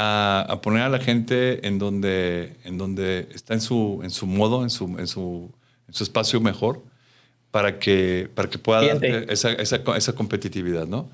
a, 0.00 0.46
a 0.48 0.60
poner 0.60 0.82
a 0.82 0.88
la 0.88 1.00
gente 1.00 1.66
en 1.66 1.80
donde, 1.80 2.54
en 2.64 2.78
donde 2.78 3.28
está 3.34 3.54
en 3.54 3.60
su, 3.60 4.00
en 4.04 4.10
su 4.10 4.26
modo, 4.26 4.62
en 4.62 4.70
su, 4.70 4.84
en 4.96 5.08
su, 5.08 5.50
en 5.88 5.94
su 5.94 6.04
espacio 6.04 6.40
mejor, 6.40 6.84
para 7.50 7.80
que, 7.80 8.30
para 8.32 8.48
que 8.48 8.58
pueda 8.58 8.86
darte 8.86 9.32
esa, 9.32 9.50
esa, 9.52 9.82
esa 9.96 10.12
competitividad, 10.12 10.86
¿no? 10.86 11.10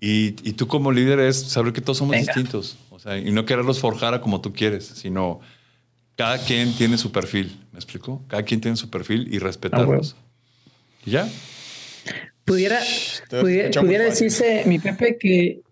Y, 0.00 0.36
y 0.46 0.52
tú 0.52 0.66
como 0.66 0.92
líder 0.92 1.18
es 1.20 1.40
saber 1.40 1.72
que 1.72 1.80
todos 1.80 1.96
somos 1.96 2.12
Venga. 2.12 2.26
distintos. 2.34 2.76
O 2.90 2.98
sea, 2.98 3.16
y 3.16 3.32
no 3.32 3.46
quererlos 3.46 3.78
forjar 3.78 4.12
a 4.12 4.20
como 4.20 4.42
tú 4.42 4.52
quieres, 4.52 4.84
sino 4.84 5.40
cada 6.14 6.36
quien 6.36 6.74
tiene 6.74 6.98
su 6.98 7.12
perfil. 7.12 7.56
¿Me 7.72 7.78
explico? 7.78 8.22
Cada 8.28 8.42
quien 8.42 8.60
tiene 8.60 8.76
su 8.76 8.90
perfil 8.90 9.32
y 9.32 9.38
respetarlos. 9.38 10.14
¿Y 11.06 11.12
ya? 11.12 11.26
Pudiera, 12.44 12.80
pudiera, 13.30 13.80
pudiera 13.80 14.04
decirse, 14.04 14.64
mi 14.66 14.78
Pepe, 14.78 15.16
que 15.16 15.62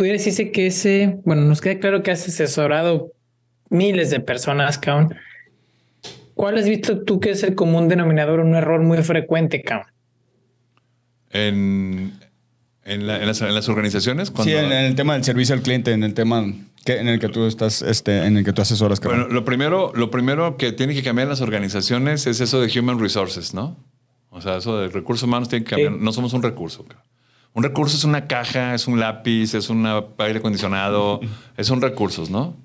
pudiera 0.00 0.16
decirse 0.16 0.50
que 0.50 0.66
ese, 0.68 1.18
bueno, 1.26 1.42
nos 1.42 1.60
queda 1.60 1.78
claro 1.78 2.02
que 2.02 2.10
has 2.10 2.26
asesorado 2.26 3.12
miles 3.68 4.08
de 4.08 4.18
personas, 4.20 4.78
cabrón. 4.78 5.14
¿Cuál 6.32 6.56
has 6.56 6.66
visto 6.66 7.02
tú 7.02 7.20
que 7.20 7.32
es 7.32 7.42
el 7.42 7.54
común 7.54 7.86
denominador, 7.88 8.40
un 8.40 8.54
error 8.54 8.80
muy 8.80 8.96
frecuente, 9.02 9.60
cabrón? 9.60 9.92
En, 11.32 12.18
en, 12.84 13.06
la- 13.06 13.20
en 13.20 13.26
las, 13.26 13.42
en 13.42 13.54
las 13.54 13.68
organizaciones, 13.68 14.30
cuando, 14.30 14.50
Sí, 14.50 14.56
en, 14.56 14.72
en 14.72 14.84
el 14.86 14.94
tema 14.94 15.12
del 15.12 15.22
servicio 15.24 15.54
al 15.54 15.60
cliente, 15.60 15.92
en 15.92 16.02
el 16.02 16.14
tema 16.14 16.46
que, 16.86 16.98
en 16.98 17.06
el 17.08 17.18
que 17.20 17.28
tú 17.28 17.44
estás, 17.44 17.82
este, 17.82 18.24
en 18.24 18.38
el 18.38 18.44
que 18.46 18.54
tú 18.54 18.62
asesoras, 18.62 19.00
carnal. 19.00 19.20
Bueno, 19.24 19.34
lo 19.34 19.44
primero, 19.44 19.92
lo 19.94 20.10
primero 20.10 20.56
que 20.56 20.72
tiene 20.72 20.94
que 20.94 21.02
cambiar 21.02 21.26
en 21.26 21.30
las 21.30 21.42
organizaciones 21.42 22.26
es 22.26 22.40
eso 22.40 22.58
de 22.62 22.80
human 22.80 22.98
resources, 22.98 23.52
¿no? 23.52 23.76
O 24.30 24.40
sea, 24.40 24.56
eso 24.56 24.80
de 24.80 24.88
recursos 24.88 25.24
humanos 25.24 25.50
tiene 25.50 25.64
que 25.66 25.70
cambiar. 25.72 25.92
Sí. 25.92 25.98
No 26.00 26.10
somos 26.14 26.32
un 26.32 26.42
recurso. 26.42 26.84
cabrón. 26.84 27.04
Un 27.54 27.62
recurso 27.64 27.96
es 27.96 28.04
una 28.04 28.26
caja, 28.26 28.74
es 28.74 28.86
un 28.86 29.00
lápiz, 29.00 29.54
es 29.54 29.70
un 29.70 29.84
aire 30.18 30.38
acondicionado, 30.38 31.20
es 31.56 31.70
un 31.70 31.80
recursos, 31.80 32.30
¿no? 32.30 32.56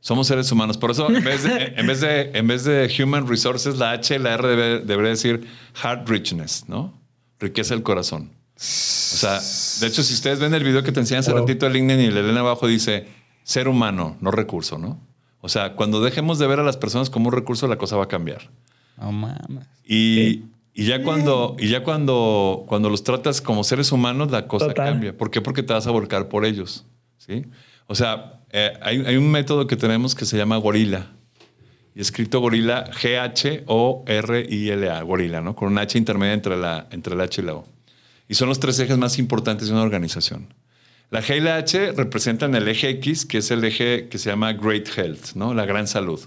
Somos 0.00 0.26
seres 0.26 0.50
humanos. 0.52 0.78
Por 0.78 0.90
eso, 0.90 1.08
en 1.10 1.22
vez 1.24 1.42
de, 1.44 1.74
en 1.76 1.86
vez 1.86 2.00
de, 2.00 2.30
en 2.34 2.46
vez 2.46 2.64
de 2.64 2.92
human 3.02 3.26
resources, 3.26 3.76
la 3.78 3.92
H 3.92 4.14
y 4.14 4.18
la 4.18 4.34
R 4.34 4.48
debe- 4.48 4.80
debería 4.84 5.10
decir 5.10 5.46
heart 5.82 6.08
richness, 6.08 6.64
¿no? 6.68 6.92
Riqueza 7.40 7.74
del 7.74 7.82
corazón. 7.82 8.30
O 8.56 8.58
sea, 8.58 9.40
de 9.80 9.86
hecho, 9.86 10.02
si 10.02 10.14
ustedes 10.14 10.38
ven 10.40 10.54
el 10.54 10.64
video 10.64 10.82
que 10.82 10.92
te 10.92 11.00
enseñé 11.00 11.18
hace 11.20 11.30
Wow. 11.32 11.40
ratito 11.40 11.66
el 11.66 11.72
LinkedIn 11.74 12.04
y 12.06 12.10
le 12.10 12.22
leen 12.22 12.36
abajo 12.38 12.66
dice 12.66 13.06
ser 13.42 13.68
humano, 13.68 14.16
no 14.20 14.30
recurso, 14.30 14.78
¿no? 14.78 14.98
O 15.40 15.48
sea, 15.48 15.74
cuando 15.74 16.00
dejemos 16.00 16.38
de 16.38 16.46
ver 16.46 16.58
a 16.60 16.62
las 16.64 16.76
personas 16.76 17.10
como 17.10 17.28
un 17.28 17.34
recurso, 17.34 17.66
la 17.68 17.76
cosa 17.76 17.96
va 17.96 18.04
a 18.04 18.08
cambiar. 18.08 18.50
No 18.98 19.12
mames. 19.12 19.66
Y, 19.86 20.44
y 20.78 20.84
ya 20.84 21.02
cuando, 21.02 21.56
y 21.58 21.68
ya 21.68 21.82
cuando, 21.82 22.66
cuando 22.68 22.90
los 22.90 23.02
tratas 23.02 23.40
como 23.40 23.64
seres 23.64 23.92
humanos, 23.92 24.30
la 24.30 24.46
cosa 24.46 24.68
Total. 24.68 24.90
cambia. 24.90 25.16
¿Por 25.16 25.30
qué? 25.30 25.40
Porque 25.40 25.62
te 25.62 25.72
vas 25.72 25.86
a 25.86 25.90
volcar 25.90 26.28
por 26.28 26.44
ellos. 26.44 26.84
¿sí? 27.16 27.46
O 27.86 27.94
sea, 27.94 28.42
eh, 28.50 28.74
hay, 28.82 29.02
hay 29.06 29.16
un 29.16 29.30
método 29.30 29.66
que 29.66 29.76
tenemos 29.76 30.14
que 30.14 30.26
se 30.26 30.36
llama 30.36 30.58
gorila. 30.58 31.12
Y 31.94 32.02
escrito 32.02 32.40
gorila, 32.40 32.90
G-H-O-R-I-L-A, 32.90 33.70
gorila, 35.00 35.40
¿no? 35.40 35.56
Con 35.56 35.68
una 35.68 35.80
H 35.80 35.96
intermedia 35.96 36.34
entre 36.34 36.58
la, 36.58 36.88
entre 36.90 37.16
la 37.16 37.24
H 37.24 37.40
y 37.40 37.44
la 37.46 37.54
O. 37.54 37.64
Y 38.28 38.34
son 38.34 38.50
los 38.50 38.60
tres 38.60 38.78
ejes 38.78 38.98
más 38.98 39.18
importantes 39.18 39.68
de 39.68 39.72
una 39.72 39.82
organización. 39.82 40.52
La 41.08 41.22
G 41.22 41.38
y 41.38 41.40
la 41.40 41.56
H 41.56 41.92
representan 41.92 42.54
el 42.54 42.68
eje 42.68 42.90
X, 42.90 43.24
que 43.24 43.38
es 43.38 43.50
el 43.50 43.64
eje 43.64 44.08
que 44.08 44.18
se 44.18 44.28
llama 44.28 44.52
Great 44.52 44.88
Health, 44.94 45.32
¿no? 45.36 45.54
La 45.54 45.64
gran 45.64 45.86
salud. 45.86 46.20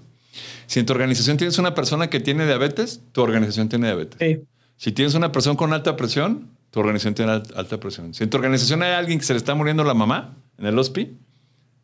Si 0.68 0.80
en 0.80 0.86
tu 0.86 0.94
organización 0.94 1.38
tienes 1.38 1.58
una 1.58 1.74
persona 1.74 2.10
que 2.10 2.20
tiene 2.20 2.46
diabetes, 2.46 3.02
tu 3.12 3.22
organización 3.22 3.70
tiene 3.70 3.88
diabetes. 3.88 4.18
Sí. 4.20 4.44
Si 4.78 4.92
tienes 4.92 5.14
una 5.16 5.32
persona 5.32 5.58
con 5.58 5.74
alta 5.74 5.96
presión, 5.96 6.48
tu 6.72 6.80
organización 6.80 7.16
tiene 7.16 7.32
al- 7.32 7.44
alta 7.56 7.80
presión. 7.80 8.14
Si 8.14 8.24
en 8.24 8.30
tu 8.30 8.38
organización 8.38 8.84
hay 8.84 8.92
alguien 8.92 9.20
que 9.20 9.26
se 9.26 9.34
le 9.34 9.38
está 9.38 9.56
muriendo 9.56 9.84
la 9.84 9.94
mamá 9.94 10.36
en 10.58 10.66
el 10.68 10.78
hospi, 10.78 11.18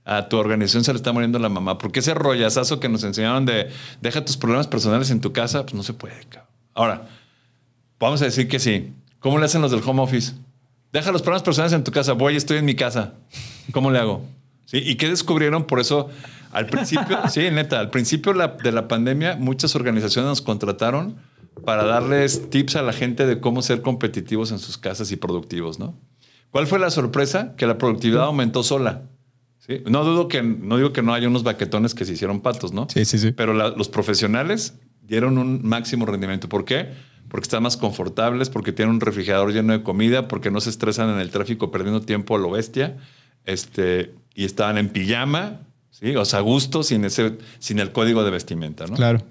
a 0.06 0.30
tu 0.30 0.38
organización 0.38 0.84
se 0.84 0.93
le 0.93 0.98
está 0.98 1.12
muriendo 1.12 1.39
la 1.39 1.50
mamá. 1.50 1.78
Porque 1.80 2.00
ese 2.00 2.14
rollazazo 2.14 2.80
que 2.80 2.88
nos 2.88 3.04
enseñaron 3.04 3.46
de 3.48 3.70
deja 4.02 4.24
tus 4.24 4.38
problemas 4.38 4.68
personales 4.68 5.10
en 5.10 5.20
tu 5.20 5.34
casa, 5.34 5.64
pues 5.64 5.74
no 5.74 5.82
se 5.84 5.93
puede. 5.93 6.14
cabrón. 6.30 6.48
Ahora, 6.76 7.08
vamos 8.00 8.22
a 8.22 8.26
decir 8.26 8.48
que 8.48 8.60
sí. 8.60 8.93
¿Cómo 9.20 9.39
le 9.39 9.46
hacen 9.46 9.62
los 9.64 9.72
del 9.72 9.82
home 9.84 10.02
office? 10.04 10.34
Deja 10.93 11.12
los 11.12 11.24
problemas 11.24 11.41
personales 11.41 11.74
en 11.74 11.84
tu 11.84 11.91
casa. 11.91 12.14
Voy, 12.14 12.36
estoy 12.36 12.58
en 12.58 12.66
mi 12.66 12.76
casa. 12.76 13.14
¿Cómo 13.72 13.89
le 13.89 13.98
hago? 13.98 14.24
¿Sí? 14.66 14.78
¿Y 14.78 14.96
qué 14.96 15.10
descubrieron? 15.10 15.66
Por 15.66 15.80
eso, 15.80 16.10
al 16.56 16.68
principio, 16.68 17.18
sí, 17.30 17.49
neta, 17.51 17.80
al 17.80 17.89
principio 17.89 18.34
de 18.34 18.72
la 18.72 18.88
pandemia, 18.88 19.36
muchas 19.36 19.76
organizaciones 19.76 20.30
nos 20.30 20.41
contrataron 20.41 21.16
para 21.66 21.84
darles 21.86 22.49
tips 22.49 22.76
a 22.76 22.82
la 22.82 22.93
gente 22.93 23.26
de 23.26 23.39
cómo 23.39 23.62
ser 23.62 23.82
competitivos 23.82 24.51
en 24.51 24.60
sus 24.60 24.78
casas 24.78 25.12
y 25.12 25.16
productivos, 25.16 25.80
¿no? 25.80 25.97
¿Cuál 26.51 26.68
fue 26.68 26.80
la 26.80 26.89
sorpresa? 26.89 27.56
Que 27.58 27.68
la 27.68 27.78
productividad 27.78 28.24
aumentó 28.24 28.64
sola. 28.64 29.03
¿sí? 29.60 29.82
No 29.89 30.03
dudo 30.03 30.28
que, 30.28 30.41
no 30.43 30.78
digo 30.78 30.93
que 30.93 31.01
no 31.01 31.14
haya 31.14 31.28
unos 31.28 31.43
baquetones 31.43 31.93
que 31.95 32.06
se 32.06 32.14
hicieron 32.14 32.41
patos, 32.41 32.72
¿no? 32.74 32.88
Sí, 32.89 33.03
sí, 33.06 33.18
sí. 33.20 33.32
Pero 33.32 33.53
la- 33.53 33.70
los 33.70 33.89
profesionales 33.89 34.76
dieron 35.01 35.38
un 35.38 35.66
máximo 35.68 36.06
rendimiento. 36.06 36.47
¿Por 36.49 36.66
qué? 36.66 36.89
Porque 37.30 37.43
están 37.45 37.64
más 37.64 37.76
confortables, 37.78 38.49
porque 38.49 38.72
tienen 38.72 38.95
un 38.95 39.01
refrigerador 39.01 39.51
lleno 39.51 39.74
de 39.74 39.82
comida, 39.84 40.28
porque 40.28 40.51
no 40.51 40.62
se 40.62 40.70
estresan 40.70 41.10
en 41.10 41.20
el 41.20 41.30
tráfico 41.32 41.72
perdiendo 41.72 42.01
tiempo 42.01 42.36
a 42.36 42.39
lo 42.39 42.51
bestia, 42.51 42.97
este, 43.45 44.14
y 44.34 44.45
estaban 44.45 44.78
en 44.78 44.89
pijama, 44.89 45.62
¿sí? 46.00 46.16
O 46.16 46.26
sea, 46.26 46.39
a 46.39 46.41
gusto, 46.41 46.84
sin, 46.84 47.06
ese, 47.06 47.38
sin 47.60 47.80
el 47.80 47.91
código 47.91 48.24
de 48.24 48.32
vestimenta, 48.32 48.86
¿no? 48.86 48.96
Claro. 48.96 49.24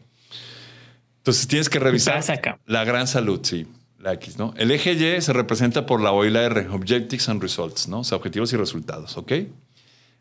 Entonces 1.19 1.47
tienes 1.47 1.69
que 1.69 1.79
revisar 1.79 2.19
acá? 2.31 2.59
la 2.67 2.85
gran 2.85 3.07
salud, 3.07 3.41
sí, 3.43 3.67
la 3.99 4.13
X, 4.15 4.39
¿no? 4.39 4.53
El 4.57 4.71
eje 4.71 4.93
Y 4.93 5.21
se 5.21 5.33
representa 5.33 5.87
por 5.87 6.01
la 6.01 6.13
O 6.13 6.25
y 6.25 6.31
la 6.31 6.43
R, 6.43 6.69
Objectives 6.69 7.29
and 7.29 7.41
Results, 7.41 7.89
¿no? 7.89 8.01
O 8.01 8.05
sea, 8.05 8.17
objetivos 8.17 8.53
y 8.53 8.57
resultados, 8.57 9.17
¿ok? 9.17 9.33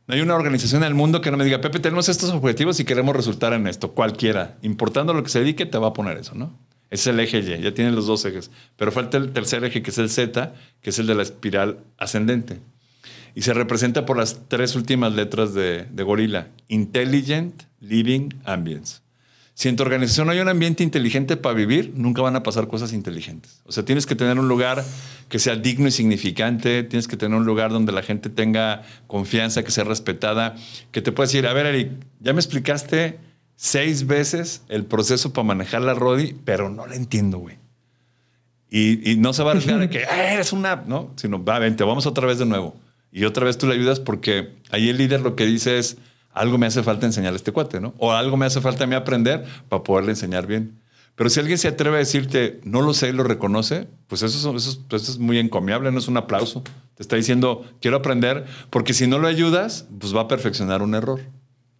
No 0.07 0.15
hay 0.15 0.21
una 0.21 0.35
organización 0.35 0.83
en 0.83 0.87
el 0.87 0.95
mundo 0.95 1.21
que 1.21 1.31
no 1.31 1.37
me 1.37 1.45
diga, 1.45 1.61
Pepe, 1.61 1.79
tenemos 1.79 2.09
estos 2.09 2.29
objetivos 2.31 2.79
y 2.79 2.85
queremos 2.85 3.15
resultar 3.15 3.53
en 3.53 3.67
esto. 3.67 3.91
Cualquiera, 3.91 4.57
importando 4.61 5.13
lo 5.13 5.23
que 5.23 5.29
se 5.29 5.39
dedique, 5.39 5.65
te 5.65 5.77
va 5.77 5.89
a 5.89 5.93
poner 5.93 6.17
eso, 6.17 6.35
¿no? 6.35 6.57
Es 6.89 7.07
el 7.07 7.19
eje 7.19 7.39
Y, 7.39 7.61
ya 7.61 7.73
tienen 7.73 7.95
los 7.95 8.05
dos 8.05 8.23
ejes. 8.25 8.51
Pero 8.75 8.91
falta 8.91 9.17
el 9.17 9.31
tercer 9.31 9.63
eje, 9.63 9.81
que 9.81 9.91
es 9.91 9.97
el 9.97 10.09
Z, 10.09 10.53
que 10.81 10.89
es 10.89 10.99
el 10.99 11.07
de 11.07 11.15
la 11.15 11.23
espiral 11.23 11.79
ascendente. 11.97 12.59
Y 13.35 13.41
se 13.41 13.53
representa 13.53 14.05
por 14.05 14.17
las 14.17 14.41
tres 14.47 14.75
últimas 14.75 15.13
letras 15.13 15.53
de, 15.53 15.85
de 15.91 16.03
gorila. 16.03 16.47
Intelligent 16.67 17.63
Living 17.79 18.29
Ambience. 18.45 19.01
Si 19.55 19.69
en 19.69 19.75
tu 19.75 19.83
organización 19.83 20.25
no 20.27 20.33
hay 20.33 20.39
un 20.39 20.49
ambiente 20.49 20.83
inteligente 20.83 21.37
para 21.37 21.53
vivir, 21.53 21.93
nunca 21.95 22.23
van 22.23 22.35
a 22.35 22.41
pasar 22.41 22.67
cosas 22.67 22.91
inteligentes. 22.91 23.61
O 23.65 23.71
sea, 23.71 23.85
tienes 23.85 24.07
que 24.07 24.15
tener 24.15 24.39
un 24.39 24.47
lugar 24.47 24.83
que 25.29 25.37
sea 25.37 25.55
digno 25.55 25.87
y 25.87 25.91
significante, 25.91 26.81
tienes 26.83 27.07
que 27.07 27.17
tener 27.17 27.37
un 27.37 27.45
lugar 27.45 27.71
donde 27.71 27.91
la 27.91 28.01
gente 28.01 28.29
tenga 28.29 28.81
confianza, 29.05 29.63
que 29.63 29.69
sea 29.69 29.83
respetada, 29.83 30.55
que 30.91 31.01
te 31.03 31.11
pueda 31.11 31.27
decir, 31.27 31.45
a 31.45 31.53
ver, 31.53 31.67
Eric, 31.67 31.91
ya 32.19 32.33
me 32.33 32.39
explicaste 32.39 33.19
seis 33.55 34.07
veces 34.07 34.63
el 34.69 34.85
proceso 34.85 35.33
para 35.33 35.45
manejar 35.45 35.83
la 35.83 35.93
Rodi, 35.93 36.35
pero 36.45 36.69
no 36.69 36.87
la 36.87 36.95
entiendo, 36.95 37.37
güey. 37.37 37.57
Y, 38.71 39.11
y 39.11 39.17
no 39.17 39.33
se 39.33 39.43
va 39.43 39.49
a 39.49 39.53
arriesgar 39.53 39.79
de 39.79 39.89
que 39.89 40.03
"Ah, 40.09 40.33
eres 40.33 40.51
una, 40.51 40.83
¿no? 40.87 41.11
Sino, 41.15 41.43
va, 41.43 41.59
vente, 41.59 41.83
vamos 41.83 42.07
otra 42.07 42.25
vez 42.25 42.39
de 42.39 42.47
nuevo. 42.47 42.75
Y 43.13 43.25
otra 43.25 43.45
vez 43.45 43.57
tú 43.57 43.67
le 43.67 43.75
ayudas 43.75 43.99
porque 43.99 44.55
ahí 44.71 44.89
el 44.89 44.97
líder 44.97 45.21
lo 45.21 45.35
que 45.35 45.45
dice 45.45 45.77
es, 45.77 45.97
algo 46.31 46.57
me 46.57 46.65
hace 46.65 46.81
falta 46.81 47.05
enseñar 47.05 47.33
a 47.33 47.35
este 47.35 47.51
cuate, 47.51 47.79
¿no? 47.79 47.93
O 47.99 48.11
algo 48.11 48.35
me 48.37 48.47
hace 48.47 48.59
falta 48.59 48.85
a 48.85 48.87
mí 48.87 48.95
aprender 48.95 49.45
para 49.69 49.83
poderle 49.83 50.11
enseñar 50.13 50.47
bien. 50.47 50.79
Pero 51.15 51.29
si 51.29 51.39
alguien 51.39 51.59
se 51.59 51.67
atreve 51.67 51.97
a 51.97 51.99
decirte, 51.99 52.59
no 52.63 52.81
lo 52.81 52.95
sé 52.95 53.09
y 53.09 53.11
lo 53.11 53.23
reconoce, 53.23 53.87
pues 54.07 54.23
eso, 54.23 54.35
es- 54.57 54.63
eso, 54.63 54.71
es- 54.71 54.79
eso 55.01 55.11
es 55.11 55.19
muy 55.19 55.37
encomiable, 55.37 55.91
no 55.91 55.99
es 55.99 56.07
un 56.07 56.17
aplauso. 56.17 56.63
Te 56.95 57.03
está 57.03 57.15
diciendo, 57.15 57.63
quiero 57.81 57.97
aprender, 57.97 58.45
porque 58.71 58.95
si 58.95 59.05
no 59.05 59.19
lo 59.19 59.27
ayudas, 59.27 59.85
pues 59.99 60.15
va 60.15 60.21
a 60.21 60.27
perfeccionar 60.27 60.81
un 60.81 60.95
error. 60.95 61.19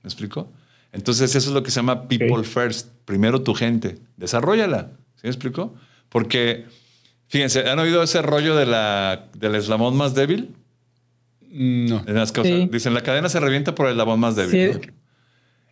¿Me 0.04 0.08
explico? 0.08 0.52
Entonces 0.92 1.34
eso 1.36 1.50
es 1.50 1.54
lo 1.56 1.64
que 1.64 1.72
se 1.72 1.78
llama 1.78 2.08
people 2.08 2.44
first. 2.44 2.90
Primero 3.06 3.42
tu 3.42 3.56
gente, 3.56 3.98
desarrollala. 4.18 4.92
¿Sí 5.16 5.22
me 5.24 5.30
explico? 5.32 5.74
Porque, 6.10 6.66
fíjense, 7.28 7.68
¿han 7.68 7.80
oído 7.80 8.04
ese 8.04 8.22
rollo 8.22 8.56
de 8.56 8.68
la, 8.68 9.30
del 9.36 9.56
eslabón 9.56 9.98
más 9.98 10.14
débil? 10.14 10.54
No. 11.54 12.04
En 12.08 12.16
las 12.16 12.32
cosas. 12.32 12.52
Sí. 12.52 12.70
Dicen, 12.72 12.94
la 12.94 13.02
cadena 13.02 13.30
se 13.30 13.40
revienta 13.40 13.76
por 13.76 13.86
el 13.86 13.92
eslabón 13.92 14.20
más 14.20 14.36
débil. 14.36 14.74
Sí. 14.74 14.80
¿no? 14.80 14.94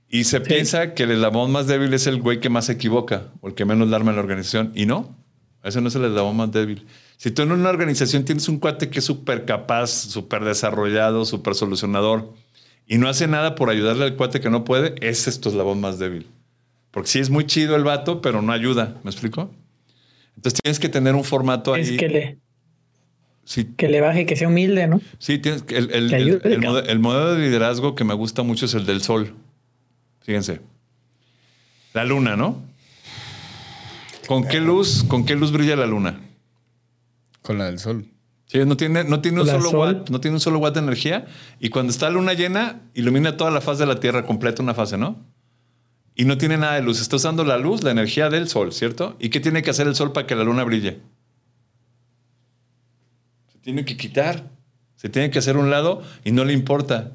Y 0.09 0.25
se 0.25 0.41
piensa 0.41 0.93
que 0.93 1.03
el 1.03 1.11
eslabón 1.11 1.51
más 1.51 1.67
débil 1.67 1.93
es 1.93 2.05
el 2.05 2.21
güey 2.21 2.39
que 2.39 2.49
más 2.49 2.65
se 2.65 2.73
equivoca 2.73 3.29
o 3.39 3.47
el 3.47 3.55
que 3.55 3.65
menos 3.65 3.89
la 3.89 3.95
arma 3.95 4.11
en 4.11 4.17
la 4.17 4.21
organización. 4.21 4.71
Y 4.75 4.85
no. 4.85 5.15
Ese 5.63 5.81
no 5.81 5.87
es 5.87 5.95
el 5.95 6.05
eslabón 6.05 6.35
más 6.37 6.51
débil. 6.51 6.85
Si 7.17 7.31
tú 7.31 7.41
en 7.41 7.51
una 7.51 7.69
organización 7.69 8.25
tienes 8.25 8.49
un 8.49 8.59
cuate 8.59 8.89
que 8.89 8.99
es 8.99 9.05
súper 9.05 9.45
capaz, 9.45 9.87
súper 9.87 10.43
desarrollado, 10.43 11.23
súper 11.23 11.55
solucionador, 11.55 12.33
y 12.87 12.97
no 12.97 13.07
hace 13.07 13.27
nada 13.27 13.55
por 13.55 13.69
ayudarle 13.69 14.03
al 14.03 14.15
cuate 14.15 14.41
que 14.41 14.49
no 14.49 14.65
puede, 14.65 14.95
ese 14.99 15.29
es 15.29 15.39
tu 15.39 15.49
eslabón 15.49 15.79
más 15.79 15.97
débil. 15.97 16.27
Porque 16.91 17.09
sí 17.09 17.19
es 17.19 17.29
muy 17.29 17.45
chido 17.45 17.75
el 17.75 17.83
vato, 17.83 18.21
pero 18.21 18.41
no 18.41 18.51
ayuda. 18.51 18.99
¿Me 19.03 19.11
explico? 19.11 19.49
Entonces 20.35 20.59
tienes 20.61 20.79
que 20.79 20.89
tener 20.89 21.15
un 21.15 21.23
formato 21.23 21.73
ahí. 21.73 21.83
Es 21.83 21.91
que 21.91 22.09
le, 22.09 22.39
Sí, 23.43 23.73
que 23.75 23.89
le 23.89 24.01
baje 24.01 24.21
y 24.21 24.25
que 24.25 24.35
sea 24.35 24.47
humilde, 24.47 24.87
¿no? 24.87 25.01
Sí, 25.19 25.37
tienes 25.39 25.63
que- 25.63 25.77
el, 25.77 25.91
el- 25.91 26.09
Que 26.09 26.15
el- 26.15 26.21
ayude, 26.23 26.53
el 26.53 26.61
cabrón. 26.61 26.83
mode- 26.85 26.89
el 26.91 26.99
modelo 26.99 27.33
de 27.35 27.39
liderazgo 27.41 27.95
que 27.95 28.03
me 28.03 28.13
gusta 28.13 28.43
mucho 28.43 28.65
es 28.65 28.73
el 28.75 28.85
del 28.85 29.01
sol. 29.01 29.35
Fíjense. 30.21 30.61
La 31.93 32.05
luna, 32.05 32.35
¿no? 32.37 32.63
¿Con 34.27 34.47
qué 34.47 34.61
luz, 34.61 35.03
con 35.07 35.25
qué 35.25 35.35
luz 35.35 35.51
brilla 35.51 35.75
la 35.75 35.85
luna? 35.87 36.19
Con 37.41 37.57
la 37.57 37.65
del 37.65 37.79
sol. 37.79 38.05
Sí, 38.45 38.59
no 38.65 38.77
tiene, 38.77 39.03
no 39.03 39.21
tiene 39.21 39.41
un 39.41 39.47
La 39.47 39.53
solo 39.53 39.69
sol. 39.71 39.79
watt, 39.95 40.09
no 40.09 40.21
tiene 40.21 40.35
un 40.35 40.41
solo 40.41 40.59
watt 40.59 40.73
de 40.75 40.81
energía. 40.81 41.25
Y 41.59 41.69
cuando 41.69 41.91
está 41.91 42.07
la 42.07 42.13
luna 42.15 42.33
llena, 42.33 42.81
ilumina 42.93 43.37
toda 43.37 43.49
la 43.51 43.61
faz 43.61 43.77
de 43.79 43.85
la 43.85 43.99
Tierra, 43.99 44.25
completa 44.25 44.61
una 44.61 44.73
fase, 44.73 44.97
¿no? 44.97 45.17
Y 46.15 46.25
no 46.25 46.37
tiene 46.37 46.57
nada 46.57 46.75
de 46.75 46.81
luz. 46.81 47.01
Está 47.01 47.15
usando 47.15 47.43
la 47.43 47.57
luz, 47.57 47.83
la 47.83 47.91
energía 47.91 48.29
del 48.29 48.47
sol, 48.47 48.73
¿cierto? 48.73 49.15
¿Y 49.19 49.29
qué 49.29 49.39
tiene 49.39 49.63
que 49.63 49.69
hacer 49.71 49.87
el 49.87 49.95
sol 49.95 50.11
para 50.11 50.27
que 50.27 50.35
la 50.35 50.43
luna 50.43 50.63
brille? 50.63 50.99
Tiene 53.61 53.85
que 53.85 53.97
quitar. 53.97 54.49
Se 54.95 55.09
tiene 55.09 55.31
que 55.31 55.39
hacer 55.39 55.55
a 55.55 55.59
un 55.59 55.69
lado 55.69 56.03
y 56.23 56.31
no 56.31 56.45
le 56.45 56.53
importa. 56.53 57.13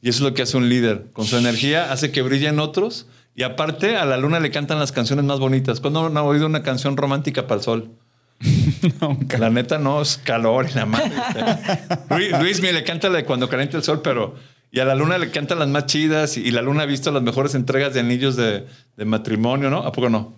Y 0.00 0.08
eso 0.08 0.18
es 0.18 0.30
lo 0.30 0.34
que 0.34 0.42
hace 0.42 0.56
un 0.56 0.68
líder. 0.68 1.06
Con 1.12 1.24
su 1.24 1.36
energía 1.36 1.90
hace 1.90 2.12
que 2.12 2.22
brillen 2.22 2.58
otros. 2.60 3.06
Y 3.34 3.42
aparte, 3.42 3.96
a 3.96 4.04
la 4.04 4.16
luna 4.16 4.38
le 4.38 4.50
cantan 4.50 4.78
las 4.78 4.92
canciones 4.92 5.24
más 5.24 5.40
bonitas. 5.40 5.80
¿Cuándo 5.80 6.08
no 6.10 6.20
ha 6.20 6.22
oído 6.22 6.46
una 6.46 6.62
canción 6.62 6.96
romántica 6.96 7.46
para 7.46 7.58
el 7.58 7.64
sol? 7.64 7.90
La 9.38 9.50
neta 9.50 9.78
no, 9.78 10.02
es 10.02 10.18
calor 10.18 10.66
y 10.70 10.74
la 10.74 10.86
madre. 10.86 11.12
Luis, 12.10 12.38
Luis 12.38 12.60
me 12.60 12.72
le 12.72 12.84
canta 12.84 13.08
la 13.08 13.18
de 13.18 13.24
cuando 13.24 13.48
calienta 13.48 13.76
el 13.76 13.82
sol, 13.82 14.02
pero. 14.02 14.34
Y 14.70 14.80
a 14.80 14.84
la 14.84 14.94
luna 14.94 15.18
le 15.18 15.30
cantan 15.30 15.60
las 15.60 15.68
más 15.68 15.86
chidas. 15.86 16.36
Y, 16.36 16.42
y 16.42 16.50
la 16.50 16.60
luna 16.60 16.82
ha 16.82 16.86
visto 16.86 17.10
las 17.10 17.22
mejores 17.22 17.54
entregas 17.54 17.94
de 17.94 18.00
anillos 18.00 18.36
de, 18.36 18.66
de 18.96 19.04
matrimonio, 19.04 19.70
¿no? 19.70 19.78
¿A 19.78 19.92
poco 19.92 20.10
no? 20.10 20.34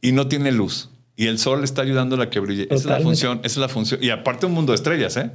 Y 0.00 0.12
no 0.12 0.28
tiene 0.28 0.52
luz. 0.52 0.90
Y 1.16 1.26
el 1.26 1.38
sol 1.38 1.62
está 1.62 1.82
ayudando 1.82 2.20
a 2.20 2.28
que 2.30 2.40
brille. 2.40 2.64
Esa 2.64 2.74
es 2.74 2.84
la 2.86 3.00
función, 3.00 3.38
esa 3.38 3.46
es 3.46 3.56
la 3.58 3.68
función. 3.68 4.02
Y 4.02 4.10
aparte 4.10 4.46
un 4.46 4.52
mundo 4.52 4.72
de 4.72 4.76
estrellas, 4.76 5.16
¿eh? 5.16 5.30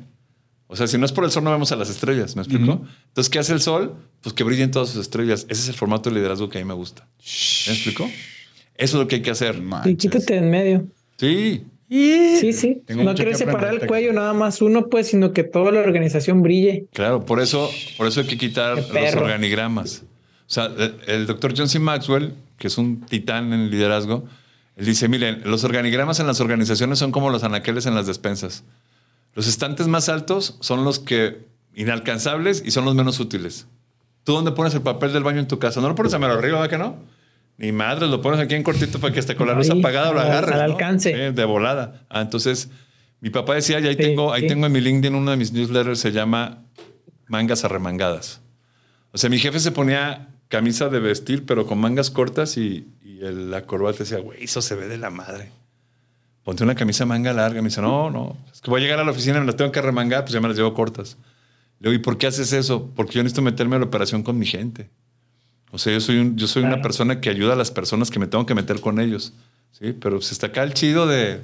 O 0.68 0.76
sea, 0.76 0.88
si 0.88 0.98
no 0.98 1.06
es 1.06 1.12
por 1.12 1.24
el 1.24 1.32
sol, 1.32 1.44
no 1.44 1.52
vemos 1.52 1.72
a 1.72 1.76
las 1.76 1.90
estrellas, 1.90 2.36
¿me 2.36 2.44
explico? 2.44 2.86
Entonces, 3.08 3.30
¿qué 3.30 3.40
hace 3.40 3.54
el 3.54 3.62
sol? 3.62 3.96
Pues 4.22 4.36
que 4.36 4.44
brillen 4.44 4.70
todas 4.70 4.90
sus 4.90 5.02
estrellas. 5.02 5.48
Ese 5.50 5.64
es 5.64 5.70
el 5.70 5.76
formato 5.76 6.10
de 6.10 6.18
liderazgo 6.18 6.48
que 6.50 6.60
a 6.60 6.62
mí 6.62 6.68
me 6.68 6.76
gusta. 6.76 7.08
¿Me 7.68 7.74
explico? 7.74 8.04
Eso 8.76 8.98
es 8.98 9.02
lo 9.02 9.08
que 9.08 9.16
hay 9.16 9.22
que 9.22 9.32
hacer. 9.32 9.56
Y 9.56 9.62
Manches. 9.62 9.98
quítate 9.98 10.38
en 10.38 10.52
medio. 10.52 10.88
Sí, 11.18 11.64
Sí, 11.90 12.54
sí. 12.54 12.84
Tengo 12.86 13.04
no 13.04 13.16
quieres 13.16 13.40
separar 13.40 13.74
el 13.74 13.88
cuello 13.88 14.14
nada 14.14 14.34
más 14.34 14.62
uno, 14.62 14.90
pues, 14.90 15.08
sino 15.08 15.34
que 15.34 15.44
toda 15.44 15.72
la 15.72 15.80
organización 15.80 16.44
brille. 16.44 16.86
Claro, 16.94 17.26
por 17.26 17.42
eso, 17.42 17.70
por 17.98 18.06
eso 18.06 18.22
hay 18.22 18.28
que 18.28 18.38
quitar 18.38 18.78
los 18.78 19.16
organigramas. 19.16 20.04
O 20.48 20.52
sea, 20.52 20.66
el, 20.66 20.96
el 21.08 21.26
doctor 21.26 21.54
John 21.58 21.68
C. 21.68 21.80
Maxwell, 21.80 22.34
que 22.58 22.68
es 22.68 22.78
un 22.78 23.02
titán 23.02 23.54
en 23.54 23.62
el 23.62 23.72
liderazgo, 23.72 24.26
él 24.80 24.86
dice, 24.86 25.10
miren, 25.10 25.42
los 25.44 25.66
organigramas 25.66 26.22
en 26.22 26.28
las 26.28 26.40
organizaciones 26.40 27.00
son 27.00 27.12
como 27.12 27.30
los 27.30 27.44
anaqueles 27.44 27.86
en 27.86 27.96
las 27.96 28.08
despensas. 28.08 28.64
Los 29.36 29.46
estantes 29.46 29.88
más 29.88 30.08
altos 30.08 30.56
son 30.62 30.86
los 30.86 31.00
que 31.00 31.50
inalcanzables 31.76 32.64
y 32.66 32.72
son 32.72 32.86
los 32.86 32.96
menos 32.96 33.20
útiles. 33.20 33.68
¿Tú 34.24 34.32
dónde 34.32 34.54
pones 34.54 34.74
el 34.74 34.82
papel 34.82 35.12
del 35.12 35.24
baño 35.24 35.40
en 35.40 35.50
tu 35.50 35.60
casa? 35.60 35.82
¿No 35.82 35.90
lo 35.90 35.96
pones 35.96 36.14
a 36.14 36.20
mero 36.20 36.34
arriba, 36.34 36.62
¿verdad 36.62 36.70
que 36.70 36.78
no? 36.78 36.96
Ni 37.58 37.74
madre, 37.74 38.08
lo 38.08 38.22
pones 38.22 38.40
aquí 38.40 38.56
en 38.56 38.64
cortito 38.64 39.00
para 39.00 39.14
que 39.14 39.20
hasta 39.20 39.36
con 39.36 39.48
la 39.48 39.54
luz 39.54 39.70
apagada 39.70 40.14
lo 40.14 40.22
agarres. 40.22 40.52
al 40.52 40.60
¿no? 40.60 40.74
alcance. 40.76 41.34
De 41.34 41.44
volada. 41.44 42.06
Ah, 42.10 42.22
entonces, 42.22 42.70
mi 43.20 43.32
papá 43.32 43.56
decía, 43.56 43.82
y 43.82 43.88
ahí, 43.88 43.96
Sí, 43.96 44.02
tengo, 44.02 44.32
ahí 44.32 44.44
sí. 44.44 44.48
tengo 44.48 44.66
en 44.66 44.72
mi 44.72 44.80
LinkedIn 44.80 45.14
uno 45.14 45.32
de 45.32 45.36
mis 45.36 45.52
newsletters, 45.52 46.00
se 46.00 46.14
llama 46.14 46.64
Mangas 47.28 47.66
Arremangadas. 47.66 48.40
O 49.12 49.18
sea, 49.18 49.30
mi 49.30 49.40
jefe 49.40 49.60
se 49.60 49.72
ponía 49.74 50.30
camisa 50.48 50.88
de 50.88 51.02
vestir, 51.02 51.46
pero 51.46 51.66
con 51.66 51.80
mangas 51.80 52.10
cortas 52.12 52.56
y, 52.56 52.88
y 53.20 53.26
el- 53.26 53.52
la 53.52 53.66
corbata 53.66 54.00
decía, 54.00 54.20
güey, 54.20 54.44
eso 54.44 54.62
se 54.62 54.76
ve 54.76 54.88
de 54.88 54.98
la 54.98 55.10
madre. 55.10 55.52
Ponte 56.44 56.64
una 56.64 56.76
camisa 56.76 57.06
manga 57.06 57.34
larga. 57.34 57.62
Me 57.62 57.70
dice, 57.70 57.82
no, 57.82 58.10
no, 58.10 58.38
es 58.52 58.62
que 58.62 58.70
voy 58.72 58.80
a 58.82 58.84
llegar 58.84 59.00
a 59.00 59.04
la 59.04 59.12
oficina 59.12 59.40
me 59.40 59.46
las 59.46 59.56
tengo 59.56 59.72
que 59.72 59.80
arremangar, 59.80 60.22
pues 60.24 60.34
ya 60.34 60.40
me 60.42 60.48
las 60.48 60.58
llevo 60.58 60.74
cortas. 60.74 61.18
Le 61.80 61.90
digo, 61.90 62.00
¿y 62.02 62.04
por 62.04 62.18
qué 62.18 62.28
haces 62.28 62.52
eso? 62.54 62.90
Porque 62.96 63.14
yo 63.14 63.24
necesito 63.24 63.42
meterme 63.42 63.76
a 63.76 63.80
la 63.80 63.86
operación 63.86 64.24
con 64.24 64.38
mi 64.38 64.46
gente. 64.46 64.90
O 65.72 65.78
sea, 65.78 65.94
yo 65.94 66.00
soy, 66.02 66.18
un- 66.18 66.36
yo 66.38 66.48
soy 66.48 66.62
una 66.64 66.72
Claro. 66.72 66.82
persona 66.84 67.22
que 67.22 67.30
ayuda 67.30 67.54
a 67.54 67.56
las 67.56 67.72
personas 67.72 68.10
que 68.10 68.20
me 68.20 68.28
tengo 68.28 68.46
que 68.46 68.56
meter 68.56 68.80
con 68.82 69.00
ellos. 69.00 69.34
¿sí? 69.72 69.94
Pero 69.94 70.20
si 70.22 70.34
está 70.34 70.48
acá 70.48 70.64
el 70.64 70.74
chido 70.74 71.06
de, 71.08 71.42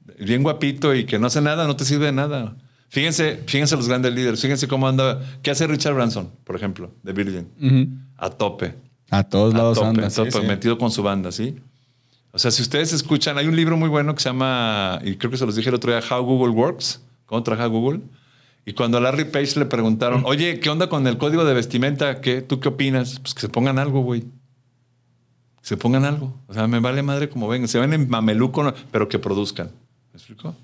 de- 0.00 0.24
bien 0.24 0.42
guapito 0.42 0.94
y 0.94 1.04
que 1.04 1.18
no 1.18 1.26
hace 1.26 1.40
nada, 1.42 1.66
no 1.66 1.76
te 1.76 1.84
sirve 1.84 2.06
de 2.06 2.12
nada. 2.12 2.56
Fíjense, 2.88 3.42
fíjense 3.46 3.76
los 3.76 3.88
grandes 3.88 4.14
líderes. 4.14 4.40
Fíjense 4.40 4.66
cómo 4.68 4.88
anda. 4.88 5.20
¿Qué 5.42 5.50
hace 5.50 5.66
Richard 5.66 5.94
Branson, 5.94 6.30
por 6.44 6.56
ejemplo, 6.56 6.90
de 7.02 7.12
Virgin? 7.12 7.48
Ujú. 7.60 7.88
A 8.16 8.30
tope. 8.30 8.74
A 9.10 9.24
todos 9.24 9.54
A 9.54 9.58
lados 9.58 9.78
tope, 9.78 9.88
anda. 9.88 10.10
sí, 10.10 10.16
tope, 10.16 10.30
sí. 10.32 10.40
metido 10.40 10.78
con 10.78 10.90
su 10.90 11.02
banda, 11.02 11.30
¿sí? 11.32 11.56
O 12.32 12.38
sea, 12.38 12.50
si 12.50 12.60
ustedes 12.62 12.92
escuchan, 12.92 13.38
hay 13.38 13.46
un 13.46 13.56
libro 13.56 13.76
muy 13.76 13.88
bueno 13.88 14.14
que 14.14 14.20
se 14.20 14.28
llama, 14.28 15.00
y 15.02 15.16
creo 15.16 15.30
que 15.30 15.38
se 15.38 15.46
los 15.46 15.56
dije 15.56 15.68
el 15.70 15.74
otro 15.74 15.90
día, 15.90 16.02
How 16.10 16.22
Google 16.22 16.52
Works, 16.52 17.00
cómo 17.24 17.42
trabaja 17.42 17.66
Google. 17.66 18.00
Y 18.66 18.72
cuando 18.72 18.98
a 18.98 19.00
Larry 19.00 19.26
Page 19.26 19.58
le 19.58 19.66
preguntaron, 19.66 20.22
oye, 20.26 20.58
¿qué 20.60 20.68
onda 20.68 20.88
con 20.88 21.06
el 21.06 21.18
código 21.18 21.44
de 21.44 21.54
vestimenta? 21.54 22.20
¿Qué, 22.20 22.42
¿Tú 22.42 22.58
qué 22.60 22.68
opinas? 22.68 23.20
Pues 23.20 23.32
que 23.32 23.40
se 23.40 23.48
pongan 23.48 23.78
algo, 23.78 24.02
güey. 24.02 24.22
Que 24.22 24.28
se 25.62 25.76
pongan 25.76 26.04
algo. 26.04 26.34
O 26.48 26.52
sea, 26.52 26.66
me 26.66 26.80
vale 26.80 27.02
madre 27.02 27.28
como 27.28 27.46
vengan. 27.46 27.68
Se 27.68 27.78
ven 27.78 27.92
en 27.92 28.08
mameluco, 28.08 28.74
pero 28.90 29.08
que 29.08 29.20
produzcan. 29.20 29.68
¿Me 30.12 30.18
explico? 30.18 30.54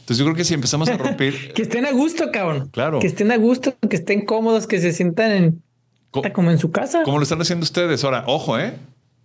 Entonces 0.00 0.18
yo 0.18 0.24
creo 0.24 0.36
que 0.36 0.44
si 0.44 0.54
empezamos 0.54 0.88
a 0.88 0.96
romper... 0.96 1.52
Que 1.52 1.62
estén 1.62 1.84
a 1.84 1.90
gusto, 1.90 2.30
cabrón. 2.32 2.68
Claro. 2.68 3.00
Que 3.00 3.08
estén 3.08 3.32
a 3.32 3.36
gusto, 3.36 3.74
que 3.90 3.96
estén 3.96 4.24
cómodos, 4.24 4.68
que 4.68 4.80
se 4.80 4.92
sientan 4.92 5.32
en, 5.32 5.62
Co- 6.22 6.32
como 6.32 6.50
en 6.50 6.58
su 6.58 6.70
casa. 6.70 7.02
como 7.02 7.18
lo 7.18 7.22
están 7.22 7.40
haciendo 7.40 7.64
ustedes. 7.64 8.04
Ahora, 8.04 8.24
ojo, 8.26 8.58
¿eh? 8.58 8.74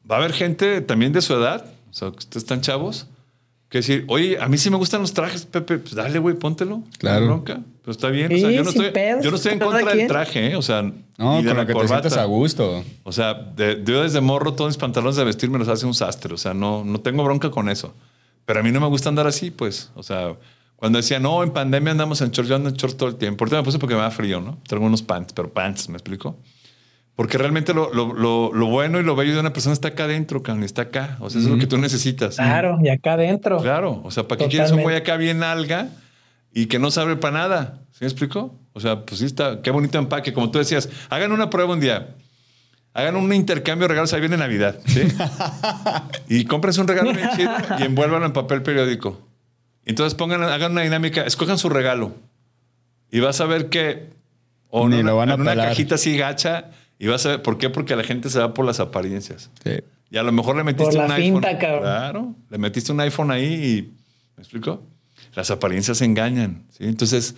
Va 0.09 0.15
a 0.15 0.19
haber 0.19 0.33
gente 0.33 0.81
también 0.81 1.13
de 1.13 1.21
su 1.21 1.33
edad, 1.33 1.65
o 1.89 1.93
sea, 1.93 2.11
que 2.11 2.17
ustedes 2.17 2.43
están 2.43 2.61
chavos, 2.61 3.07
que 3.69 3.79
decir, 3.79 4.05
oye, 4.07 4.37
a 4.39 4.47
mí 4.49 4.57
sí 4.57 4.69
me 4.69 4.77
gustan 4.77 5.01
los 5.01 5.13
trajes, 5.13 5.45
Pepe, 5.45 5.77
pues 5.79 5.95
dale, 5.95 6.19
güey, 6.19 6.35
póntelo. 6.35 6.83
Claro. 6.99 7.19
No 7.19 7.21
hay 7.21 7.27
bronca. 7.39 7.61
Pero 7.81 7.91
está 7.91 8.07
bien. 8.09 8.31
o 8.31 8.37
sea, 8.37 8.49
Sí, 8.49 8.55
yo 8.55 8.63
no 8.63 8.69
estoy, 8.69 8.91
pedos, 8.91 9.23
yo 9.25 9.29
no 9.31 9.35
estoy 9.37 9.53
en 9.53 9.59
contra 9.59 9.93
del 9.93 10.07
traje, 10.07 10.51
¿eh? 10.51 10.55
O 10.55 10.61
sea, 10.61 10.83
No, 11.17 11.37
ni 11.37 11.43
de 11.43 11.49
con 11.49 11.57
la 11.57 11.63
lo 11.63 11.67
que 11.67 11.73
te 11.73 11.79
sientes 11.87 12.11
corbata. 12.13 12.21
a 12.21 12.25
gusto. 12.25 12.83
O 13.03 13.11
sea, 13.11 13.33
de- 13.33 13.81
yo 13.85 14.03
desde 14.03 14.21
morro 14.21 14.53
todos 14.53 14.69
mis 14.69 14.77
pantalones 14.77 15.15
de 15.17 15.23
vestir 15.25 15.49
me 15.49 15.57
los 15.59 15.67
hace 15.67 15.85
un 15.85 15.93
sastre. 15.93 16.33
O 16.33 16.37
sea, 16.37 16.53
no, 16.53 16.83
no 16.85 16.99
tengo 17.01 17.23
bronca 17.23 17.49
con 17.51 17.67
eso. 17.67 17.93
Pero 18.45 18.59
a 18.59 18.63
mí 18.63 18.71
no 18.71 18.79
me 18.79 18.87
gusta 18.87 19.09
andar 19.09 19.27
así, 19.27 19.51
pues. 19.51 19.89
O 19.95 20.03
sea, 20.03 20.35
cuando 20.77 20.97
decía, 20.97 21.19
no, 21.19 21.43
en 21.43 21.51
pandemia 21.51 21.91
andamos 21.91 22.21
en 22.21 22.31
shorts, 22.31 22.49
yo 22.49 22.55
ando 22.55 22.69
en 22.69 22.75
shorts 22.75 22.95
todo 22.95 23.09
el 23.09 23.15
tiempo. 23.15 23.43
Ahorita 23.43 23.57
me 23.57 23.63
puse 23.63 23.79
porque 23.79 23.95
me 23.95 24.01
da 24.01 24.11
frío, 24.11 24.39
¿no? 24.39 24.59
Traigo 24.67 24.85
unos 24.85 25.01
pants, 25.01 25.33
pero 25.33 25.49
pants, 25.51 25.89
¿me 25.89 25.95
explico? 25.95 26.37
Porque 27.15 27.37
realmente 27.37 27.73
lo, 27.75 27.93
lo- 27.93 28.13
lo- 28.13 28.51
lo 28.53 28.65
bueno 28.67 28.99
y 28.99 29.03
lo 29.03 29.15
bello 29.15 29.33
de 29.35 29.39
una 29.39 29.53
persona 29.53 29.73
está 29.73 29.89
acá 29.89 30.05
adentro, 30.05 30.41
cabrón, 30.41 30.63
está 30.63 30.83
acá. 30.83 31.17
O 31.19 31.29
sea, 31.29 31.39
eso 31.39 31.49
es 31.49 31.53
lo 31.55 31.59
que 31.59 31.67
tú 31.67 31.77
necesitas. 31.77 32.35
Claro, 32.37 32.79
y 32.83 32.89
acá 32.89 33.13
adentro. 33.13 33.59
Claro. 33.61 34.01
O 34.03 34.09
sea, 34.11 34.27
¿para 34.27 34.39
qué 34.39 34.47
quieres 34.47 34.71
un 34.71 34.81
güey 34.81 34.95
acá 34.95 35.15
bien 35.17 35.43
alga 35.43 35.89
y 36.51 36.65
que 36.65 36.79
no 36.79 36.89
sabe 36.89 37.15
para 37.15 37.37
nada? 37.37 37.81
¿Sí 37.91 37.99
me 38.01 38.07
explico? 38.07 38.55
O 38.73 38.79
sea, 38.79 39.05
pues 39.05 39.19
sí 39.19 39.25
está, 39.25 39.61
qué 39.61 39.69
bonito 39.69 39.99
empaque. 39.99 40.33
Como 40.33 40.49
tú 40.49 40.57
decías, 40.57 40.89
hagan 41.11 41.31
una 41.31 41.51
prueba 41.51 41.73
un 41.73 41.79
día. 41.79 42.15
Hagan 42.95 43.15
un 43.15 43.31
intercambio 43.33 43.85
de 43.87 43.89
regalos, 43.89 44.13
ahí 44.13 44.19
viene 44.19 44.37
Navidad, 44.37 44.79
¿sí? 44.85 45.01
y 46.29 46.45
cómprense 46.45 46.79
un 46.81 46.87
regalo 46.87 47.11
bien 47.13 47.27
chido 47.35 47.51
y 47.79 47.83
envuélvanlo 47.83 48.25
en 48.25 48.33
papel 48.33 48.61
periódico. 48.63 49.19
Entonces 49.85 50.15
pongan, 50.15 50.43
hagan 50.43 50.71
una 50.73 50.81
dinámica, 50.81 51.21
escojan 51.23 51.57
su 51.57 51.69
regalo. 51.69 52.13
Y 53.11 53.19
vas 53.19 53.41
a 53.41 53.45
ver 53.45 53.69
que 53.69 54.09
o 54.69 54.87
Ni 54.89 54.99
en 54.99 55.05
lo 55.05 55.15
van 55.17 55.29
a 55.29 55.33
en 55.35 55.41
una 55.41 55.55
cajita 55.55 55.95
así 55.95 56.17
gacha 56.17 56.71
y 57.03 57.07
vas 57.07 57.25
a 57.25 57.31
ver, 57.31 57.41
¿por 57.41 57.57
qué? 57.57 57.69
Porque 57.69 57.97
la 57.97 58.03
gente 58.05 58.29
se 58.29 58.39
va 58.39 58.53
por 58.53 58.63
las 58.63 58.79
apariencias. 58.79 59.51
Sí. 59.61 59.71
Y 60.09 60.15
a 60.15 60.23
lo 60.23 60.31
mejor 60.31 60.55
le 60.55 60.63
metiste 60.63 60.93
Por 60.93 61.01
un 61.03 61.09
la 61.09 61.15
iPhone. 61.15 61.41
cabrón. 61.41 61.81
Claro, 61.81 62.35
le 62.49 62.57
metiste 62.57 62.93
un 62.93 63.01
iPhone 63.01 63.29
ahí 63.29 63.43
y. 63.43 63.93
¿Me 64.37 64.43
explico? 64.43 64.81
Las 65.35 65.51
apariencias 65.51 66.01
engañan. 66.01 66.63
¿sí? 66.69 66.85
Entonces, 66.85 67.35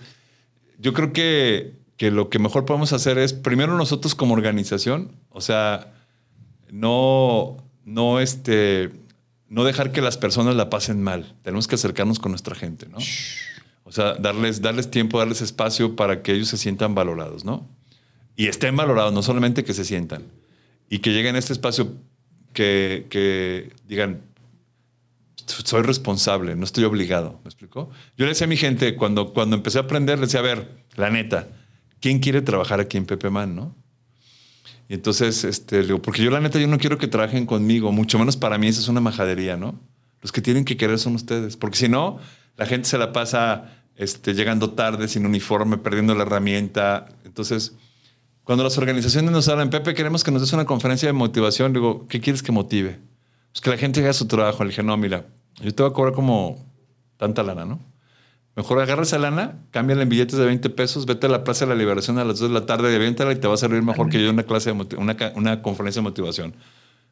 yo 0.78 0.92
creo 0.92 1.12
que, 1.12 1.80
que 1.96 2.12
lo 2.12 2.30
que 2.30 2.38
mejor 2.38 2.64
podemos 2.64 2.92
hacer 2.92 3.18
es, 3.18 3.32
primero 3.32 3.76
nosotros 3.76 4.14
como 4.14 4.34
organización, 4.34 5.10
o 5.30 5.40
sea, 5.40 5.92
no, 6.70 7.56
no, 7.84 8.20
este, 8.20 8.92
no 9.48 9.64
dejar 9.64 9.90
que 9.90 10.00
las 10.00 10.16
personas 10.16 10.54
la 10.54 10.70
pasen 10.70 11.02
mal. 11.02 11.34
Tenemos 11.42 11.66
que 11.66 11.74
acercarnos 11.74 12.20
con 12.20 12.30
nuestra 12.30 12.54
gente, 12.54 12.86
¿no? 12.86 12.98
O 13.82 13.90
sea, 13.90 14.14
darles, 14.14 14.62
darles 14.62 14.92
tiempo, 14.92 15.18
darles 15.18 15.40
espacio 15.40 15.96
para 15.96 16.22
que 16.22 16.34
ellos 16.34 16.46
se 16.46 16.56
sientan 16.56 16.94
valorados, 16.94 17.44
¿no? 17.44 17.68
Y 18.36 18.46
estén 18.48 18.76
valorados, 18.76 19.12
no 19.12 19.22
solamente 19.22 19.64
que 19.64 19.72
se 19.72 19.84
sientan. 19.84 20.24
Y 20.88 20.98
que 20.98 21.12
lleguen 21.12 21.36
a 21.36 21.38
este 21.38 21.52
espacio 21.52 21.94
que, 22.52 23.06
que 23.10 23.72
digan, 23.88 24.20
soy 25.46 25.82
responsable, 25.82 26.54
no 26.56 26.64
estoy 26.64 26.84
obligado. 26.84 27.40
¿Me 27.44 27.48
explico? 27.48 27.90
Yo 28.16 28.24
le 28.24 28.30
decía 28.30 28.46
a 28.46 28.48
mi 28.48 28.56
gente, 28.56 28.96
cuando, 28.96 29.32
cuando 29.32 29.56
empecé 29.56 29.78
a 29.78 29.82
aprender, 29.82 30.18
le 30.18 30.26
decía, 30.26 30.40
a 30.40 30.44
ver, 30.44 30.84
la 30.96 31.10
neta, 31.10 31.48
¿quién 32.00 32.18
quiere 32.18 32.42
trabajar 32.42 32.80
aquí 32.80 32.96
en 32.96 33.06
Pepe 33.06 33.30
Man, 33.30 33.54
no? 33.54 33.74
Y 34.88 34.94
entonces, 34.94 35.44
este, 35.44 35.82
digo, 35.82 36.00
porque 36.00 36.22
yo 36.22 36.30
la 36.30 36.40
neta, 36.40 36.58
yo 36.58 36.68
no 36.68 36.78
quiero 36.78 36.98
que 36.98 37.08
trabajen 37.08 37.46
conmigo, 37.46 37.90
mucho 37.90 38.18
menos 38.18 38.36
para 38.36 38.58
mí, 38.58 38.68
eso 38.68 38.80
es 38.80 38.88
una 38.88 39.00
majadería, 39.00 39.56
¿no? 39.56 39.80
Los 40.22 40.32
que 40.32 40.40
tienen 40.40 40.64
que 40.64 40.76
querer 40.76 40.98
son 40.98 41.14
ustedes. 41.14 41.56
Porque 41.56 41.76
si 41.76 41.88
no, 41.88 42.18
la 42.56 42.66
gente 42.66 42.88
se 42.88 42.98
la 42.98 43.12
pasa 43.12 43.82
este, 43.96 44.34
llegando 44.34 44.70
tarde, 44.70 45.08
sin 45.08 45.26
uniforme, 45.26 45.78
perdiendo 45.78 46.14
la 46.14 46.22
herramienta. 46.22 47.08
Entonces, 47.24 47.74
cuando 48.46 48.62
las 48.62 48.78
organizaciones 48.78 49.32
nos 49.32 49.48
hablan, 49.48 49.70
Pepe, 49.70 49.92
queremos 49.92 50.22
que 50.22 50.30
nos 50.30 50.40
des 50.40 50.52
una 50.52 50.64
conferencia 50.64 51.08
de 51.08 51.12
motivación, 51.12 51.72
digo, 51.72 52.06
¿qué 52.06 52.20
quieres 52.20 52.44
que 52.44 52.52
motive? 52.52 53.00
Pues 53.50 53.60
que 53.60 53.70
la 53.70 53.76
gente 53.76 53.98
haga 53.98 54.12
su 54.12 54.28
trabajo. 54.28 54.62
Le 54.62 54.70
dije, 54.70 54.84
no, 54.84 54.96
mira, 54.96 55.26
yo 55.60 55.74
te 55.74 55.82
voy 55.82 55.90
a 55.90 55.92
cobrar 55.92 56.14
como 56.14 56.64
tanta 57.16 57.42
lana, 57.42 57.64
¿no? 57.64 57.80
Mejor 58.54 58.80
agarra 58.80 59.02
esa 59.02 59.18
lana, 59.18 59.58
cámbiala 59.72 60.04
en 60.04 60.08
billetes 60.08 60.38
de 60.38 60.44
20 60.44 60.70
pesos, 60.70 61.06
vete 61.06 61.26
a 61.26 61.28
la 61.28 61.42
Plaza 61.42 61.64
de 61.64 61.70
la 61.70 61.74
Liberación 61.74 62.20
a 62.20 62.24
las 62.24 62.38
2 62.38 62.50
de 62.50 62.54
la 62.54 62.66
tarde, 62.66 62.94
aviéntala 62.94 63.32
y 63.32 63.36
te 63.36 63.48
va 63.48 63.54
a 63.54 63.56
servir 63.56 63.82
mejor 63.82 64.10
que 64.10 64.22
yo 64.22 64.30
una 64.30 64.44
clase 64.44 64.72
de 64.72 64.96
una, 64.96 65.16
una 65.34 65.60
conferencia 65.60 66.00
de 66.00 66.04
motivación. 66.04 66.54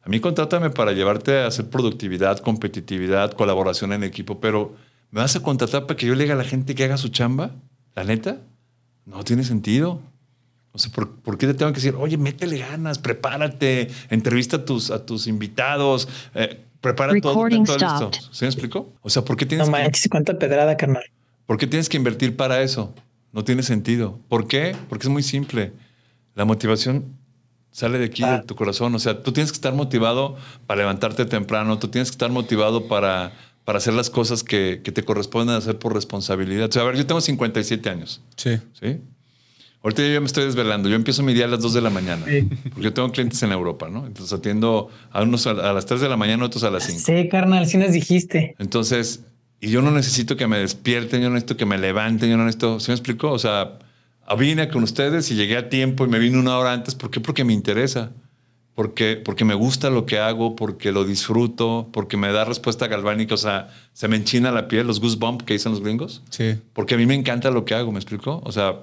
A 0.03 0.07
mí 0.07 0.21
contrátame 0.21 0.69
para 0.69 0.93
llevarte 0.93 1.39
a 1.39 1.47
hacer 1.47 1.69
productividad, 1.69 2.39
competitividad, 2.39 3.33
colaboración 3.33 3.91
en 3.91 4.05
equipo, 4.05 4.39
pero 4.39 4.73
¿me 5.11 5.19
vas 5.19 5.35
a 5.35 5.43
contratar 5.43 5.85
para 5.85 5.97
que 5.97 6.05
yo 6.05 6.15
le 6.15 6.23
diga 6.23 6.35
a 6.35 6.37
la 6.37 6.45
gente 6.45 6.75
que 6.75 6.85
haga 6.85 6.95
su 6.95 7.09
chamba? 7.09 7.51
¿La 7.93 8.05
neta? 8.05 8.37
No 9.05 9.25
tiene 9.25 9.43
sentido. 9.43 10.01
O 10.75 10.77
sea, 10.77 10.91
¿por, 10.91 11.09
por 11.21 11.37
qué 11.37 11.47
te 11.47 11.53
tengo 11.53 11.71
que 11.71 11.77
decir, 11.77 11.95
oye, 11.97 12.17
métele 12.17 12.57
ganas, 12.59 12.99
prepárate, 12.99 13.87
entrevista 14.09 14.57
a 14.57 14.65
tus, 14.65 14.91
a 14.91 15.05
tus 15.05 15.25
invitados, 15.27 16.07
eh, 16.33 16.59
prepara 16.81 17.13
todo, 17.21 17.33
Recording 17.33 17.63
ten 17.63 17.77
todo 17.77 18.09
listo? 18.09 18.11
¿Sí 18.31 18.43
me 18.43 18.49
explico? 18.49 18.93
O 19.01 19.09
sea, 19.09 19.23
¿por 19.23 19.37
qué 19.37 19.45
tienes 19.45 19.67
No 19.69 19.73
que- 19.73 19.81
manches, 19.83 20.07
cuánta 20.09 20.37
pedrada, 20.37 20.75
carnal. 20.77 21.03
¿Por 21.45 21.57
qué 21.57 21.65
tienes 21.65 21.87
que 21.89 21.95
invertir 21.97 22.35
para 22.35 22.61
eso? 22.61 22.93
No 23.31 23.43
tiene 23.45 23.63
sentido. 23.63 24.19
¿Por 24.27 24.47
qué? 24.47 24.75
Porque 24.89 25.07
es 25.07 25.09
muy 25.11 25.23
simple. 25.23 25.71
La 26.35 26.43
motivación 26.45 27.05
sale 27.71 27.97
de 27.99 28.05
aquí, 28.05 28.23
Ah. 28.23 28.37
de 28.39 28.43
tu 28.43 28.55
corazón. 28.55 28.93
O 28.95 28.99
sea, 28.99 29.23
tú 29.23 29.31
tienes 29.31 29.51
que 29.51 29.55
estar 29.57 29.73
motivado 29.73 30.35
para 30.67 30.79
levantarte 30.79 31.25
temprano, 31.25 31.79
tú 31.79 31.87
tienes 31.87 32.09
que 32.09 32.15
estar 32.15 32.31
motivado 32.31 32.87
para, 32.87 33.31
para 33.63 33.77
hacer 33.77 33.93
las 33.93 34.09
cosas 34.09 34.43
que, 34.43 34.81
que 34.83 34.91
te 34.91 35.03
corresponden 35.03 35.55
hacer 35.55 35.77
por 35.79 35.93
responsabilidad. 35.93 36.67
O 36.69 36.71
sea, 36.71 36.81
a 36.81 36.85
ver, 36.85 36.95
yo 36.97 37.05
tengo 37.05 37.21
57 37.21 37.89
años. 37.89 38.21
Sí. 38.37 38.57
¿sí? 38.79 38.99
Ahorita 39.85 40.01
yo 40.01 40.13
ya 40.13 40.19
me 40.19 40.25
estoy 40.25 40.45
desvelando. 40.45 40.89
Yo 40.89 40.95
empiezo 40.95 41.21
mi 41.21 41.35
día 41.35 41.45
a 41.45 41.47
las 41.47 41.59
2 41.59 41.75
de 41.75 41.81
la 41.81 41.91
mañana. 41.91 42.25
Sí. 42.25 42.49
Porque 42.73 42.89
tengo 42.89 43.11
clientes 43.11 43.43
en 43.43 43.51
Europa, 43.51 43.87
¿no? 43.87 44.07
Entonces 44.07 44.33
atiendo 44.33 44.89
a 45.11 45.21
unos 45.21 45.45
a, 45.45 45.53
las 45.53 45.85
3 45.85 46.01
de 46.01 46.09
la 46.09 46.17
mañana, 46.17 46.43
otros 46.43 46.63
a 46.63 46.71
las 46.71 46.85
5. 46.85 47.01
Sí, 47.05 47.29
carnal, 47.29 47.67
sí 47.67 47.77
nos 47.77 47.91
dijiste. 47.91 48.55
Entonces, 48.57 49.25
y 49.61 49.69
yo 49.69 49.83
no 49.83 49.91
necesito 49.91 50.37
que 50.37 50.47
me 50.47 50.57
despierten, 50.57 51.21
yo 51.21 51.29
no 51.29 51.35
necesito 51.35 51.55
que 51.55 51.67
me 51.67 51.77
levanten, 51.77 52.31
yo 52.31 52.35
no 52.35 52.45
necesito, 52.45 52.79
¿sí 52.79 52.89
me 52.89 52.95
explico? 52.95 53.29
O 53.29 53.37
sea, 53.37 53.77
vine 54.39 54.69
con 54.69 54.81
ustedes 54.81 55.29
y 55.29 55.35
llegué 55.35 55.55
a 55.55 55.69
tiempo 55.69 56.03
y 56.03 56.07
me 56.07 56.17
vine 56.17 56.39
una 56.39 56.57
hora 56.57 56.73
antes. 56.73 56.95
¿Por 56.95 57.11
qué? 57.11 57.19
Porque 57.19 57.43
me 57.43 57.53
interesa. 57.53 58.11
Porque, 58.73 59.21
porque 59.23 59.45
me 59.45 59.53
gusta 59.53 59.91
lo 59.91 60.07
que 60.07 60.17
hago, 60.17 60.55
porque 60.55 60.91
lo 60.91 61.05
disfruto, 61.05 61.89
porque 61.93 62.17
me 62.17 62.31
da 62.31 62.43
respuesta 62.43 62.87
galvánica. 62.87 63.35
O 63.35 63.37
sea, 63.37 63.69
se 63.93 64.07
me 64.07 64.15
enchina 64.15 64.51
la 64.51 64.67
piel, 64.67 64.87
los 64.87 64.99
goosebumps 64.99 65.45
que 65.45 65.53
dicen 65.53 65.73
los 65.73 65.83
gringos. 65.83 66.23
Sí. 66.31 66.55
Porque 66.73 66.95
a 66.95 66.97
mí 66.97 67.05
me 67.05 67.13
encanta 67.13 67.51
lo 67.51 67.65
que 67.65 67.75
hago, 67.75 67.91
¿me 67.91 67.99
explico? 67.99 68.41
O 68.43 68.51
sea, 68.51 68.79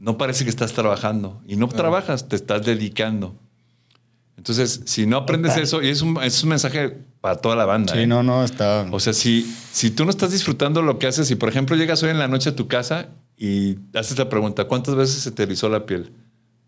no 0.00 0.16
parece 0.16 0.44
que 0.44 0.50
estás 0.50 0.72
trabajando. 0.72 1.40
Y 1.46 1.56
no 1.56 1.68
trabajas, 1.68 2.26
te 2.26 2.34
estás 2.34 2.64
dedicando. 2.64 3.36
Entonces, 4.36 4.80
si 4.86 5.06
no 5.06 5.18
aprendes 5.18 5.52
Total. 5.52 5.64
eso, 5.64 5.82
y 5.82 5.88
es 5.88 6.00
un, 6.00 6.20
es 6.22 6.42
un 6.42 6.48
mensaje 6.48 6.96
para 7.20 7.36
toda 7.36 7.54
la 7.54 7.66
banda. 7.66 7.92
Sí, 7.92 8.00
¿eh? 8.00 8.06
no, 8.06 8.22
no, 8.22 8.42
está. 8.42 8.88
O 8.90 8.98
sea, 8.98 9.12
si, 9.12 9.42
si 9.70 9.90
tú 9.90 10.06
no 10.06 10.10
estás 10.10 10.32
disfrutando 10.32 10.80
lo 10.80 10.98
que 10.98 11.06
haces, 11.06 11.28
si 11.28 11.36
por 11.36 11.50
ejemplo 11.50 11.76
llegas 11.76 12.02
hoy 12.02 12.08
en 12.08 12.18
la 12.18 12.26
noche 12.26 12.48
a 12.48 12.56
tu 12.56 12.66
casa 12.66 13.08
y 13.36 13.76
haces 13.94 14.18
la 14.18 14.30
pregunta, 14.30 14.64
¿cuántas 14.64 14.94
veces 14.94 15.22
se 15.22 15.30
te 15.30 15.42
erizó 15.42 15.68
la 15.68 15.84
piel? 15.84 16.14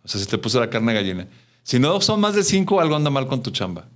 O 0.04 0.08
sea, 0.08 0.20
se 0.20 0.26
te 0.26 0.36
puso 0.36 0.60
la 0.60 0.68
carne 0.68 0.92
gallina. 0.92 1.26
Si 1.62 1.78
no 1.78 1.98
son 2.02 2.20
más 2.20 2.34
de 2.34 2.44
cinco, 2.44 2.82
algo 2.82 2.94
anda 2.94 3.08
mal 3.08 3.26
con 3.26 3.42
tu 3.42 3.50
chamba. 3.50 3.88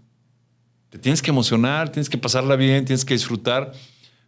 Te 0.88 0.98
tienes 0.98 1.20
que 1.20 1.30
emocionar, 1.30 1.90
tienes 1.90 2.08
que 2.08 2.16
pasarla 2.16 2.56
bien, 2.56 2.86
tienes 2.86 3.04
que 3.04 3.12
disfrutar, 3.12 3.72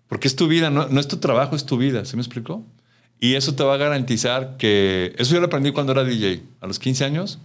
porque 0.09 0.29
es 0.29 0.37
tu 0.37 0.47
vida, 0.49 0.69
no, 0.69 0.89
no 0.89 1.01
es 1.01 1.09
tu 1.09 1.17
trabajo, 1.17 1.57
es 1.57 1.65
tu 1.65 1.79
vida. 1.79 2.05
¿Sí 2.05 2.17
me 2.17 2.21
explicó? 2.21 2.67
Y 3.21 3.35
eso 3.35 3.55
te 3.55 3.65
va 3.65 3.75
a 3.75 3.77
garantizar 3.77 4.57
que... 4.59 5.15
Eso 5.19 5.35
yo 5.35 5.41
lo 5.41 5.47
aprendí 5.47 5.73
cuando 5.73 5.93
era 5.93 6.05
DJ, 6.05 6.43
a 6.61 6.67
los 6.67 6.79
15 6.79 7.05
años. 7.05 7.39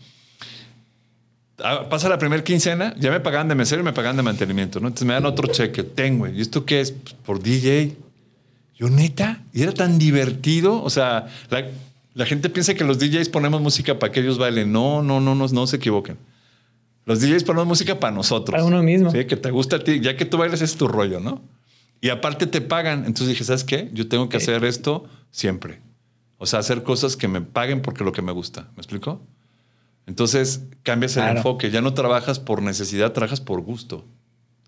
Ah, 1.63 1.87
Pasa 1.89 2.09
la 2.09 2.17
primera 2.17 2.43
quincena, 2.43 2.95
ya 2.99 3.09
me 3.09 3.19
pagaban 3.19 3.47
de 3.47 3.55
mesero 3.55 3.81
y 3.81 3.85
me 3.85 3.93
pagaban 3.93 4.17
de 4.17 4.23
mantenimiento, 4.23 4.79
¿no? 4.79 4.87
Entonces 4.87 5.07
me 5.07 5.13
dan 5.13 5.25
otro 5.25 5.47
cheque. 5.51 5.83
Tengo, 5.83 6.27
¿y 6.27 6.41
esto 6.41 6.65
qué 6.65 6.81
es? 6.81 6.91
Pues, 6.91 7.15
por 7.25 7.41
DJ. 7.41 7.95
Yo, 8.75 8.89
neta, 8.89 9.41
y 9.53 9.63
era 9.63 9.71
tan 9.71 9.97
divertido. 9.97 10.83
O 10.83 10.89
sea, 10.89 11.27
la, 11.49 11.65
la 12.13 12.25
gente 12.25 12.49
piensa 12.49 12.73
que 12.75 12.83
los 12.83 12.99
DJs 12.99 13.29
ponemos 13.29 13.61
música 13.61 13.97
para 13.97 14.11
que 14.11 14.19
ellos 14.19 14.37
bailen. 14.37 14.71
No, 14.71 15.01
no, 15.01 15.19
no, 15.19 15.35
no, 15.35 15.47
no 15.47 15.67
se 15.67 15.77
equivoquen. 15.77 16.17
Los 17.05 17.19
DJs 17.19 17.43
ponemos 17.43 17.67
música 17.67 17.99
para 17.99 18.13
nosotros. 18.13 18.51
Para 18.51 18.65
uno 18.65 18.81
mismo. 18.83 19.11
Sí, 19.11 19.25
que 19.25 19.37
te 19.37 19.49
gusta 19.51 19.77
a 19.77 19.79
ti. 19.79 19.99
Ya 20.01 20.15
que 20.15 20.25
tú 20.25 20.37
bailes 20.37 20.61
es 20.61 20.75
tu 20.75 20.87
rollo, 20.87 21.19
¿no? 21.19 21.41
Y 22.01 22.09
aparte 22.09 22.47
te 22.47 22.61
pagan. 22.61 22.99
Entonces 23.05 23.29
dije, 23.29 23.43
¿sabes 23.43 23.63
qué? 23.63 23.89
Yo 23.93 24.07
tengo 24.07 24.29
que 24.29 24.37
hacer 24.37 24.63
esto 24.65 25.05
siempre. 25.33 25.81
O 26.37 26.45
sea, 26.45 26.59
hacer 26.59 26.83
cosas 26.83 27.17
que 27.17 27.27
me 27.27 27.41
paguen 27.41 27.81
porque 27.81 28.03
lo 28.05 28.11
que 28.13 28.21
me 28.21 28.31
gusta. 28.31 28.69
¿Me 28.75 28.77
explico? 28.81 29.21
Entonces 30.05 30.61
cambias 30.83 31.15
el 31.17 31.23
Claro. 31.23 31.37
enfoque. 31.37 31.71
Ya 31.71 31.81
no 31.81 31.93
trabajas 31.93 32.39
por 32.39 32.61
necesidad, 32.61 33.11
trabajas 33.13 33.41
por 33.41 33.61
gusto. 33.61 34.05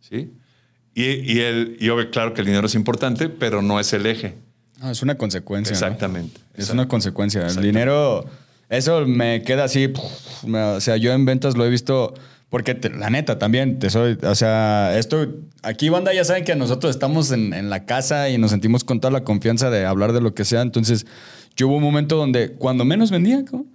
¿Sí? 0.01 0.31
Y, 0.93 1.03
y, 1.33 1.39
el, 1.39 1.77
y 1.79 1.89
obvio, 1.89 2.09
claro 2.09 2.33
que 2.33 2.41
el 2.41 2.47
dinero 2.47 2.67
es 2.67 2.75
importante, 2.75 3.27
pero 3.27 3.61
no 3.61 3.79
es 3.79 3.91
el 3.93 4.05
eje. 4.05 4.35
No, 4.81 4.89
es 4.91 5.01
una 5.03 5.15
consecuencia. 5.15 5.71
¿no? 5.71 5.75
Exactamente. 5.77 6.39
Es 6.53 6.69
una 6.69 6.87
consecuencia. 6.87 7.45
El 7.47 7.61
dinero, 7.61 8.25
eso 8.69 9.05
me 9.05 9.43
queda 9.43 9.65
así. 9.65 9.89
puf, 9.89 10.43
me- 10.45 10.61
o 10.63 10.79
sea, 10.81 10.95
yo 10.97 11.11
en 11.13 11.25
ventas 11.25 11.57
lo 11.57 11.65
he 11.65 11.69
visto. 11.69 12.13
Porque 12.55 12.73
te- 12.73 12.89
la 12.89 13.09
neta 13.09 13.37
también, 13.37 13.79
te 13.79 13.89
soy, 13.89 14.17
o 14.23 14.33
sea, 14.33 14.97
esto, 14.97 15.27
aquí 15.61 15.89
banda 15.89 16.13
ya 16.13 16.23
saben 16.23 16.45
que 16.45 16.55
nosotros 16.55 16.89
estamos 16.95 17.29
en, 17.33 17.51
en 17.53 17.69
la 17.69 17.83
casa 17.83 18.29
y 18.29 18.37
nos 18.37 18.51
sentimos 18.51 18.85
con 18.85 19.01
toda 19.01 19.11
la 19.11 19.25
confianza 19.25 19.69
de 19.69 19.85
hablar 19.85 20.13
de 20.13 20.21
lo 20.21 20.33
que 20.33 20.45
sea. 20.45 20.61
Entonces, 20.61 21.05
yo 21.57 21.67
hubo 21.67 21.75
un 21.75 21.83
momento 21.83 22.15
donde 22.15 22.53
cuando 22.53 22.85
menos 22.85 23.11
vendía, 23.11 23.43
¿cómo? 23.43 23.65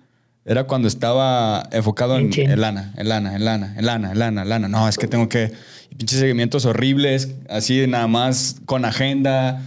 era 0.47 0.65
cuando 0.65 0.89
estaba 0.89 1.69
enfocado 1.73 2.17
en, 2.17 2.31
en 2.41 2.59
lana, 2.59 2.95
en 2.97 3.07
lana, 3.11 3.37
en 3.37 3.45
lana, 3.45 3.75
en 3.77 3.85
lana, 3.85 4.13
en 4.13 4.19
lana, 4.19 4.43
en 4.45 4.49
lana. 4.49 4.69
No, 4.69 4.89
es 4.89 4.97
que 4.97 5.07
tengo 5.07 5.29
que, 5.29 5.53
pinches 5.99 6.19
seguimientos 6.19 6.65
horribles, 6.65 7.35
así 7.51 7.87
nada 7.87 8.07
más 8.07 8.63
con 8.65 8.87
agenda, 8.87 9.61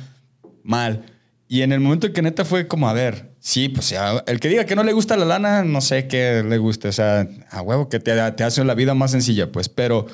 mal. 0.63 1.03
Y 1.47 1.61
en 1.61 1.71
el 1.71 1.81
momento 1.81 2.11
que 2.13 2.23
neta 2.23 2.45
fue 2.45 2.67
como, 2.67 2.89
a 2.89 2.93
ver, 2.93 3.29
sí, 3.43 3.67
pues 3.67 3.89
ya, 3.89 4.23
el 4.25 4.39
que 4.39 4.47
diga 4.47 4.65
que 4.65 4.75
no 4.75 4.83
le 4.83 4.93
gusta 4.93 5.17
la 5.17 5.25
lana, 5.25 5.63
no 5.63 5.81
sé 5.81 6.07
qué 6.07 6.43
le 6.47 6.57
guste. 6.57 6.87
O 6.87 6.93
sea, 6.93 7.27
a 7.51 7.61
huevo 7.61 7.89
que 7.89 7.99
te, 7.99 8.31
te 8.31 8.43
hace 8.43 8.63
la 8.63 8.73
vida 8.73 8.93
más 8.93 9.11
sencilla, 9.11 9.51
pues. 9.51 9.67
Pero 9.67 10.07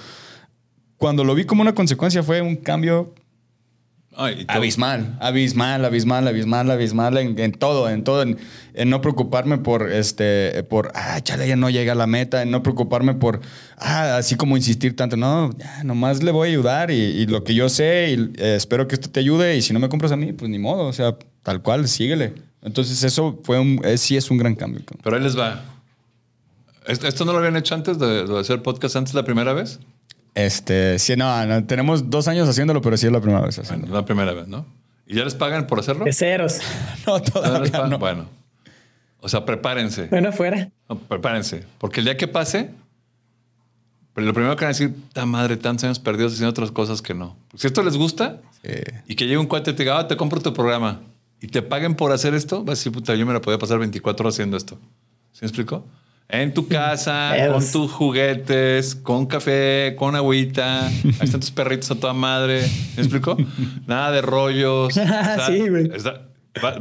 cuando 0.97 1.23
lo 1.23 1.35
vi 1.35 1.45
como 1.45 1.61
una 1.61 1.75
consecuencia 1.75 2.23
fue 2.23 2.41
un 2.41 2.55
cambio 2.55 3.13
Ay, 4.21 4.43
abismal, 4.49 5.17
abismal, 5.21 5.85
abismal, 5.85 6.27
abismal, 6.27 6.71
abismal 6.71 7.17
en, 7.19 7.39
en 7.39 7.51
todo, 7.53 7.89
en 7.89 8.03
todo, 8.03 8.23
en, 8.23 8.37
en 8.73 8.89
no 8.89 8.99
preocuparme 8.99 9.59
por, 9.59 9.89
este, 9.89 10.63
por, 10.63 10.91
ah, 10.95 11.21
chale, 11.21 11.47
ya 11.47 11.55
no 11.55 11.69
llega 11.69 11.93
a 11.93 11.95
la 11.95 12.07
meta, 12.07 12.41
en 12.41 12.51
no 12.51 12.61
preocuparme 12.61 13.13
por, 13.13 13.39
ah, 13.77 14.17
así 14.17 14.35
como 14.35 14.57
insistir 14.57 14.95
tanto, 14.95 15.15
no, 15.15 15.55
ya, 15.57 15.85
nomás 15.85 16.21
le 16.21 16.31
voy 16.31 16.49
a 16.49 16.51
ayudar 16.51 16.91
y, 16.91 16.95
y 16.95 17.27
lo 17.27 17.45
que 17.45 17.53
yo 17.53 17.69
sé, 17.69 18.09
y 18.09 18.41
eh, 18.41 18.55
espero 18.55 18.89
que 18.89 18.95
esto 18.95 19.09
te 19.09 19.21
ayude 19.21 19.55
y 19.55 19.61
si 19.61 19.71
no 19.71 19.79
me 19.79 19.87
compras 19.87 20.11
a 20.11 20.17
mí, 20.17 20.33
pues 20.33 20.51
ni 20.51 20.59
modo, 20.59 20.87
o 20.87 20.93
sea, 20.93 21.15
tal 21.43 21.61
cual, 21.61 21.87
síguele. 21.87 22.48
Entonces 22.61 23.01
eso 23.03 23.39
fue 23.43 23.59
un, 23.59 23.81
eh, 23.83 23.97
sí 23.97 24.17
es 24.17 24.29
un 24.31 24.37
gran 24.37 24.55
cambio. 24.55 24.81
Pero 25.03 25.15
ahí 25.15 25.21
les 25.23 25.37
va. 25.37 25.63
¿Esto 26.87 27.07
esto 27.07 27.25
no 27.25 27.31
lo 27.33 27.37
habían 27.39 27.55
hecho 27.55 27.75
antes 27.75 27.99
de, 27.99 28.25
de 28.25 28.39
hacer 28.39 28.61
podcast 28.61 28.95
antes 28.95 29.13
la 29.13 29.23
primera 29.23 29.53
vez? 29.53 29.79
Este, 30.35 30.99
sí, 30.99 31.15
no, 31.15 31.45
no, 31.45 31.65
tenemos 31.65 32.09
dos 32.09 32.27
años 32.27 32.47
haciéndolo, 32.47 32.81
pero 32.81 32.97
sí 32.97 33.05
es 33.07 33.11
la 33.11 33.19
primera 33.21 33.41
vez 33.41 33.55
Bueno, 33.57 33.67
haciéndolo. 33.67 33.93
la 33.93 34.05
primera 34.05 34.33
vez, 34.33 34.47
¿no? 34.47 34.65
¿Y 35.07 35.15
ya 35.15 35.23
les 35.25 35.35
pagan 35.35 35.67
por 35.67 35.79
hacerlo? 35.79 36.05
De 36.05 36.13
ceros. 36.13 36.59
No, 37.07 37.17
¿Ya 37.17 37.23
les 37.23 37.31
todavía 37.33 37.87
no. 37.87 37.97
Bueno. 37.99 38.25
O 39.21 39.27
sea, 39.27 39.43
prepárense. 39.45 40.05
Bueno, 40.07 40.31
fuera. 40.31 40.69
No, 40.87 40.97
prepárense. 40.99 41.65
Porque 41.77 41.99
el 41.99 42.05
día 42.05 42.15
que 42.17 42.27
pase, 42.27 42.69
pero 44.13 44.25
lo 44.27 44.33
primero 44.33 44.55
que 44.55 44.65
van 44.65 44.69
a 44.73 44.77
decir, 44.77 44.95
ta 45.13 45.25
madre, 45.25 45.57
tantos 45.57 45.83
años 45.85 45.99
perdidos 45.99 46.33
haciendo 46.33 46.51
otras 46.51 46.71
cosas 46.71 47.01
que 47.01 47.13
no. 47.13 47.35
Si 47.55 47.67
esto 47.67 47.83
les 47.83 47.97
gusta 47.97 48.41
Sí. 48.63 48.71
y 49.07 49.15
que 49.15 49.25
llegue 49.25 49.37
un 49.37 49.47
cuate 49.47 49.71
y 49.71 49.73
te 49.73 49.83
diga, 49.83 49.99
ah, 49.99 50.07
te 50.07 50.15
compro 50.17 50.39
tu 50.41 50.53
programa 50.53 51.01
y 51.41 51.47
te 51.47 51.61
paguen 51.61 51.95
por 51.95 52.11
hacer 52.11 52.33
esto, 52.33 52.59
vas 52.63 52.69
a 52.69 52.79
decir, 52.79 52.91
puta, 52.91 53.15
yo 53.15 53.25
me 53.25 53.33
la 53.33 53.41
podía 53.41 53.57
pasar 53.57 53.79
24 53.79 54.23
horas 54.23 54.35
haciendo 54.35 54.57
esto. 54.57 54.77
¿Sí 55.31 55.39
me 55.41 55.47
explico? 55.47 55.85
En 56.27 56.53
tu 56.53 56.67
casa, 56.67 57.33
con 57.51 57.71
tus 57.71 57.91
juguetes, 57.91 58.95
con 58.95 59.25
café, 59.25 59.95
con 59.97 60.15
agüita. 60.15 60.87
Ahí 60.87 61.13
están 61.21 61.39
tus 61.39 61.51
perritos 61.51 61.89
a 61.91 61.95
toda 61.95 62.13
madre. 62.13 62.67
¿Sí 62.67 62.93
me 62.97 63.03
explico? 63.03 63.37
Nada 63.87 64.11
de 64.11 64.21
rollos. 64.21 64.87
O 64.89 64.91
sea, 64.91 65.47
Sí, 65.47 65.67
güey. 65.69 65.89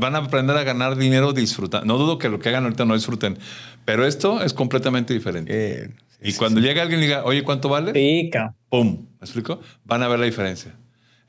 van 0.00 0.14
a 0.14 0.18
aprender 0.18 0.56
a 0.56 0.64
ganar 0.64 0.96
dinero 0.96 1.32
disfrutando. 1.32 1.86
No 1.86 1.96
dudo 1.98 2.18
que 2.18 2.28
lo 2.28 2.38
que 2.40 2.48
hagan 2.48 2.64
ahorita 2.64 2.84
no 2.84 2.94
disfruten, 2.94 3.38
pero 3.84 4.04
esto 4.06 4.42
es 4.42 4.52
completamente 4.52 5.14
diferente. 5.14 5.50
Eh, 5.54 5.90
y 6.20 6.32
cuando 6.34 6.60
llega 6.60 6.82
alguien 6.82 7.00
y 7.00 7.04
diga, 7.04 7.22
oye, 7.24 7.42
¿cuánto 7.44 7.68
vale? 7.68 7.92
Sí, 7.94 8.28
cabrón. 8.32 8.54
¡Pum! 8.68 9.06
¿Me 9.20 9.24
explico? 9.24 9.60
Van 9.84 10.02
a 10.02 10.08
ver 10.08 10.18
la 10.18 10.26
diferencia. 10.26 10.74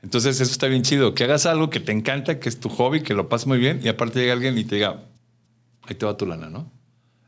Entonces, 0.02 0.40
eso 0.40 0.50
está 0.50 0.66
bien 0.66 0.82
chido. 0.82 1.14
Que 1.14 1.24
hagas 1.24 1.46
algo 1.46 1.70
que 1.70 1.80
te 1.80 1.92
encanta, 1.92 2.40
que 2.40 2.48
es 2.48 2.58
tu 2.58 2.68
hobby, 2.68 3.02
que 3.02 3.14
lo 3.14 3.28
pases 3.28 3.46
muy 3.46 3.58
bien 3.58 3.80
y 3.82 3.88
aparte 3.88 4.20
llega 4.20 4.32
alguien 4.32 4.56
y 4.56 4.64
te 4.64 4.76
diga, 4.76 5.02
ahí 5.82 5.94
te 5.94 6.06
va 6.06 6.16
tu 6.16 6.26
lana, 6.26 6.48
¿no? 6.48 6.70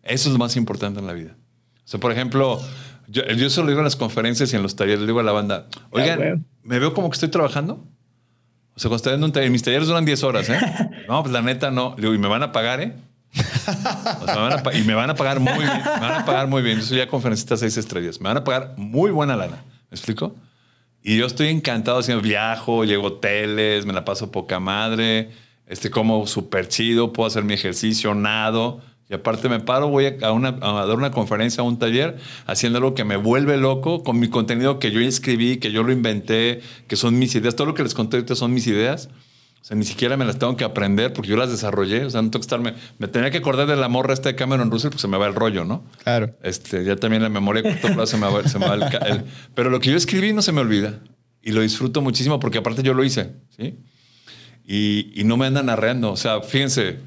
Eso 0.03 0.29
es 0.29 0.33
lo 0.33 0.39
más 0.39 0.57
importante 0.57 1.01
en 1.01 1.07
la 1.07 1.13
vida. 1.13 1.37
O 1.85 1.89
sea, 1.89 2.01
por 2.01 2.13
ejemplo, 2.13 2.61
Yo, 3.09 3.25
yo 3.27 3.47
eso 3.47 3.63
lo 3.63 3.69
digo 3.69 3.81
en 3.81 3.85
las 3.85 3.97
conferencias 3.97 4.53
y 4.53 4.57
en 4.57 4.63
los 4.63 4.75
talleres. 4.77 5.01
Le 5.01 5.07
digo 5.07 5.21
a 5.21 5.23
la 5.23 5.33
banda, 5.33 5.67
oigan, 5.91 6.19
güey. 6.19 6.33
¿me 6.63 6.79
veo 6.79 6.95
como 6.95 7.11
que 7.11 7.15
estoy 7.15 7.29
trabajando? 7.29 7.85
O 8.75 8.81
sea, 8.81 8.89
cuando 8.89 8.97
estoy 8.97 9.15
en 9.15 9.25
un 9.25 9.33
taller, 9.33 9.51
mis 9.51 9.63
talleres 9.63 9.87
duran 9.87 10.05
10 10.05 10.23
horas, 10.25 10.49
¿eh? 10.49 10.59
No, 11.09 11.23
pues 11.23 11.33
la 11.33 11.43
neta 11.43 11.71
no. 11.71 11.95
Le 11.97 12.03
digo, 12.03 12.15
¿y 12.15 12.19
me 12.19 12.29
van 12.29 12.43
a 12.43 12.53
pagar, 12.53 12.81
eh? 12.81 12.95
O 13.35 14.25
sea, 14.25 14.35
me 14.37 14.41
van 14.41 14.53
a 14.53 14.75
y 14.75 14.83
me 14.83 14.95
van 14.95 15.11
a 15.11 15.15
pagar 15.15 15.41
muy 15.41 15.53
bien. 15.59 15.83
Me 15.85 16.01
van 16.01 16.23
a 16.23 16.25
pagar 16.25 16.47
muy 16.47 16.63
bien. 16.63 16.79
Yo 16.79 16.85
soy 16.85 16.99
ya 16.99 17.07
conferencista 17.09 17.57
seis 17.57 17.77
estrellas. 17.77 18.21
Me 18.21 18.29
van 18.29 18.39
a 18.39 18.45
pagar 18.45 18.75
muy 18.77 19.11
buena 19.11 19.37
lana. 19.37 19.63
¿Me 19.91 19.97
explico? 19.97 20.35
Y 21.03 21.17
yo 21.17 21.27
estoy 21.27 21.49
encantado 21.49 21.99
haciendo 21.99 22.23
viajo, 22.23 22.85
llego 22.85 23.09
hoteles, 23.09 23.87
me 23.87 23.93
la 23.93 24.05
paso 24.05 24.31
poca 24.31 24.61
madre, 24.61 25.31
este 25.67 25.91
como 25.91 26.27
súper 26.27 26.69
chido, 26.69 27.13
puedo 27.13 27.27
hacer 27.27 27.45
mi 27.45 27.55
ejercicio, 27.55 28.15
nado. 28.15 28.81
Y 29.11 29.15
aparte 29.15 29.49
me 29.49 29.61
paro, 29.61 29.89
voy 29.89 30.07
a, 30.07 30.17
a 30.27 30.33
una- 30.33 30.57
a 30.63 30.87
dar 30.87 30.97
una 30.97 31.11
conferencia, 31.11 31.61
a 31.63 31.65
un 31.65 31.79
taller, 31.79 32.17
haciendo 32.47 32.79
algo 32.79 32.95
que 32.95 33.05
me 33.05 33.17
vuelve 33.17 33.57
loco, 33.59 34.03
con 34.05 34.19
mi 34.21 34.29
contenido 34.29 34.79
que 34.79 34.91
yo 34.91 35.01
escribí, 35.01 35.59
que 35.59 35.71
yo 35.73 35.83
lo 35.83 35.93
inventé, 35.93 36.61
que 36.89 36.97
son 36.97 37.19
mis 37.19 37.35
ideas. 37.35 37.57
Todo 37.57 37.67
lo 37.67 37.75
que 37.75 37.83
les 37.83 37.95
conté 37.95 38.17
ahorita 38.17 38.37
son 38.37 38.55
mis 38.55 38.67
ideas. 38.67 39.11
O 39.63 39.65
sea, 39.65 39.77
ni 39.77 39.85
siquiera 39.85 40.17
me 40.17 40.25
las 40.25 40.41
tengo 40.41 40.57
que 40.57 40.65
aprender 40.65 41.13
porque 41.13 41.31
yo 41.31 41.37
las 41.37 41.49
desarrollé. 41.49 42.05
O 42.05 42.11
sea, 42.11 42.21
no 42.21 42.31
tengo 42.31 42.41
que 42.41 42.47
estarme... 42.47 42.75
Me 42.99 43.07
tenía 43.07 43.31
que 43.31 43.39
acordar 43.39 43.69
de 43.69 43.77
la 43.77 43.89
morra 43.89 44.13
esta 44.13 44.29
de 44.29 44.35
Cameron 44.35 44.73
Russell, 44.73 44.91
pues 44.91 45.01
se 45.01 45.07
me 45.07 45.17
va 45.19 45.29
el 45.29 45.37
rollo, 45.37 45.65
¿no? 45.65 45.85
Claro. 46.03 46.35
Este, 46.43 46.85
ya 46.85 46.97
también 46.97 47.23
la 47.23 47.29
memoria 47.29 47.61
a 47.61 47.73
corto 47.73 47.95
plazo 47.95 48.07
se 48.07 48.17
me 48.17 48.29
va, 48.29 48.43
se 48.49 48.59
me 48.59 48.67
va 48.67 48.75
el, 48.75 49.25
Pero 49.55 49.71
lo 49.71 49.79
que 49.79 49.93
yo 49.93 49.97
escribí 49.97 50.33
no 50.33 50.43
se 50.43 50.51
me 50.51 50.61
olvida. 50.61 50.99
Y 51.43 51.53
lo 51.53 51.61
disfruto 51.61 52.03
muchísimo 52.03 52.41
porque 52.41 52.59
aparte 52.59 52.83
yo 52.83 52.93
lo 52.93 53.05
hice, 53.05 53.35
¿sí? 53.57 53.79
Y, 54.65 55.13
y 55.15 55.23
no 55.23 55.37
me 55.37 55.47
andan 55.47 55.69
arreando. 55.69 56.11
O 56.11 56.17
sea, 56.17 56.41
fíjense, 56.41 56.99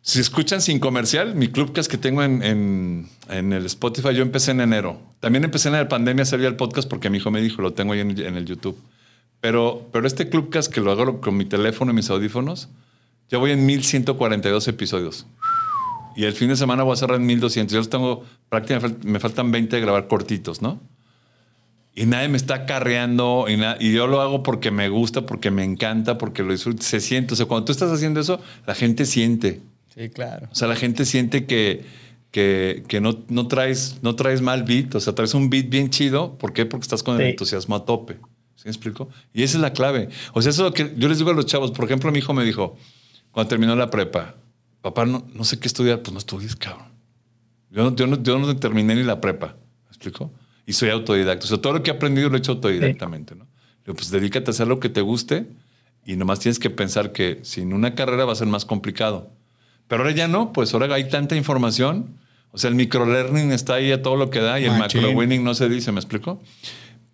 si 0.00 0.20
escuchan 0.20 0.62
sin 0.62 0.78
comercial, 0.78 1.34
mi 1.34 1.48
clubcast 1.48 1.90
que 1.90 1.98
tengo 1.98 2.22
en, 2.22 2.42
en, 2.44 3.08
en 3.28 3.52
el 3.52 3.66
Spotify, 3.66 4.14
yo 4.14 4.22
empecé 4.22 4.52
en 4.52 4.60
enero. 4.60 5.00
También 5.18 5.42
empecé 5.42 5.68
en 5.68 5.74
la 5.74 5.88
pandemia 5.88 6.22
a 6.22 6.24
hacer 6.24 6.40
el 6.40 6.54
podcast 6.54 6.88
porque 6.88 7.10
mi 7.10 7.18
hijo 7.18 7.32
me 7.32 7.40
dijo, 7.40 7.62
lo 7.62 7.72
tengo 7.72 7.94
ahí 7.94 8.00
en, 8.00 8.16
en 8.16 8.36
el 8.36 8.44
YouTube. 8.44 8.78
Pero, 9.40 9.88
pero 9.92 10.06
este 10.06 10.28
clubcast 10.28 10.72
que 10.72 10.80
lo 10.80 10.90
hago 10.90 11.20
con 11.20 11.36
mi 11.36 11.44
teléfono 11.44 11.92
y 11.92 11.94
mis 11.94 12.10
audífonos, 12.10 12.68
ya 13.30 13.38
voy 13.38 13.52
en 13.52 13.64
1142 13.66 14.66
episodios. 14.68 15.26
Y 16.16 16.24
el 16.24 16.32
fin 16.32 16.48
de 16.48 16.56
semana 16.56 16.82
voy 16.82 16.94
a 16.94 16.96
cerrar 16.96 17.20
en 17.20 17.26
1200. 17.26 17.72
Yo 17.72 17.78
los 17.78 17.88
tengo 17.90 18.24
prácticamente, 18.48 19.06
me 19.06 19.20
faltan 19.20 19.52
20 19.52 19.76
de 19.76 19.82
grabar 19.82 20.08
cortitos, 20.08 20.60
¿no? 20.62 20.80
Y 21.94 22.06
nadie 22.06 22.28
me 22.28 22.36
está 22.36 22.54
acarreando 22.54 23.46
y, 23.48 23.58
y 23.84 23.92
yo 23.92 24.06
lo 24.06 24.20
hago 24.20 24.42
porque 24.42 24.70
me 24.70 24.88
gusta, 24.88 25.26
porque 25.26 25.50
me 25.50 25.64
encanta, 25.64 26.16
porque 26.18 26.42
lo 26.42 26.52
disfruto. 26.52 26.82
Se 26.82 27.00
siente. 27.00 27.34
O 27.34 27.36
sea, 27.36 27.46
cuando 27.46 27.66
tú 27.66 27.72
estás 27.72 27.90
haciendo 27.92 28.20
eso, 28.20 28.40
la 28.66 28.74
gente 28.74 29.04
siente. 29.04 29.60
Sí, 29.94 30.08
claro. 30.08 30.48
O 30.50 30.54
sea, 30.54 30.68
la 30.68 30.76
gente 30.76 31.04
siente 31.04 31.44
que, 31.46 31.84
que, 32.30 32.84
que 32.88 33.00
no, 33.00 33.18
no, 33.28 33.48
traes, 33.48 33.98
no 34.02 34.14
traes 34.16 34.42
mal 34.42 34.62
beat. 34.64 34.94
O 34.94 35.00
sea, 35.00 35.14
traes 35.14 35.34
un 35.34 35.50
beat 35.50 35.68
bien 35.68 35.90
chido. 35.90 36.34
¿Por 36.38 36.52
qué? 36.52 36.66
Porque 36.66 36.82
estás 36.84 37.02
con 37.02 37.16
el 37.16 37.22
Sí. 37.26 37.30
entusiasmo 37.30 37.74
a 37.76 37.84
tope. 37.84 38.16
¿Sí 38.68 38.70
me 38.70 38.70
explico? 38.70 39.08
Y 39.32 39.42
esa 39.44 39.56
es 39.56 39.62
la 39.62 39.72
clave. 39.72 40.10
O 40.34 40.42
sea, 40.42 40.50
eso 40.50 40.66
es 40.66 40.70
lo 40.70 40.74
que 40.74 40.94
yo 40.96 41.08
les 41.08 41.18
digo 41.18 41.30
a 41.30 41.32
los 41.34 41.46
chavos. 41.46 41.70
Por 41.70 41.86
ejemplo, 41.86 42.12
mi 42.12 42.18
hijo 42.18 42.34
me 42.34 42.44
dijo, 42.44 42.76
cuando 43.30 43.48
terminó 43.48 43.74
la 43.74 43.88
prepa, 43.88 44.34
papá, 44.82 45.06
no, 45.06 45.26
no 45.32 45.44
sé 45.44 45.58
qué 45.58 45.68
estudiar. 45.68 46.02
Pues 46.02 46.12
no 46.12 46.18
estudies, 46.18 46.54
cabrón. 46.54 46.88
Yo 47.70 47.84
no, 47.84 47.96
yo, 47.96 48.06
no, 48.06 48.22
yo 48.22 48.38
no 48.38 48.56
terminé 48.56 48.94
ni 48.94 49.04
la 49.04 49.20
prepa. 49.20 49.56
¿Me 49.84 49.88
explico? 49.88 50.32
Y 50.66 50.74
soy 50.74 50.90
autodidacta. 50.90 51.44
O 51.44 51.48
sea, 51.48 51.58
todo 51.58 51.74
lo 51.74 51.82
que 51.82 51.90
he 51.90 51.94
aprendido 51.94 52.28
lo 52.28 52.36
he 52.36 52.38
hecho 52.38 52.52
autodidactamente, 52.52 53.34
¿no? 53.34 53.46
Digo, 53.86 53.96
pues 53.96 54.10
dedícate 54.10 54.50
a 54.50 54.52
hacer 54.52 54.66
lo 54.66 54.80
que 54.80 54.90
te 54.90 55.00
guste 55.00 55.46
y 56.04 56.16
nomás 56.16 56.40
tienes 56.40 56.58
que 56.58 56.68
pensar 56.68 57.12
que 57.12 57.40
sin 57.42 57.72
una 57.72 57.94
carrera 57.94 58.26
va 58.26 58.32
a 58.32 58.36
ser 58.36 58.48
más 58.48 58.64
complicado. 58.64 59.30
Pero 59.86 60.02
ahora 60.02 60.14
ya 60.14 60.28
no, 60.28 60.52
pues 60.52 60.74
ahora 60.74 60.94
hay 60.94 61.08
tanta 61.08 61.36
información. 61.36 62.18
O 62.50 62.58
sea, 62.58 62.68
el 62.68 62.76
microlearning 62.76 63.52
está 63.52 63.74
ahí 63.74 63.92
a 63.92 64.02
todo 64.02 64.16
lo 64.16 64.28
que 64.30 64.40
da 64.40 64.60
y 64.60 64.64
el 64.64 64.78
macro 64.78 65.10
winning 65.10 65.42
no 65.42 65.54
se 65.54 65.68
dice, 65.68 65.92
¿me 65.92 66.00
explico? 66.00 66.42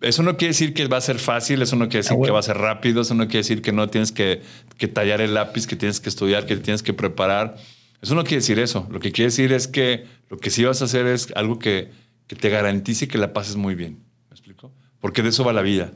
Eso 0.01 0.23
no 0.23 0.37
quiere 0.37 0.49
decir 0.51 0.73
que 0.73 0.87
va 0.87 0.97
a 0.97 1.01
ser 1.01 1.19
fácil, 1.19 1.61
eso 1.61 1.75
no 1.75 1.85
quiere 1.85 1.99
decir 1.99 2.11
Ah, 2.13 2.15
bueno. 2.17 2.25
que 2.29 2.33
va 2.33 2.39
a 2.39 2.43
ser 2.43 2.57
rápido, 2.57 3.01
eso 3.01 3.13
no 3.15 3.25
quiere 3.25 3.39
decir 3.39 3.61
que 3.61 3.71
no 3.71 3.87
tienes 3.89 4.11
que, 4.11 4.41
que 4.77 4.87
tallar 4.87 5.21
el 5.21 5.33
lápiz, 5.33 5.65
que 5.67 5.75
tienes 5.75 5.99
que 5.99 6.09
estudiar, 6.09 6.45
que 6.45 6.57
tienes 6.57 6.83
que 6.83 6.93
preparar. 6.93 7.55
Eso 8.01 8.13
no 8.13 8.23
quiere 8.23 8.37
decir 8.37 8.59
eso. 8.59 8.87
Lo 8.91 8.99
que 8.99 9.11
quiere 9.11 9.27
decir 9.29 9.51
es 9.53 9.67
que 9.67 10.05
lo 10.29 10.37
que 10.37 10.49
sí 10.49 10.63
vas 10.63 10.81
a 10.81 10.85
hacer 10.85 11.07
es 11.07 11.29
algo 11.35 11.57
que, 11.59 11.91
que 12.27 12.35
te 12.35 12.49
garantice 12.49 13.07
que 13.07 13.17
la 13.17 13.33
pases 13.33 13.55
muy 13.55 13.73
bien. 13.73 13.99
¿Me 14.29 14.33
explico? 14.35 14.71
Porque 14.99 15.23
de 15.23 15.29
eso 15.29 15.43
va 15.43 15.53
la 15.53 15.61
vida. 15.61 15.91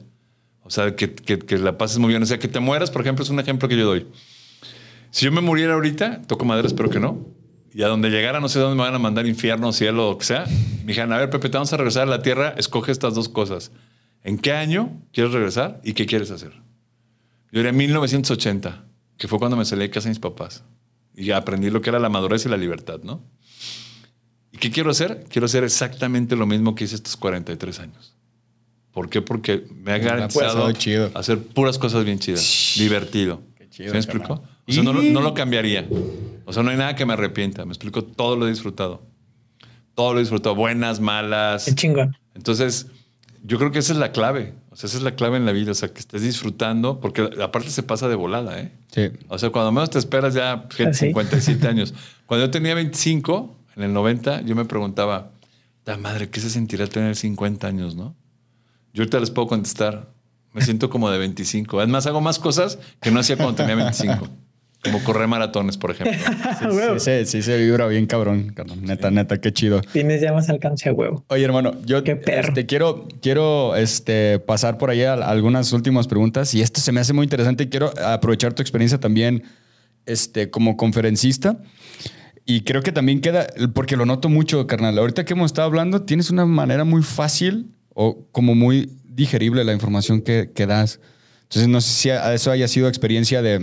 O 0.63 0.69
sea, 0.71 0.95
que, 0.95 1.13
que- 1.13 1.39
que 1.39 1.57
la 1.57 1.77
pases 1.77 1.97
muy 1.99 2.09
bien. 2.09 2.23
O 2.23 2.26
sea, 2.26 2.39
que 2.39 2.47
te 2.47 2.59
mueras, 2.59 2.89
por 2.91 3.01
ejemplo, 3.01 3.23
es 3.23 3.30
un 3.30 3.39
ejemplo 3.39 3.67
que 3.67 3.77
yo 3.77 3.85
doy. 3.85 4.07
Si 5.11 5.26
yo 5.26 5.31
me 5.31 5.41
muriera 5.41 5.73
ahorita, 5.73 6.21
toco 6.23 6.45
madera, 6.45 6.67
espero 6.67 6.89
que 6.89 6.99
no. 6.99 7.26
Y 7.73 7.84
a 7.84 7.88
donde 7.88 8.09
llegara, 8.09 8.39
no 8.39 8.49
sé 8.49 8.59
dónde 8.59 8.76
me 8.76 8.84
van 8.84 8.95
a 8.95 8.99
mandar, 8.99 9.26
infierno, 9.27 9.71
cielo, 9.73 10.07
o 10.07 10.11
lo 10.13 10.17
que 10.17 10.26
sea. 10.26 10.45
Me 10.81 10.88
dijeron, 10.88 11.13
a 11.13 11.17
ver, 11.17 11.30
Pepe, 11.30 11.49
te 11.49 11.57
vamos 11.57 11.71
a 11.73 11.77
regresar 11.77 12.03
a 12.03 12.05
la 12.09 12.21
tierra, 12.21 12.53
escoge 12.57 12.91
estas 12.91 13.13
dos 13.13 13.30
cosas. 13.30 13.71
¿En 14.23 14.37
qué 14.37 14.53
año 14.53 15.01
quieres 15.13 15.33
regresar 15.33 15.79
y 15.83 15.93
qué 15.93 16.05
quieres 16.05 16.31
hacer? 16.31 16.53
Yo 17.51 17.61
era 17.61 17.69
en 17.69 17.77
1980, 17.77 18.85
que 19.17 19.27
fue 19.27 19.39
cuando 19.39 19.57
me 19.57 19.65
salí 19.65 19.81
de 19.81 19.89
casa 19.89 20.05
de 20.05 20.11
mis 20.11 20.19
papás. 20.19 20.63
Y 21.15 21.31
aprendí 21.31 21.69
lo 21.69 21.81
que 21.81 21.89
era 21.89 21.99
la 21.99 22.09
madurez 22.09 22.45
y 22.45 22.49
la 22.49 22.57
libertad, 22.57 22.99
¿no? 23.03 23.23
¿Y 24.51 24.57
qué 24.57 24.71
quiero 24.71 24.91
hacer? 24.91 25.25
Quiero 25.29 25.45
hacer 25.45 25.63
exactamente 25.63 26.35
lo 26.35 26.45
mismo 26.45 26.75
que 26.75 26.85
hice 26.85 26.95
estos 26.95 27.17
43 27.17 27.79
años. 27.79 28.15
¿Por 28.91 29.09
qué? 29.09 29.21
Porque 29.21 29.65
me 29.83 29.93
ha 29.93 29.97
garantizado 29.97 30.71
hacer 31.13 31.39
puras 31.39 31.77
cosas 31.77 32.03
bien 32.05 32.19
chidas. 32.19 32.73
Divertido. 32.77 33.41
chido, 33.69 33.89
¿Sí 33.89 33.93
me 33.93 33.99
explico? 33.99 34.27
carnal. 34.27 34.49
O 34.67 34.71
sea, 34.71 34.83
no, 34.83 34.93
no 34.93 35.21
lo 35.21 35.33
cambiaría. 35.33 35.87
O 36.45 36.53
sea, 36.53 36.63
no 36.63 36.69
hay 36.69 36.77
nada 36.77 36.95
que 36.95 37.05
me 37.05 37.13
arrepienta. 37.13 37.65
Me 37.65 37.71
explico, 37.71 38.03
todo 38.03 38.35
lo 38.35 38.47
he 38.47 38.49
disfrutado. 38.49 39.03
Todo 39.95 40.13
lo 40.13 40.19
he 40.19 40.21
disfrutado. 40.21 40.55
Buenas, 40.55 40.99
malas. 40.99 41.65
Qué 41.65 41.75
chingón. 41.75 42.15
Entonces, 42.33 42.87
yo 43.44 43.57
creo 43.57 43.72
que 43.72 43.80
esa 43.80 43.94
es 43.94 43.99
la 43.99 44.11
clave. 44.11 44.53
O 44.70 44.76
sea, 44.76 44.88
esa 44.88 44.98
es 44.98 45.03
la 45.03 45.16
clave 45.16 45.38
en 45.38 45.45
la 45.45 45.52
vida. 45.52 45.72
O 45.72 45.76
sea, 45.76 45.90
que 45.94 45.99
estés 45.99 46.22
disfrutando, 46.22 46.99
porque 46.99 47.30
aparte 47.41 47.70
se 47.70 47.84
pasa 47.84 48.07
de 48.07 48.16
volada, 48.16 48.60
¿eh? 48.60 48.72
Sí. 48.91 49.10
O 49.28 49.38
sea, 49.40 49.49
cuando 49.49 49.72
menos 49.72 49.90
te 49.90 49.99
esperas 49.99 50.34
ya, 50.34 50.68
gente, 50.70 50.91
Ah, 50.91 50.94
sí. 50.94 51.07
57 51.07 51.68
años. 51.70 51.94
Cuando 52.26 52.45
yo 52.45 52.52
tenía 52.52 52.76
25, 52.76 53.56
en 53.78 53.84
el 53.84 53.94
90, 53.94 54.41
yo 54.41 54.56
me 54.56 54.66
preguntaba, 54.66 55.32
la 55.86 55.98
madre, 55.98 56.30
¿qué 56.30 56.40
se 56.40 56.49
sentirá 56.49 56.88
tener 56.88 57.16
50 57.16 57.68
años, 57.68 57.95
no? 57.95 58.16
Yo 58.94 59.03
ahorita 59.03 59.20
les 59.20 59.32
puedo 59.32 59.48
contestar, 59.48 60.11
me 60.53 60.61
siento 60.61 60.90
como 60.90 61.10
de 61.10 61.18
25. 61.18 61.82
Es 61.82 61.88
más, 61.88 62.06
hago 62.07 62.22
más 62.22 62.40
cosas 62.40 62.80
que 63.02 63.11
no 63.11 63.20
hacía 63.20 63.38
cuando 63.38 63.56
tenía 63.56 63.76
25. 63.76 64.28
Como 64.84 65.03
correr 65.03 65.27
maratones, 65.27 65.77
por 65.77 65.91
ejemplo. 65.91 66.18
A 66.61 66.68
huevo. 66.69 66.99
Sí, 66.99 67.06
se- 67.06 67.26
sí 67.26 67.41
se 67.41 67.57
vibra 67.57 67.85
bien 67.88 68.06
cabrón. 68.06 68.53
Neta, 68.81 69.11
neta, 69.11 69.39
qué 69.41 69.51
chido. 69.51 69.81
Tienes 69.81 70.22
ya 70.22 70.31
más 70.31 70.49
alcance 70.49 70.88
a 70.88 70.93
huevo. 70.93 71.26
Oye, 71.27 71.43
hermano, 71.43 71.73
yo 71.85 72.01
Qué 72.03 72.15
perro. 72.15 72.47
este, 72.49 72.65
quiero, 72.65 73.07
quiero 73.22 73.76
este, 73.76 74.39
pasar 74.39 74.77
por 74.77 74.89
ahí 74.89 75.01
a 75.03 75.14
algunas 75.15 75.73
últimas 75.73 76.07
preguntas 76.07 76.53
y 76.53 76.61
esto 76.61 76.80
se 76.80 76.91
me 76.93 77.01
hace 77.01 77.11
muy 77.11 77.26
interesante 77.26 77.65
y 77.65 77.68
quiero 77.68 77.91
aprovechar 78.06 78.53
tu 78.53 78.61
experiencia 78.61 78.99
también 78.99 79.43
este, 80.06 80.49
como 80.49 80.77
conferencista. 80.77 81.57
Y 82.45 82.61
creo 82.61 82.81
que 82.81 82.91
también 82.93 83.19
queda, 83.22 83.47
porque 83.73 83.95
lo 83.97 84.06
noto 84.06 84.27
mucho, 84.30 84.65
carnal. 84.65 84.97
Ahorita 84.97 85.26
que 85.26 85.34
hemos 85.34 85.47
estado 85.51 85.68
hablando, 85.68 86.03
tienes 86.03 86.30
una 86.31 86.45
manera 86.45 86.84
muy 86.85 87.03
fácil 87.03 87.68
o 87.93 88.26
como 88.31 88.56
muy 88.56 88.89
digerible 89.03 89.64
la 89.65 89.73
información 89.73 90.22
que, 90.22 90.51
que 90.56 90.65
das. 90.65 90.99
Entonces, 91.43 91.68
no 91.68 91.81
sé 91.81 91.89
si 91.93 92.10
a- 92.11 92.34
eso 92.34 92.49
haya 92.49 92.68
sido 92.68 92.88
experiencia 92.88 93.41
de, 93.41 93.60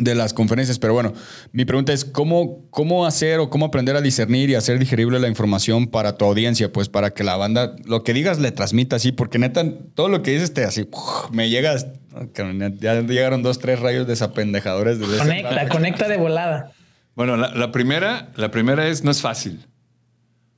de 0.00 0.14
las 0.14 0.32
conferencias, 0.34 0.78
pero 0.78 0.92
bueno, 0.94 1.12
mi 1.52 1.64
pregunta 1.64 1.92
es, 1.92 2.04
¿cómo, 2.04 2.66
¿cómo 2.70 3.06
hacer 3.06 3.38
o 3.38 3.50
cómo 3.50 3.66
aprender 3.66 3.96
a 3.96 4.00
discernir 4.00 4.50
y 4.50 4.54
hacer 4.54 4.78
digerible 4.78 5.18
la 5.20 5.28
información 5.28 5.86
para 5.86 6.16
tu 6.16 6.24
audiencia? 6.24 6.72
Pues 6.72 6.88
para 6.88 7.10
que 7.10 7.22
la 7.22 7.36
banda, 7.36 7.76
lo 7.84 8.02
que 8.02 8.12
digas, 8.12 8.38
le 8.38 8.50
transmita 8.50 8.96
así, 8.96 9.12
porque 9.12 9.38
neta, 9.38 9.64
todo 9.94 10.08
lo 10.08 10.22
que 10.22 10.32
dices 10.32 10.54
te 10.54 10.64
así, 10.64 10.88
me 11.32 11.50
llegas, 11.50 11.86
ya 12.80 13.00
llegaron 13.02 13.42
dos, 13.42 13.58
tres 13.58 13.78
rayos 13.80 14.06
desapendejadores. 14.06 14.98
ese 14.98 15.18
Conecta, 15.18 15.50
rato. 15.50 15.68
conecta 15.72 16.08
de 16.08 16.16
volada. 16.16 16.72
Bueno, 17.14 17.36
la, 17.36 17.54
la 17.54 17.70
primera, 17.72 18.30
la 18.36 18.50
primera 18.50 18.88
es, 18.88 19.04
no 19.04 19.10
es 19.10 19.20
fácil. 19.20 19.66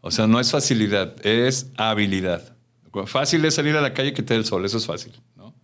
O 0.01 0.10
sea, 0.10 0.27
no 0.27 0.40
es 0.40 0.51
facilidad, 0.51 1.14
es 1.24 1.70
habilidad. 1.77 2.56
Fácil 3.06 3.44
es 3.44 3.55
salir 3.55 3.77
a 3.77 3.81
la 3.81 3.94
calle 3.94 4.10
y 4.10 4.12
que 4.12 4.23
te 4.23 4.35
dé 4.35 4.40
el 4.40 4.44
sol, 4.44 4.64
eso 4.64 4.77
es 4.77 4.86
fácil. 4.86 5.12
¿no? 5.36 5.55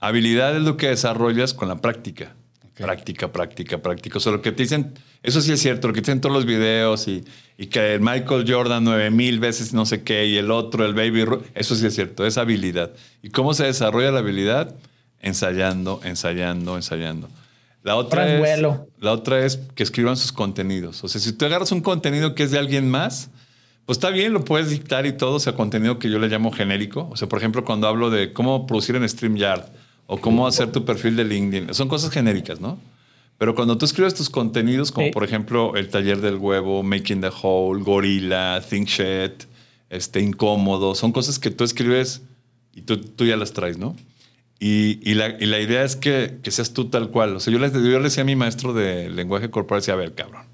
Habilidad 0.00 0.56
es 0.56 0.62
lo 0.62 0.76
que 0.76 0.88
desarrollas 0.88 1.52
con 1.52 1.68
la 1.68 1.76
práctica. 1.76 2.34
Práctica, 2.76 3.30
práctica, 3.30 3.82
práctica. 3.82 4.18
O 4.18 4.20
sea, 4.20 4.32
lo 4.32 4.40
que 4.40 4.50
te 4.50 4.62
dicen, 4.62 4.94
eso 5.22 5.40
sí 5.42 5.52
es 5.52 5.60
cierto, 5.60 5.88
lo 5.88 5.94
que 5.94 6.00
te 6.00 6.10
dicen 6.10 6.20
todos 6.20 6.34
los 6.34 6.46
videos 6.46 7.06
y, 7.06 7.22
y 7.58 7.66
que 7.66 7.94
el 7.94 8.00
Michael 8.00 8.44
Jordan 8.48 8.82
nueve 8.82 9.10
mil 9.10 9.40
veces 9.40 9.74
no 9.74 9.84
sé 9.84 10.02
qué 10.02 10.26
y 10.26 10.38
el 10.38 10.50
otro, 10.50 10.86
el 10.86 10.94
Baby 10.94 11.26
eso 11.54 11.76
sí 11.76 11.86
es 11.86 11.94
cierto, 11.94 12.26
es 12.26 12.38
habilidad. 12.38 12.92
¿Y 13.22 13.28
cómo 13.28 13.52
se 13.52 13.64
desarrolla 13.64 14.10
la 14.10 14.20
habilidad? 14.20 14.74
Ensayando, 15.20 16.00
ensayando, 16.02 16.76
ensayando. 16.76 17.28
La 17.82 17.96
otra, 17.96 18.26
es 18.26 18.34
es, 18.34 18.38
vuelo. 18.38 18.88
la 19.00 19.12
otra 19.12 19.44
es 19.44 19.58
que 19.74 19.82
escriban 19.82 20.16
sus 20.16 20.32
contenidos. 20.32 21.04
O 21.04 21.08
sea, 21.08 21.20
si 21.20 21.32
tú 21.32 21.44
agarras 21.44 21.72
un 21.72 21.82
contenido 21.82 22.34
que 22.34 22.44
es 22.44 22.50
de 22.52 22.58
alguien 22.58 22.88
más, 22.88 23.30
pues 23.84 23.98
está 23.98 24.10
bien, 24.10 24.32
lo 24.32 24.44
puedes 24.44 24.70
dictar 24.70 25.04
y 25.04 25.12
todo, 25.12 25.34
o 25.34 25.40
sea, 25.40 25.54
contenido 25.54 25.98
que 25.98 26.08
yo 26.08 26.18
le 26.18 26.28
llamo 26.28 26.52
genérico. 26.52 27.08
O 27.10 27.16
sea, 27.16 27.28
por 27.28 27.38
ejemplo, 27.38 27.64
cuando 27.64 27.88
hablo 27.88 28.08
de 28.08 28.32
cómo 28.32 28.66
producir 28.66 28.96
en 28.96 29.06
StreamYard 29.08 29.64
o 30.12 30.18
cómo 30.20 30.46
hacer 30.46 30.70
tu 30.72 30.84
perfil 30.84 31.16
de 31.16 31.24
LinkedIn, 31.24 31.72
son 31.74 31.88
cosas 31.88 32.10
genéricas, 32.10 32.60
¿no? 32.60 32.78
Pero 33.38 33.54
cuando 33.54 33.78
tú 33.78 33.86
escribes 33.86 34.14
tus 34.14 34.28
contenidos, 34.28 34.92
como 34.92 35.06
Sí. 35.06 35.12
por 35.12 35.24
ejemplo 35.24 35.74
el 35.74 35.88
taller 35.88 36.20
del 36.20 36.36
huevo, 36.36 36.82
Making 36.82 37.22
the 37.22 37.30
Whole, 37.42 37.82
Gorilla, 37.82 38.60
Think 38.60 38.88
Shit, 38.88 39.44
este, 39.88 40.20
incómodo. 40.20 40.94
Son 40.94 41.12
cosas 41.12 41.38
que 41.38 41.50
tú 41.50 41.64
escribes 41.64 42.22
y 42.74 42.82
tú, 42.82 42.98
tú 42.98 43.24
ya 43.24 43.36
las 43.36 43.52
traes, 43.52 43.78
¿no? 43.78 43.96
Y, 44.60 45.00
y 45.02 45.14
la, 45.14 45.30
y 45.40 45.46
la 45.46 45.58
idea 45.60 45.82
es 45.82 45.96
que, 45.96 46.38
que 46.42 46.50
seas 46.50 46.72
tú 46.72 46.84
tal 46.90 47.08
cual. 47.10 47.34
O 47.36 47.40
sea, 47.40 47.52
yo 47.52 47.58
le, 47.58 47.70
yo 47.72 47.80
le 47.98 48.02
decía 48.02 48.22
a 48.22 48.26
mi 48.26 48.36
maestro 48.36 48.74
de 48.74 49.08
lenguaje 49.10 49.50
corporal, 49.50 49.80
decía, 49.80 49.94
a 49.94 49.96
ver, 49.96 50.14
cabrón, 50.14 50.44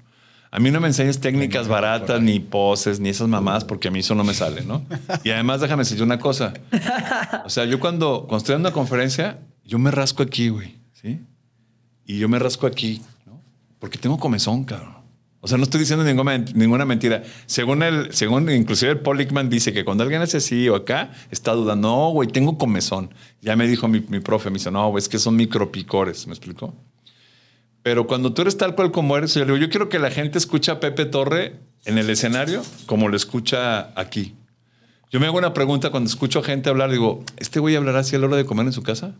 a 0.51 0.59
mí 0.59 0.71
no 0.71 0.79
me 0.79 0.87
enseñes 0.87 1.19
técnicas 1.19 1.67
baratas, 1.67 2.19
ni 2.21 2.39
poses, 2.39 2.99
ni 2.99 3.09
esas 3.09 3.27
mamadas, 3.27 3.65
porque 3.65 3.89
a 3.89 3.91
mí 3.91 3.99
eso 3.99 4.15
no 4.15 4.23
me 4.23 4.33
sale, 4.33 4.63
¿no? 4.63 4.83
Y 5.23 5.29
además, 5.29 5.61
déjame 5.61 5.83
decir 5.83 6.01
una 6.01 6.17
cosa. 6.17 6.53
O 7.45 7.49
sea, 7.51 7.65
yo 7.65 7.79
cuando, 7.79 8.21
cuando 8.27 8.37
estoy 8.37 8.55
una 8.55 8.71
conferencia, 8.71 9.37
yo 9.69 9.77
me 9.77 9.91
rasco 9.91 10.23
aquí, 10.23 10.49
güey, 10.49 10.75
¿sí? 10.93 11.19
Y 12.05 12.17
yo 12.17 12.27
me 12.27 12.39
rasco 12.39 12.65
aquí, 12.65 13.01
¿no? 13.27 13.39
Porque 13.77 13.99
tengo 13.99 14.17
comezón, 14.17 14.63
cabrón. 14.63 14.95
O 15.41 15.47
sea, 15.47 15.57
no 15.57 15.63
estoy 15.63 15.79
diciendo 15.79 16.03
ninguna, 16.03 16.39
ninguna 16.39 16.85
mentira. 16.85 17.23
Según 17.45 17.83
el, 17.83 18.11
según 18.11 18.49
inclusive 18.49 18.91
el 18.91 18.99
Polikman 18.99 19.47
dice 19.47 19.71
que 19.71 19.85
cuando 19.85 20.03
alguien 20.03 20.21
hace 20.21 20.37
así 20.37 20.67
o 20.67 20.75
acá, 20.75 21.11
está 21.29 21.53
dudando, 21.53 21.87
no, 21.87 22.09
güey, 22.09 22.27
tengo 22.27 22.57
comezón. 22.57 23.13
Ya 23.41 23.55
me 23.55 23.67
dijo 23.67 23.87
mi, 23.87 24.01
mi 24.09 24.19
profe, 24.19 24.49
me 24.49 24.55
dice, 24.55 24.71
no, 24.71 24.89
güey, 24.89 25.01
es 25.01 25.07
que 25.07 25.19
son 25.19 25.35
micropicores, 25.35 26.25
¿me 26.25 26.33
explicó? 26.33 26.73
Pero 27.83 28.07
cuando 28.07 28.33
tú 28.33 28.41
eres 28.41 28.57
tal 28.57 28.75
cual 28.75 28.91
como 28.91 29.15
eres, 29.15 29.35
yo 29.35 29.45
digo, 29.45 29.57
yo 29.57 29.69
quiero 29.69 29.87
que 29.87 29.99
la 29.99 30.09
gente 30.09 30.39
escuche 30.39 30.71
a 30.71 30.79
Pepe 30.79 31.05
Torre 31.05 31.59
en 31.85 31.99
el 31.99 32.09
escenario 32.09 32.63
como 32.87 33.07
lo 33.07 33.15
escucha 33.15 33.97
aquí. 33.97 34.35
Yo 35.11 35.19
me 35.19 35.27
hago 35.27 35.37
una 35.37 35.53
pregunta 35.53 35.91
cuando 35.91 36.09
escucho 36.09 36.39
a 36.39 36.43
gente 36.43 36.69
hablar, 36.69 36.91
digo, 36.91 37.23
¿este 37.37 37.59
güey 37.59 37.75
hablará 37.75 37.99
así 37.99 38.15
a 38.15 38.19
la 38.19 38.25
hora 38.25 38.35
de 38.35 38.45
comer 38.45 38.65
en 38.65 38.73
su 38.73 38.83
casa? 38.83 39.15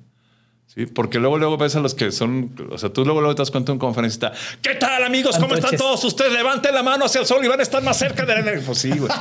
Sí, 0.73 0.85
porque 0.85 1.17
luego, 1.17 1.39
luego 1.39 1.57
ves 1.57 1.75
a 1.75 1.79
los 1.79 1.95
que 1.95 2.11
son, 2.11 2.53
o 2.69 2.77
sea, 2.77 2.93
tú 2.93 3.03
luego, 3.03 3.21
luego 3.21 3.33
te 3.33 3.41
das 3.41 3.49
cuenta 3.49 3.71
un 3.71 3.79
conferencista, 3.79 4.31
¿qué 4.61 4.75
tal 4.75 5.03
amigos? 5.03 5.35
¿Cómo 5.39 5.55
están 5.55 5.75
todos 5.75 6.03
ustedes? 6.03 6.31
Levanten 6.31 6.75
la 6.75 6.83
mano 6.83 7.05
hacia 7.05 7.21
el 7.21 7.25
sol 7.25 7.43
y 7.43 7.47
van 7.47 7.59
a 7.59 7.63
estar 7.63 7.81
más 7.81 7.97
cerca 7.97 8.23
de 8.23 8.39
la 8.39 8.61
Pues 8.63 8.77
sí, 8.77 8.91
güey. 8.91 9.11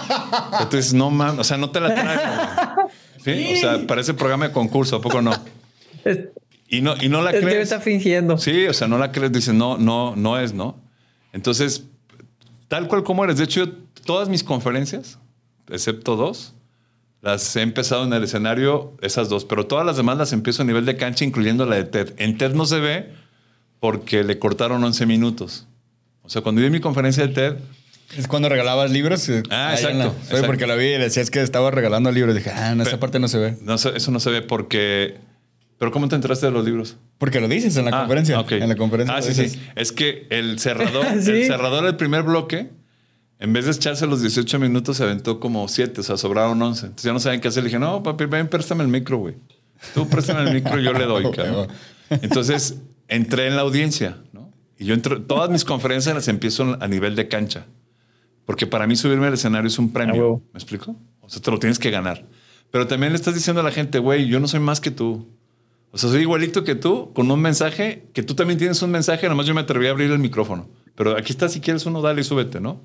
Entonces, 0.61 0.93
no 0.93 1.09
mames, 1.11 1.41
o 1.41 1.45
sea, 1.45 1.57
no 1.57 1.71
te 1.71 1.81
la 1.81 1.95
traigo. 1.95 2.91
¿Sí? 3.25 3.55
O 3.55 3.57
sea, 3.57 3.87
parece 3.87 4.13
programa 4.13 4.49
de 4.49 4.53
concurso, 4.53 4.97
¿a 4.97 5.01
poco 5.01 5.23
no? 5.23 5.33
Y 6.69 6.83
no, 6.83 6.95
y 7.01 7.09
no 7.09 7.23
la 7.23 7.31
crees. 7.31 7.63
está 7.63 7.81
fingiendo. 7.81 8.37
Sí, 8.37 8.67
o 8.67 8.75
sea, 8.75 8.87
no 8.87 8.99
la 8.99 9.11
crees, 9.11 9.33
dices, 9.33 9.55
no, 9.55 9.79
no, 9.79 10.15
no 10.17 10.39
es, 10.39 10.53
¿no? 10.53 10.79
Entonces, 11.33 11.85
tal 12.69 12.89
cual 12.89 13.05
como 13.05 13.25
eres. 13.25 13.39
De 13.39 13.45
hecho, 13.45 13.65
yo, 13.65 13.73
todas 14.05 14.29
mis 14.29 14.45
conferencias, 14.45 15.19
excepto 15.71 16.15
dos, 16.15 16.55
las 17.21 17.57
he 17.57 17.63
empezado 17.63 18.05
en 18.05 18.13
el 18.13 18.23
escenario, 18.25 18.97
esas 19.03 19.29
dos, 19.29 19.45
pero 19.45 19.67
todas 19.67 19.85
las 19.85 19.97
demás 19.97 20.17
las 20.19 20.33
empiezo 20.33 20.63
a 20.63 20.65
nivel 20.65 20.85
de 20.87 20.97
cancha, 20.97 21.25
incluyendo 21.25 21.67
la 21.67 21.77
de 21.77 21.85
TED. 21.85 22.13
En 22.19 22.39
TED 22.39 22.53
no 22.55 22.65
se 22.67 22.79
ve 22.81 23.11
porque 23.81 24.25
le 24.25 24.39
cortaron 24.39 24.83
11 24.85 25.07
minutos. 25.07 25.67
O 26.23 26.31
sea, 26.31 26.43
cuando 26.43 26.61
di 26.61 26.71
mi 26.71 26.81
conferencia 26.81 27.27
de 27.27 27.33
TED, 27.35 27.57
Es 28.17 28.27
cuando 28.27 28.49
regalabas 28.49 28.91
libros. 28.91 29.29
eh, 29.29 29.43
Ah, 29.51 29.75
en 29.79 29.99
la- 29.99 30.05
exacto, 30.07 30.17
exacto. 30.25 30.47
porque 30.47 30.67
la 30.67 30.75
vi 30.77 30.87
y 30.87 30.99
decías 30.99 31.31
que 31.31 31.43
estaba 31.43 31.71
regalando 31.71 32.11
libros. 32.11 32.35
Dije, 32.35 32.51
ah, 32.51 32.73
en 32.73 32.81
esa 32.81 32.93
Pe- 32.93 32.99
parte 32.99 33.19
no 33.19 33.29
se 33.29 33.39
ve. 33.39 33.59
no 33.63 33.75
eso 33.75 34.11
no 34.11 34.21
se 34.21 34.31
ve 34.31 34.41
porque... 34.43 35.17
Pero 35.79 35.93
¿cómo 35.93 36.09
te 36.09 36.17
enteraste 36.17 36.47
de 36.47 36.53
los 36.53 36.65
libros? 36.65 36.97
Porque 37.19 37.39
lo 37.41 37.47
dices 37.49 37.77
en 37.77 37.85
la 37.85 37.91
Ah, 37.97 37.99
conferencia. 38.01 38.45
En 38.51 38.69
la 38.69 38.77
conferencia. 38.77 39.15
Ah, 39.17 39.23
sí, 39.23 39.29
dices. 39.29 39.53
sí. 39.53 39.61
Es 39.77 39.93
que 39.93 40.27
el 40.31 40.59
cerrador, 40.59 41.07
Sí. 41.23 41.31
el 41.33 41.47
cerrador 41.47 41.85
del 41.85 41.97
primer 41.97 42.23
bloque, 42.25 42.71
en 43.41 43.53
vez 43.53 43.65
de 43.67 43.71
echarse 43.73 44.07
los 44.07 44.21
18 44.21 44.59
minutos, 44.59 44.97
se 44.97 45.05
aventó 45.05 45.39
como 45.41 45.67
7, 45.69 46.01
o 46.01 46.05
sea, 46.05 46.17
sobraron 46.17 46.61
11. 46.61 46.87
Entonces 46.87 47.05
ya 47.05 47.13
no 47.13 47.21
saben 47.21 47.41
qué 47.41 47.49
hacer. 47.49 47.63
Le 47.63 47.69
dije, 47.69 47.79
no, 47.79 48.03
papi, 48.03 48.25
ven, 48.27 48.49
préstame 48.49 48.83
el 48.83 48.89
micro, 48.89 49.19
güey. 49.19 49.37
Tú 49.95 50.09
préstame 50.09 50.43
el 50.49 50.55
micro 50.55 50.81
y 50.81 50.85
yo 50.85 50.93
le 50.93 51.05
doy, 51.05 51.31
cabrón. 51.35 51.69
Entonces 52.11 52.79
entré 53.07 53.47
en 53.47 53.57
la 53.57 53.63
audiencia, 53.63 54.19
¿no? 54.33 54.53
Y 54.79 54.85
yo 54.87 54.95
entro, 54.95 55.23
todas 55.23 55.51
mis 55.51 55.65
conferencias 55.65 56.15
las 56.15 56.29
empiezo 56.29 56.77
a 56.81 56.89
nivel 56.89 57.15
de 57.17 57.29
cancha. 57.29 57.67
Porque 58.45 58.67
para 58.67 58.87
mí 58.87 58.97
subirme 58.97 59.27
al 59.27 59.35
escenario 59.35 59.69
es 59.69 59.79
un 59.79 59.87
Ah, 59.87 59.93
premio. 59.95 60.15
huevo. 60.15 60.43
¿Me 60.53 60.59
explico? 60.59 60.97
O 61.21 61.29
sea, 61.29 61.43
te 61.43 61.51
lo 61.51 61.59
tienes 61.59 61.79
que 61.79 61.91
ganar. 61.91 62.25
Pero 62.71 62.87
también 62.87 63.13
le 63.13 63.17
estás 63.17 63.35
diciendo 63.35 63.61
a 63.61 63.65
la 63.65 63.71
gente, 63.71 63.99
güey, 63.99 64.27
yo 64.27 64.41
no 64.41 64.49
soy 64.49 64.61
más 64.61 64.81
que 64.81 64.91
tú. 64.91 65.29
O 65.91 65.99
sea, 65.99 66.11
soy 66.11 66.23
igualito 66.23 66.65
que 66.65 66.75
tú, 66.75 67.13
con 67.13 67.31
un 67.31 67.41
mensaje, 67.41 68.07
que 68.13 68.23
tú 68.23 68.35
también 68.35 68.59
tienes 68.59 68.81
un 68.83 68.91
mensaje, 68.91 69.29
nomás 69.29 69.47
yo 69.47 69.55
me 69.55 69.61
atreví 69.63 69.87
a 69.87 69.91
abrir 69.91 70.11
el 70.11 70.19
micrófono. 70.19 70.69
Pero 70.95 71.17
aquí 71.17 71.33
está, 71.33 71.49
si 71.49 71.61
quieres 71.61 71.87
uno, 71.87 72.01
dale 72.03 72.21
y 72.21 72.25
súbete, 72.25 72.61
¿no? 72.61 72.81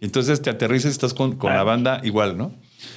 Y 0.00 0.06
entonces 0.06 0.40
te 0.42 0.50
aterrizas 0.50 0.90
y 0.90 0.92
estás 0.92 1.12
con, 1.14 1.36
con 1.36 1.52
la 1.52 1.62
banda 1.62 2.00
igual, 2.04 2.36
¿no? 2.38 2.52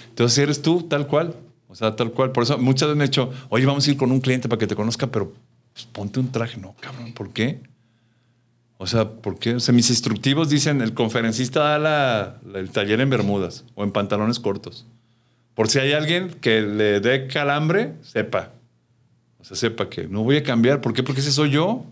Entonces 0.10 0.38
eres 0.38 0.62
tú 0.62 0.84
tal 0.84 1.08
cual. 1.08 1.36
O 1.68 1.76
sea, 1.76 1.96
tal 1.96 2.12
cual. 2.12 2.32
Por 2.32 2.44
eso 2.44 2.58
muchas 2.58 2.88
veces 2.90 2.98
me 2.98 3.04
he 3.06 3.08
dicho, 3.08 3.32
oye, 3.50 3.66
vamos 3.66 3.88
a 3.88 3.92
ir 3.92 3.98
con 3.98 4.12
un 4.12 4.22
cliente 4.22 4.48
para 4.48 4.60
que 4.60 4.68
te 4.68 4.76
conozca, 4.76 5.08
pero 5.08 5.34
pues, 5.74 5.86
ponte 5.86 6.20
un 6.20 6.32
traje. 6.32 6.60
No, 6.60 6.76
cabrón, 6.80 7.14
¿por 7.14 7.32
qué? 7.32 7.60
O 8.78 8.88
sea, 8.88 9.10
¿por 9.10 9.40
qué? 9.40 9.56
O 9.56 9.60
sea, 9.60 9.74
mis 9.74 9.90
instructivos 9.90 10.50
dicen, 10.50 10.82
el 10.82 10.94
conferencista 10.94 11.62
da 11.62 11.80
la- 11.80 12.38
la- 12.46 12.60
el 12.60 12.70
taller 12.70 13.00
en 13.02 13.10
bermudas 13.10 13.64
o 13.76 13.84
en 13.84 13.92
pantalones 13.92 14.40
cortos. 14.40 14.86
Por 15.56 15.70
si 15.70 15.80
hay 15.80 15.94
alguien 15.94 16.30
que 16.42 16.62
le 16.62 17.00
dé 17.00 17.28
calambre, 17.28 17.94
sepa. 18.02 18.52
O 19.40 19.44
sea, 19.46 19.56
sepa 19.58 19.90
que 19.90 20.08
no 20.08 20.24
voy 20.24 20.38
a 20.38 20.44
cambiar. 20.44 20.82
¿Por 20.82 20.94
qué? 20.94 21.04
Porque 21.04 21.22
ese 21.22 21.32
soy 21.32 21.52
yo. 21.52 21.86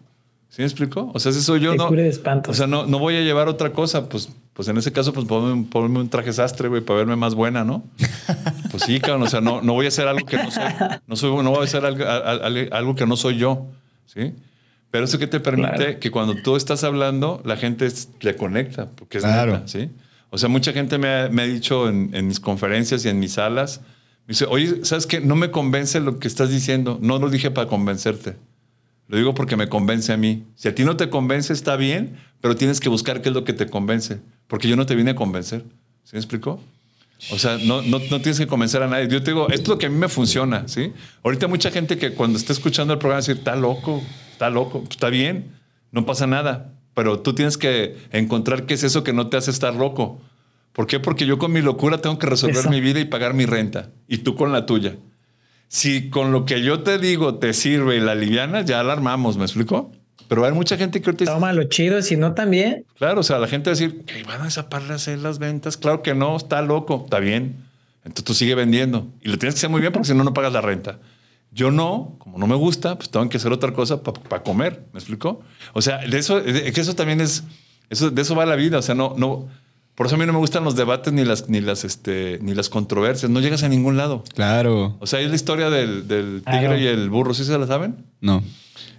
¿Sí 0.52 0.61
me 0.61 0.65
explico? 0.65 1.10
O 1.14 1.19
sea, 1.19 1.32
ese 1.32 1.41
soy 1.41 1.61
yo. 1.61 1.72
Te 1.72 1.78
No, 1.78 1.88
cure 1.88 2.03
de 2.03 2.10
espantos. 2.10 2.52
o 2.52 2.53
sea, 2.57 2.68
no, 2.68 2.86
no 2.86 2.99
voy 2.99 3.15
a 3.15 3.22
llevar 3.22 3.48
otra 3.48 3.72
cosa. 3.72 4.10
Pues, 4.10 4.28
pues 4.52 4.68
en 4.68 4.78
ese 4.78 4.91
caso, 4.91 5.14
pues 5.14 5.26
ponme, 5.26 5.65
ponme 5.72 5.98
un 5.99 6.10
traje 6.10 6.34
sastre, 6.34 6.68
güey, 6.68 6.82
para 6.82 6.98
verme 6.98 7.15
más 7.15 7.36
buena, 7.36 7.64
¿no? 7.64 7.86
Pues 8.69 8.84
sí, 8.84 8.99
cabrón. 8.99 9.23
O 9.23 9.30
sea, 9.30 9.40
no, 9.40 9.61
no 9.61 9.72
voy 9.73 9.86
a 9.86 9.88
hacer 9.88 10.10
algo 10.10 10.26
que 10.26 10.36
no 10.38 10.52
soy. 10.52 10.64
No, 11.07 11.15
soy, 11.15 11.44
no 11.44 11.52
voy 11.52 11.61
a 11.61 11.64
hacer 11.64 11.86
algo, 11.86 12.03
al- 12.06 12.44
al- 12.44 12.69
algo 12.73 12.95
que 12.95 13.06
no 13.07 13.15
soy 13.15 13.38
yo. 13.38 13.65
¿Sí? 14.06 14.34
Pero 14.91 15.06
eso 15.06 15.18
que 15.18 15.28
te 15.28 15.40
permite 15.40 15.76
Claro. 15.78 15.99
que 16.02 16.11
cuando 16.11 16.36
tú 16.36 16.57
estás 16.57 16.84
hablando, 16.84 17.41
la 17.45 17.56
gente 17.56 17.86
es- 17.86 18.10
le 18.19 18.36
conecta, 18.36 18.90
porque 18.90 19.19
es 19.19 19.23
Claro. 19.23 19.53
neta, 19.53 19.68
¿sí? 19.69 19.90
O 20.32 20.38
sea, 20.38 20.49
mucha 20.49 20.73
gente 20.73 20.98
me 20.98 21.07
ha, 21.07 21.30
me 21.30 21.44
ha 21.44 21.45
dicho 21.45 21.88
en, 21.88 22.10
en 22.14 22.28
mis 22.28 22.41
conferencias 22.41 23.06
y 23.06 23.10
en 23.10 23.19
mis 23.19 23.34
salas, 23.34 23.80
me 24.28 24.34
dice, 24.34 24.45
oye, 24.49 24.84
¿sabes 24.84 25.07
qué? 25.07 25.22
No 25.22 25.38
me 25.38 25.49
convence 25.49 26.02
lo 26.02 26.19
que 26.19 26.28
estás 26.28 26.49
diciendo. 26.49 26.99
No 27.02 27.19
lo 27.19 27.30
dije 27.30 27.52
para 27.52 27.69
convencerte. 27.69 28.36
Lo 29.12 29.18
digo 29.18 29.34
porque 29.34 29.58
me 29.58 29.68
convence 29.68 30.14
a 30.14 30.18
mí. 30.18 30.46
Si 30.56 30.70
a 30.70 30.74
ti 30.74 30.86
no 30.86 30.96
te 30.96 31.10
convence, 31.10 31.52
está 31.52 31.76
bien, 31.76 32.16
pero 32.40 32.56
tienes 32.56 32.80
que 32.80 32.88
buscar 32.88 33.22
qué 33.22 33.28
es 33.28 33.36
lo 33.36 33.44
que 33.44 33.52
te 33.52 33.68
convence. 33.68 34.22
Porque 34.48 34.70
yo 34.70 34.78
no 34.78 34.86
te 34.86 34.96
vine 34.96 35.12
a 35.12 35.16
convencer. 35.16 35.66
¿Sí 36.06 36.12
me 36.14 36.20
explicó? 36.20 36.62
O 37.30 37.38
sea, 37.38 37.58
no, 37.58 37.82
no, 37.82 38.00
no 38.00 38.22
tienes 38.22 38.40
que 38.40 38.48
convencer 38.48 38.82
a 38.82 38.88
nadie. 38.88 39.10
Yo 39.10 39.22
te 39.22 39.32
digo, 39.32 39.50
esto 39.50 39.64
es 39.64 39.68
lo 39.68 39.78
que 39.78 39.88
a 39.88 39.90
mí 39.90 39.98
me 39.98 40.08
funciona, 40.08 40.66
¿sí? 40.70 40.94
Ahorita 41.24 41.50
mucha 41.50 41.72
gente 41.72 41.98
que 41.98 42.14
cuando 42.14 42.38
está 42.38 42.54
escuchando 42.54 42.94
el 42.94 43.00
programa 43.00 43.20
dice, 43.20 43.34
está 43.34 43.58
loco, 43.58 44.02
está 44.32 44.50
loco, 44.50 44.80
Pues 44.80 44.92
está 44.92 45.10
bien, 45.10 45.52
no 45.92 46.06
pasa 46.06 46.26
nada. 46.26 46.72
Pero 46.94 47.20
tú 47.20 47.36
tienes 47.36 47.58
que 47.58 47.98
encontrar 48.14 48.66
qué 48.66 48.76
es 48.76 48.84
eso 48.86 49.04
que 49.04 49.12
no 49.12 49.28
te 49.28 49.36
hace 49.36 49.52
estar 49.52 49.76
loco. 49.76 50.22
¿Por 50.72 50.88
qué? 50.88 51.02
Porque 51.02 51.26
yo 51.26 51.38
con 51.38 51.52
mi 51.52 51.62
locura 51.62 51.98
tengo 51.98 52.18
que 52.18 52.28
resolver 52.28 52.60
Eso. 52.60 52.70
mi 52.70 52.80
vida 52.80 53.02
y 53.02 53.06
pagar 53.06 53.34
mi 53.34 53.46
renta. 53.46 53.90
Y 54.08 54.20
tú 54.20 54.36
con 54.36 54.54
la 54.54 54.66
tuya. 54.66 54.96
Si 55.73 56.10
con 56.10 56.34
lo 56.34 56.43
que 56.43 56.61
yo 56.61 56.84
te 56.84 56.98
digo 56.98 57.35
te 57.35 57.53
sirve 57.53 57.95
y 57.95 58.02
la 58.02 58.14
liviana, 58.14 58.60
ya 58.60 58.84
la 58.84 58.91
armamos, 58.91 59.38
¿me 59.38 59.45
explico? 59.45 59.89
Pero 60.27 60.43
hay 60.43 60.52
mucha 60.52 60.76
gente 60.76 60.99
que 60.99 61.10
ahorita 61.10 61.23
dice, 61.23 61.34
Toma 61.34 61.53
lo 61.53 61.64
chido, 61.64 62.02
si 62.02 62.18
no 62.18 62.34
también. 62.34 62.85
Claro, 62.98 63.22
o 63.22 63.23
sea, 63.23 63.39
la 63.39 63.48
gente 63.48 63.69
va 63.69 63.77
a 63.77 63.80
decir 63.80 64.03
que 64.03 64.22
van 64.23 64.41
a 64.41 64.43
desaparecer 64.43 65.19
las 65.19 65.39
ventas. 65.39 65.77
Claro 65.77 66.02
que 66.02 66.14
no, 66.14 66.35
está 66.35 66.61
loco, 66.61 67.03
está 67.06 67.19
bien. 67.19 67.56
Entonces 68.03 68.26
tú 68.26 68.34
sigue 68.34 68.53
vendiendo 68.53 69.07
y 69.22 69.30
lo 69.30 69.39
tienes 69.39 69.56
que 69.56 69.60
hacer 69.60 69.69
muy 69.69 69.80
bien 69.80 69.93
porque 69.93 70.10
si 70.10 70.14
no, 70.14 70.26
no 70.26 70.34
pagas 70.34 70.52
la 70.52 70.60
renta. 70.60 70.99
Yo 71.52 71.72
no, 71.72 72.18
como 72.19 72.38
no 72.38 72.48
me 72.48 72.56
gusta, 72.56 72.98
pues 72.98 73.10
tengo 73.10 73.30
que 73.30 73.38
hacer 73.38 73.53
otra 73.53 73.72
cosa 73.72 74.03
para 74.03 74.43
comer. 74.43 74.84
¿Me 74.91 74.99
explico? 74.99 75.39
O 75.72 75.81
sea, 75.81 75.99
de 75.99 76.18
eso, 76.18 76.41
de, 76.41 76.69
que 76.73 76.81
eso 76.81 76.95
también 76.95 77.22
es, 77.22 77.45
eso, 77.89 78.11
de 78.11 78.22
eso 78.22 78.35
va 78.35 78.45
la 78.45 78.57
vida. 78.57 78.80
O 78.80 78.81
sea, 78.81 78.93
no, 78.93 79.14
no, 79.18 79.48
por 79.96 80.06
eso 80.08 80.16
a 80.16 80.18
mí 80.18 80.26
no 80.26 80.34
me 80.34 80.40
gustan 80.40 80.64
los 80.64 80.76
debates 80.76 81.14
ni 81.14 81.24
las, 81.26 81.50
ni 81.50 81.62
las, 81.62 81.84
este, 81.84 82.40
ni 82.42 82.54
las 82.54 82.70
controversias. 82.70 83.30
No 83.30 83.40
llegas 83.40 83.64
a 83.64 83.70
ningún 83.70 83.98
lado. 83.98 84.24
Claro. 84.34 84.96
O 85.00 85.08
sea, 85.08 85.20
es 85.20 85.30
la 85.30 85.36
historia 85.36 85.70
del, 85.70 86.08
del 86.08 86.42
tigre 86.46 86.60
Claro. 86.62 86.78
y 86.80 86.88
el 86.88 87.10
burro. 87.10 87.34
¿Sí 87.34 87.44
se 87.44 87.58
la 87.58 87.68
saben? 87.68 88.06
No. 88.22 88.44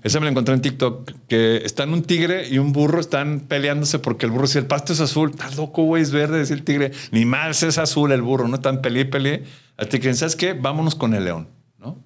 Esa 0.04 0.18
me 0.18 0.24
la 0.26 0.30
encontré 0.32 0.52
en 0.54 0.60
TikTok, 0.60 1.10
que 1.28 1.58
están 1.64 1.92
un 1.92 2.02
tigre 2.02 2.48
y 2.48 2.58
un 2.58 2.72
burro, 2.72 2.98
están 3.00 3.40
peleándose 3.40 4.00
porque 4.00 4.26
el 4.26 4.32
burro 4.32 4.46
dice, 4.46 4.58
el 4.58 4.66
pasto 4.66 4.92
es 4.92 5.00
azul. 5.00 5.30
Estás 5.30 5.56
loco, 5.56 5.84
güey, 5.84 6.02
es 6.02 6.10
verde, 6.10 6.40
dice 6.40 6.54
el 6.54 6.64
tigre. 6.64 6.90
Ni 7.12 7.24
más 7.24 7.62
es 7.62 7.78
azul 7.78 8.10
el 8.12 8.20
burro, 8.20 8.48
no 8.48 8.56
están 8.56 8.82
peleé, 8.82 9.04
peleé. 9.04 9.44
Hasta 9.76 9.98
que, 10.00 10.12
¿sabes 10.14 10.34
qué? 10.36 10.54
Vámonos 10.54 10.94
con 10.96 11.14
el 11.14 11.24
león, 11.24 11.48
¿no? 11.78 11.98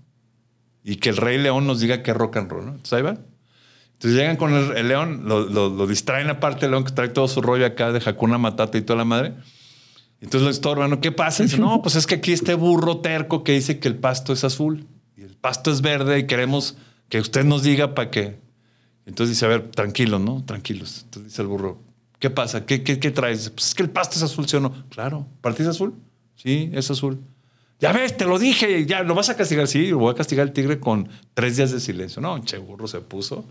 Y 0.85 0.97
que 0.97 1.09
el 1.09 1.17
rey 1.17 1.39
león 1.39 1.67
nos 1.67 1.81
diga 1.81 2.03
qué 2.03 2.13
rock 2.15 2.37
and 2.37 2.51
roll, 2.51 2.65
¿no? 2.67 2.71
Entonces 2.73 2.93
ahí 2.93 3.03
va. 3.03 3.17
Entonces 3.97 4.19
llegan 4.19 4.37
con 4.37 4.53
el, 4.55 4.77
el 4.77 4.89
león, 4.89 5.23
lo, 5.25 5.47
lo- 5.49 5.69
lo 5.71 5.87
distraen 5.87 6.29
aparte, 6.29 6.67
el 6.67 6.73
león 6.73 6.85
que 6.85 6.93
trae 6.93 7.09
todo 7.09 7.29
su 7.29 7.41
rollo 7.41 7.65
acá 7.67 7.93
de 7.93 8.03
Hakuna 8.05 8.39
Matata 8.39 8.77
y 8.79 8.83
toda 8.83 8.99
la 8.99 9.05
madre. 9.05 9.35
Entonces 10.21 10.43
lo 10.43 10.51
estorban, 10.51 10.91
¿no? 10.91 11.01
¿Qué 11.01 11.13
pasa? 11.13 11.43
Dice, 11.43 11.59
no, 11.59 11.83
pues 11.83 11.95
es 11.97 12.07
que 12.07 12.17
aquí 12.17 12.33
este 12.33 12.55
burro 12.55 12.99
terco 12.99 13.43
que 13.45 13.53
dice 13.53 13.79
que 13.79 13.89
el 13.89 13.97
pasto 13.97 14.33
es 14.33 14.45
azul 14.45 14.87
y 15.17 15.23
el 15.23 15.35
pasto 15.37 15.71
es 15.71 15.81
verde 15.83 16.19
y 16.19 16.27
queremos 16.27 16.77
que 17.09 17.21
usted 17.21 17.45
nos 17.45 17.63
diga 17.63 17.95
para 17.95 18.11
qué. 18.11 18.39
Entonces 19.07 19.37
dice, 19.37 19.45
a 19.47 19.49
ver, 19.49 19.71
tranquilos, 19.71 20.21
¿no? 20.21 20.43
Tranquilos. 20.45 21.03
Entonces 21.05 21.33
dice 21.33 21.43
el 21.43 21.49
burro, 21.49 21.81
¿qué 22.19 22.29
pasa? 22.31 22.67
¿Qué, 22.67 22.83
qué, 22.83 22.99
qué 22.99 23.11
traes? 23.11 23.39
Dice, 23.39 23.51
Pues 23.51 23.69
es 23.69 23.75
que 23.75 23.83
el 23.83 23.91
pasto 23.91 24.17
es 24.17 24.23
azul, 24.23 24.49
¿sí 24.49 24.57
o 24.57 24.61
no? 24.61 24.75
Claro. 24.91 25.27
¿Para 25.41 25.55
ti 25.55 25.63
es 25.63 25.69
azul? 25.69 25.95
Sí, 26.35 26.71
es 26.75 26.91
azul. 26.91 27.21
Ya 27.79 27.93
ves, 27.93 28.17
te 28.17 28.25
lo 28.25 28.39
dije, 28.39 28.85
ya 28.87 29.03
lo 29.03 29.15
vas 29.15 29.29
a 29.29 29.37
castigar. 29.37 29.69
Sí, 29.69 29.89
lo 29.89 29.99
voy 29.99 30.13
a 30.13 30.15
castigar 30.15 30.47
al 30.47 30.53
tigre 30.53 30.81
con 30.81 31.09
tres 31.35 31.57
días 31.59 31.71
de 31.73 31.79
silencio. 31.81 32.21
No, 32.23 32.39
che 32.43 32.57
burro 32.59 32.87
se 32.89 33.01
puso 33.01 33.45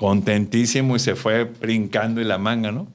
contentísimo 0.00 0.96
y 0.96 0.98
se 0.98 1.14
fue 1.14 1.44
brincando 1.44 2.22
y 2.22 2.24
la 2.24 2.38
manga, 2.38 2.72
¿no? 2.72 2.88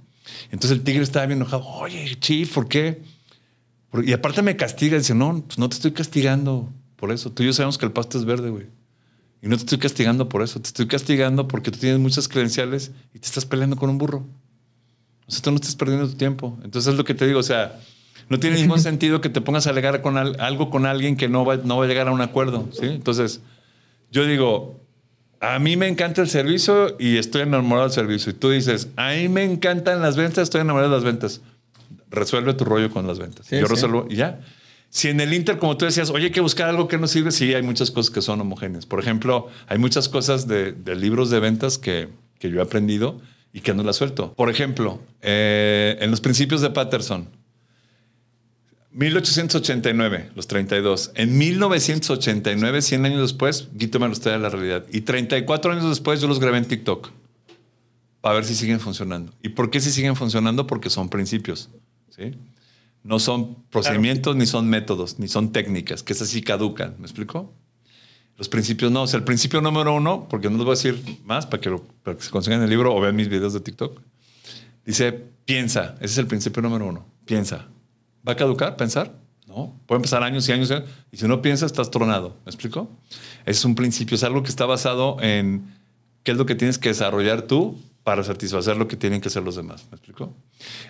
Entonces 0.45 0.71
el 0.71 0.83
tigre 0.83 1.03
estaba 1.03 1.27
bien 1.27 1.37
enojado. 1.37 1.63
Oye, 1.63 2.17
chief, 2.19 2.51
¿por 2.51 2.67
qué? 2.67 3.03
Y 4.03 4.11
aparte 4.11 4.41
me 4.41 4.55
castiga. 4.57 4.97
Dice, 4.97 5.13
no, 5.13 5.43
pues 5.45 5.59
no 5.59 5.69
te 5.69 5.75
estoy 5.75 5.91
castigando 5.91 6.67
por 6.95 7.11
eso. 7.11 7.31
Tú 7.31 7.43
y 7.43 7.45
yo 7.45 7.53
sabemos 7.53 7.77
que 7.77 7.85
el 7.85 7.91
pasto 7.91 8.17
es 8.17 8.25
verde, 8.25 8.49
güey. 8.49 8.65
Y 9.43 9.47
no 9.47 9.55
te 9.55 9.61
estoy 9.61 9.77
castigando 9.77 10.27
por 10.27 10.41
eso. 10.41 10.59
Te 10.59 10.67
estoy 10.67 10.87
castigando 10.87 11.47
porque 11.47 11.69
tú 11.69 11.77
tienes 11.77 11.99
muchas 11.99 12.27
credenciales 12.27 12.91
y 13.13 13.19
te 13.19 13.27
estás 13.27 13.45
peleando 13.45 13.75
con 13.75 13.91
un 13.91 13.99
burro. 13.99 14.25
O 15.27 15.31
sea, 15.31 15.43
tú 15.43 15.51
no 15.51 15.57
estás 15.57 15.75
perdiendo 15.75 16.07
tu 16.09 16.15
tiempo. 16.15 16.57
Entonces 16.63 16.91
es 16.91 16.97
lo 16.97 17.03
que 17.05 17.13
te 17.13 17.27
digo. 17.27 17.39
O 17.39 17.43
sea, 17.43 17.79
no 18.29 18.39
tiene 18.39 18.55
ningún 18.59 18.79
sentido 18.89 19.21
que 19.21 19.29
te 19.29 19.41
pongas 19.41 19.67
a 19.67 19.69
alegar 19.69 20.01
con 20.01 20.17
al- 20.17 20.39
algo 20.41 20.71
con 20.71 20.87
alguien 20.87 21.17
que 21.17 21.29
no 21.29 21.45
va, 21.45 21.57
no 21.57 21.77
va 21.77 21.85
a 21.85 21.87
llegar 21.87 22.07
a 22.07 22.11
un 22.11 22.21
acuerdo. 22.21 22.67
¿sí? 22.71 22.87
Entonces, 22.87 23.41
yo 24.11 24.25
digo, 24.25 24.81
a 25.53 25.59
mí 25.59 25.77
me 25.77 25.87
encanta 25.87 26.21
el 26.21 26.29
servicio 26.29 26.95
y 26.99 27.17
estoy 27.17 27.41
enamorado 27.41 27.87
del 27.87 27.93
servicio. 27.93 28.31
Y 28.31 28.35
tú 28.35 28.49
dices, 28.49 28.89
a 28.95 29.11
mí 29.11 29.29
me 29.29 29.43
encantan 29.43 30.01
las 30.01 30.15
ventas, 30.15 30.43
estoy 30.43 30.61
enamorado 30.61 30.91
de 30.91 30.97
las 30.97 31.03
ventas. 31.03 31.41
Resuelve 32.09 32.53
tu 32.53 32.65
rollo 32.65 32.89
con 32.89 33.05
las 33.05 33.19
ventas. 33.19 33.45
Sí, 33.47 33.57
yo 33.59 33.67
sí. 33.67 33.73
resuelvo 33.73 34.07
y 34.09 34.15
ya. 34.15 34.41
Si 34.89 35.09
en 35.09 35.19
el 35.19 35.33
Inter, 35.33 35.57
como 35.57 35.75
tú 35.77 35.85
decías, 35.85 36.09
oye, 36.09 36.25
hay 36.25 36.31
que 36.31 36.41
buscar 36.41 36.69
algo 36.69 36.87
que 36.87 36.97
nos 36.97 37.11
sirve, 37.11 37.31
sí, 37.31 37.53
hay 37.53 37.63
muchas 37.63 37.91
cosas 37.91 38.11
que 38.11 38.21
son 38.21 38.39
homogéneas. 38.39 38.85
Por 38.85 38.99
ejemplo, 38.99 39.49
hay 39.67 39.77
muchas 39.77 40.07
cosas 40.07 40.47
de, 40.47 40.71
de 40.71 40.95
libros 40.95 41.29
de 41.29 41.39
ventas 41.39 41.77
que, 41.77 42.07
que 42.39 42.49
yo 42.49 42.59
he 42.59 42.61
aprendido 42.61 43.19
y 43.51 43.61
que 43.61 43.73
no 43.73 43.83
las 43.83 43.97
suelto. 43.97 44.33
Por 44.33 44.49
ejemplo, 44.49 45.01
eh, 45.21 45.97
en 45.99 46.11
los 46.11 46.21
principios 46.21 46.61
de 46.61 46.69
Patterson, 46.69 47.29
1889, 48.95 50.31
los 50.35 50.47
32. 50.47 51.11
En 51.15 51.37
1989, 51.37 52.81
100 52.81 53.05
años 53.05 53.21
después, 53.21 53.67
Guito 53.73 53.99
me 53.99 54.07
los 54.07 54.21
trae 54.21 54.35
a 54.35 54.39
la 54.39 54.49
realidad. 54.49 54.85
Y 54.91 55.01
34 55.01 55.73
años 55.73 55.89
después, 55.89 56.21
yo 56.21 56.27
los 56.27 56.39
grabé 56.39 56.57
en 56.59 56.65
TikTok. 56.65 57.09
Para 58.21 58.35
ver 58.35 58.45
si 58.45 58.55
siguen 58.55 58.79
funcionando. 58.79 59.33
¿Y 59.43 59.49
por 59.49 59.69
qué 59.69 59.79
si 59.81 59.91
siguen 59.91 60.15
funcionando? 60.15 60.65
Porque 60.65 60.89
son 60.89 61.09
principios. 61.09 61.69
¿sí? 62.09 62.35
No 63.03 63.19
son 63.19 63.55
procedimientos, 63.69 64.35
ni 64.35 64.45
son 64.45 64.67
métodos, 64.69 65.19
ni 65.19 65.27
son 65.27 65.51
técnicas, 65.51 66.01
que 66.01 66.13
esas 66.13 66.29
sí 66.29 66.41
caducan. 66.41 66.95
¿Me 66.97 67.03
explico? 67.05 67.53
Los 68.37 68.49
principios 68.49 68.91
no. 68.91 69.03
O 69.03 69.07
sea, 69.07 69.17
el 69.19 69.23
principio 69.25 69.61
número 69.61 69.93
uno, 69.93 70.27
porque 70.29 70.49
no 70.49 70.55
les 70.57 70.65
voy 70.65 70.71
a 70.73 70.75
decir 70.77 71.19
más 71.23 71.45
para 71.45 71.61
que, 71.61 71.69
lo- 71.69 71.83
para 72.03 72.17
que 72.17 72.23
se 72.23 72.31
consigan 72.31 72.61
el 72.63 72.69
libro 72.69 72.95
o 72.95 72.99
vean 73.01 73.15
mis 73.15 73.27
videos 73.29 73.53
de 73.53 73.59
TikTok. 73.59 74.01
Dice, 74.85 75.11
piensa. 75.45 75.95
Ese 75.97 76.05
es 76.13 76.17
el 76.17 76.27
principio 76.27 76.61
número 76.63 76.87
uno. 76.87 77.05
Piensa. 77.25 77.67
¿Va 78.27 78.33
a 78.33 78.35
caducar 78.35 78.75
pensar? 78.75 79.13
No. 79.47 79.79
Pueden 79.85 80.01
pasar 80.01 80.23
años 80.23 80.47
y 80.49 80.51
años. 80.51 80.71
¿eh? 80.71 80.83
Y 81.11 81.17
si 81.17 81.27
no 81.27 81.41
piensas, 81.41 81.71
estás 81.71 81.91
tronado. 81.91 82.35
¿Me 82.45 82.49
explico? 82.49 82.89
Ese 83.45 83.59
es 83.59 83.65
un 83.65 83.75
principio. 83.75 84.15
Es 84.15 84.23
algo 84.23 84.43
que 84.43 84.49
está 84.49 84.65
basado 84.65 85.17
en 85.21 85.75
qué 86.23 86.31
es 86.31 86.37
lo 86.37 86.45
que 86.45 86.55
tienes 86.55 86.77
que 86.77 86.89
desarrollar 86.89 87.43
tú 87.43 87.77
para 88.03 88.23
satisfacer 88.23 88.77
lo 88.77 88.87
que 88.87 88.95
tienen 88.95 89.21
que 89.21 89.29
hacer 89.29 89.43
los 89.43 89.55
demás. 89.55 89.85
¿Me 89.91 89.97
explico? 89.97 90.33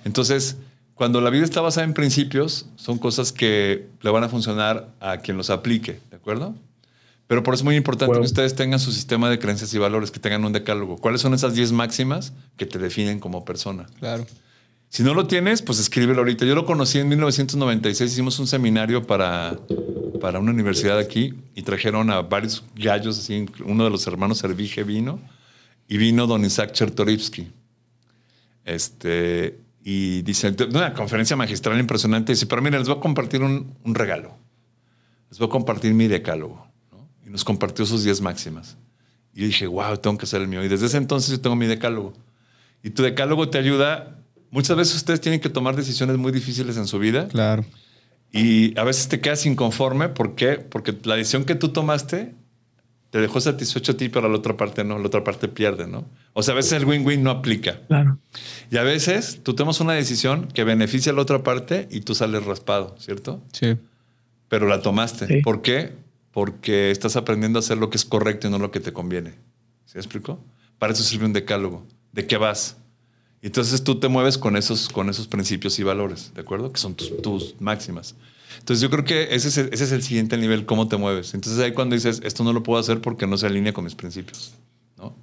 Entonces, 0.03 0.57
cuando 0.95 1.21
la 1.21 1.29
vida 1.29 1.43
está 1.43 1.61
basada 1.61 1.85
en 1.85 1.93
principios, 1.93 2.67
son 2.75 2.97
cosas 2.97 3.31
que 3.31 3.87
le 4.01 4.09
van 4.09 4.23
a 4.23 4.29
funcionar 4.29 4.89
a 4.99 5.17
quien 5.17 5.37
los 5.37 5.49
aplique. 5.49 5.99
¿De 6.09 6.15
acuerdo? 6.15 6.55
Pero 7.27 7.43
por 7.43 7.53
eso 7.53 7.61
es 7.61 7.65
muy 7.65 7.75
importante 7.75 8.13
que 8.13 8.25
ustedes 8.25 8.55
tengan 8.55 8.79
su 8.79 8.91
sistema 8.91 9.29
de 9.29 9.39
creencias 9.39 9.73
y 9.73 9.77
valores, 9.77 10.11
que 10.11 10.19
tengan 10.19 10.45
un 10.45 10.53
decálogo. 10.53 10.97
¿Cuáles 10.97 11.21
son 11.21 11.33
esas 11.33 11.55
10 11.55 11.71
máximas 11.71 12.33
que 12.55 12.65
te 12.65 12.77
definen 12.77 13.19
como 13.19 13.45
persona? 13.45 13.87
Claro. 13.99 14.25
Si 14.89 15.03
no 15.03 15.13
lo 15.13 15.27
tienes, 15.27 15.61
pues 15.61 15.79
escríbelo 15.79 16.19
ahorita. 16.19 16.45
Yo 16.45 16.55
lo 16.55 16.65
conocí 16.65 16.99
en 16.99 17.09
1996. 17.09 18.11
Hicimos 18.11 18.39
un 18.39 18.47
seminario 18.47 19.05
para, 19.05 19.59
para 20.21 20.39
una 20.39 20.51
universidad 20.51 20.97
aquí 20.97 21.33
y 21.53 21.63
trajeron 21.63 22.09
a 22.09 22.21
varios 22.21 22.63
gallos. 22.75 23.19
Así, 23.19 23.45
uno 23.65 23.83
de 23.83 23.89
los 23.89 24.07
hermanos 24.07 24.37
Servige 24.37 24.83
vino 24.83 25.19
y 25.87 25.97
vino 25.97 26.27
don 26.27 26.45
Isaac 26.45 26.71
Chertorivsky. 26.71 27.51
Este, 28.63 29.59
y 29.83 30.21
dice, 30.23 30.55
una 30.69 30.93
conferencia 30.93 31.35
magistral 31.35 31.79
impresionante. 31.79 32.31
Dice, 32.31 32.45
pero 32.47 32.61
mira, 32.61 32.79
les 32.79 32.87
voy 32.87 32.97
a 32.97 33.01
compartir 33.01 33.43
un, 33.43 33.75
un 33.83 33.95
regalo. 33.95 34.35
Les 35.29 35.39
voy 35.39 35.47
a 35.47 35.51
compartir 35.51 35.93
mi 35.93 36.07
decálogo. 36.07 36.67
¿no? 36.91 37.07
Y 37.25 37.29
nos 37.29 37.43
compartió 37.43 37.85
sus 37.85 38.03
10 38.03 38.21
máximas. 38.21 38.77
Y 39.33 39.41
yo 39.41 39.47
dije, 39.47 39.67
wow, 39.67 39.97
tengo 39.97 40.17
que 40.17 40.23
hacer 40.23 40.41
el 40.41 40.47
mío. 40.47 40.63
Y 40.63 40.69
desde 40.69 40.85
ese 40.85 40.97
entonces 40.97 41.31
yo 41.31 41.41
tengo 41.41 41.55
mi 41.55 41.67
decálogo. 41.67 42.13
Y 42.81 42.91
tu 42.91 43.03
decálogo 43.03 43.49
te 43.49 43.57
ayuda. 43.57 44.19
Muchas 44.55 44.77
veces 44.77 44.95
ustedes 44.95 45.19
tienen 45.19 45.41
que 45.41 45.49
tomar 45.49 45.75
decisiones 45.75 46.15
muy 46.17 46.31
difíciles 46.31 46.77
en 46.77 46.87
su 46.87 46.97
vida. 46.97 47.27
Claro. 47.27 47.65
Y 48.31 48.79
a 48.79 48.85
veces 48.85 49.09
te 49.09 49.19
quedas 49.19 49.45
inconforme. 49.45 50.07
¿Por 50.07 50.35
qué? 50.35 50.53
Porque 50.53 50.97
la 51.03 51.17
decisión 51.17 51.43
que 51.43 51.55
tú 51.55 51.73
tomaste 51.73 52.33
te 53.09 53.19
dejó 53.19 53.41
satisfecho 53.41 53.91
a 53.91 53.97
ti, 53.97 54.07
pero 54.07 54.27
a 54.27 54.29
la 54.29 54.37
otra 54.37 54.55
parte 54.55 54.85
no. 54.85 54.97
La 54.97 55.07
otra 55.07 55.25
parte 55.25 55.49
pierde, 55.49 55.87
¿no? 55.87 56.05
O 56.31 56.41
sea, 56.41 56.53
a 56.53 56.55
veces 56.55 56.71
el 56.71 56.85
win-win 56.85 57.21
no 57.21 57.31
aplica. 57.31 57.81
Claro. 57.87 58.17
Y 58.71 58.77
a 58.77 58.83
veces 58.83 59.41
tú 59.43 59.55
tomas 59.55 59.81
una 59.81 59.91
decisión 59.91 60.47
que 60.47 60.63
beneficia 60.63 61.11
a 61.11 61.15
la 61.15 61.23
otra 61.23 61.43
parte 61.43 61.89
y 61.91 61.99
tú 61.99 62.15
sales 62.15 62.45
raspado, 62.45 62.95
¿cierto? 62.97 63.43
Sí. 63.51 63.75
Pero 64.47 64.69
la 64.69 64.81
tomaste. 64.81 65.27
Sí. 65.27 65.41
¿Por 65.41 65.63
qué? 65.63 65.91
Porque 66.31 66.91
estás 66.91 67.17
aprendiendo 67.17 67.59
a 67.59 67.61
hacer 67.61 67.77
lo 67.77 67.89
que 67.89 67.97
es 67.97 68.05
correcto 68.05 68.47
y 68.47 68.51
no 68.51 68.57
lo 68.57 68.71
que 68.71 68.79
te 68.79 68.93
conviene. 68.93 69.31
¿Se 69.83 69.97
me 69.97 69.99
explicó? 69.99 70.41
Para 70.79 70.93
eso 70.93 71.03
sirve 71.03 71.25
un 71.25 71.33
decálogo. 71.33 71.85
¿De 72.13 72.25
qué 72.25 72.37
vas? 72.37 72.77
Y 73.45 73.49
entonces 73.49 73.83
tú 73.83 73.99
te 73.99 74.07
mueves 74.07 74.39
con 74.39 74.57
esos, 74.57 74.89
con 74.89 75.07
esos 75.07 75.27
principios 75.27 75.77
y 75.77 75.83
valores, 75.83 76.31
¿de 76.33 76.41
acuerdo? 76.41 76.71
Que 76.71 76.79
son 76.79 76.95
tus, 76.95 77.21
tus 77.21 77.53
máximas. 77.61 78.15
Entonces 78.57 78.81
yo 78.81 78.89
creo 78.89 79.05
que 79.05 79.35
ese 79.35 79.49
es, 79.49 79.57
el, 79.59 79.69
ese 79.71 79.83
es 79.83 79.91
el 79.91 80.01
siguiente 80.01 80.35
nivel, 80.35 80.65
cómo 80.65 80.87
te 80.87 80.97
mueves. 80.97 81.35
Entonces 81.35 81.63
ahí 81.63 81.71
cuando 81.71 81.93
dices, 81.93 82.21
esto 82.23 82.43
no 82.43 82.53
lo 82.53 82.63
puedo 82.63 82.79
hacer 82.79 83.01
porque 83.01 83.27
no 83.27 83.37
se 83.37 83.45
alinea 83.45 83.71
con 83.71 83.83
mis 83.83 83.93
principios, 83.93 84.55
¿no? 84.97 85.15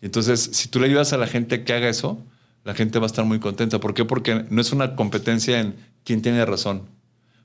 Y 0.00 0.06
entonces, 0.06 0.40
si 0.40 0.66
tú 0.70 0.80
le 0.80 0.86
ayudas 0.86 1.12
a 1.12 1.18
la 1.18 1.28
gente 1.28 1.62
que 1.62 1.72
haga 1.72 1.88
eso, 1.88 2.20
la 2.64 2.74
gente 2.74 2.98
va 2.98 3.04
a 3.04 3.06
estar 3.06 3.24
muy 3.24 3.38
contenta. 3.38 3.78
¿Por 3.78 3.94
qué? 3.94 4.04
Porque 4.04 4.44
no 4.50 4.60
es 4.60 4.72
una 4.72 4.96
competencia 4.96 5.60
en 5.60 5.76
quién 6.02 6.20
tiene 6.20 6.44
razón. 6.44 6.88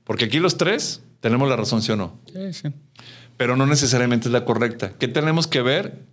Porque 0.02 0.24
aquí 0.24 0.40
los 0.40 0.56
tres 0.56 1.00
tenemos 1.20 1.48
la 1.48 1.54
razón, 1.54 1.80
sí 1.80 1.92
o 1.92 1.96
no. 1.96 2.18
Sí, 2.32 2.52
sí. 2.54 2.68
Pero 3.36 3.56
no 3.56 3.66
necesariamente 3.66 4.26
es 4.26 4.32
la 4.32 4.44
correcta. 4.44 4.94
¿Qué 4.98 5.06
tenemos 5.06 5.46
que 5.46 5.62
ver? 5.62 6.08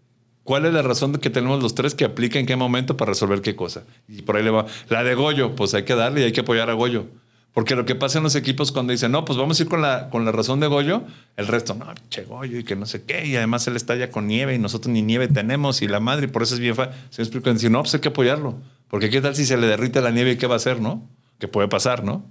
¿Cuál 0.45 0.67
es 0.67 0.73
la 0.73 0.83
razón 0.83 1.11
que 1.13 1.31
tenemos 1.31 1.61
los 1.63 1.73
tres 1.73 1.95
que 1.95 2.05
aplica 2.05 2.37
en 2.37 2.45
qué 2.45 2.55
momento 2.55 2.95
para 2.97 3.09
resolver 3.09 3.41
qué 3.41 3.55
cosa? 3.55 3.83
Y 4.07 4.21
por 4.21 4.37
ahí 4.37 4.43
le 4.43 4.51
va. 4.51 4.67
La 4.89 5.03
de 5.03 5.15
Goyo, 5.15 5.55
pues 5.55 5.73
hay 5.73 5.85
que 5.85 5.95
darle 5.95 6.21
y 6.21 6.23
hay 6.25 6.33
que 6.33 6.41
apoyar 6.41 6.69
a 6.69 6.73
Goyo. 6.73 7.07
Porque 7.51 7.75
lo 7.75 7.85
que 7.85 7.95
pasa 7.95 8.19
en 8.19 8.23
los 8.23 8.35
equipos 8.35 8.71
cuando 8.71 8.91
dicen, 8.91 9.11
no, 9.11 9.25
pues 9.25 9.39
vamos 9.39 9.59
a 9.59 9.63
ir 9.63 9.67
con 9.67 9.81
la, 9.81 10.11
con 10.11 10.23
la 10.23 10.31
razón 10.31 10.59
de 10.59 10.67
Goyo, 10.67 11.03
el 11.35 11.47
resto, 11.47 11.73
no, 11.73 11.87
che 12.09 12.25
Goyo 12.25 12.59
y 12.59 12.63
que 12.63 12.75
no 12.75 12.85
sé 12.85 13.05
qué, 13.05 13.25
y 13.25 13.35
además 13.35 13.65
él 13.65 13.75
está 13.75 13.95
ya 13.95 14.11
con 14.11 14.27
nieve 14.27 14.53
y 14.53 14.59
nosotros 14.59 14.93
ni 14.93 15.01
nieve 15.01 15.27
tenemos 15.27 15.81
y 15.81 15.87
la 15.87 15.99
madre, 15.99 16.25
y 16.25 16.29
por 16.29 16.43
eso 16.43 16.53
es 16.53 16.59
bien 16.59 16.75
fácil. 16.75 16.93
Se 17.09 17.23
explica, 17.23 17.51
decir, 17.51 17.71
no, 17.71 17.81
pues 17.81 17.95
hay 17.95 18.01
que 18.01 18.09
apoyarlo. 18.09 18.59
Porque 18.87 19.09
qué 19.09 19.21
tal 19.21 19.35
si 19.35 19.45
se 19.45 19.57
le 19.57 19.65
derrite 19.65 19.99
la 19.99 20.11
nieve 20.11 20.33
y 20.33 20.37
qué 20.37 20.45
va 20.45 20.53
a 20.53 20.57
hacer, 20.57 20.79
¿no? 20.79 21.09
Que 21.39 21.47
puede 21.47 21.67
pasar, 21.67 22.03
¿no? 22.03 22.23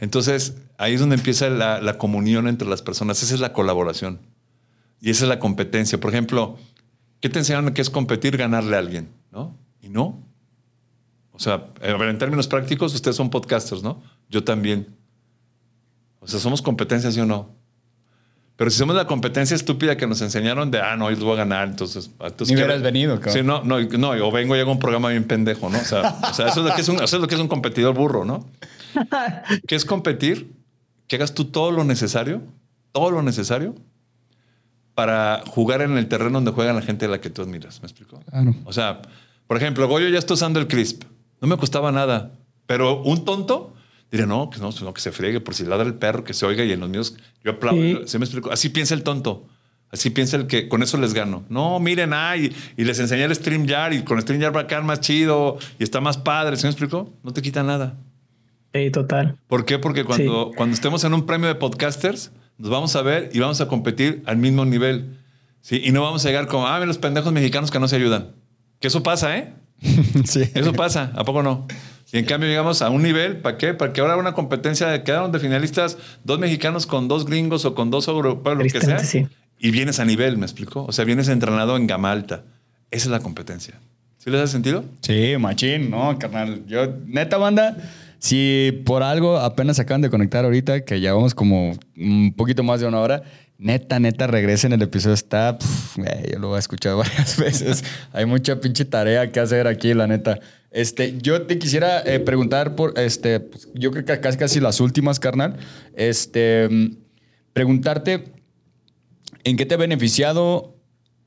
Entonces, 0.00 0.56
ahí 0.76 0.94
es 0.94 1.00
donde 1.00 1.14
empieza 1.14 1.48
la, 1.50 1.80
la 1.80 1.98
comunión 1.98 2.48
entre 2.48 2.66
las 2.66 2.82
personas. 2.82 3.22
Esa 3.22 3.34
es 3.34 3.40
la 3.40 3.52
colaboración. 3.52 4.18
Y 5.00 5.10
esa 5.10 5.24
es 5.26 5.28
la 5.28 5.38
competencia. 5.38 6.00
Por 6.00 6.10
ejemplo, 6.10 6.58
¿qué 7.24 7.30
te 7.30 7.38
enseñaron 7.38 7.72
que 7.72 7.80
es 7.80 7.88
competir, 7.88 8.36
ganarle 8.36 8.76
a 8.76 8.80
alguien? 8.80 9.08
¿No? 9.32 9.56
Y 9.80 9.88
no. 9.88 10.22
O 11.32 11.38
sea, 11.38 11.54
a 11.80 11.96
ver, 11.96 12.10
en 12.10 12.18
términos 12.18 12.46
prácticos, 12.46 12.94
ustedes 12.94 13.16
son 13.16 13.30
podcasters, 13.30 13.82
¿no? 13.82 14.02
Yo 14.28 14.44
también. 14.44 14.94
O 16.20 16.26
sea, 16.28 16.38
somos 16.38 16.60
competencias, 16.60 17.14
¿sí 17.14 17.20
o 17.20 17.24
no? 17.24 17.48
Pero 18.56 18.70
si 18.70 18.76
somos 18.76 18.94
la 18.94 19.06
competencia 19.06 19.54
estúpida 19.54 19.96
que 19.96 20.06
nos 20.06 20.20
enseñaron 20.20 20.70
de, 20.70 20.82
ah, 20.82 20.96
no, 20.96 21.10
yo 21.10 21.24
voy 21.24 21.32
a 21.32 21.36
ganar, 21.36 21.66
entonces... 21.66 22.10
entonces 22.20 22.48
Ni 22.50 22.56
¿qué- 22.56 22.62
hubieras 22.66 22.82
venido, 22.82 23.14
cabrón. 23.14 23.32
Sí, 23.32 23.42
no, 23.42 23.64
no, 23.64 23.80
no, 23.80 24.10
o 24.10 24.30
vengo 24.30 24.54
y 24.54 24.60
hago 24.60 24.72
un 24.72 24.78
programa 24.78 25.08
bien 25.08 25.24
pendejo, 25.24 25.70
¿no? 25.70 25.78
O 25.78 25.84
sea, 25.84 26.18
o 26.30 26.34
sea, 26.34 26.48
eso, 26.48 26.60
es 26.60 26.66
lo 26.66 26.74
que 26.74 26.82
es 26.82 26.88
un, 26.90 26.96
eso 26.96 27.16
es 27.16 27.22
lo 27.22 27.26
que 27.26 27.36
es 27.36 27.40
un 27.40 27.48
competidor 27.48 27.94
burro, 27.94 28.26
¿no? 28.26 28.46
¿Qué 29.66 29.76
es 29.76 29.86
competir? 29.86 30.52
Que 31.08 31.16
hagas 31.16 31.32
tú 31.32 31.46
todo 31.46 31.70
lo 31.70 31.84
necesario, 31.84 32.42
todo 32.92 33.10
lo 33.10 33.22
necesario 33.22 33.76
para 34.94 35.42
jugar 35.46 35.82
en 35.82 35.96
el 35.98 36.08
terreno 36.08 36.32
donde 36.32 36.52
juega 36.52 36.72
la 36.72 36.82
gente 36.82 37.06
a 37.06 37.08
la 37.08 37.20
que 37.20 37.30
tú 37.30 37.42
admiras. 37.42 37.80
¿Me 37.82 37.86
explico? 37.86 38.20
Claro. 38.30 38.54
O 38.64 38.72
sea, 38.72 39.02
por 39.46 39.56
ejemplo, 39.56 39.86
Goyo 39.88 40.08
ya 40.08 40.18
está 40.18 40.34
usando 40.34 40.60
el 40.60 40.68
crisp. 40.68 41.04
No 41.40 41.48
me 41.48 41.56
costaba 41.56 41.92
nada. 41.92 42.32
Pero 42.66 43.02
un 43.02 43.24
tonto 43.24 43.74
diría, 44.10 44.26
no, 44.26 44.48
que 44.50 44.58
no, 44.60 44.70
no, 44.70 44.94
que 44.94 45.00
se 45.00 45.12
friegue 45.12 45.40
por 45.40 45.54
si 45.54 45.64
ladra 45.64 45.86
el 45.86 45.94
perro, 45.94 46.24
que 46.24 46.34
se 46.34 46.46
oiga 46.46 46.64
y 46.64 46.72
en 46.72 46.80
los 46.80 46.88
míos 46.88 47.16
yo 47.42 47.52
aplaudo. 47.52 47.80
Sí. 47.82 47.98
¿Se 48.06 48.18
me 48.18 48.24
explico? 48.24 48.52
Así 48.52 48.68
piensa 48.68 48.94
el 48.94 49.02
tonto. 49.02 49.48
Así 49.90 50.10
piensa 50.10 50.36
el 50.36 50.46
que 50.46 50.68
con 50.68 50.82
eso 50.82 50.96
les 50.98 51.14
gano. 51.14 51.44
No, 51.48 51.78
miren, 51.78 52.12
ay, 52.12 52.54
y 52.76 52.84
les 52.84 52.98
enseñé 52.98 53.24
el 53.24 53.34
StreamYard 53.34 53.92
y 53.92 54.02
con 54.02 54.20
StreamYard 54.20 54.54
va 54.54 54.62
a 54.62 54.66
quedar 54.66 54.82
más 54.82 55.00
chido 55.00 55.58
y 55.78 55.84
está 55.84 56.00
más 56.00 56.18
padre. 56.18 56.56
¿Se 56.56 56.66
me 56.66 56.70
explico? 56.70 57.12
No 57.22 57.32
te 57.32 57.42
quita 57.42 57.62
nada. 57.62 57.94
Sí, 58.72 58.90
total. 58.90 59.36
¿Por 59.46 59.64
qué? 59.64 59.78
Porque 59.78 60.04
cuando, 60.04 60.50
cuando 60.56 60.74
estemos 60.74 61.04
en 61.04 61.14
un 61.14 61.26
premio 61.26 61.46
de 61.46 61.54
podcasters, 61.54 62.32
nos 62.58 62.70
vamos 62.70 62.94
a 62.96 63.02
ver 63.02 63.30
y 63.32 63.38
vamos 63.38 63.60
a 63.60 63.68
competir 63.68 64.22
al 64.26 64.36
mismo 64.36 64.64
nivel. 64.64 65.18
¿sí? 65.60 65.80
Y 65.84 65.92
no 65.92 66.02
vamos 66.02 66.24
a 66.24 66.28
llegar 66.28 66.46
como, 66.46 66.66
ah, 66.66 66.78
los 66.80 66.98
pendejos 66.98 67.32
mexicanos 67.32 67.70
que 67.70 67.80
no 67.80 67.88
se 67.88 67.96
ayudan. 67.96 68.32
Que 68.80 68.88
eso 68.88 69.02
pasa, 69.02 69.36
¿eh? 69.36 69.52
sí. 70.24 70.42
Eso 70.54 70.72
pasa, 70.72 71.12
¿a 71.14 71.24
poco 71.24 71.42
no? 71.42 71.66
Y 72.12 72.18
en 72.18 72.26
cambio 72.26 72.48
llegamos 72.48 72.80
a 72.80 72.90
un 72.90 73.02
nivel, 73.02 73.38
¿para 73.38 73.58
qué? 73.58 73.74
Para 73.74 73.92
que 73.92 74.00
ahora 74.00 74.16
una 74.16 74.34
competencia 74.34 74.86
de 74.86 75.02
quedaron 75.02 75.32
de 75.32 75.40
finalistas 75.40 75.98
dos 76.22 76.38
mexicanos 76.38 76.86
con 76.86 77.08
dos 77.08 77.26
gringos 77.26 77.64
o 77.64 77.74
con 77.74 77.90
dos 77.90 78.06
europeos, 78.06 78.56
lo 78.56 78.64
que 78.64 78.80
sea. 78.80 79.00
Sí. 79.00 79.26
Y 79.58 79.70
vienes 79.70 79.98
a 79.98 80.04
nivel, 80.04 80.38
¿me 80.38 80.44
explico? 80.44 80.84
O 80.84 80.92
sea, 80.92 81.04
vienes 81.04 81.28
entrenado 81.28 81.76
en 81.76 81.86
gama 81.86 82.12
alta. 82.12 82.44
Esa 82.90 83.06
es 83.06 83.10
la 83.10 83.20
competencia. 83.20 83.80
¿Sí 84.18 84.30
les 84.30 84.40
hace 84.40 84.52
sentido? 84.52 84.84
Sí, 85.00 85.34
machín, 85.38 85.90
no, 85.90 86.16
carnal. 86.18 86.64
Yo, 86.66 86.86
neta, 87.06 87.36
banda, 87.36 87.76
Si 88.24 88.82
por 88.86 89.02
algo 89.02 89.36
apenas 89.36 89.78
acaban 89.78 90.00
de 90.00 90.08
conectar 90.08 90.46
ahorita, 90.46 90.86
que 90.86 90.98
llevamos 90.98 91.34
como 91.34 91.76
un 91.94 92.32
poquito 92.34 92.62
más 92.62 92.80
de 92.80 92.86
una 92.86 92.98
hora, 93.00 93.22
neta, 93.58 94.00
neta, 94.00 94.26
regresen. 94.26 94.72
El 94.72 94.80
episodio 94.80 95.12
está. 95.12 95.58
pf, 95.58 96.00
güey, 96.00 96.32
yo 96.32 96.38
lo 96.38 96.48
voy 96.48 96.56
a 96.56 96.60
escuchar 96.60 96.96
varias 96.96 97.36
veces. 97.36 97.84
Hay 98.14 98.24
mucha 98.24 98.62
pinche 98.62 98.86
tarea 98.86 99.30
que 99.30 99.40
hacer 99.40 99.66
aquí, 99.66 99.92
la 99.92 100.06
neta. 100.06 100.40
Este, 100.70 101.18
yo 101.18 101.42
te 101.42 101.58
quisiera 101.58 102.00
eh, 102.00 102.18
preguntar 102.18 102.74
por, 102.76 102.98
este, 102.98 103.40
pues, 103.40 103.68
yo 103.74 103.90
creo 103.90 104.06
que 104.06 104.18
casi, 104.18 104.38
casi 104.38 104.58
las 104.58 104.80
últimas, 104.80 105.20
carnal. 105.20 105.58
Este, 105.94 106.66
mm, 106.70 106.96
preguntarte, 107.52 108.32
¿en 109.44 109.58
qué 109.58 109.66
te 109.66 109.74
ha 109.74 109.76
beneficiado 109.76 110.78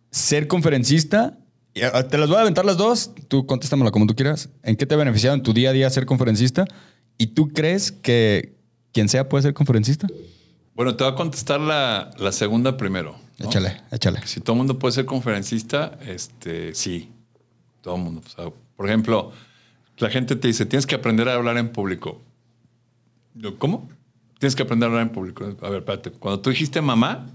ser 0.10 0.48
conferencista? 0.48 1.38
Ah, 1.82 2.04
Te 2.04 2.18
las 2.18 2.30
voy 2.30 2.38
a 2.38 2.42
aventar 2.42 2.66
las 2.66 2.78
dos. 2.78 3.12
Tú 3.28 3.46
contéstamela 3.46 3.92
como 3.92 4.06
tú 4.08 4.16
quieras. 4.16 4.50
¿En 4.64 4.76
qué 4.76 4.86
te 4.86 4.96
ha 4.96 4.98
beneficiado 4.98 5.36
en 5.36 5.44
tu 5.44 5.54
día 5.54 5.70
a 5.70 5.74
día 5.74 5.90
ser 5.90 6.06
conferencista? 6.06 6.66
¿Y 7.18 7.28
tú 7.28 7.50
crees 7.50 7.92
que 7.92 8.56
quien 8.94 9.10
sea 9.10 9.30
puede 9.30 9.44
ser 9.44 9.54
conferencista? 9.54 10.08
Bueno, 10.76 10.96
te 10.96 11.04
voy 11.04 11.14
a 11.14 11.16
contestar 11.16 11.60
la, 11.60 12.12
la 12.18 12.32
segunda 12.32 12.78
primero. 12.78 13.16
¿no? 13.40 13.46
Échale, 13.48 13.82
échale. 13.92 14.22
Si 14.26 14.40
todo 14.40 14.54
el 14.54 14.58
mundo 14.58 14.80
puede 14.80 14.94
ser 14.94 15.06
conferencista, 15.06 15.98
este, 16.06 16.74
sí. 16.76 17.10
Todo 17.82 17.96
el 17.96 18.02
mundo. 18.02 18.22
O 18.26 18.30
sea, 18.30 18.52
por 18.76 18.88
ejemplo, 18.88 19.32
la 19.98 20.10
gente 20.10 20.36
te 20.36 20.48
dice, 20.48 20.66
tienes 20.66 20.86
que 20.86 20.96
aprender 20.96 21.28
a 21.30 21.34
hablar 21.34 21.58
en 21.58 21.70
público. 21.70 22.22
Yo, 23.34 23.58
¿Cómo? 23.58 23.90
Tienes 24.40 24.56
que 24.56 24.64
aprender 24.64 24.88
a 24.88 24.92
hablar 24.92 25.08
en 25.08 25.14
público. 25.14 25.44
A 25.62 25.70
ver, 25.70 25.80
espérate. 25.80 26.12
Cuando 26.12 26.40
tú 26.42 26.52
dijiste 26.52 26.80
mamá, 26.82 27.26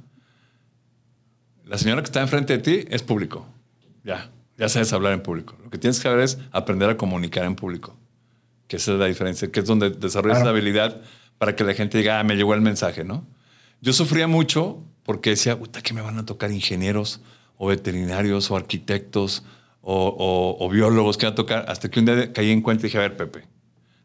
la 1.65 1.79
señora 1.79 2.03
que 2.03 2.07
está 2.07 2.21
enfrente 2.21 2.57
de 2.57 2.63
ti 2.63 2.89
es 2.91 3.03
público. 3.03 3.47
Ya, 4.05 4.31
ya 4.59 4.69
sabes 4.69 4.93
hablar 4.93 5.13
en 5.13 5.23
público. 5.23 5.57
Lo 5.63 5.71
que 5.71 5.79
tienes 5.79 5.99
que 5.99 6.05
saber 6.05 6.21
es 6.21 6.39
aprender 6.51 6.91
a 6.91 6.97
comunicar 6.97 7.45
en 7.45 7.55
público. 7.55 7.97
Que 8.69 8.77
esa 8.77 8.93
es 8.93 8.99
la 8.99 9.07
diferencia, 9.07 9.51
que 9.51 9.61
es 9.61 9.67
donde 9.67 9.91
desarrollas 9.91 10.39
Claro. 10.39 10.53
la 10.53 10.59
habilidad 10.59 11.01
para 11.39 11.55
que 11.57 11.65
la 11.65 11.75
gente 11.75 11.99
diga, 11.99 12.21
ah, 12.21 12.25
me 12.25 12.37
llegó 12.37 12.55
el 12.55 12.61
mensaje, 12.61 13.05
¿no? 13.05 13.27
Yo 13.81 13.93
sufría 13.93 14.27
mucho 14.29 14.83
porque 15.03 15.31
decía, 15.31 15.59
puta, 15.59 15.83
que 15.83 15.93
me 15.95 16.01
van 16.01 16.19
a 16.19 16.25
tocar 16.25 16.51
ingenieros 16.53 17.21
o 17.57 17.67
veterinarios 17.69 18.51
o 18.51 18.57
arquitectos 18.57 19.43
o, 19.81 20.07
o- 20.07 20.65
o 20.65 20.69
biólogos 20.71 21.17
que 21.19 21.27
van 21.27 21.33
a 21.33 21.35
tocar, 21.37 21.65
hasta 21.69 21.91
que 21.91 21.99
un 21.99 22.07
día 22.07 22.33
caí 22.33 22.51
en 22.51 22.63
cuenta 22.63 22.83
y 22.83 22.89
dije, 22.89 22.99
a 22.99 23.03
ver, 23.03 23.17
Pepe, 23.17 23.49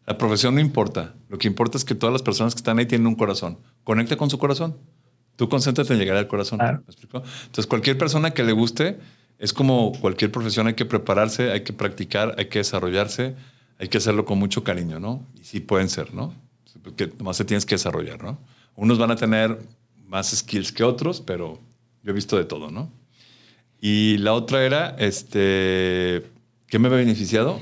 la 0.07 0.18
profesión 0.18 0.56
no 0.56 0.61
importa. 0.61 1.14
Lo 1.30 1.38
que 1.38 1.48
importa 1.48 1.78
es 1.78 1.86
que 1.86 1.94
todas 1.94 2.11
las 2.14 2.24
personas 2.24 2.56
que 2.56 2.60
están 2.60 2.80
ahí 2.80 2.86
tienen 2.88 3.06
un 3.07 3.15
corazón. 3.15 3.60
Conecta 3.84 4.15
con 4.18 4.30
su 4.30 4.40
corazón. 4.40 4.78
Tú 5.36 5.49
concéntrate 5.49 5.94
en 5.94 5.99
llegar 5.99 6.18
al 6.18 6.28
corazón. 6.28 6.57
Claro. 6.57 6.80
¿Me 6.80 6.86
explico? 6.91 7.18
Entonces, 7.45 7.68
cualquier 7.68 7.98
persona 7.98 8.32
que 8.32 8.44
le 8.44 8.53
guste, 8.53 8.98
es 9.39 9.53
como 9.53 9.91
cualquier 9.99 10.31
profesión, 10.31 10.68
hay 10.68 10.73
que 10.73 10.85
prepararse, 10.85 11.51
hay 11.51 11.61
que 11.61 11.73
practicar, 11.73 12.35
hay 12.38 12.45
que 12.45 12.59
desarrollarse, 12.59 13.35
hay 13.80 13.88
que 13.88 13.99
hacerlo 13.99 14.26
con 14.26 14.39
mucho 14.39 14.64
cariño, 14.64 14.99
¿no? 14.99 15.26
Y 15.39 15.43
sí 15.43 15.59
pueden 15.59 15.89
ser, 15.89 16.14
¿no? 16.14 16.34
Porque 16.84 17.11
nomás 17.18 17.38
te 17.38 17.45
tienes 17.45 17.65
que 17.65 17.76
desarrollar, 17.76 18.23
¿no? 18.23 18.39
Unos 18.76 18.97
van 18.97 19.11
a 19.11 19.15
tener 19.15 19.59
más 20.05 20.35
skills 20.35 20.72
que 20.72 20.84
otros, 20.84 21.22
pero 21.22 21.59
yo 22.03 22.11
he 22.11 22.14
visto 22.14 22.38
de 22.38 22.45
todo, 22.45 22.72
¿no? 22.72 22.91
Y 23.80 24.18
la 24.18 24.34
otra 24.34 24.64
era, 24.65 24.95
este, 24.97 26.23
¿qué 26.68 26.80
me 26.80 26.88
ha 26.88 26.91
beneficiado? 26.91 27.59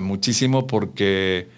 Muchísimo 0.00 0.66
porque 0.66 1.48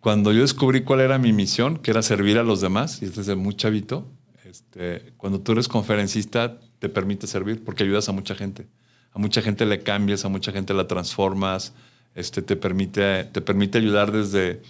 cuando 0.00 0.32
yo 0.32 0.42
descubrí 0.42 0.82
cuál 0.82 1.00
era 1.00 1.18
mi 1.18 1.32
misión, 1.32 1.78
que 1.78 1.90
era 1.90 2.02
servir 2.02 2.38
a 2.38 2.42
los 2.42 2.60
demás, 2.60 3.02
y 3.02 3.06
es 3.06 3.16
desde 3.16 3.34
muy 3.36 3.54
chavito, 3.54 4.06
este, 4.44 5.12
cuando 5.16 5.40
tú 5.40 5.52
eres 5.52 5.68
conferencista 5.68 6.58
te 6.78 6.88
permite 6.88 7.26
servir 7.26 7.64
porque 7.64 7.84
ayudas 7.84 8.08
a 8.08 8.12
mucha 8.12 8.34
gente. 8.34 8.66
A 9.12 9.18
mucha 9.18 9.42
gente 9.42 9.66
le 9.66 9.82
cambias, 9.82 10.24
a 10.24 10.28
mucha 10.28 10.52
gente 10.52 10.74
la 10.74 10.86
transformas, 10.86 11.72
este, 12.14 12.42
te, 12.42 12.56
permite, 12.56 13.24
te 13.24 13.40
permite 13.40 13.78
ayudar 13.78 14.12
desde, 14.12 14.62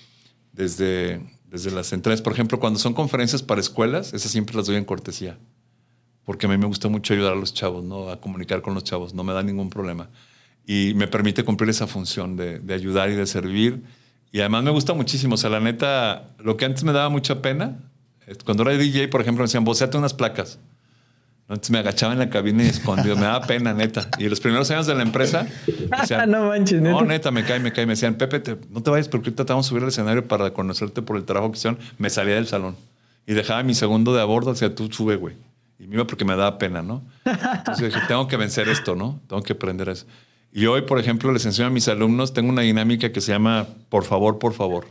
desde, 0.53 1.21
desde 1.51 1.71
las 1.71 1.93
entradas. 1.93 2.23
Por 2.23 2.33
ejemplo, 2.33 2.59
cuando 2.61 2.79
son 2.79 2.95
conferencias 2.95 3.43
para 3.43 3.61
escuelas, 3.61 4.15
esas 4.15 4.31
siempre 4.31 4.57
las 4.57 4.67
doy 4.67 4.77
en 4.77 4.85
cortesía 4.85 5.39
porque 6.29 6.45
a 6.45 6.51
mí 6.51 6.59
me 6.59 6.67
gusta 6.67 6.89
mucho 6.89 7.15
ayudar 7.15 7.33
a 7.33 7.37
los 7.37 7.55
chavos, 7.55 7.83
¿no? 7.83 8.11
A 8.11 8.21
comunicar 8.21 8.61
con 8.61 8.75
los 8.75 8.85
chavos, 8.85 9.15
no 9.15 9.25
me 9.25 9.33
da 9.33 9.43
ningún 9.43 9.71
problema. 9.71 10.11
Y 10.67 10.93
me 10.95 11.09
permite 11.09 11.43
cumplir 11.43 11.71
esa 11.71 11.87
función 11.87 12.37
de, 12.37 12.59
de 12.59 12.75
ayudar 12.75 13.09
y 13.09 13.15
de 13.15 13.27
servir. 13.27 13.83
Y 14.31 14.41
además 14.41 14.63
me 14.63 14.71
gusta 14.71 14.93
muchísimo, 14.93 15.37
o 15.37 15.39
sea, 15.39 15.49
la 15.49 15.59
neta, 15.59 16.35
lo 16.39 16.59
que 16.59 16.67
antes 16.67 16.85
me 16.85 16.93
daba 16.93 17.09
mucha 17.09 17.41
pena, 17.41 17.79
cuando 18.45 18.63
era 18.65 18.77
DJ, 18.77 19.09
por 19.09 19.23
ejemplo, 19.23 19.43
me 19.43 19.47
decían, 19.47 19.65
boceate 19.65 19.97
unas 19.97 20.13
placas. 20.13 20.59
Entonces 21.49 21.71
me 21.71 21.79
agachaba 21.79 22.13
en 22.13 22.19
la 22.19 22.29
cabina 22.29 22.63
y 22.63 22.67
escondido, 22.67 23.17
me 23.17 23.23
daba 23.23 23.47
pena, 23.47 23.73
neta. 23.73 24.09
Y 24.19 24.29
los 24.29 24.39
primeros 24.39 24.71
años 24.71 24.87
de 24.87 24.95
la 24.95 25.03
empresa, 25.03 25.47
decían, 26.01 26.31
No 26.31 26.49
manches, 26.49 26.81
neta. 26.83 26.93
no, 26.95 27.03
neta, 27.07 27.31
me 27.31 27.43
cae, 27.45 27.59
me 27.59 27.73
cae. 27.73 27.87
Me 27.87 27.93
decían, 27.95 28.17
Pepe, 28.17 28.41
te- 28.41 28.59
no 28.71 28.83
te 28.83 28.91
vayas 28.91 29.09
porque 29.09 29.29
ahorita 29.31 29.47
te 29.47 29.53
vamos 29.55 29.67
a 29.67 29.69
subir 29.71 29.83
al 29.83 29.89
escenario 29.89 30.29
para 30.29 30.51
conocerte 30.53 31.01
por 31.01 31.17
el 31.17 31.25
trabajo 31.25 31.51
que 31.51 31.57
hicieron. 31.59 31.79
Me 31.97 32.11
salía 32.11 32.35
del 32.35 32.47
salón 32.47 32.77
y 33.27 33.33
dejaba 33.33 33.63
mi 33.63 33.75
segundo 33.75 34.15
de 34.15 34.21
a 34.21 34.25
bordo, 34.25 34.53
decía, 34.53 34.75
tú 34.75 34.91
sube, 34.93 35.17
güey. 35.17 35.37
Y 35.79 35.87
me 35.87 35.95
iba 35.95 36.07
porque 36.07 36.25
me 36.27 36.37
daba 36.37 36.59
pena, 36.59 36.83
¿no? 36.83 37.03
Entonces 37.25 37.95
dije, 37.95 38.05
tengo 38.09 38.27
que 38.29 38.37
vencer 38.37 38.69
esto, 38.69 38.95
¿no? 38.95 39.21
Tengo 39.29 39.43
que 39.43 39.53
aprender 39.55 39.89
eso. 39.89 40.05
Y 40.53 40.67
hoy, 40.67 40.83
por 40.83 40.99
ejemplo, 40.99 41.33
les 41.33 41.47
enseño 41.47 41.69
a 41.69 41.71
mis 41.71 41.89
alumnos, 41.89 42.35
tengo 42.35 42.51
una 42.51 42.63
dinámica 42.63 43.11
que 43.13 43.21
se 43.21 43.33
llama 43.33 43.67
por 43.89 44.05
favor, 44.05 44.39
por 44.39 44.53
favor. 44.55 44.87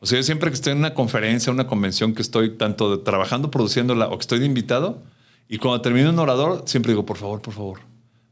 O 0.00 0.06
sea, 0.06 0.18
yo 0.18 0.22
siempre 0.22 0.50
que 0.50 0.54
estoy 0.54 0.72
en 0.72 0.78
una 0.78 0.94
conferencia, 0.94 1.52
una 1.52 1.66
convención 1.66 2.14
que 2.14 2.22
estoy 2.22 2.50
tanto 2.56 2.96
de- 2.96 3.02
trabajando, 3.02 3.50
produciéndola 3.50 4.06
o 4.06 4.12
que 4.16 4.20
estoy 4.22 4.38
de 4.38 4.46
invitado, 4.46 5.02
y 5.48 5.58
cuando 5.58 5.80
termino 5.80 6.10
un 6.10 6.18
orador, 6.18 6.64
siempre 6.66 6.92
digo, 6.92 7.06
por 7.06 7.16
favor, 7.16 7.40
por 7.40 7.54
favor, 7.54 7.80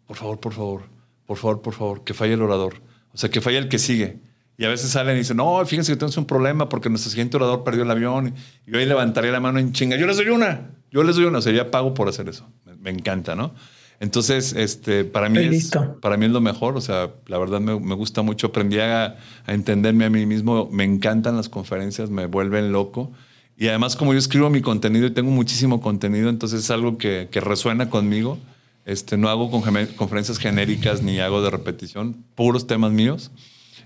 por 0.07 0.17
favor, 0.17 0.39
por 0.39 0.53
favor, 0.53 0.83
por 1.27 1.37
favor, 1.37 1.63
por 1.63 1.75
favor, 1.75 2.05
que 2.05 2.15
falle 2.15 2.35
el 2.35 2.43
orador. 2.43 2.75
O 3.13 3.19
sea, 3.19 3.31
que 3.31 3.41
falle 3.41 3.59
el 3.59 3.69
que 3.69 3.79
sigue. 3.79 4.21
Y 4.59 4.65
a 4.65 4.69
veces 4.69 4.91
salen 4.91 5.17
y 5.17 5.21
dicen, 5.21 5.37
no, 5.37 5.65
fíjense 5.65 5.93
que 5.93 5.97
tenemos 5.97 6.17
un 6.17 6.27
problema 6.27 6.69
porque 6.69 6.89
nuestro 6.89 7.11
siguiente 7.11 7.37
orador 7.37 7.65
perdió 7.65 7.83
el 7.83 7.91
avión. 7.91 8.35
Y 8.67 8.73
yo 8.73 8.79
ahí 8.79 8.87
levantaría 8.87 9.31
la 9.31 9.41
mano 9.41 9.59
en 9.59 9.73
chinga. 9.73 9.97
Yo 9.97 10.07
les 10.07 10.17
doy 10.17 10.29
una. 10.29 10.71
Yo 10.91 11.03
les 11.03 11.17
doy 11.17 11.25
una. 11.25 11.39
O 11.39 11.43
sea, 11.43 11.53
ya 11.53 11.71
pago 11.71 11.95
por 11.95 12.09
hacer 12.09 12.29
eso. 12.29 12.49
Me, 12.65 12.75
me 12.77 12.91
encanta, 12.91 13.35
¿no? 13.35 13.55
Entonces, 14.01 14.53
este, 14.55 15.05
para 15.05 15.29
mí, 15.29 15.39
es, 15.39 15.71
para 16.01 16.17
mí 16.17 16.27
es 16.27 16.33
lo 16.33 16.41
mejor. 16.41 16.77
O 16.77 16.81
sea, 16.81 17.11
la 17.27 17.39
verdad 17.39 17.61
me, 17.61 17.79
me 17.79 17.95
gusta 17.95 18.23
mucho. 18.23 18.49
Aprendí 18.49 18.79
a, 18.79 19.17
a 19.47 19.55
entenderme 19.55 20.07
a 20.07 20.11
mí 20.11 20.25
mismo. 20.27 20.69
Me 20.71 20.85
encantan 20.85 21.37
las 21.37 21.49
conferencias, 21.49 22.11
me 22.11 22.27
vuelven 22.27 22.73
loco. 22.73 23.13
Y 23.59 23.69
además, 23.69 23.97
como 23.97 24.13
yo 24.13 24.19
escribo 24.19 24.51
mi 24.51 24.61
contenido 24.61 25.07
y 25.07 25.11
tengo 25.11 25.31
muchísimo 25.31 25.81
contenido, 25.81 26.29
entonces 26.29 26.61
es 26.65 26.71
algo 26.71 26.99
que, 26.99 27.29
que 27.31 27.41
resuena 27.41 27.89
conmigo. 27.89 28.39
Este, 28.85 29.17
no 29.17 29.29
hago 29.29 29.51
con- 29.51 29.63
conferencias 29.97 30.39
genéricas 30.39 31.03
ni 31.03 31.19
hago 31.21 31.43
de 31.43 31.51
repetición, 31.51 32.23
puros 32.35 32.67
temas 32.67 32.93
míos. 32.93 33.31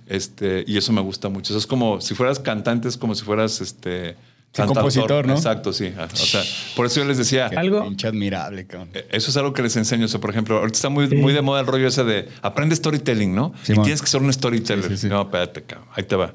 Este, 0.07 0.65
y 0.67 0.77
eso 0.77 0.93
me 0.93 1.01
gusta 1.01 1.29
mucho. 1.29 1.53
Eso 1.53 1.59
es 1.59 1.67
como 1.67 2.01
si 2.01 2.15
fueras 2.15 2.39
cantante, 2.41 2.89
es 2.89 2.97
como 2.97 3.15
si 3.15 3.25
fueras 3.25 3.61
este, 3.61 4.17
compositor, 4.53 5.27
¿no? 5.29 5.35
Exacto, 5.35 5.73
sí. 5.73 5.93
O 6.13 6.17
sea, 6.17 6.43
por 6.75 6.87
eso 6.87 7.01
yo 7.01 7.07
les 7.07 7.17
decía, 7.19 7.47
Algo- 7.49 7.85
Pinche 7.85 8.09
admirable, 8.09 8.67
cabrón. 8.67 8.91
eh, 8.95 9.07
Eso 9.13 9.31
es 9.31 9.37
algo 9.37 9.53
que 9.53 9.63
les 9.63 9.77
enseño. 9.77 10.07
O 10.07 10.09
sea, 10.09 10.21
por 10.21 10.31
ejemplo, 10.31 10.59
ahorita 10.59 10.77
está 10.77 10.89
muy, 10.89 11.07
muy 11.09 11.33
de 11.33 11.43
moda 11.43 11.61
el 11.61 11.67
rollo 11.69 11.87
ese 11.87 12.03
de 12.03 12.29
aprende 12.43 12.75
storytelling, 12.75 13.35
¿no? 13.35 13.55
y 13.69 13.75
tienes 13.85 14.03
que 14.03 14.09
ser 14.09 14.21
un 14.21 14.33
storyteller. 14.33 14.83
Sí, 14.85 14.91
sí, 14.97 14.97
sí. 15.03 15.09
No, 15.09 15.23
espérate, 15.23 15.63
cabrón. 15.63 15.89
Ahí 15.95 16.03
te 16.03 16.17
va. 16.17 16.35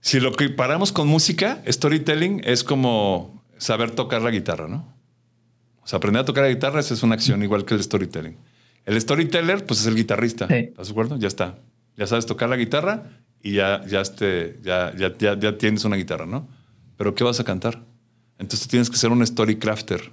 Si 0.00 0.20
lo 0.20 0.32
que 0.32 0.48
paramos 0.48 0.92
con 0.92 1.08
música, 1.08 1.62
storytelling 1.66 2.42
es 2.44 2.64
como 2.64 3.42
saber 3.58 3.90
tocar 3.90 4.22
la 4.22 4.30
guitarra, 4.30 4.68
¿no? 4.68 4.92
O 5.82 5.86
sea, 5.86 5.96
aprender 5.96 6.22
a 6.22 6.24
tocar 6.24 6.44
la 6.44 6.50
guitarra 6.50 6.80
es 6.80 7.02
una 7.02 7.14
acción 7.14 7.42
igual 7.42 7.64
que 7.64 7.74
el 7.74 7.82
storytelling. 7.82 8.36
El 8.84 9.00
storyteller, 9.00 9.66
pues 9.66 9.80
es 9.80 9.86
el 9.86 9.96
guitarrista. 9.96 10.46
Sí. 10.46 10.54
¿Estás 10.54 10.86
de 10.86 10.92
acuerdo? 10.92 11.18
Ya 11.18 11.28
está. 11.28 11.58
Ya 11.96 12.06
sabes 12.06 12.26
tocar 12.26 12.48
la 12.48 12.56
guitarra 12.56 13.04
y 13.42 13.52
ya, 13.52 13.84
ya, 13.86 14.00
este, 14.00 14.58
ya, 14.62 14.94
ya, 14.96 15.16
ya, 15.16 15.38
ya 15.38 15.58
tienes 15.58 15.84
una 15.84 15.96
guitarra, 15.96 16.26
¿no? 16.26 16.48
Pero 16.96 17.14
¿qué 17.14 17.24
vas 17.24 17.40
a 17.40 17.44
cantar? 17.44 17.84
Entonces 18.38 18.66
tú 18.66 18.70
tienes 18.70 18.88
que 18.88 18.96
ser 18.96 19.10
un 19.10 19.22
story 19.22 19.58
crafter. 19.58 20.12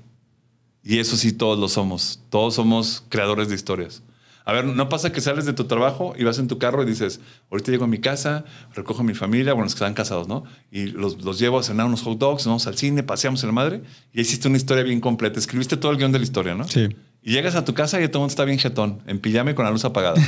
Y 0.83 0.99
eso 0.99 1.17
sí, 1.17 1.33
todos 1.33 1.59
lo 1.59 1.67
somos. 1.67 2.21
Todos 2.29 2.55
somos 2.55 3.03
creadores 3.09 3.49
de 3.49 3.55
historias. 3.55 4.03
A 4.45 4.53
ver, 4.53 4.65
no 4.65 4.89
pasa 4.89 5.11
que 5.11 5.21
sales 5.21 5.45
de 5.45 5.53
tu 5.53 5.63
trabajo 5.65 6.13
y 6.17 6.23
vas 6.23 6.37
en 6.37 6.47
tu 6.47 6.59
carro 6.59 6.83
y 6.83 6.85
dices, 6.85 7.19
ahorita 7.49 7.71
llego 7.71 7.85
a 7.85 7.87
mi 7.87 7.97
casa, 7.97 8.45
recojo 8.75 9.01
a 9.01 9.03
mi 9.03 9.15
familia, 9.15 9.53
bueno, 9.53 9.65
los 9.65 9.73
que 9.73 9.79
están 9.79 9.95
casados, 9.95 10.27
¿no? 10.27 10.43
Y 10.71 10.85
los, 10.85 11.23
los 11.23 11.39
llevo 11.39 11.57
a 11.57 11.63
cenar 11.63 11.87
unos 11.87 12.03
hot 12.03 12.19
dogs, 12.19 12.45
vamos 12.45 12.67
al 12.67 12.77
cine, 12.77 13.01
paseamos 13.01 13.43
en 13.43 13.47
la 13.47 13.53
madre 13.53 13.81
y 14.13 14.21
hiciste 14.21 14.47
una 14.47 14.57
historia 14.57 14.83
bien 14.83 15.01
completa. 15.01 15.39
Escribiste 15.39 15.77
todo 15.77 15.91
el 15.91 15.97
guion 15.97 16.11
de 16.11 16.19
la 16.19 16.23
historia, 16.23 16.53
¿no? 16.53 16.67
Sí. 16.67 16.95
Y 17.23 17.31
llegas 17.31 17.55
a 17.55 17.65
tu 17.65 17.73
casa 17.73 17.99
y 17.99 18.07
todo 18.07 18.19
el 18.19 18.21
mundo 18.21 18.31
está 18.33 18.45
bien 18.45 18.59
jetón, 18.59 19.01
en 19.07 19.17
pijama 19.17 19.49
y 19.49 19.55
con 19.55 19.65
la 19.65 19.71
luz 19.71 19.83
apagada. 19.83 20.21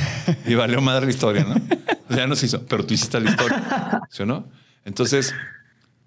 y 0.48 0.56
valió 0.56 0.82
madre 0.82 1.06
la 1.06 1.12
historia, 1.12 1.44
¿no? 1.44 1.54
O 1.54 2.08
sea, 2.08 2.18
ya 2.18 2.28
no 2.28 2.36
se 2.36 2.48
hizo, 2.48 2.66
pero 2.66 2.88
tú 2.88 2.96
hiciste 2.96 3.20
la 3.20 3.30
historia, 3.30 4.02
¿sí 4.10 4.24
o 4.24 4.26
no? 4.26 4.48
Entonces, 4.84 5.36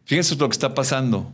fíjense 0.04 0.34
lo 0.34 0.48
que 0.48 0.54
está 0.54 0.74
pasando. 0.74 1.32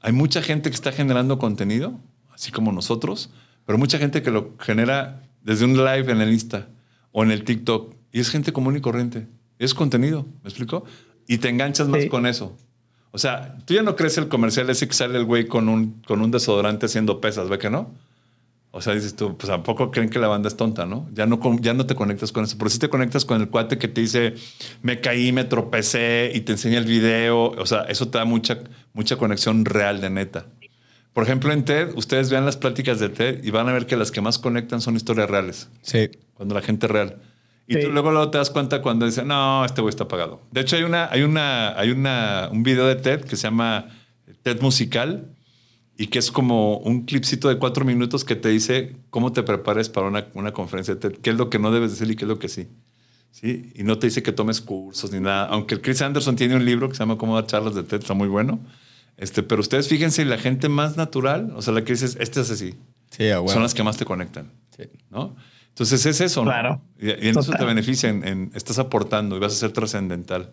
Hay 0.00 0.12
mucha 0.12 0.42
gente 0.42 0.70
que 0.70 0.76
está 0.76 0.92
generando 0.92 1.40
contenido, 1.40 1.98
así 2.32 2.52
como 2.52 2.70
nosotros, 2.70 3.30
pero 3.66 3.78
mucha 3.78 3.98
gente 3.98 4.22
que 4.22 4.30
lo 4.30 4.54
genera 4.60 5.22
desde 5.42 5.64
un 5.64 5.76
live 5.76 6.10
en 6.12 6.20
el 6.20 6.32
Insta 6.32 6.68
o 7.10 7.22
en 7.22 7.30
el 7.30 7.44
TikTok. 7.44 7.94
Y 8.12 8.20
es 8.20 8.30
gente 8.30 8.52
común 8.52 8.76
y 8.76 8.80
corriente. 8.80 9.26
Es 9.58 9.74
contenido, 9.74 10.26
¿me 10.42 10.48
explico? 10.50 10.84
Y 11.26 11.38
te 11.38 11.48
enganchas 11.48 11.88
más 11.88 12.02
Sí. 12.02 12.08
con 12.08 12.26
eso. 12.26 12.56
O 13.10 13.18
sea, 13.18 13.58
tú 13.66 13.74
ya 13.74 13.82
no 13.82 13.94
crees 13.94 14.16
el 14.18 14.28
comercial 14.28 14.68
ese 14.70 14.88
que 14.88 14.94
sale 14.94 15.18
el 15.18 15.24
güey 15.24 15.46
con 15.46 15.68
un, 15.68 16.00
con 16.06 16.20
un 16.22 16.30
desodorante 16.30 16.86
haciendo 16.86 17.20
pesas, 17.20 17.48
¿ve 17.48 17.58
que 17.58 17.68
no? 17.70 17.94
O 18.74 18.80
sea, 18.80 18.94
dices 18.94 19.14
tú, 19.14 19.36
pues 19.36 19.50
¿a 19.50 19.62
poco 19.62 19.90
creen 19.90 20.08
que 20.08 20.18
la 20.18 20.28
banda 20.28 20.48
es 20.48 20.56
tonta, 20.56 20.86
no? 20.86 21.06
Ya 21.12 21.26
no, 21.26 21.38
ya 21.60 21.74
no 21.74 21.84
te 21.84 21.94
conectas 21.94 22.32
con 22.32 22.44
eso. 22.44 22.56
Pero 22.56 22.70
sí 22.70 22.78
te 22.78 22.88
conectas 22.88 23.26
con 23.26 23.38
el 23.38 23.48
cuate 23.50 23.76
que 23.76 23.86
te 23.86 24.00
dice, 24.00 24.34
me 24.80 24.98
caí, 25.00 25.30
me 25.30 25.44
tropecé 25.44 26.32
y 26.34 26.40
te 26.40 26.52
enseña 26.52 26.78
el 26.78 26.86
video. 26.86 27.50
O 27.50 27.66
sea, 27.66 27.82
eso 27.82 28.08
te 28.08 28.16
da 28.16 28.24
mucha, 28.24 28.60
mucha 28.94 29.16
conexión 29.16 29.66
real 29.66 30.00
de 30.00 30.08
neta. 30.08 30.46
Por 31.12 31.24
ejemplo, 31.24 31.52
en 31.52 31.64
TED, 31.64 31.94
ustedes 31.94 32.30
vean 32.30 32.44
las 32.46 32.56
pláticas 32.56 32.98
de 32.98 33.08
TED 33.10 33.44
y 33.44 33.50
van 33.50 33.68
a 33.68 33.72
ver 33.72 33.86
que 33.86 33.96
las 33.96 34.10
que 34.10 34.20
más 34.20 34.38
conectan 34.38 34.80
son 34.80 34.96
historias 34.96 35.28
reales. 35.28 35.68
Sí. 35.82 36.08
Cuando 36.34 36.54
la 36.54 36.62
gente 36.62 36.86
es 36.86 36.92
real. 36.92 37.18
Y 37.68 37.74
Sí. 37.74 37.80
tú 37.82 37.92
luego, 37.92 38.10
luego 38.10 38.30
te 38.30 38.38
das 38.38 38.50
cuenta 38.50 38.80
cuando 38.82 39.04
dicen, 39.06 39.28
no, 39.28 39.64
este 39.64 39.80
güey 39.82 39.90
está 39.90 40.04
apagado. 40.04 40.40
De 40.50 40.62
hecho, 40.62 40.76
hay 40.76 40.82
una, 40.84 41.06
hay 41.10 41.22
una, 41.22 41.78
hay 41.78 41.90
una, 41.90 42.48
un 42.50 42.62
video 42.62 42.86
de 42.86 42.96
TED 42.96 43.20
que 43.24 43.36
se 43.36 43.42
llama 43.42 43.88
TED 44.42 44.60
Musical 44.62 45.28
y 45.98 46.06
que 46.06 46.18
es 46.18 46.32
como 46.32 46.78
un 46.78 47.04
clipcito 47.04 47.48
de 47.48 47.58
cuatro 47.58 47.84
minutos 47.84 48.24
que 48.24 48.34
te 48.34 48.48
dice 48.48 48.96
cómo 49.10 49.32
te 49.32 49.42
prepares 49.42 49.88
para 49.90 50.06
una, 50.08 50.26
una 50.34 50.52
conferencia 50.52 50.94
de 50.94 51.00
TED, 51.00 51.18
qué 51.20 51.30
es 51.30 51.36
lo 51.36 51.50
que 51.50 51.58
no 51.58 51.70
debes 51.70 51.90
decir 51.92 52.10
y 52.10 52.16
qué 52.16 52.24
es 52.24 52.28
lo 52.28 52.38
que 52.38 52.48
sí. 52.48 52.68
¿Sí? 53.30 53.70
Y 53.74 53.82
no 53.84 53.98
te 53.98 54.06
dice 54.08 54.22
que 54.22 54.32
tomes 54.32 54.60
cursos 54.60 55.10
ni 55.12 55.20
nada. 55.20 55.46
Aunque 55.46 55.74
el 55.74 55.80
Chris 55.82 56.02
Anderson 56.02 56.36
tiene 56.36 56.56
un 56.56 56.64
libro 56.64 56.88
que 56.88 56.94
se 56.94 57.00
llama 57.00 57.16
Cómo 57.16 57.34
dar 57.34 57.46
charlas 57.46 57.74
de 57.74 57.82
TED, 57.82 58.00
está 58.00 58.14
muy 58.14 58.28
bueno. 58.28 58.60
Este, 59.16 59.42
pero 59.42 59.60
ustedes 59.60 59.88
fíjense, 59.88 60.24
la 60.24 60.38
gente 60.38 60.68
más 60.68 60.96
natural, 60.96 61.52
o 61.54 61.62
sea, 61.62 61.72
la 61.74 61.84
que 61.84 61.92
dices, 61.92 62.16
este 62.20 62.40
es 62.40 62.50
así, 62.50 62.74
Sí, 63.10 63.28
son 63.46 63.62
las 63.62 63.74
que 63.74 63.82
más 63.82 63.96
te 63.98 64.04
conectan. 64.06 64.50
Sí. 64.76 64.84
¿no? 65.10 65.36
Entonces 65.68 66.04
es 66.06 66.20
eso, 66.20 66.44
¿no? 66.44 66.50
Claro. 66.50 66.82
Y, 66.98 67.08
y 67.08 67.28
en 67.28 67.38
eso 67.38 67.52
te 67.52 67.64
beneficia, 67.64 68.08
en, 68.08 68.26
en- 68.26 68.50
estás 68.54 68.78
aportando 68.78 69.36
y 69.36 69.38
vas 69.40 69.52
a 69.52 69.56
ser 69.56 69.72
trascendental. 69.72 70.50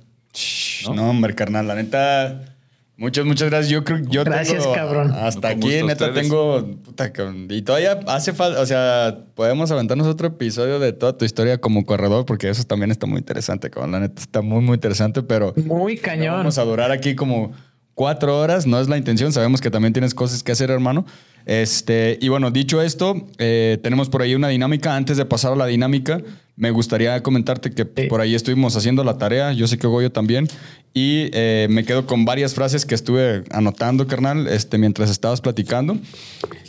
¿no? 0.85 0.93
¿No? 0.93 1.09
hombre, 1.09 1.35
carnal, 1.35 1.67
la 1.67 1.75
neta. 1.75 2.55
Muchas, 2.97 3.23
muchas 3.25 3.49
gracias. 3.49 3.69
Yo 3.71 3.85
creo 3.85 3.99
yo 4.09 4.25
Gracias, 4.25 4.61
tengo- 4.61 4.75
cabrón. 4.75 5.11
Hasta 5.13 5.55
No, 5.55 5.65
aquí, 5.67 5.83
neta, 5.83 6.11
tengo. 6.13 6.65
puta, 6.83 7.13
cabrón, 7.13 7.47
y 7.49 7.61
todavía 7.61 7.97
hace 8.07 8.33
falta. 8.33 8.59
O 8.59 8.65
sea, 8.65 9.19
podemos 9.35 9.71
aventarnos 9.71 10.05
otro 10.05 10.27
episodio 10.27 10.79
de 10.79 10.91
toda 10.91 11.17
tu 11.17 11.23
historia 11.23 11.59
como 11.59 11.85
corredor, 11.85 12.25
porque 12.25 12.49
eso 12.49 12.65
también 12.65 12.91
está 12.91 13.07
muy 13.07 13.19
interesante, 13.19 13.69
cabrón. 13.69 13.93
La 13.93 14.01
neta 14.01 14.21
está 14.21 14.41
muy, 14.41 14.59
muy 14.61 14.75
interesante, 14.75 15.23
pero. 15.23 15.53
Muy 15.55 15.95
cañón. 15.97 16.35
Vamos 16.39 16.57
a 16.57 16.63
durar 16.65 16.91
aquí 16.91 17.15
como 17.15 17.53
cuatro 17.99 18.39
horas, 18.39 18.65
no 18.65 18.79
es 18.79 18.87
la 18.87 18.97
intención. 18.97 19.33
Sabemos 19.33 19.59
que 19.59 19.69
también 19.69 19.91
tienes 19.91 20.13
cosas 20.13 20.41
que 20.41 20.53
hacer, 20.53 20.71
hermano. 20.71 21.05
Este, 21.45 22.17
y 22.21 22.29
bueno, 22.29 22.49
dicho 22.49 22.81
esto, 22.81 23.27
eh, 23.39 23.77
tenemos 23.83 24.07
por 24.07 24.21
ahí 24.21 24.35
una 24.35 24.47
dinámica. 24.47 24.95
Antes 24.95 25.17
de 25.17 25.25
pasar 25.25 25.51
a 25.51 25.57
la 25.57 25.65
dinámica, 25.65 26.21
me 26.55 26.71
gustaría 26.71 27.21
comentarte 27.21 27.71
que 27.71 27.83
Sí. 27.83 28.07
por 28.07 28.21
ahí 28.21 28.35
estuvimos 28.35 28.77
haciendo 28.77 29.03
la 29.03 29.17
tarea. 29.17 29.51
Yo 29.51 29.67
sé 29.67 29.77
que 29.77 29.85
Goyo 29.85 30.13
también. 30.13 30.47
Y 30.93 31.29
eh, 31.33 31.67
me 31.69 31.83
quedo 31.83 32.05
con 32.05 32.23
varias 32.23 32.53
frases 32.53 32.85
que 32.85 32.95
estuve 32.95 33.43
anotando, 33.51 34.07
carnal, 34.07 34.47
este, 34.47 34.77
mientras 34.77 35.09
estabas 35.09 35.41
platicando. 35.41 35.97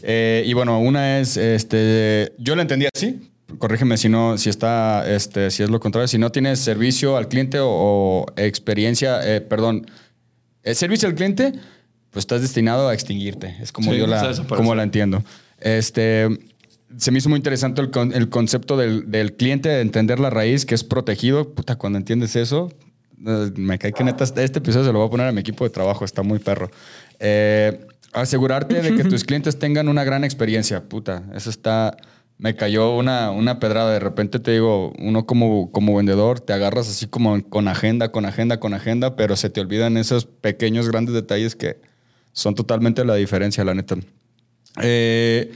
Eh, 0.02 0.42
y 0.44 0.52
bueno, 0.54 0.80
una 0.80 1.20
es, 1.20 1.36
este, 1.36 2.32
yo 2.38 2.56
la 2.56 2.62
entendí 2.62 2.86
así. 2.92 3.20
Corrígeme 3.58 3.96
si 3.98 4.08
no, 4.08 4.36
si 4.36 4.50
está, 4.50 5.08
este, 5.08 5.52
si 5.52 5.62
es 5.62 5.70
lo 5.70 5.78
contrario. 5.78 6.08
Si 6.08 6.18
no 6.18 6.30
tienes 6.32 6.58
servicio 6.58 7.16
al 7.16 7.28
cliente 7.28 7.60
o, 7.60 7.68
o 7.70 8.26
experiencia, 8.36 9.20
eh, 9.22 9.40
perdón, 9.40 9.86
el 10.62 10.76
servicio 10.76 11.08
al 11.08 11.14
cliente, 11.14 11.52
pues 12.10 12.22
estás 12.24 12.42
destinado 12.42 12.88
a 12.88 12.94
extinguirte. 12.94 13.56
Es 13.60 13.72
como 13.72 13.92
Sí, 13.92 13.98
yo 13.98 14.06
la, 14.06 14.32
como 14.48 14.74
la 14.74 14.82
entiendo. 14.82 15.22
Este, 15.58 16.28
se 16.96 17.10
me 17.10 17.18
hizo 17.18 17.28
muy 17.28 17.36
interesante 17.36 17.80
el, 17.80 17.90
con- 17.90 18.12
el 18.12 18.28
concepto 18.28 18.76
del, 18.76 19.10
del 19.10 19.34
cliente, 19.34 19.68
de 19.68 19.80
entender 19.80 20.18
la 20.18 20.30
raíz, 20.30 20.66
que 20.66 20.74
es 20.74 20.84
protegido. 20.84 21.52
Puta, 21.54 21.76
cuando 21.76 21.98
entiendes 21.98 22.34
eso, 22.36 22.72
eh, 23.26 23.50
me 23.56 23.78
cae 23.78 23.92
que 23.92 24.02
neta, 24.04 24.24
este 24.24 24.58
episodio 24.58 24.86
se 24.86 24.92
lo 24.92 24.98
voy 24.98 25.08
a 25.08 25.10
poner 25.10 25.26
a 25.28 25.32
mi 25.32 25.40
equipo 25.40 25.64
de 25.64 25.70
trabajo, 25.70 26.04
está 26.04 26.22
muy 26.22 26.38
perro. 26.40 26.70
Eh, 27.20 27.86
asegurarte 28.12 28.82
de 28.82 28.96
que 28.96 29.04
tus 29.08 29.24
clientes 29.24 29.58
tengan 29.58 29.88
una 29.88 30.02
gran 30.04 30.24
experiencia. 30.24 30.82
Puta, 30.82 31.22
eso 31.34 31.50
está... 31.50 31.96
Me 32.42 32.56
cayó 32.56 32.96
una, 32.96 33.30
una 33.30 33.60
pedrada. 33.60 33.92
De 33.92 34.00
repente 34.00 34.38
te 34.40 34.52
digo, 34.52 34.94
uno 34.98 35.26
como, 35.26 35.70
como 35.72 35.94
vendedor 35.94 36.40
te 36.40 36.54
agarras 36.54 36.88
así 36.88 37.06
como 37.06 37.42
con 37.50 37.68
agenda, 37.68 38.10
con 38.12 38.24
agenda, 38.24 38.58
con 38.58 38.72
agenda, 38.72 39.14
pero 39.14 39.36
se 39.36 39.50
te 39.50 39.60
olvidan 39.60 39.98
esos 39.98 40.24
pequeños, 40.24 40.88
grandes 40.88 41.14
detalles 41.14 41.54
que 41.54 41.78
son 42.32 42.54
totalmente 42.54 43.04
la 43.04 43.14
diferencia, 43.16 43.62
la 43.62 43.74
neta. 43.74 43.96
Eh, 44.80 45.52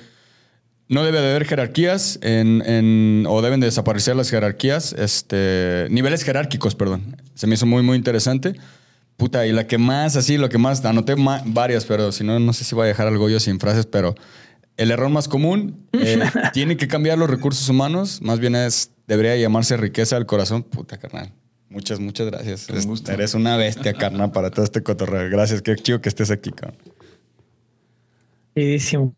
no 0.89 1.03
debe 1.05 1.23
de 1.23 1.31
haber 1.31 1.47
jerarquías 1.47 2.19
en, 2.21 2.63
en- 2.67 3.25
o 3.31 3.41
deben 3.41 3.61
de 3.61 3.67
desaparecer 3.67 4.15
las 4.15 4.29
jerarquías, 4.29 4.93
este, 4.93 5.87
niveles 5.91 6.23
jerárquicos, 6.23 6.75
perdón. 6.75 7.17
Se 7.35 7.47
me 7.47 7.55
hizo 7.55 7.65
muy, 7.65 7.83
muy 7.83 7.97
interesante. 7.97 8.55
Puta, 9.17 9.47
y 9.47 9.53
la 9.53 9.67
que 9.67 9.79
más, 9.79 10.17
así, 10.17 10.37
lo 10.37 10.49
que 10.51 10.59
más, 10.59 10.85
anoté 10.85 11.15
varias, 11.47 11.87
pero 11.87 12.13
si 12.13 12.25
no, 12.25 12.39
no 12.41 12.53
sé 12.53 12.65
si 12.65 12.75
voy 12.75 12.85
a 12.85 12.89
dejar 12.89 13.07
algo 13.07 13.31
yo 13.31 13.41
sin 13.41 13.59
frases, 13.61 13.87
pero 13.87 14.15
el 14.77 14.91
error 14.91 15.09
más 15.09 15.29
común, 15.29 15.87
eh, 15.93 16.21
tiene 16.53 16.77
que 16.77 16.89
cambiar 16.89 17.19
los 17.19 17.31
recursos 17.31 17.69
humanos, 17.69 18.21
más 18.23 18.41
bien 18.41 18.55
es, 18.55 18.93
debería 19.07 19.37
llamarse 19.37 19.77
riqueza 19.77 20.17
del 20.17 20.27
corazón. 20.27 20.63
Puta, 20.63 20.99
carnal. 20.99 21.33
Muchas, 21.69 21.99
muchas 21.99 22.27
gracias. 22.27 22.87
Gusto. 22.87 23.11
eres 23.13 23.35
una 23.35 23.57
bestia, 23.57 23.95
carnal, 23.95 24.31
para 24.31 24.51
todo 24.51 24.65
este 24.65 24.83
cotorreo. 24.83 25.29
Gracias, 25.31 25.63
qué 25.63 25.75
chido 25.75 26.01
que 26.01 26.09
estés 26.09 26.31
aquí, 26.31 26.51
cabrón. 26.51 26.79
Chidísimo. 28.55 29.15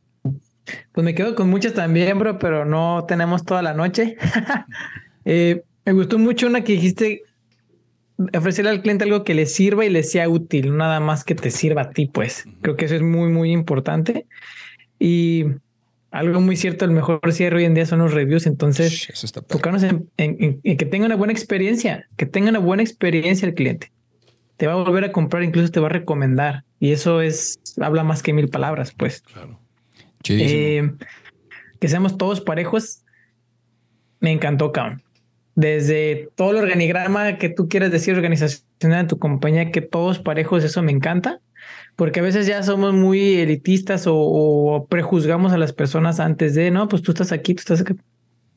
Pues 0.92 1.04
me 1.04 1.14
quedo 1.14 1.34
con 1.34 1.50
muchas 1.50 1.74
también, 1.74 2.18
bro, 2.18 2.38
pero 2.38 2.64
no 2.64 3.04
tenemos 3.06 3.44
toda 3.44 3.62
la 3.62 3.74
noche. 3.74 4.16
Eh, 5.28 5.64
me 5.84 5.92
gustó 5.92 6.20
mucho 6.20 6.46
una 6.46 6.62
que 6.62 6.74
dijiste, 6.74 7.22
ofrecerle 8.32 8.70
al 8.70 8.80
cliente 8.80 9.02
algo 9.02 9.24
que 9.24 9.34
le 9.34 9.46
sirva 9.46 9.84
y 9.84 9.90
le 9.90 10.04
sea 10.04 10.28
útil, 10.28 10.76
nada 10.76 11.00
más 11.00 11.24
que 11.24 11.34
te 11.34 11.50
sirva 11.50 11.82
a 11.82 11.90
ti, 11.90 12.06
pues. 12.06 12.44
Creo 12.62 12.76
que 12.76 12.84
eso 12.84 12.94
es 12.94 13.02
muy, 13.02 13.28
muy 13.28 13.50
importante. 13.50 14.28
Y 14.98 15.44
algo 16.10 16.40
muy 16.40 16.56
cierto, 16.56 16.84
el 16.84 16.90
mejor 16.92 17.20
cierre 17.32 17.58
hoy 17.58 17.64
en 17.64 17.74
día 17.74 17.84
son 17.86 17.98
los 17.98 18.14
reviews, 18.14 18.46
entonces 18.46 18.92
enfocarnos 19.50 19.82
en, 19.82 20.08
en- 20.16 20.60
en- 20.62 20.76
que 20.76 20.86
tenga 20.86 21.06
una 21.06 21.16
buena 21.16 21.32
experiencia, 21.32 22.08
que 22.16 22.26
tenga 22.26 22.48
una 22.50 22.58
buena 22.58 22.82
experiencia 22.82 23.46
el 23.46 23.54
cliente. 23.54 23.92
Te 24.56 24.66
va 24.66 24.72
a 24.72 24.76
volver 24.76 25.04
a 25.04 25.12
comprar, 25.12 25.42
incluso 25.42 25.70
te 25.70 25.80
va 25.80 25.86
a 25.86 25.90
recomendar. 25.90 26.64
Y 26.80 26.92
eso 26.92 27.20
es, 27.20 27.60
habla 27.80 28.04
más 28.04 28.22
que 28.22 28.32
mil 28.32 28.48
palabras, 28.48 28.92
pues. 28.96 29.20
Claro. 29.20 29.60
Eh, 30.28 30.90
que 31.78 31.88
seamos 31.88 32.16
todos 32.16 32.40
parejos. 32.40 33.02
Me 34.20 34.32
encantó, 34.32 34.72
cabrón. 34.72 35.02
Desde 35.54 36.30
todo 36.34 36.50
el 36.52 36.56
organigrama 36.58 37.36
que 37.38 37.48
tú 37.50 37.68
quieras 37.68 37.90
decir 37.90 38.14
organizacional 38.14 39.00
en 39.00 39.06
tu 39.08 39.18
compañía, 39.18 39.70
que 39.70 39.82
todos 39.82 40.18
parejos, 40.18 40.64
eso 40.64 40.82
me 40.82 40.92
encanta. 40.92 41.40
Porque 41.96 42.20
a 42.20 42.22
veces 42.22 42.46
ya 42.46 42.62
somos 42.62 42.92
muy 42.94 43.36
elitistas 43.36 44.04
o, 44.06 44.86
prejuzgamos 44.90 45.52
a 45.52 45.58
las 45.58 45.72
personas 45.72 46.20
antes 46.20 46.54
de, 46.54 46.70
no, 46.70 46.88
pues 46.88 47.02
tú 47.02 47.12
estás 47.12 47.32
aquí, 47.32 47.54
tú 47.54 47.60
estás. 47.60 47.84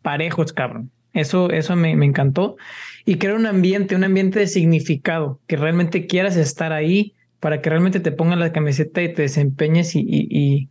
Parejos, 0.02 0.54
cabrón. 0.54 0.92
Eso, 1.14 1.50
eso 1.52 1.76
me, 1.76 1.96
me 1.96 2.06
encantó. 2.06 2.58
Y 3.06 3.16
crear 3.16 3.36
un 3.36 3.46
ambiente, 3.46 3.96
un 3.96 4.04
ambiente 4.04 4.40
de 4.40 4.48
significado, 4.48 5.40
que 5.48 5.58
realmente 5.58 6.06
quieras 6.08 6.36
estar 6.38 6.72
ahí 6.74 7.16
para 7.40 7.62
que 7.62 7.70
realmente 7.70 8.00
te 8.00 8.12
pongan 8.12 8.40
la 8.40 8.52
camiseta 8.52 9.02
y 9.02 9.14
te 9.14 9.24
desempeñes 9.24 9.96
y, 9.96 10.02
y- 10.02 10.28
y, 10.30 10.70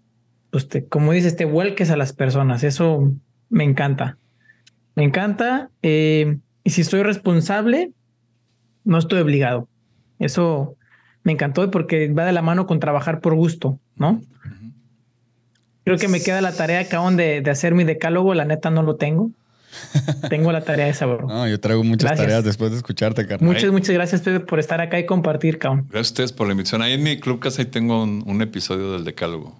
pues 0.51 0.69
te, 0.69 0.87
como 0.87 1.13
dices, 1.13 1.37
te 1.37 1.45
vuelques 1.47 1.91
a 1.91 1.97
las 1.97 2.13
personas. 2.13 2.65
Eso 2.65 3.13
me 3.51 3.65
encanta. 3.65 4.19
Me 4.95 5.05
encanta. 5.05 5.71
eh, 5.83 6.39
y 6.65 6.71
si 6.71 6.85
soy 6.85 7.03
responsable, 7.03 7.93
no 8.85 8.99
estoy 8.99 9.21
obligado. 9.21 9.69
Eso 10.19 10.78
me 11.29 11.33
encantó 11.33 11.71
porque 11.71 12.09
va 12.11 12.25
de 12.25 12.33
la 12.33 12.41
mano 12.41 12.67
con 12.67 12.81
trabajar 12.81 13.21
por 13.21 13.35
gusto, 13.35 13.79
¿no? 13.97 14.23
Creo 15.85 15.99
que 15.99 16.09
me 16.09 16.23
queda 16.23 16.41
la 16.41 16.53
tarea, 16.53 16.89
cabrón, 16.89 17.19
de, 17.19 17.43
de 17.43 17.51
hacer 17.51 17.75
mi 17.75 17.85
decálogo. 17.85 18.33
La 18.33 18.47
neta 18.47 18.71
no 18.71 18.83
lo 18.83 18.97
tengo. 18.97 19.31
Tengo 20.31 20.53
la 20.53 20.63
tarea 20.63 20.89
esa, 20.89 21.05
bro. 21.05 21.29
No, 21.29 21.47
yo 21.47 21.61
traigo 21.61 21.85
muchas 21.85 22.09
Gracias. 22.09 22.27
tareas 22.27 22.45
después 22.45 22.71
de 22.71 22.79
escucharte, 22.79 23.27
carnal. 23.27 23.47
Muchas, 23.47 23.71
muchas 23.71 23.95
gracias, 23.95 24.23
Pepe, 24.23 24.41
por 24.41 24.59
estar 24.59 24.81
acá 24.81 24.99
y 24.99 25.05
compartir, 25.05 25.59
cabrón. 25.59 25.87
Gracias 25.91 26.09
a 26.09 26.13
ustedes 26.13 26.33
por 26.33 26.47
la 26.47 26.53
invitación. 26.55 26.81
Ahí 26.81 26.95
en 26.95 27.03
mi 27.03 27.21
club 27.21 27.41
casa 27.41 27.61
ahí 27.61 27.69
tengo 27.69 28.03
un, 28.03 28.25
un 28.27 28.41
episodio 28.41 28.93
del 28.93 29.05
Decálogo. 29.05 29.55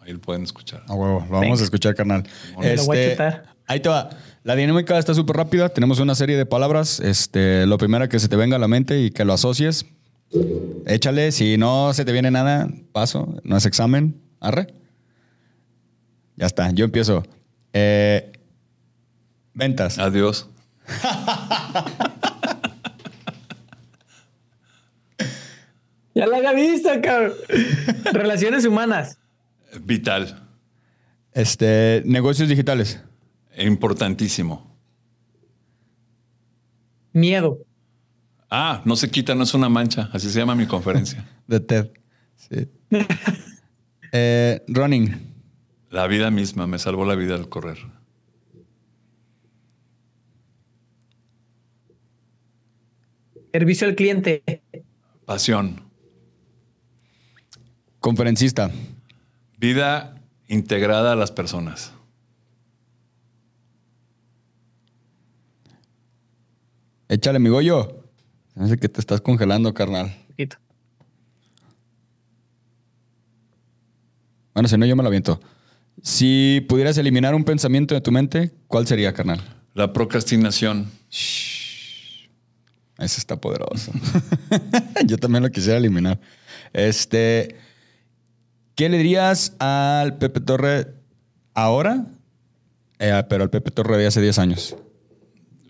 Ahí 0.00 0.12
lo 0.12 0.20
pueden 0.20 0.42
escuchar. 0.42 0.82
A 0.86 0.92
huevo, 0.94 1.20
lo 1.20 1.32
vamos 1.32 1.40
Venga. 1.40 1.60
a 1.60 1.64
escuchar, 1.64 1.94
carnal. 1.94 2.24
Me 2.60 2.76
lo 2.76 2.84
voy 2.84 2.98
a 2.98 3.10
chutar. 3.12 3.44
ahí 3.66 3.80
te 3.80 3.88
va. 3.88 4.10
La 4.42 4.54
dinámica 4.56 4.98
está 4.98 5.14
súper 5.14 5.36
rápida. 5.36 5.70
Tenemos 5.70 5.98
una 6.00 6.14
serie 6.14 6.36
de 6.36 6.44
palabras. 6.44 7.00
Este, 7.00 7.64
lo 7.64 7.78
primero 7.78 8.06
que 8.10 8.18
se 8.18 8.28
te 8.28 8.36
venga 8.36 8.56
a 8.56 8.58
la 8.58 8.68
mente 8.68 9.00
y 9.00 9.10
que 9.10 9.24
lo 9.24 9.32
asocies. 9.32 9.86
Échale. 10.86 11.32
Si 11.32 11.56
no 11.56 11.92
se 11.92 12.04
te 12.04 12.12
viene 12.12 12.30
nada, 12.30 12.68
paso. 12.92 13.40
No 13.44 13.56
es 13.56 13.66
examen. 13.66 14.20
Arre. 14.40 14.74
Ya 16.36 16.46
está. 16.46 16.70
Yo 16.70 16.84
empiezo. 16.84 17.22
Eh, 17.72 18.32
ventas. 19.54 19.98
Adiós. 19.98 20.48
Ya 26.14 26.26
la 26.26 26.36
había 26.36 26.52
visto, 26.52 26.88
cabrón. 27.02 27.32
Relaciones 28.12 28.64
humanas. 28.64 29.18
Vital. 29.80 30.48
Este, 31.32 32.02
negocios 32.06 32.48
digitales. 32.48 33.00
Importantísimo. 33.58 34.78
Miedo. 37.12 37.58
Ah, 38.56 38.80
no 38.84 38.94
se 38.94 39.10
quita, 39.10 39.34
no 39.34 39.42
es 39.42 39.52
una 39.52 39.68
mancha. 39.68 40.08
Así 40.12 40.30
se 40.30 40.38
llama 40.38 40.54
mi 40.54 40.64
conferencia. 40.64 41.28
De 41.48 41.58
TED. 41.58 41.90
Sí. 42.36 42.68
Eh, 44.16 44.62
running. 44.68 45.34
La 45.90 46.06
vida 46.06 46.30
misma, 46.30 46.68
me 46.68 46.78
salvó 46.78 47.04
la 47.04 47.16
vida 47.16 47.34
al 47.34 47.48
correr. 47.48 47.78
Servicio 53.50 53.88
al 53.88 53.96
cliente. 53.96 54.44
Pasión. 55.24 55.80
Conferencista. 57.98 58.70
Vida 59.58 60.22
integrada 60.46 61.14
a 61.14 61.16
las 61.16 61.32
personas. 61.32 61.92
Échale, 67.08 67.40
mi 67.40 67.48
Goyo. 67.48 68.03
Se 68.54 68.60
me 68.60 68.66
hace 68.66 68.78
que 68.78 68.88
te 68.88 69.00
estás 69.00 69.20
congelando, 69.20 69.74
carnal. 69.74 70.14
Poquito. 70.28 70.56
Bueno, 74.54 74.68
si 74.68 74.78
no, 74.78 74.86
yo 74.86 74.94
me 74.94 75.02
lo 75.02 75.08
aviento. 75.08 75.40
Si 76.02 76.64
pudieras 76.68 76.96
eliminar 76.96 77.34
un 77.34 77.42
pensamiento 77.42 77.96
de 77.96 78.00
tu 78.00 78.12
mente, 78.12 78.52
¿cuál 78.68 78.86
sería, 78.86 79.12
carnal? 79.12 79.40
La 79.74 79.92
procrastinación. 79.92 80.88
Ese 81.10 82.28
está 82.98 83.40
poderoso. 83.40 83.90
yo 85.06 85.18
también 85.18 85.42
lo 85.42 85.50
quisiera 85.50 85.78
eliminar. 85.78 86.20
Este, 86.72 87.56
¿qué 88.76 88.88
le 88.88 88.98
dirías 88.98 89.56
al 89.58 90.16
Pepe 90.18 90.40
Torre 90.40 90.94
ahora? 91.54 92.06
Eh, 93.00 93.20
pero 93.28 93.42
al 93.42 93.50
Pepe 93.50 93.72
Torre 93.72 93.96
de 93.96 94.06
hace 94.06 94.20
10 94.20 94.38
años. 94.38 94.76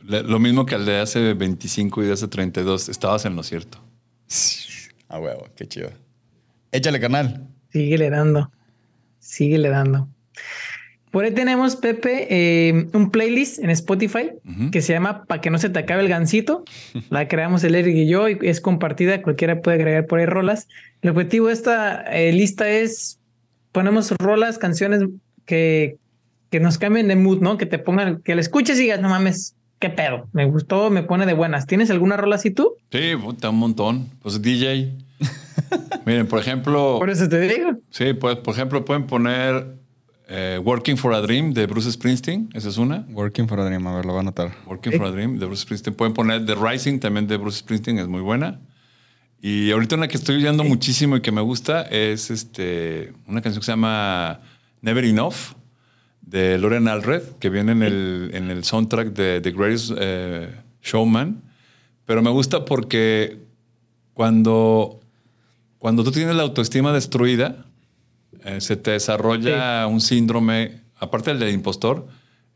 Lo 0.07 0.39
mismo 0.39 0.67
que 0.67 0.75
al 0.75 0.85
de 0.85 0.99
hace 0.99 1.33
25 1.33 2.03
y 2.03 2.07
de 2.07 2.13
hace 2.13 2.29
32. 2.29 2.89
Estabas 2.89 3.25
en 3.25 3.37
lo 3.37 3.43
cierto. 3.43 3.79
A 5.09 5.19
huevo, 5.19 5.47
qué 5.57 5.67
chido. 5.67 5.91
Échale, 6.73 7.01
carnal. 7.01 7.49
Síguele 7.71 8.11
dando. 8.11 8.51
Síguele 9.19 9.69
dando. 9.71 10.09
Por 11.11 11.25
ahí 11.25 11.31
tenemos, 11.31 11.77
Pepe, 11.77 12.27
eh, 12.29 12.89
un 12.93 13.13
playlist 13.13 13.61
en 13.61 13.71
Spotify 13.71 14.33
que 14.73 14.83
se 14.83 14.93
llama 14.93 15.25
Pa' 15.27 15.41
que 15.41 15.49
no 15.49 15.59
se 15.59 15.71
te 15.71 15.79
acabe 15.79 16.03
el 16.03 16.09
gancito. 16.09 16.65
La 17.09 17.29
creamos 17.29 17.63
el 17.63 17.77
Eric 17.77 17.95
y 17.95 18.09
yo 18.09 18.29
y 18.29 18.37
es 18.43 18.61
compartida. 18.61 19.23
Cualquiera 19.23 19.63
puede 19.63 19.77
agregar 19.77 20.07
por 20.07 20.19
ahí 20.19 20.27
rolas. 20.27 20.67
El 21.03 21.11
objetivo 21.11 21.47
de 21.47 21.53
esta 21.53 22.03
eh, 22.03 22.33
lista 22.33 22.69
es 22.69 23.21
ponemos 23.71 24.11
rolas, 24.19 24.59
canciones 24.59 25.05
que, 25.47 25.99
que 26.51 26.59
nos 26.59 26.79
cambien 26.79 27.07
de 27.07 27.17
mood, 27.17 27.41
¿no? 27.41 27.59
Que 27.59 27.67
te 27.67 27.79
pongan, 27.79 28.21
que 28.23 28.35
la 28.35 28.41
escuches 28.41 28.77
y 28.79 28.83
digas, 28.83 29.01
no 29.01 29.09
mames, 29.09 29.55
qué 29.79 29.91
pedo. 29.91 30.29
Me 30.33 30.47
gustó, 30.47 30.91
me 30.91 31.03
pone 31.03 31.27
de 31.27 31.35
buenas. 31.35 31.67
¿Tienes 31.67 31.91
alguna 31.91 32.17
rola 32.17 32.37
así 32.37 32.51
tú? 32.51 32.75
Sí, 32.91 33.17
puta, 33.21 33.51
un 33.51 33.59
montón. 33.59 34.11
Pues 34.23 34.41
DJ. 34.41 34.97
Miren, 36.07 36.27
por 36.27 36.41
ejemplo. 36.41 36.97
Por 36.99 37.11
eso 37.11 37.29
te 37.29 37.41
digo. 37.41 37.73
Sí, 37.91 38.15
pues, 38.15 38.37
por 38.37 38.55
ejemplo, 38.55 38.85
pueden 38.85 39.07
poner 39.07 39.77
eh, 40.29 40.61
Working 40.63 40.97
for 40.97 41.15
a 41.15 41.21
Dream 41.21 41.53
de 41.53 41.67
Bruce 41.67 41.91
Springsteen. 41.93 42.51
Esa 42.55 42.69
es 42.69 42.79
una. 42.79 43.07
Working 43.11 43.49
for 43.49 43.61
a 43.61 43.65
Dream, 43.65 43.87
a 43.87 43.97
ver, 43.97 44.05
lo 44.05 44.13
voy 44.13 44.19
a 44.19 44.23
anotar. 44.23 44.53
Working 44.67 44.93
for 44.93 45.07
a 45.07 45.11
Dream 45.11 45.39
de 45.39 45.47
Bruce 45.47 45.63
Springsteen. 45.63 45.95
Pueden 45.95 46.15
poner 46.15 46.47
The 46.47 46.55
Rising 46.55 46.99
también 46.99 47.27
de 47.27 47.37
Bruce 47.37 47.59
Springsteen, 47.59 47.99
es 47.99 48.09
muy 48.09 48.21
buena. 48.21 48.61
Y 49.41 49.71
ahorita 49.73 49.97
una 49.97 50.09
que 50.09 50.17
estoy 50.17 50.37
oyendo 50.37 50.65
muchísimo 50.65 51.17
y 51.17 51.21
que 51.21 51.31
me 51.31 51.43
gusta 51.43 51.83
es 51.83 52.31
este, 52.31 53.13
una 53.27 53.43
canción 53.43 53.61
que 53.61 53.67
se 53.67 53.73
llama 53.73 54.41
Never 54.81 55.05
Enough 55.05 55.35
de 56.27 56.59
Lauren 56.59 56.89
Alred, 56.89 57.23
que 57.39 57.51
viene 57.51 57.73
en 57.73 57.83
el, 57.83 58.31
en 58.35 58.51
el 58.51 58.65
soundtrack 58.65 59.09
de 59.09 59.41
The 59.41 59.51
Greatest 59.51 59.93
eh, 59.99 60.55
Showman. 60.83 61.43
Pero 62.07 62.23
me 62.23 62.31
gusta 62.31 62.65
porque 62.65 63.39
cuando, 64.15 65.01
cuando 65.79 66.05
tú 66.05 66.13
tienes 66.13 66.35
la 66.35 66.43
autoestima 66.43 66.93
destruida, 66.93 67.67
eh, 68.45 68.61
se 68.61 68.77
te 68.77 68.93
desarrolla 68.93 69.87
un 69.87 70.01
síndrome, 70.01 70.81
aparte 70.99 71.31
del 71.31 71.41
de 71.41 71.51
impostor, 71.51 72.07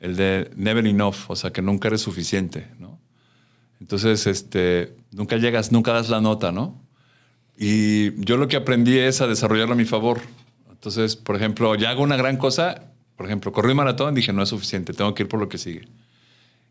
el 0.01 0.17
de 0.17 0.51
never 0.57 0.87
enough, 0.87 1.29
o 1.29 1.37
sea, 1.37 1.51
que 1.51 1.63
nunca 1.63 1.89
eres 1.89 2.01
suficiente, 2.01 2.69
¿no? 2.79 2.99
Entonces, 3.81 4.27
este, 4.27 4.97
nunca 5.13 5.37
llegas, 5.37 5.73
nunca 5.73 5.93
das 5.93 6.09
la 6.09 6.21
nota, 6.21 6.53
¿no? 6.53 6.81
Y 7.57 8.25
yo 8.25 8.37
lo 8.37 8.49
que 8.49 8.57
aprendí 8.57 8.99
es 8.99 9.21
a 9.21 9.27
desarrollarlo 9.27 9.75
a 9.75 9.77
mi 9.77 9.85
favor. 9.85 10.21
Entonces, 10.71 11.17
por 11.17 11.37
ejemplo, 11.37 11.75
ya 11.75 11.91
hago 11.91 12.03
una 12.03 12.17
gran 12.17 12.37
cosa, 12.37 12.93
por 13.19 13.27
ejemplo, 13.27 13.53
corrí 13.53 13.73
un 13.73 13.77
maratón, 13.79 14.15
dije, 14.15 14.33
no 14.33 14.43
es 14.43 14.49
suficiente, 14.49 14.95
tengo 14.95 15.13
que 15.13 15.25
ir 15.25 15.29
por 15.29 15.39
lo 15.41 15.49
que 15.51 15.59
sigue. 15.59 15.89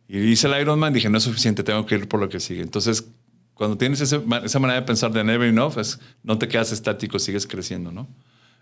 Y 0.07 0.17
hice 0.19 0.47
el 0.47 0.59
Ironman, 0.61 0.93
dije, 0.93 1.09
no 1.09 1.17
es 1.17 1.23
suficiente, 1.25 1.61
tengo 1.63 1.85
que 1.85 1.95
ir 1.95 2.07
por 2.07 2.19
lo 2.21 2.29
que 2.29 2.39
sigue. 2.39 2.61
Entonces, 2.61 3.09
cuando 3.53 3.77
tienes 3.77 3.99
ese- 4.01 4.21
esa 4.45 4.59
manera 4.59 4.79
de 4.79 4.85
pensar 4.87 5.11
de 5.11 5.23
never 5.23 5.49
enough, 5.49 5.77
es, 5.77 5.99
no 6.23 6.37
te 6.37 6.47
quedas 6.47 6.71
estático, 6.71 7.19
sigues 7.19 7.45
creciendo, 7.45 7.91
¿no? 7.91 8.07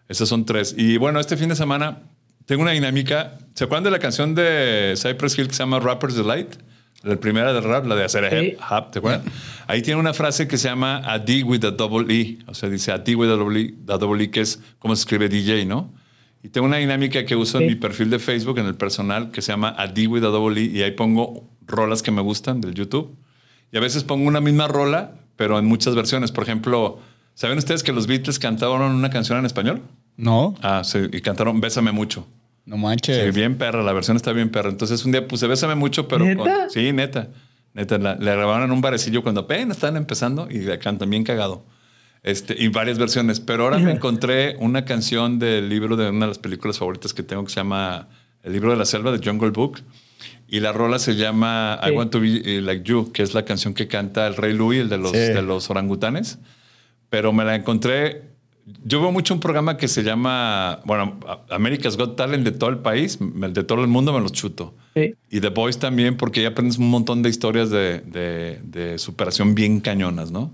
Esos 0.10 0.28
son 0.28 0.46
tres. 0.46 0.74
Y 0.78 0.98
bueno, 0.98 1.20
este 1.20 1.38
fin 1.38 1.50
de 1.50 1.56
semana 1.56 2.00
tengo 2.48 2.64
una 2.64 2.72
dinámica. 2.72 3.38
¿Se 3.54 3.64
acuerdan 3.66 3.84
de 3.84 3.92
la 3.92 4.00
canción 4.00 4.34
de 4.36 4.96
Cypress 4.98 5.38
Hill 5.38 5.48
que 5.48 5.54
se 5.54 5.60
llama 5.60 5.80
Rapper's 5.80 6.16
Delight? 6.16 6.56
La 7.04 7.16
primera 7.18 7.54
de 7.54 7.62
rap, 7.62 7.86
la 7.86 7.94
de 7.96 8.04
hacer 8.04 8.28
Sí. 8.32 8.46
hip 8.58 8.92
¿te 8.92 8.98
acuerdas? 8.98 9.22
Ahí 9.68 9.84
tiene 9.84 10.00
una 10.00 10.14
frase 10.16 10.48
que 10.48 10.58
se 10.58 10.68
llama 10.68 11.04
a 11.06 11.20
D 11.20 11.44
with 11.44 11.64
a 11.66 11.70
double 11.72 12.12
E. 12.12 12.40
O 12.48 12.56
sea, 12.56 12.68
dice 12.70 12.92
a 12.92 12.98
D 12.98 13.16
with 13.16 13.30
a 13.30 13.36
double 13.36 13.60
E, 13.62 13.76
a 13.94 13.98
double 14.00 14.24
E, 14.24 14.32
que 14.32 14.42
es 14.42 14.60
como 14.80 14.96
se 14.96 15.02
escribe 15.02 15.30
DJ, 15.30 15.66
¿no? 15.66 15.94
Y 16.46 16.50
tengo 16.50 16.68
una 16.68 16.78
dinámica 16.78 17.26
que 17.26 17.36
uso 17.36 17.58
en 17.58 17.64
Sí. 17.64 17.70
mi 17.74 17.76
perfil 17.76 18.12
de 18.12 18.20
Facebook, 18.20 18.60
en 18.60 18.68
el 18.68 18.76
personal, 18.76 19.32
que 19.32 19.42
se 19.42 19.52
llama 19.52 19.74
a 19.80 19.88
D 19.88 20.06
with 20.06 20.24
a 20.24 20.28
double 20.28 20.62
E. 20.62 20.66
Y 20.66 20.84
ahí 20.84 20.92
pongo 20.92 21.44
rolas 21.66 22.04
que 22.04 22.12
me 22.12 22.22
gustan 22.22 22.62
del 22.62 22.76
YouTube. 22.76 23.16
Y 23.72 23.78
a 23.78 23.80
veces 23.80 24.04
pongo 24.04 24.28
una 24.28 24.42
misma 24.42 24.68
rola, 24.68 25.16
pero 25.38 25.58
en 25.58 25.66
muchas 25.66 25.96
versiones. 25.96 26.32
Por 26.32 26.44
ejemplo, 26.44 27.00
¿saben 27.34 27.58
ustedes 27.58 27.82
que 27.82 27.92
los 27.94 28.06
Beatles 28.06 28.38
cantaron 28.38 28.84
una 28.94 29.10
canción 29.10 29.40
en 29.40 29.46
español? 29.48 29.82
No, 30.18 30.54
Ah, 30.62 30.84
sí, 30.84 31.00
y 31.12 31.22
cantaron 31.22 31.60
Bésame 31.62 31.92
mucho. 31.92 32.28
no 32.68 32.78
manches. 32.78 33.24
Sí, 33.26 33.32
bien 33.32 33.58
perra, 33.58 33.82
la 33.82 33.92
versión 33.94 34.16
está 34.16 34.32
bien 34.32 34.50
perra. 34.50 34.70
Entonces 34.70 35.04
un 35.04 35.12
día 35.14 35.28
puse 35.28 35.48
Bésame 35.48 35.74
mucho, 35.74 36.08
pero 36.08 36.26
¿Neta? 36.26 36.38
con- 36.44 36.70
sí, 36.70 36.92
neta. 36.94 37.30
Neta, 37.74 37.98
la, 37.98 38.16
la 38.16 38.36
grabaron 38.36 38.66
en 38.66 38.72
un 38.72 38.82
barecillo 38.82 39.24
cuando 39.24 39.42
apenas 39.42 39.78
estaban 39.78 39.98
empezando 39.98 40.48
y 40.50 40.60
la 40.60 40.78
cantan 40.78 41.10
bien 41.10 41.24
cagado. 41.24 41.66
Este, 42.26 42.56
y 42.58 42.70
varias 42.70 42.98
versiones. 42.98 43.40
Pero 43.40 43.64
ahora 43.64 43.78
me 43.78 43.92
encontré 43.92 44.56
una 44.60 44.84
canción 44.84 45.38
del 45.40 45.70
libro 45.70 45.96
de 45.96 46.10
una 46.10 46.26
de 46.26 46.30
las 46.30 46.40
películas 46.40 46.80
favoritas 46.80 47.14
que 47.14 47.22
tengo 47.24 47.44
que 47.46 47.52
se 47.52 47.58
llama 47.58 48.08
El 48.44 48.52
libro 48.54 48.72
de 48.72 48.78
la 48.78 48.86
selva 48.86 49.12
de 49.12 49.24
Jungle 49.24 49.52
Book. 49.52 49.82
Y 50.48 50.60
la 50.60 50.72
rola 50.74 50.98
se 51.00 51.16
llama 51.16 51.80
I 51.84 51.90
Sí. 51.90 51.96
Want 51.96 52.12
to 52.12 52.20
Be 52.20 52.42
eh, 52.44 52.62
Like 52.62 52.84
You, 52.84 53.12
que 53.12 53.22
es 53.24 53.34
la 53.36 53.46
canción 53.46 53.74
que 53.76 53.88
canta 53.88 54.26
el 54.28 54.36
Rey 54.36 54.54
Louis, 54.54 54.82
el 54.82 54.90
de 54.90 54.98
los, 54.98 55.12
Sí. 55.12 55.18
de 55.18 55.42
los 55.44 55.70
orangutanes. 55.70 56.40
Pero 57.10 57.32
me 57.32 57.46
la 57.46 57.56
encontré. 57.56 58.35
Yo 58.84 59.00
veo 59.00 59.12
mucho 59.12 59.34
un 59.36 59.40
programa 59.40 59.78
que 59.78 59.88
se 59.88 60.02
llama, 60.04 60.80
bueno, 60.86 61.20
America's 61.52 61.98
Got 61.98 62.16
Talent 62.16 62.44
de 62.44 62.52
todo 62.52 62.72
el 62.72 62.80
país, 62.80 63.20
de 63.22 63.64
todo 63.64 63.82
el 63.82 63.88
mundo 63.88 64.12
me 64.12 64.20
los 64.20 64.32
chuto. 64.32 64.74
Sí. 64.96 65.14
Y 65.30 65.40
The 65.40 65.50
Voice 65.50 65.78
también, 65.80 66.18
porque 66.18 66.42
ya 66.42 66.48
aprendes 66.50 66.80
un 66.80 66.90
montón 66.90 67.22
de 67.22 67.30
historias 67.30 67.70
de, 67.70 68.00
de- 68.00 68.60
de 68.64 68.98
superación 68.98 69.54
bien 69.54 69.82
cañonas, 69.82 70.32
¿no? 70.32 70.52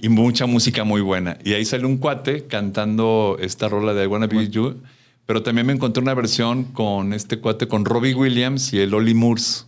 Y 0.00 0.08
mucha 0.10 0.46
música 0.46 0.84
muy 0.84 1.00
buena. 1.00 1.38
Y 1.44 1.54
ahí 1.54 1.64
sale 1.64 1.86
un 1.86 1.96
cuate 1.96 2.44
cantando 2.46 3.36
esta 3.40 3.68
rola 3.68 3.94
de 3.94 4.04
I 4.04 4.06
Wanna 4.06 4.26
Be 4.28 4.48
You, 4.48 4.76
pero 5.26 5.42
también 5.42 5.66
me 5.66 5.72
encontré 5.72 6.02
una 6.02 6.14
versión 6.14 6.64
con 6.64 7.12
este 7.12 7.38
cuate, 7.40 7.66
con 7.66 7.84
Robbie 7.84 8.14
Williams 8.14 8.72
y 8.72 8.78
el 8.78 8.94
Ollie 8.94 9.14
Moores. 9.14 9.66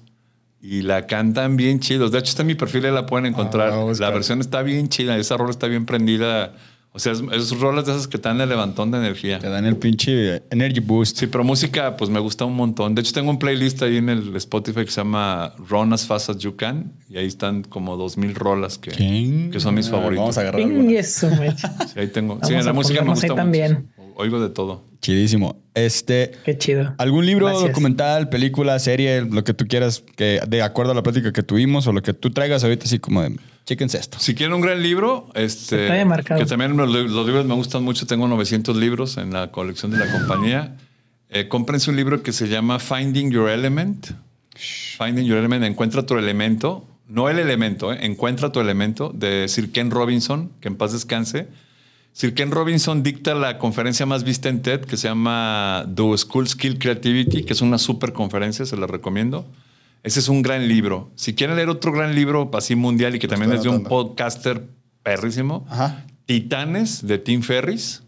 Y 0.62 0.82
la 0.82 1.06
cantan 1.06 1.56
bien 1.56 1.80
chidos. 1.80 2.12
De 2.12 2.18
hecho, 2.18 2.30
está 2.30 2.42
en 2.42 2.48
mi 2.48 2.54
perfil, 2.54 2.86
ahí 2.86 2.92
la 2.92 3.06
pueden 3.06 3.26
encontrar. 3.26 3.70
Ah, 3.72 3.92
la 3.98 4.10
versión 4.10 4.40
está 4.40 4.62
bien 4.62 4.88
chida, 4.88 5.16
esa 5.16 5.36
rola 5.36 5.50
está 5.50 5.66
bien 5.66 5.84
prendida. 5.86 6.54
O 6.96 6.98
sea, 6.98 7.12
es, 7.12 7.20
es 7.30 7.60
rolas 7.60 7.84
de 7.84 7.92
esas 7.92 8.08
que 8.08 8.16
te 8.16 8.26
dan 8.26 8.40
el 8.40 8.48
levantón 8.48 8.90
de 8.90 8.96
energía. 8.96 9.38
Te 9.38 9.50
dan 9.50 9.66
el 9.66 9.76
pinche 9.76 10.42
Energy 10.50 10.80
Boost. 10.80 11.18
Sí, 11.18 11.26
pero 11.26 11.44
música, 11.44 11.94
pues 11.98 12.08
me 12.10 12.18
gusta 12.20 12.46
un 12.46 12.54
montón. 12.56 12.94
De 12.94 13.02
hecho, 13.02 13.12
tengo 13.12 13.30
un 13.30 13.38
playlist 13.38 13.82
ahí 13.82 13.98
en 13.98 14.08
el 14.08 14.34
Spotify 14.36 14.86
que 14.86 14.90
se 14.90 15.02
llama 15.02 15.52
Run 15.68 15.92
as 15.92 16.06
Fast 16.06 16.30
as 16.30 16.38
You 16.38 16.56
Can. 16.56 16.92
Y 17.10 17.18
ahí 17.18 17.26
están 17.26 17.64
como 17.64 17.98
dos 17.98 18.16
mil 18.16 18.34
rolas 18.34 18.78
que, 18.78 18.90
que 19.52 19.60
son 19.60 19.74
mis 19.74 19.88
Ah, 19.88 19.90
favoritos. 19.90 20.22
Vamos 20.22 20.38
a 20.38 20.40
agarrar 20.40 20.60
eso. 20.62 21.28
Sí, 21.28 22.00
ahí 22.00 22.06
tengo. 22.08 22.36
Vamos 22.36 22.48
sí, 22.48 22.54
la 22.64 22.72
música 22.72 23.02
me 23.02 23.10
gusta 23.10 23.34
también. 23.34 23.72
mucho. 23.96 24.12
Oigo 24.18 24.40
de 24.40 24.48
todo. 24.48 24.82
Chidísimo. 25.02 25.60
Este, 25.74 26.32
Qué 26.46 26.56
chido. 26.56 26.94
¿Algún 26.96 27.26
libro, 27.26 27.44
Gracias. 27.48 27.68
documental, 27.68 28.30
película, 28.30 28.78
serie, 28.78 29.20
lo 29.20 29.44
que 29.44 29.52
tú 29.52 29.66
quieras, 29.68 30.02
que 30.16 30.40
de 30.48 30.62
acuerdo 30.62 30.92
a 30.92 30.94
la 30.94 31.02
plática 31.02 31.30
que 31.34 31.42
tuvimos 31.42 31.86
o 31.86 31.92
lo 31.92 32.00
que 32.00 32.14
tú 32.14 32.30
traigas 32.30 32.64
ahorita, 32.64 32.86
así 32.86 32.98
como 32.98 33.20
de, 33.20 33.36
chéquense 33.66 33.98
esto? 33.98 34.18
Si 34.18 34.34
quieren 34.34 34.54
un 34.54 34.62
gran 34.62 34.82
libro, 34.82 35.28
este, 35.34 35.88
que 36.38 36.46
también 36.46 36.76
los, 36.76 36.88
los 36.88 37.26
libros 37.26 37.44
me 37.44 37.54
gustan 37.54 37.82
mucho. 37.82 38.06
Tengo 38.06 38.28
900 38.28 38.76
libros 38.76 39.16
en 39.18 39.32
la 39.32 39.50
colección 39.50 39.90
de 39.90 39.98
la 39.98 40.10
compañía. 40.10 40.76
Eh, 41.28 41.48
cómprense 41.48 41.90
un 41.90 41.96
libro 41.96 42.22
que 42.22 42.32
se 42.32 42.48
llama 42.48 42.78
Finding 42.78 43.30
Your 43.30 43.50
Element. 43.50 44.12
Finding 44.98 45.26
Your 45.26 45.38
Element, 45.38 45.64
encuentra 45.64 46.06
tu 46.06 46.16
elemento. 46.16 46.86
No 47.08 47.28
el 47.28 47.38
elemento, 47.38 47.92
eh, 47.92 47.98
encuentra 48.02 48.50
tu 48.52 48.60
elemento 48.60 49.12
de 49.14 49.48
Sir 49.48 49.70
Ken 49.70 49.90
Robinson, 49.90 50.50
que 50.60 50.68
en 50.68 50.76
paz 50.76 50.92
descanse. 50.92 51.48
Sir 52.12 52.32
Ken 52.34 52.50
Robinson 52.50 53.02
dicta 53.02 53.34
la 53.34 53.58
conferencia 53.58 54.06
más 54.06 54.24
vista 54.24 54.48
en 54.48 54.62
TED 54.62 54.80
que 54.80 54.96
se 54.96 55.08
llama 55.08 55.86
The 55.94 56.16
School 56.16 56.48
Skill 56.48 56.78
Creativity, 56.78 57.42
que 57.42 57.52
es 57.52 57.60
una 57.60 57.78
super 57.78 58.12
conferencia, 58.12 58.64
se 58.64 58.76
la 58.76 58.86
recomiendo. 58.86 59.46
Ese 60.06 60.20
es 60.20 60.28
un 60.28 60.40
gran 60.40 60.68
libro. 60.68 61.10
Si 61.16 61.34
quieren 61.34 61.56
leer 61.56 61.68
otro 61.68 61.90
gran 61.90 62.14
libro 62.14 62.48
así 62.54 62.76
mundial 62.76 63.16
y 63.16 63.18
que 63.18 63.26
también 63.26 63.52
es 63.52 63.64
de 63.64 63.70
un 63.70 63.82
podcaster 63.82 64.62
perrísimo, 65.02 65.66
Ajá. 65.68 66.06
Titanes 66.26 67.04
de 67.04 67.18
Tim 67.18 67.42
Ferris. 67.42 68.04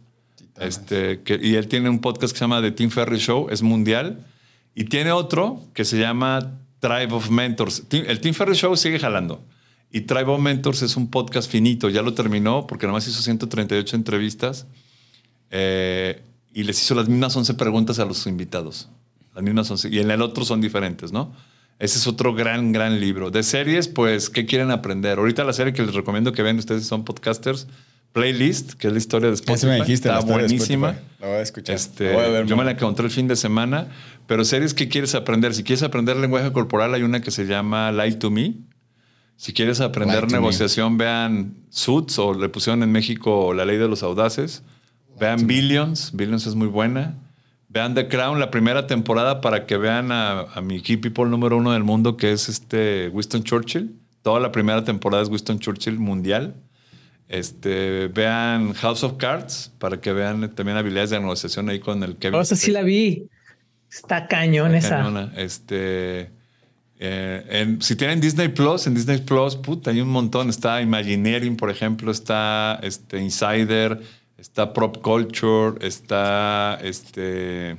Este, 0.61 1.23
que, 1.23 1.41
y 1.43 1.57
él 1.57 1.67
tiene 1.67 1.91
un 1.91 1.99
podcast 1.99 2.33
que 2.33 2.39
se 2.39 2.45
llama 2.45 2.63
The 2.63 2.71
Tim 2.71 2.91
Ferry 2.91 3.19
Show, 3.19 3.49
es 3.51 3.63
mundial. 3.63 4.25
Y 4.77 4.85
tiene 4.85 5.11
otro 5.11 5.65
que 5.75 5.85
se 5.85 5.99
llama 5.99 6.61
Tribe 6.79 7.13
of 7.15 7.31
Mentors. 7.31 7.83
El 7.91 8.21
Tim 8.21 8.33
Ferry 8.33 8.55
Show 8.55 8.77
sigue 8.77 9.01
jalando. 9.01 9.43
Y 9.91 10.03
Tribe 10.03 10.31
of 10.31 10.41
Mentors 10.41 10.83
es 10.83 10.97
un 10.97 11.11
podcast 11.11 11.51
finito, 11.51 11.89
ya 11.89 12.03
lo 12.03 12.15
terminó 12.15 12.69
porque 12.69 12.87
nomás 12.87 13.09
hizo 13.09 13.23
138 13.23 13.97
entrevistas 13.97 14.69
eh, 15.51 16.23
y 16.55 16.63
les 16.63 16.81
hizo 16.81 16.95
las 16.95 17.09
mismas 17.09 17.35
11 17.35 17.55
preguntas 17.55 17.99
a 17.99 18.05
los 18.05 18.25
invitados. 18.29 18.89
Las 19.35 19.43
mismas 19.43 19.69
11. 19.69 19.89
Y 19.89 19.99
en 19.99 20.13
el 20.13 20.23
otro 20.23 20.45
son 20.45 20.61
diferentes, 20.61 21.11
¿no? 21.11 21.33
Ese 21.79 21.99
es 21.99 22.07
otro 22.07 22.35
gran, 22.35 22.73
gran 22.73 23.01
libro. 23.01 23.31
De 23.31 23.43
series, 23.43 23.87
pues, 23.87 24.31
¿qué 24.31 24.47
quieren 24.47 24.71
aprender? 24.71 25.19
Ahorita 25.19 25.45
la 25.45 25.53
serie 25.53 25.73
que 25.73 25.83
les 25.83 25.95
recomiendo 25.95 26.33
que 26.33 26.43
vean 26.43 26.59
ustedes 26.59 26.87
son 26.87 27.05
podcasters. 27.05 27.69
Playlist, 28.13 28.73
que 28.73 28.89
es 28.89 28.93
la 28.93 28.99
historia 28.99 29.29
de 29.29 29.35
Spotify. 29.35 29.67
Me 29.67 29.77
dijiste, 29.77 30.09
Está 30.09 30.21
buenísima. 30.21 30.99
La 31.21 31.27
voy 31.29 31.37
a 31.37 31.41
escuchar. 31.41 31.77
Este, 31.77 32.15
voy 32.15 32.25
a 32.25 32.29
ver, 32.29 32.47
yo 32.47 32.57
me 32.57 32.65
la 32.65 32.73
encontré 32.73 33.05
el 33.05 33.13
fin 33.13 33.29
de 33.29 33.37
semana. 33.37 33.89
Pero 34.27 34.45
series 34.45 34.75
que 34.75 34.89
quieres 34.89 35.15
aprender. 35.15 35.55
Si 35.55 35.63
quieres 35.63 35.83
aprender 35.83 36.17
lenguaje 36.17 36.51
corporal, 36.53 36.95
hay 36.95 37.03
una 37.03 37.21
que 37.21 37.31
se 37.31 37.47
llama 37.47 37.93
Lie 37.93 38.17
to 38.17 38.31
Me. 38.31 38.55
Si 39.37 39.53
quieres 39.53 39.81
aprender 39.81 40.25
Lie 40.25 40.33
negociación, 40.33 40.99
vean 40.99 41.55
Suits 41.71 42.19
o 42.19 42.35
le 42.35 42.49
pusieron 42.49 42.83
en 42.83 42.91
México 42.91 43.55
La 43.55 43.65
Ley 43.65 43.77
de 43.77 43.87
los 43.87 44.03
Audaces. 44.03 44.63
Vean 45.21 45.47
Billions. 45.47 46.11
Billions 46.13 46.47
es 46.47 46.55
muy 46.55 46.67
buena. 46.67 47.15
Vean 47.69 47.95
The 47.95 48.09
Crown, 48.09 48.41
la 48.41 48.51
primera 48.51 48.87
temporada, 48.87 49.41
para 49.41 49.67
que 49.67 49.77
vean 49.77 50.11
a, 50.11 50.41
a 50.41 50.61
mi 50.63 50.81
key 50.81 50.97
people 50.97 51.27
número 51.27 51.57
uno 51.59 51.73
del 51.73 51.85
mundo, 51.85 52.17
que 52.17 52.33
es 52.33 52.49
este 52.49 53.09
Winston 53.13 53.43
Churchill. 53.45 53.95
Toda 54.23 54.41
la 54.41 54.51
primera 54.53 54.85
temporada 54.85 55.23
es 55.23 55.29
Winston 55.29 55.59
Churchill 55.59 55.99
mundial. 55.99 56.55
Este, 57.29 58.09
vean 58.09 58.73
House 58.73 59.05
of 59.05 59.19
Cards 59.19 59.71
para 59.79 60.01
que 60.01 60.13
vean 60.15 60.55
también 60.55 60.79
habilidades 60.79 61.11
de 61.11 61.21
negociación 61.21 61.69
ahí 61.69 61.79
con 61.79 62.03
el 62.03 62.17
Kevin. 62.17 62.39
O 62.41 62.45
sea, 62.45 62.57
sí 62.57 62.71
la 62.71 62.83
vi. 62.83 63.29
Está 63.93 64.27
cañón 64.29 64.75
esa. 64.75 64.99
Cañona. 64.99 65.33
Este, 65.37 66.31
eh, 66.99 67.45
en- 67.51 67.83
si 67.83 67.97
tienen 67.97 68.21
Disney 68.21 68.49
Plus, 68.49 68.87
en 68.87 68.95
Disney 68.95 69.19
Plus, 69.19 69.57
puta, 69.57 69.91
hay 69.91 70.01
un 70.01 70.09
montón. 70.09 70.49
Está 70.49 70.81
Imagineering, 70.81 71.57
por 71.57 71.71
ejemplo, 71.71 72.11
está 72.11 72.81
este, 72.83 73.19
Insider, 73.21 74.01
está 74.39 74.73
Prop 74.73 74.99
Culture, 75.03 75.87
está 75.87 76.79
este. 76.83 77.77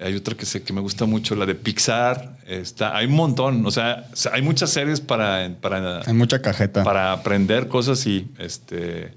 Hay 0.00 0.14
otra 0.14 0.36
que 0.36 0.46
sé 0.46 0.62
que 0.62 0.72
me 0.72 0.80
gusta 0.80 1.06
mucho, 1.06 1.34
la 1.34 1.44
de 1.46 1.56
Pixar. 1.56 2.38
Está, 2.46 2.96
hay 2.96 3.06
un 3.06 3.14
montón. 3.14 3.66
O 3.66 3.70
sea, 3.70 4.06
hay 4.32 4.42
muchas 4.42 4.70
series 4.70 5.00
para, 5.00 5.50
para, 5.60 6.02
Hay 6.02 6.14
mucha 6.14 6.40
cajeta. 6.40 6.84
para 6.84 7.12
aprender 7.12 7.68
cosas 7.68 8.06
y 8.06 8.28
este 8.38 9.14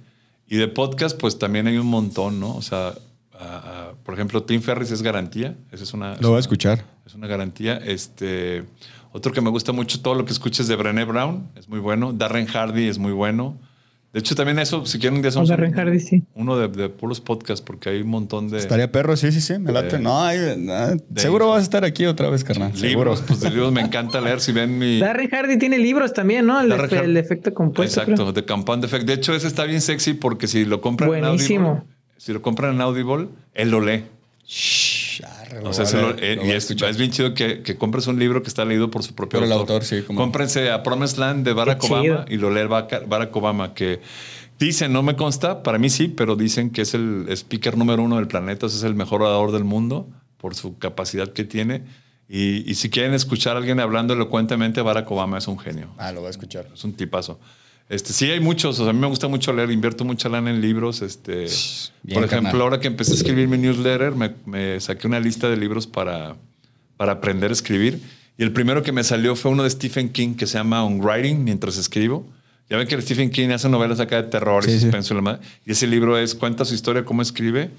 y 0.51 0.57
de 0.57 0.67
podcast 0.67 1.17
pues 1.17 1.39
también 1.39 1.65
hay 1.67 1.77
un 1.77 1.87
montón 1.87 2.41
no 2.41 2.53
o 2.53 2.61
sea 2.61 2.93
ah, 3.33 3.39
ah, 3.39 3.91
por 4.03 4.13
ejemplo 4.13 4.43
Tim 4.43 4.61
Ferris 4.61 4.91
es 4.91 5.01
garantía 5.01 5.55
esa 5.71 5.83
es 5.85 5.93
una 5.93 6.15
es 6.15 6.21
Lo 6.21 6.27
voy 6.27 6.37
a 6.37 6.39
escuchar. 6.41 6.83
es 7.05 7.15
una 7.15 7.25
garantía 7.25 7.77
este 7.77 8.65
otro 9.13 9.31
que 9.31 9.39
me 9.39 9.49
gusta 9.49 9.71
mucho 9.71 10.01
todo 10.01 10.13
lo 10.13 10.25
que 10.25 10.33
escuches 10.33 10.67
de 10.67 10.75
Brené 10.75 11.05
Brown 11.05 11.49
es 11.55 11.69
muy 11.69 11.79
bueno 11.79 12.11
Darren 12.11 12.47
Hardy 12.47 12.89
es 12.89 12.97
muy 12.97 13.13
bueno 13.13 13.57
de 14.13 14.19
hecho 14.19 14.35
también 14.35 14.59
eso 14.59 14.85
si 14.85 14.99
quieren 14.99 15.15
un 15.17 15.21
día 15.21 15.31
un- 15.39 15.73
Hardy, 15.73 15.99
sí. 15.99 16.23
uno 16.35 16.57
de, 16.57 16.67
de 16.67 16.89
puros 16.89 17.21
podcasts 17.21 17.61
porque 17.65 17.89
hay 17.89 18.01
un 18.01 18.09
montón 18.09 18.49
de 18.49 18.57
Estaría 18.57 18.91
perro, 18.91 19.15
sí, 19.15 19.31
sí, 19.31 19.39
sí, 19.41 19.57
me 19.57 19.71
late. 19.71 19.97
de- 19.97 20.03
no, 20.03 20.21
hay- 20.23 20.67
ah, 20.69 20.95
seguro 21.15 21.49
vas 21.49 21.59
a 21.59 21.63
estar 21.63 21.85
aquí 21.85 22.05
otra 22.05 22.29
vez, 22.29 22.43
carnal. 22.43 22.71
Seguro. 22.75 23.11
libros 23.11 23.23
pues 23.25 23.39
de 23.39 23.49
libros 23.49 23.71
me 23.71 23.81
encanta 23.81 24.19
leer 24.21 24.41
si 24.41 24.51
ven 24.51 24.77
mi 24.77 24.99
Darren 24.99 25.29
Hardy 25.29 25.57
tiene 25.57 25.77
libros 25.79 26.13
también, 26.13 26.45
¿no? 26.45 26.59
El, 26.59 26.71
efe- 26.71 27.17
efecto 27.17 27.53
compuesto. 27.53 28.01
Exacto, 28.01 28.31
de 28.33 28.43
Compound 28.45 28.83
Effect. 28.83 29.05
De 29.05 29.13
hecho, 29.13 29.33
ese 29.33 29.47
está 29.47 29.63
bien 29.63 29.81
sexy 29.81 30.13
porque 30.13 30.47
si 30.47 30.65
lo 30.65 30.81
compran 30.81 31.07
Buenísimo. 31.09 31.59
en 31.67 31.75
Audible, 31.77 31.91
si 32.17 32.33
lo 32.33 32.41
compran 32.41 32.75
en 32.75 32.81
Audible, 32.81 33.27
él 33.53 33.71
lo 33.71 33.79
lee. 33.79 34.03
Shh, 34.45 34.90
O 35.63 35.73
sea, 35.73 35.85
se 35.85 36.01
lo- 36.01 36.15
eh, 36.17 36.39
y 36.43 36.49
es, 36.51 36.69
es 36.71 36.97
bien 36.97 37.11
chido 37.11 37.33
que, 37.33 37.61
que 37.61 37.77
compres 37.77 38.07
un 38.07 38.17
libro 38.19 38.41
que 38.41 38.47
está 38.49 38.63
leído 38.65 38.89
por 38.91 39.03
su 39.03 39.13
propio 39.15 39.39
Por 39.39 39.45
el 39.47 39.51
autor. 39.51 39.75
autor, 39.77 39.83
sí, 39.85 40.03
cómo 40.05 40.19
no. 40.19 40.25
Cómprense 40.25 40.71
a 40.71 40.83
Promised 40.83 41.17
Land 41.17 41.45
de 41.45 41.53
Barack. 41.53 41.83
Obama 41.83 42.25
y 42.29 42.37
lo 42.37 42.49
lee 42.51 42.65
Barack 42.67 43.07
Barack 43.07 43.35
Obama, 43.35 43.73
que 43.73 43.99
dicen, 44.59 44.93
no 44.93 45.03
me 45.03 45.15
consta, 45.15 45.63
para 45.63 45.77
mí 45.77 45.89
sí, 45.89 46.07
pero 46.07 46.35
dicen 46.35 46.69
que 46.69 46.81
es 46.83 46.93
el 46.93 47.25
speaker 47.29 47.77
número 47.77 48.01
uno 48.03 48.17
del 48.17 48.27
planeta, 48.27 48.67
o 48.67 48.69
sea, 48.69 48.77
es 48.77 48.83
el 48.83 48.95
mejor 48.95 49.21
orador 49.23 49.51
del 49.51 49.63
mundo 49.63 50.07
por 50.37 50.55
su 50.55 50.77
capacidad 50.77 51.27
que 51.29 51.43
tiene. 51.43 51.83
Y, 52.29 52.69
y 52.69 52.75
si 52.75 52.89
quieren 52.89 53.13
escuchar 53.13 53.55
a 53.55 53.59
alguien 53.59 53.79
hablando 53.81 54.13
elocuentemente, 54.13 54.81
Barack 54.81 55.09
Obama 55.11 55.37
es 55.37 55.47
un 55.49 55.59
genio. 55.59 55.89
Ah, 55.97 56.11
lo 56.13 56.21
voy 56.21 56.27
a 56.27 56.31
escuchar. 56.31 56.67
Es 56.73 56.83
un 56.85 56.93
tipazo. 56.93 57.39
Este, 57.91 58.13
sí, 58.13 58.31
hay 58.31 58.39
muchos. 58.39 58.79
O 58.79 58.83
sea, 58.83 58.91
a 58.91 58.93
mí 58.93 58.99
me 58.99 59.07
gusta 59.07 59.27
mucho 59.27 59.51
leer. 59.51 59.69
Invierto 59.69 60.05
mucha 60.05 60.29
lana 60.29 60.49
en 60.49 60.61
libros. 60.61 61.01
Este, 61.01 61.47
bien, 62.03 62.15
por 62.15 62.23
ejemplo, 62.23 62.29
carnal. 62.51 62.61
ahora 62.61 62.79
que 62.79 62.87
empecé 62.87 63.11
a 63.11 63.15
escribir 63.15 63.47
mi 63.49 63.57
newsletter, 63.57 64.13
me, 64.15 64.31
me 64.45 64.79
saqué 64.79 65.07
una 65.07 65.19
lista 65.19 65.49
de 65.49 65.57
libros 65.57 65.87
para, 65.87 66.35
para 66.95 67.11
aprender 67.13 67.49
a 67.49 67.53
escribir. 67.53 67.99
Y 68.37 68.43
el 68.43 68.53
primero 68.53 68.81
que 68.81 68.91
me 68.93 69.03
salió 69.03 69.35
fue 69.35 69.51
uno 69.51 69.63
de 69.63 69.69
Stephen 69.69 70.09
King 70.09 70.35
que 70.35 70.47
se 70.47 70.57
llama 70.57 70.83
On 70.85 71.01
Writing, 71.01 71.43
mientras 71.43 71.77
escribo. 71.77 72.25
Ya 72.69 72.77
ven 72.77 72.87
que 72.87 72.99
Stephen 73.01 73.29
King 73.29 73.49
hace 73.49 73.67
novelas 73.67 73.99
acá 73.99 74.21
de 74.21 74.29
terror 74.29 74.63
Sí, 74.63 74.71
y 74.71 74.73
sí. 74.75 74.79
suspenso. 74.83 75.13
y 75.13 75.17
la 75.17 75.21
madre. 75.21 75.41
Y 75.65 75.71
ese 75.73 75.85
libro 75.85 76.17
es, 76.17 76.33
cuenta 76.33 76.63
su 76.63 76.73
historia, 76.73 77.03
cómo 77.03 77.21
escribe. 77.21 77.71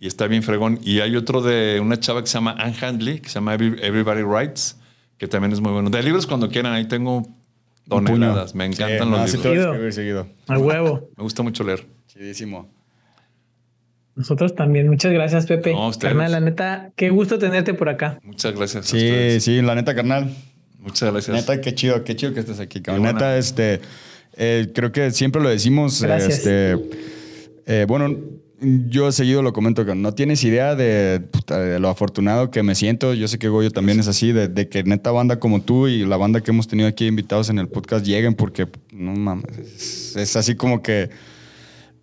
Y 0.00 0.06
está 0.06 0.26
bien 0.26 0.42
fregón. 0.42 0.80
Y 0.82 1.00
hay 1.00 1.14
otro 1.16 1.42
de 1.42 1.78
una 1.80 2.00
chava 2.00 2.22
que 2.22 2.28
se 2.28 2.34
llama 2.38 2.56
Anne 2.58 2.74
Handley, 2.80 3.20
que 3.20 3.28
se 3.28 3.34
llama 3.34 3.54
Every- 3.54 3.78
Everybody 3.82 4.22
Writes, 4.22 4.76
que 5.18 5.28
también 5.28 5.52
es 5.52 5.60
muy 5.60 5.70
bueno. 5.72 5.90
De 5.90 6.02
libros 6.02 6.26
cuando 6.26 6.48
quieran, 6.48 6.72
ahí 6.72 6.86
tengo. 6.88 7.28
Toneladas. 7.90 8.54
Me 8.54 8.64
encantan 8.64 8.88
Sí, 8.90 8.98
los 8.98 9.08
no, 9.10 9.16
libros. 9.26 9.42
Chido. 9.42 9.70
escribir 9.72 9.92
seguido. 9.92 10.26
A 10.48 10.58
huevo. 10.58 11.10
Me 11.16 11.22
gusta 11.22 11.42
mucho 11.42 11.64
leer. 11.64 11.84
Chidísimo. 12.06 12.68
Nosotros 14.16 14.54
también. 14.54 14.88
Muchas 14.88 15.12
gracias, 15.12 15.46
Pepe. 15.46 15.72
No. 15.72 15.90
Carnal, 15.98 16.32
la 16.32 16.40
neta, 16.40 16.92
qué 16.96 17.10
gusto 17.10 17.38
tenerte 17.38 17.74
por 17.74 17.88
acá. 17.88 18.18
Muchas 18.22 18.54
gracias. 18.54 18.86
a 18.86 18.88
Sí, 18.88 18.96
ustedes. 18.96 19.44
sí, 19.44 19.62
la 19.62 19.74
neta, 19.74 19.94
carnal. 19.94 20.34
Muchas 20.78 21.12
gracias. 21.12 21.36
Neta, 21.36 21.60
qué 21.60 21.74
chido, 21.74 22.02
qué 22.04 22.16
chido 22.16 22.34
que 22.34 22.40
estés 22.40 22.60
aquí, 22.60 22.80
cabrón. 22.82 23.06
Qué 23.06 23.12
Neta, 23.12 23.36
este, 23.38 23.80
eh, 24.36 24.70
creo 24.74 24.92
que 24.92 25.10
siempre 25.10 25.40
lo 25.42 25.48
decimos, 25.48 26.02
Gracias. 26.02 26.38
este, 26.38 26.76
eh, 27.66 27.84
bueno, 27.86 28.16
yo 28.60 29.10
seguido 29.12 29.42
lo 29.42 29.52
comento, 29.52 29.84
que 29.86 29.94
no 29.94 30.12
tienes 30.12 30.44
idea 30.44 30.74
de, 30.74 31.22
lo 31.78 31.88
afortunado 31.88 32.50
que 32.50 32.62
me 32.62 32.74
siento. 32.74 33.14
Yo 33.14 33.28
sé 33.28 33.38
que 33.38 33.48
Goyo 33.48 33.70
también 33.70 34.00
es 34.00 34.08
así, 34.08 34.32
de, 34.32 34.48
de 34.48 34.68
que 34.68 34.82
neta 34.82 35.10
banda 35.10 35.38
como 35.38 35.62
tú 35.62 35.88
y 35.88 36.04
la 36.04 36.16
banda 36.16 36.40
que 36.40 36.50
hemos 36.50 36.68
tenido 36.68 36.88
aquí 36.88 37.06
invitados 37.06 37.50
en 37.50 37.58
el 37.58 37.68
podcast 37.68 38.04
lleguen, 38.04 38.34
porque, 38.34 38.68
no 38.92 39.12
mames, 39.12 39.58
es, 39.58 40.16
es 40.16 40.36
así 40.36 40.54
como 40.54 40.82
que 40.82 41.10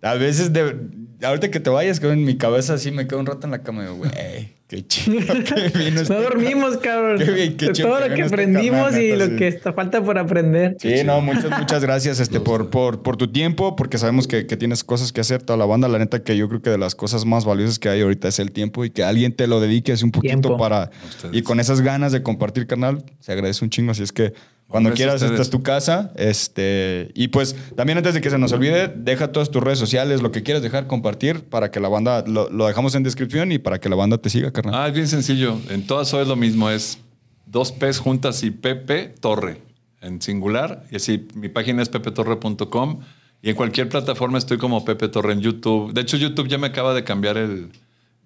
a 0.02 0.14
veces, 0.14 0.52
de, 0.52 0.76
ahorita 1.22 1.50
que 1.50 1.60
te 1.60 1.70
vayas, 1.70 2.00
que 2.00 2.08
en 2.08 2.24
mi 2.24 2.36
cabeza 2.36 2.74
así 2.74 2.90
me 2.90 3.06
quedo 3.06 3.20
un 3.20 3.26
rato 3.26 3.46
en 3.46 3.50
la 3.50 3.62
cama 3.62 3.82
y 3.82 3.86
digo, 3.86 3.96
güey, 3.96 4.58
qué 4.68 4.86
chido 4.86 5.18
que 5.44 5.78
vino 5.78 6.00
este 6.00 6.14
No 6.14 6.22
dormimos, 6.22 6.76
cabrón. 6.76 7.18
Qué 7.18 7.30
bien, 7.30 7.56
qué 7.56 7.66
De 7.66 7.72
chido 7.72 7.88
todo 7.88 8.02
que 8.02 8.08
lo 8.08 8.14
que 8.14 8.22
este 8.22 8.34
aprendimos 8.34 8.92
y 8.92 8.98
neta, 8.98 9.16
lo 9.16 9.26
sí. 9.26 9.36
que 9.36 9.48
está 9.48 9.72
falta 9.72 10.02
por 10.02 10.18
aprender. 10.18 10.76
Sí, 10.78 11.02
no, 11.04 11.20
muchas, 11.20 11.58
muchas 11.58 11.82
gracias 11.82 12.20
este, 12.20 12.38
por, 12.48 12.70
por, 12.70 13.02
por 13.02 13.16
tu 13.16 13.32
tiempo, 13.32 13.74
porque 13.76 13.98
sabemos 13.98 14.28
que, 14.28 14.46
que 14.46 14.56
tienes 14.56 14.84
cosas 14.84 15.12
que 15.12 15.20
hacer, 15.20 15.42
toda 15.42 15.56
la 15.56 15.66
banda. 15.66 15.88
La 15.88 15.98
neta 15.98 16.22
que 16.22 16.36
yo 16.36 16.48
creo 16.48 16.62
que 16.62 16.70
de 16.70 16.78
las 16.78 16.94
cosas 16.94 17.24
más 17.24 17.44
valiosas 17.44 17.78
que 17.78 17.88
hay 17.88 18.02
ahorita 18.02 18.28
es 18.28 18.38
el 18.38 18.52
tiempo 18.52 18.84
y 18.84 18.90
que 18.90 19.02
alguien 19.02 19.32
te 19.34 19.46
lo 19.46 19.60
dedique 19.60 19.92
así 19.92 20.04
un 20.04 20.12
poquito 20.12 20.40
Tiempo. 20.40 20.56
para... 20.56 20.90
ustedes. 21.08 21.34
Y 21.34 21.42
con 21.42 21.58
esas 21.58 21.80
ganas 21.80 22.12
de 22.12 22.22
compartir, 22.22 22.66
canal, 22.66 23.02
se 23.20 23.32
agradece 23.32 23.64
un 23.64 23.70
chingo. 23.70 23.92
Así 23.92 24.02
es 24.02 24.12
que 24.12 24.34
cuando 24.68 24.92
quieras, 24.92 25.22
esta 25.22 25.40
es 25.42 25.50
tu 25.50 25.62
casa. 25.62 26.12
Este, 26.16 27.10
y 27.14 27.28
pues 27.28 27.56
también 27.74 27.98
antes 27.98 28.14
de 28.14 28.20
que 28.20 28.30
se 28.30 28.38
nos 28.38 28.52
olvide, 28.52 28.88
deja 28.94 29.32
todas 29.32 29.50
tus 29.50 29.62
redes 29.62 29.78
sociales, 29.78 30.22
lo 30.22 30.30
que 30.30 30.42
quieras 30.42 30.62
dejar, 30.62 30.86
compartir 30.86 31.42
para 31.44 31.70
que 31.70 31.80
la 31.80 31.88
banda, 31.88 32.22
lo, 32.26 32.50
lo 32.50 32.66
dejamos 32.66 32.94
en 32.94 33.02
descripción 33.02 33.50
y 33.50 33.58
para 33.58 33.80
que 33.80 33.88
la 33.88 33.96
banda 33.96 34.18
te 34.18 34.28
siga, 34.30 34.50
carnal. 34.52 34.74
Ah, 34.76 34.88
es 34.88 34.94
bien 34.94 35.08
sencillo. 35.08 35.58
En 35.70 35.86
todas 35.86 36.12
es 36.12 36.28
lo 36.28 36.36
mismo. 36.36 36.68
Es 36.70 36.98
dos 37.46 37.72
P's 37.72 37.98
juntas 37.98 38.42
y 38.42 38.50
Pepe 38.50 39.14
Torre 39.20 39.58
en 40.02 40.20
singular. 40.20 40.84
Y 40.90 40.96
así, 40.96 41.26
mi 41.34 41.48
página 41.48 41.82
es 41.82 41.88
pepetorre.com. 41.88 43.00
Y 43.40 43.50
en 43.50 43.56
cualquier 43.56 43.88
plataforma 43.88 44.36
estoy 44.38 44.58
como 44.58 44.84
Pepe 44.84 45.08
Torre 45.08 45.32
en 45.32 45.40
YouTube. 45.40 45.92
De 45.94 46.00
hecho, 46.02 46.16
YouTube 46.16 46.48
ya 46.48 46.58
me 46.58 46.66
acaba 46.66 46.92
de 46.92 47.04
cambiar 47.04 47.36
el. 47.38 47.70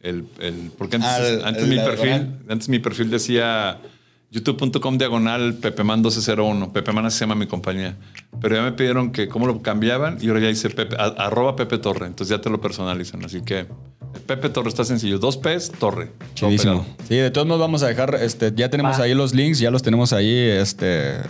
el, 0.01 0.25
el- 0.41 0.73
porque 0.77 0.97
antes, 0.97 1.11
Ah, 1.11 1.29
el- 1.29 1.45
antes 1.45 1.63
el 1.65 1.69
mi 1.69 1.77
perfil, 1.77 2.29
antes 2.49 2.69
mi 2.69 2.79
perfil 2.79 3.11
decía 3.11 3.79
youtube.com 4.33 4.99
diagonal 4.99 5.55
Pepeman 5.55 6.01
1201. 6.01 6.73
Pepeman 6.73 7.07
así 7.07 7.19
se 7.19 7.25
llama 7.25 7.35
mi 7.37 7.47
compañía. 7.47 7.97
Pero 8.41 8.57
ya 8.57 8.63
me 8.63 8.73
pidieron 8.73 9.13
que 9.13 9.29
cómo 9.29 9.47
lo 9.47 9.63
cambiaban 9.63 10.19
y 10.21 10.29
ahora 10.29 10.41
ya 10.41 10.49
dice 10.49 10.71
Pepe, 10.71 10.97
a- 10.99 11.05
arroba 11.27 11.55
Pepe 11.55 11.79
Torre. 11.79 12.07
Entonces 12.07 12.35
ya 12.37 12.41
te 12.41 12.51
lo 12.51 12.61
personalizan. 12.61 13.25
Así 13.25 13.43
que 13.43 13.67
Pepe 14.27 14.49
Torre 14.49 14.69
está 14.69 14.85
sencillo. 14.85 15.19
Dos 15.19 15.37
P's, 15.37 15.71
Torre. 15.79 16.11
Chidísimo. 16.35 16.85
Sí, 17.09 17.17
de 17.17 17.31
todos 17.31 17.47
modos 17.47 17.61
vamos 17.61 17.83
a 17.83 17.89
dejar, 17.89 18.15
este, 18.21 18.53
ya 18.55 18.69
tenemos 18.71 18.99
ahí 18.99 19.15
los 19.15 19.35
links, 19.35 19.59
ya 19.59 19.71
los 19.71 19.83
tenemos 19.83 20.13
ahí, 20.13 20.35
este, 20.35 20.87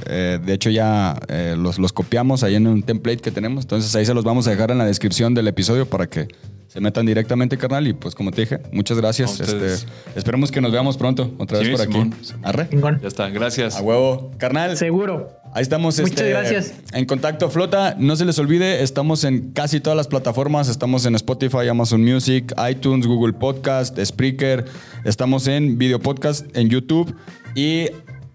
eh, 0.07 0.39
de 0.45 0.53
hecho 0.53 0.69
ya 0.71 1.19
eh, 1.29 1.55
los, 1.59 1.79
los 1.79 1.93
copiamos 1.93 2.43
ahí 2.43 2.55
en 2.57 2.67
un 2.67 2.83
template 2.83 3.19
que 3.19 3.31
tenemos, 3.31 3.65
entonces 3.65 3.95
ahí 3.95 4.05
se 4.05 4.15
los 4.15 4.25
vamos 4.25 4.47
a 4.49 4.51
dejar 4.51 4.71
en 4.73 4.79
la 4.79 4.85
descripción 4.85 5.33
del 5.35 5.47
episodio 5.49 5.87
para 5.87 6.09
que 6.09 6.29
se 6.73 6.81
metan 6.81 7.05
directamente, 7.05 7.59
carnal. 7.59 7.87
Y 7.87 7.93
pues 7.93 8.15
como 8.15 8.31
te 8.31 8.43
dije, 8.43 8.59
muchas 8.73 8.97
gracias. 8.97 9.39
Este, 9.39 9.75
esperemos 10.17 10.51
que 10.51 10.63
nos 10.63 10.73
veamos 10.73 10.97
pronto 10.97 11.31
otra 11.37 11.59
vez 11.59 11.67
Sí, 11.69 11.73
por 11.73 11.83
aquí. 11.83 11.93
Simón. 11.93 12.15
Arre. 12.43 12.69
Ya 13.03 13.09
está, 13.09 13.29
gracias. 13.29 13.77
A 13.77 13.83
huevo. 13.83 14.31
Carnal. 14.39 14.75
Seguro. 14.79 15.29
Ahí 15.53 15.61
estamos. 15.61 15.99
Muchas 16.01 16.13
este, 16.13 16.31
gracias. 16.31 16.73
En 16.95 17.05
contacto, 17.05 17.51
Flota. 17.51 17.95
No 17.99 18.17
se 18.17 18.25
les 18.25 18.39
olvide, 18.39 18.83
estamos 18.83 19.25
en 19.25 19.53
casi 19.53 19.81
todas 19.81 19.99
las 19.99 20.09
plataformas. 20.09 20.71
Estamos 20.71 21.05
en 21.05 21.15
Spotify, 21.15 21.69
Amazon 21.69 22.03
Music, 22.03 22.55
iTunes, 22.71 23.07
Google 23.07 23.35
Podcast, 23.35 23.99
Spreaker. 24.03 24.65
Estamos 25.05 25.49
en 25.49 25.77
Video 25.77 26.01
Podcast, 26.01 26.47
en 26.57 26.71
YouTube. 26.71 27.15
Y 27.55 27.89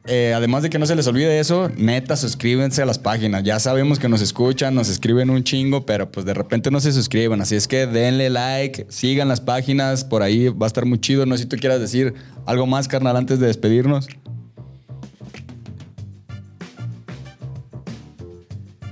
eh, 0.08 0.34
además 0.34 0.64
de 0.64 0.70
que 0.70 0.80
no 0.80 0.86
se 0.86 0.96
les 0.96 1.06
olvide 1.08 1.40
eso, 1.40 1.70
neta, 1.76 2.16
suscríbanse 2.16 2.82
a 2.82 2.86
las 2.86 2.98
páginas. 2.98 3.44
Ya 3.44 3.60
sabemos 3.60 4.00
que 4.00 4.10
nos 4.10 4.22
escuchan, 4.22 4.74
nos 4.74 4.90
escriben 4.90 5.30
un 5.30 5.44
chingo, 5.44 5.86
pero 5.86 6.12
pues 6.12 6.26
de 6.26 6.34
repente 6.34 6.72
no 6.72 6.80
se 6.80 6.92
suscriben. 6.94 7.42
Así 7.42 7.56
es 7.56 7.68
que 7.68 7.88
denle 7.88 8.30
like, 8.30 8.86
sigan 8.90 9.28
las 9.28 9.42
páginas. 9.42 10.04
Por 10.04 10.24
ahí 10.24 10.50
va 10.50 10.66
a 10.66 10.68
estar 10.68 10.86
muy 10.86 11.00
chido. 11.00 11.26
No 11.26 11.36
sé 11.36 11.44
si 11.44 11.50
tú 11.50 11.58
quieras 11.58 11.80
decir 11.80 12.14
algo 12.46 12.66
más, 12.66 12.88
carnal, 12.88 13.18
antes 13.18 13.40
de 13.40 13.48
despedirnos. 13.48 14.08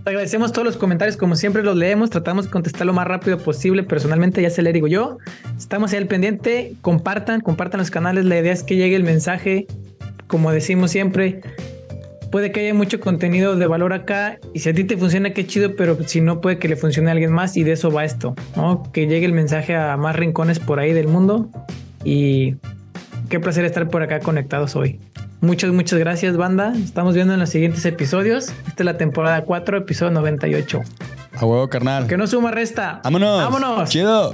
Agradecemos 0.06 0.52
todos 0.52 0.68
los 0.68 0.78
comentarios, 0.78 1.18
como 1.18 1.36
siempre 1.36 1.64
los 1.64 1.76
leemos, 1.76 2.12
tratamos 2.12 2.46
de 2.46 2.52
contestar 2.52 2.86
lo 2.86 2.94
más 2.94 3.08
rápido 3.08 3.40
posible. 3.40 3.82
Personalmente, 3.82 4.40
ya 4.40 4.52
se 4.52 4.62
le 4.62 4.72
digo 4.72 4.86
yo. 4.86 5.18
Estamos 5.58 5.94
ahí 5.94 5.98
al 5.98 6.08
pendiente. 6.08 6.76
Compartan, 6.82 7.42
compartan 7.42 7.80
los 7.80 7.90
canales. 7.90 8.26
La 8.26 8.38
idea 8.38 8.54
es 8.54 8.62
que 8.62 8.76
llegue 8.76 8.96
el 8.96 9.04
mensaje. 9.04 9.66
Como 10.28 10.52
decimos 10.52 10.92
siempre, 10.92 11.42
puede 12.32 12.52
que 12.52 12.62
haya 12.62 12.74
mucho 12.74 13.00
contenido 13.00 13.56
de 13.56 13.68
valor 13.68 13.94
acá. 13.94 14.40
Y 14.54 14.60
si 14.60 14.70
a 14.70 14.74
ti 14.74 14.84
te 14.84 14.98
funciona, 14.98 15.32
qué 15.32 15.46
chido, 15.46 15.76
pero 15.76 15.98
si 16.06 16.22
no, 16.22 16.42
puede 16.42 16.58
que 16.58 16.68
le 16.68 16.76
funcione 16.76 17.10
a 17.10 17.14
alguien 17.14 17.32
más. 17.32 17.58
Y 17.58 17.64
de 17.64 17.74
eso 17.74 17.92
va 17.92 18.06
esto, 18.06 18.36
¿no? 18.56 18.84
Que 18.92 19.08
llegue 19.08 19.26
el 19.26 19.34
mensaje 19.34 19.76
a 19.76 19.96
más 19.98 20.16
rincones 20.16 20.60
por 20.60 20.80
ahí 20.80 20.94
del 20.94 21.08
mundo. 21.08 21.50
Y 22.04 22.56
qué 23.30 23.40
placer 23.40 23.66
estar 23.66 23.90
por 23.90 24.04
acá 24.04 24.20
conectados 24.20 24.76
hoy. 24.76 25.00
Muchas, 25.42 25.72
muchas 25.72 26.00
gracias, 26.00 26.38
banda. 26.38 26.74
Estamos 26.76 27.14
viendo 27.14 27.34
en 27.34 27.40
los 27.40 27.50
siguientes 27.50 27.86
episodios. 27.86 28.50
Esta 28.68 28.84
es 28.84 28.86
la 28.86 28.98
temporada 28.98 29.44
4, 29.44 29.78
episodio 29.78 30.12
98. 30.12 30.82
A 31.38 31.46
huevo, 31.46 31.70
carnal. 31.70 32.08
Que 32.08 32.18
no 32.18 32.28
suma, 32.28 32.52
resta. 32.52 33.02
Vámonos. 33.04 33.44
Vámonos. 33.44 33.90
Chido. 33.90 34.34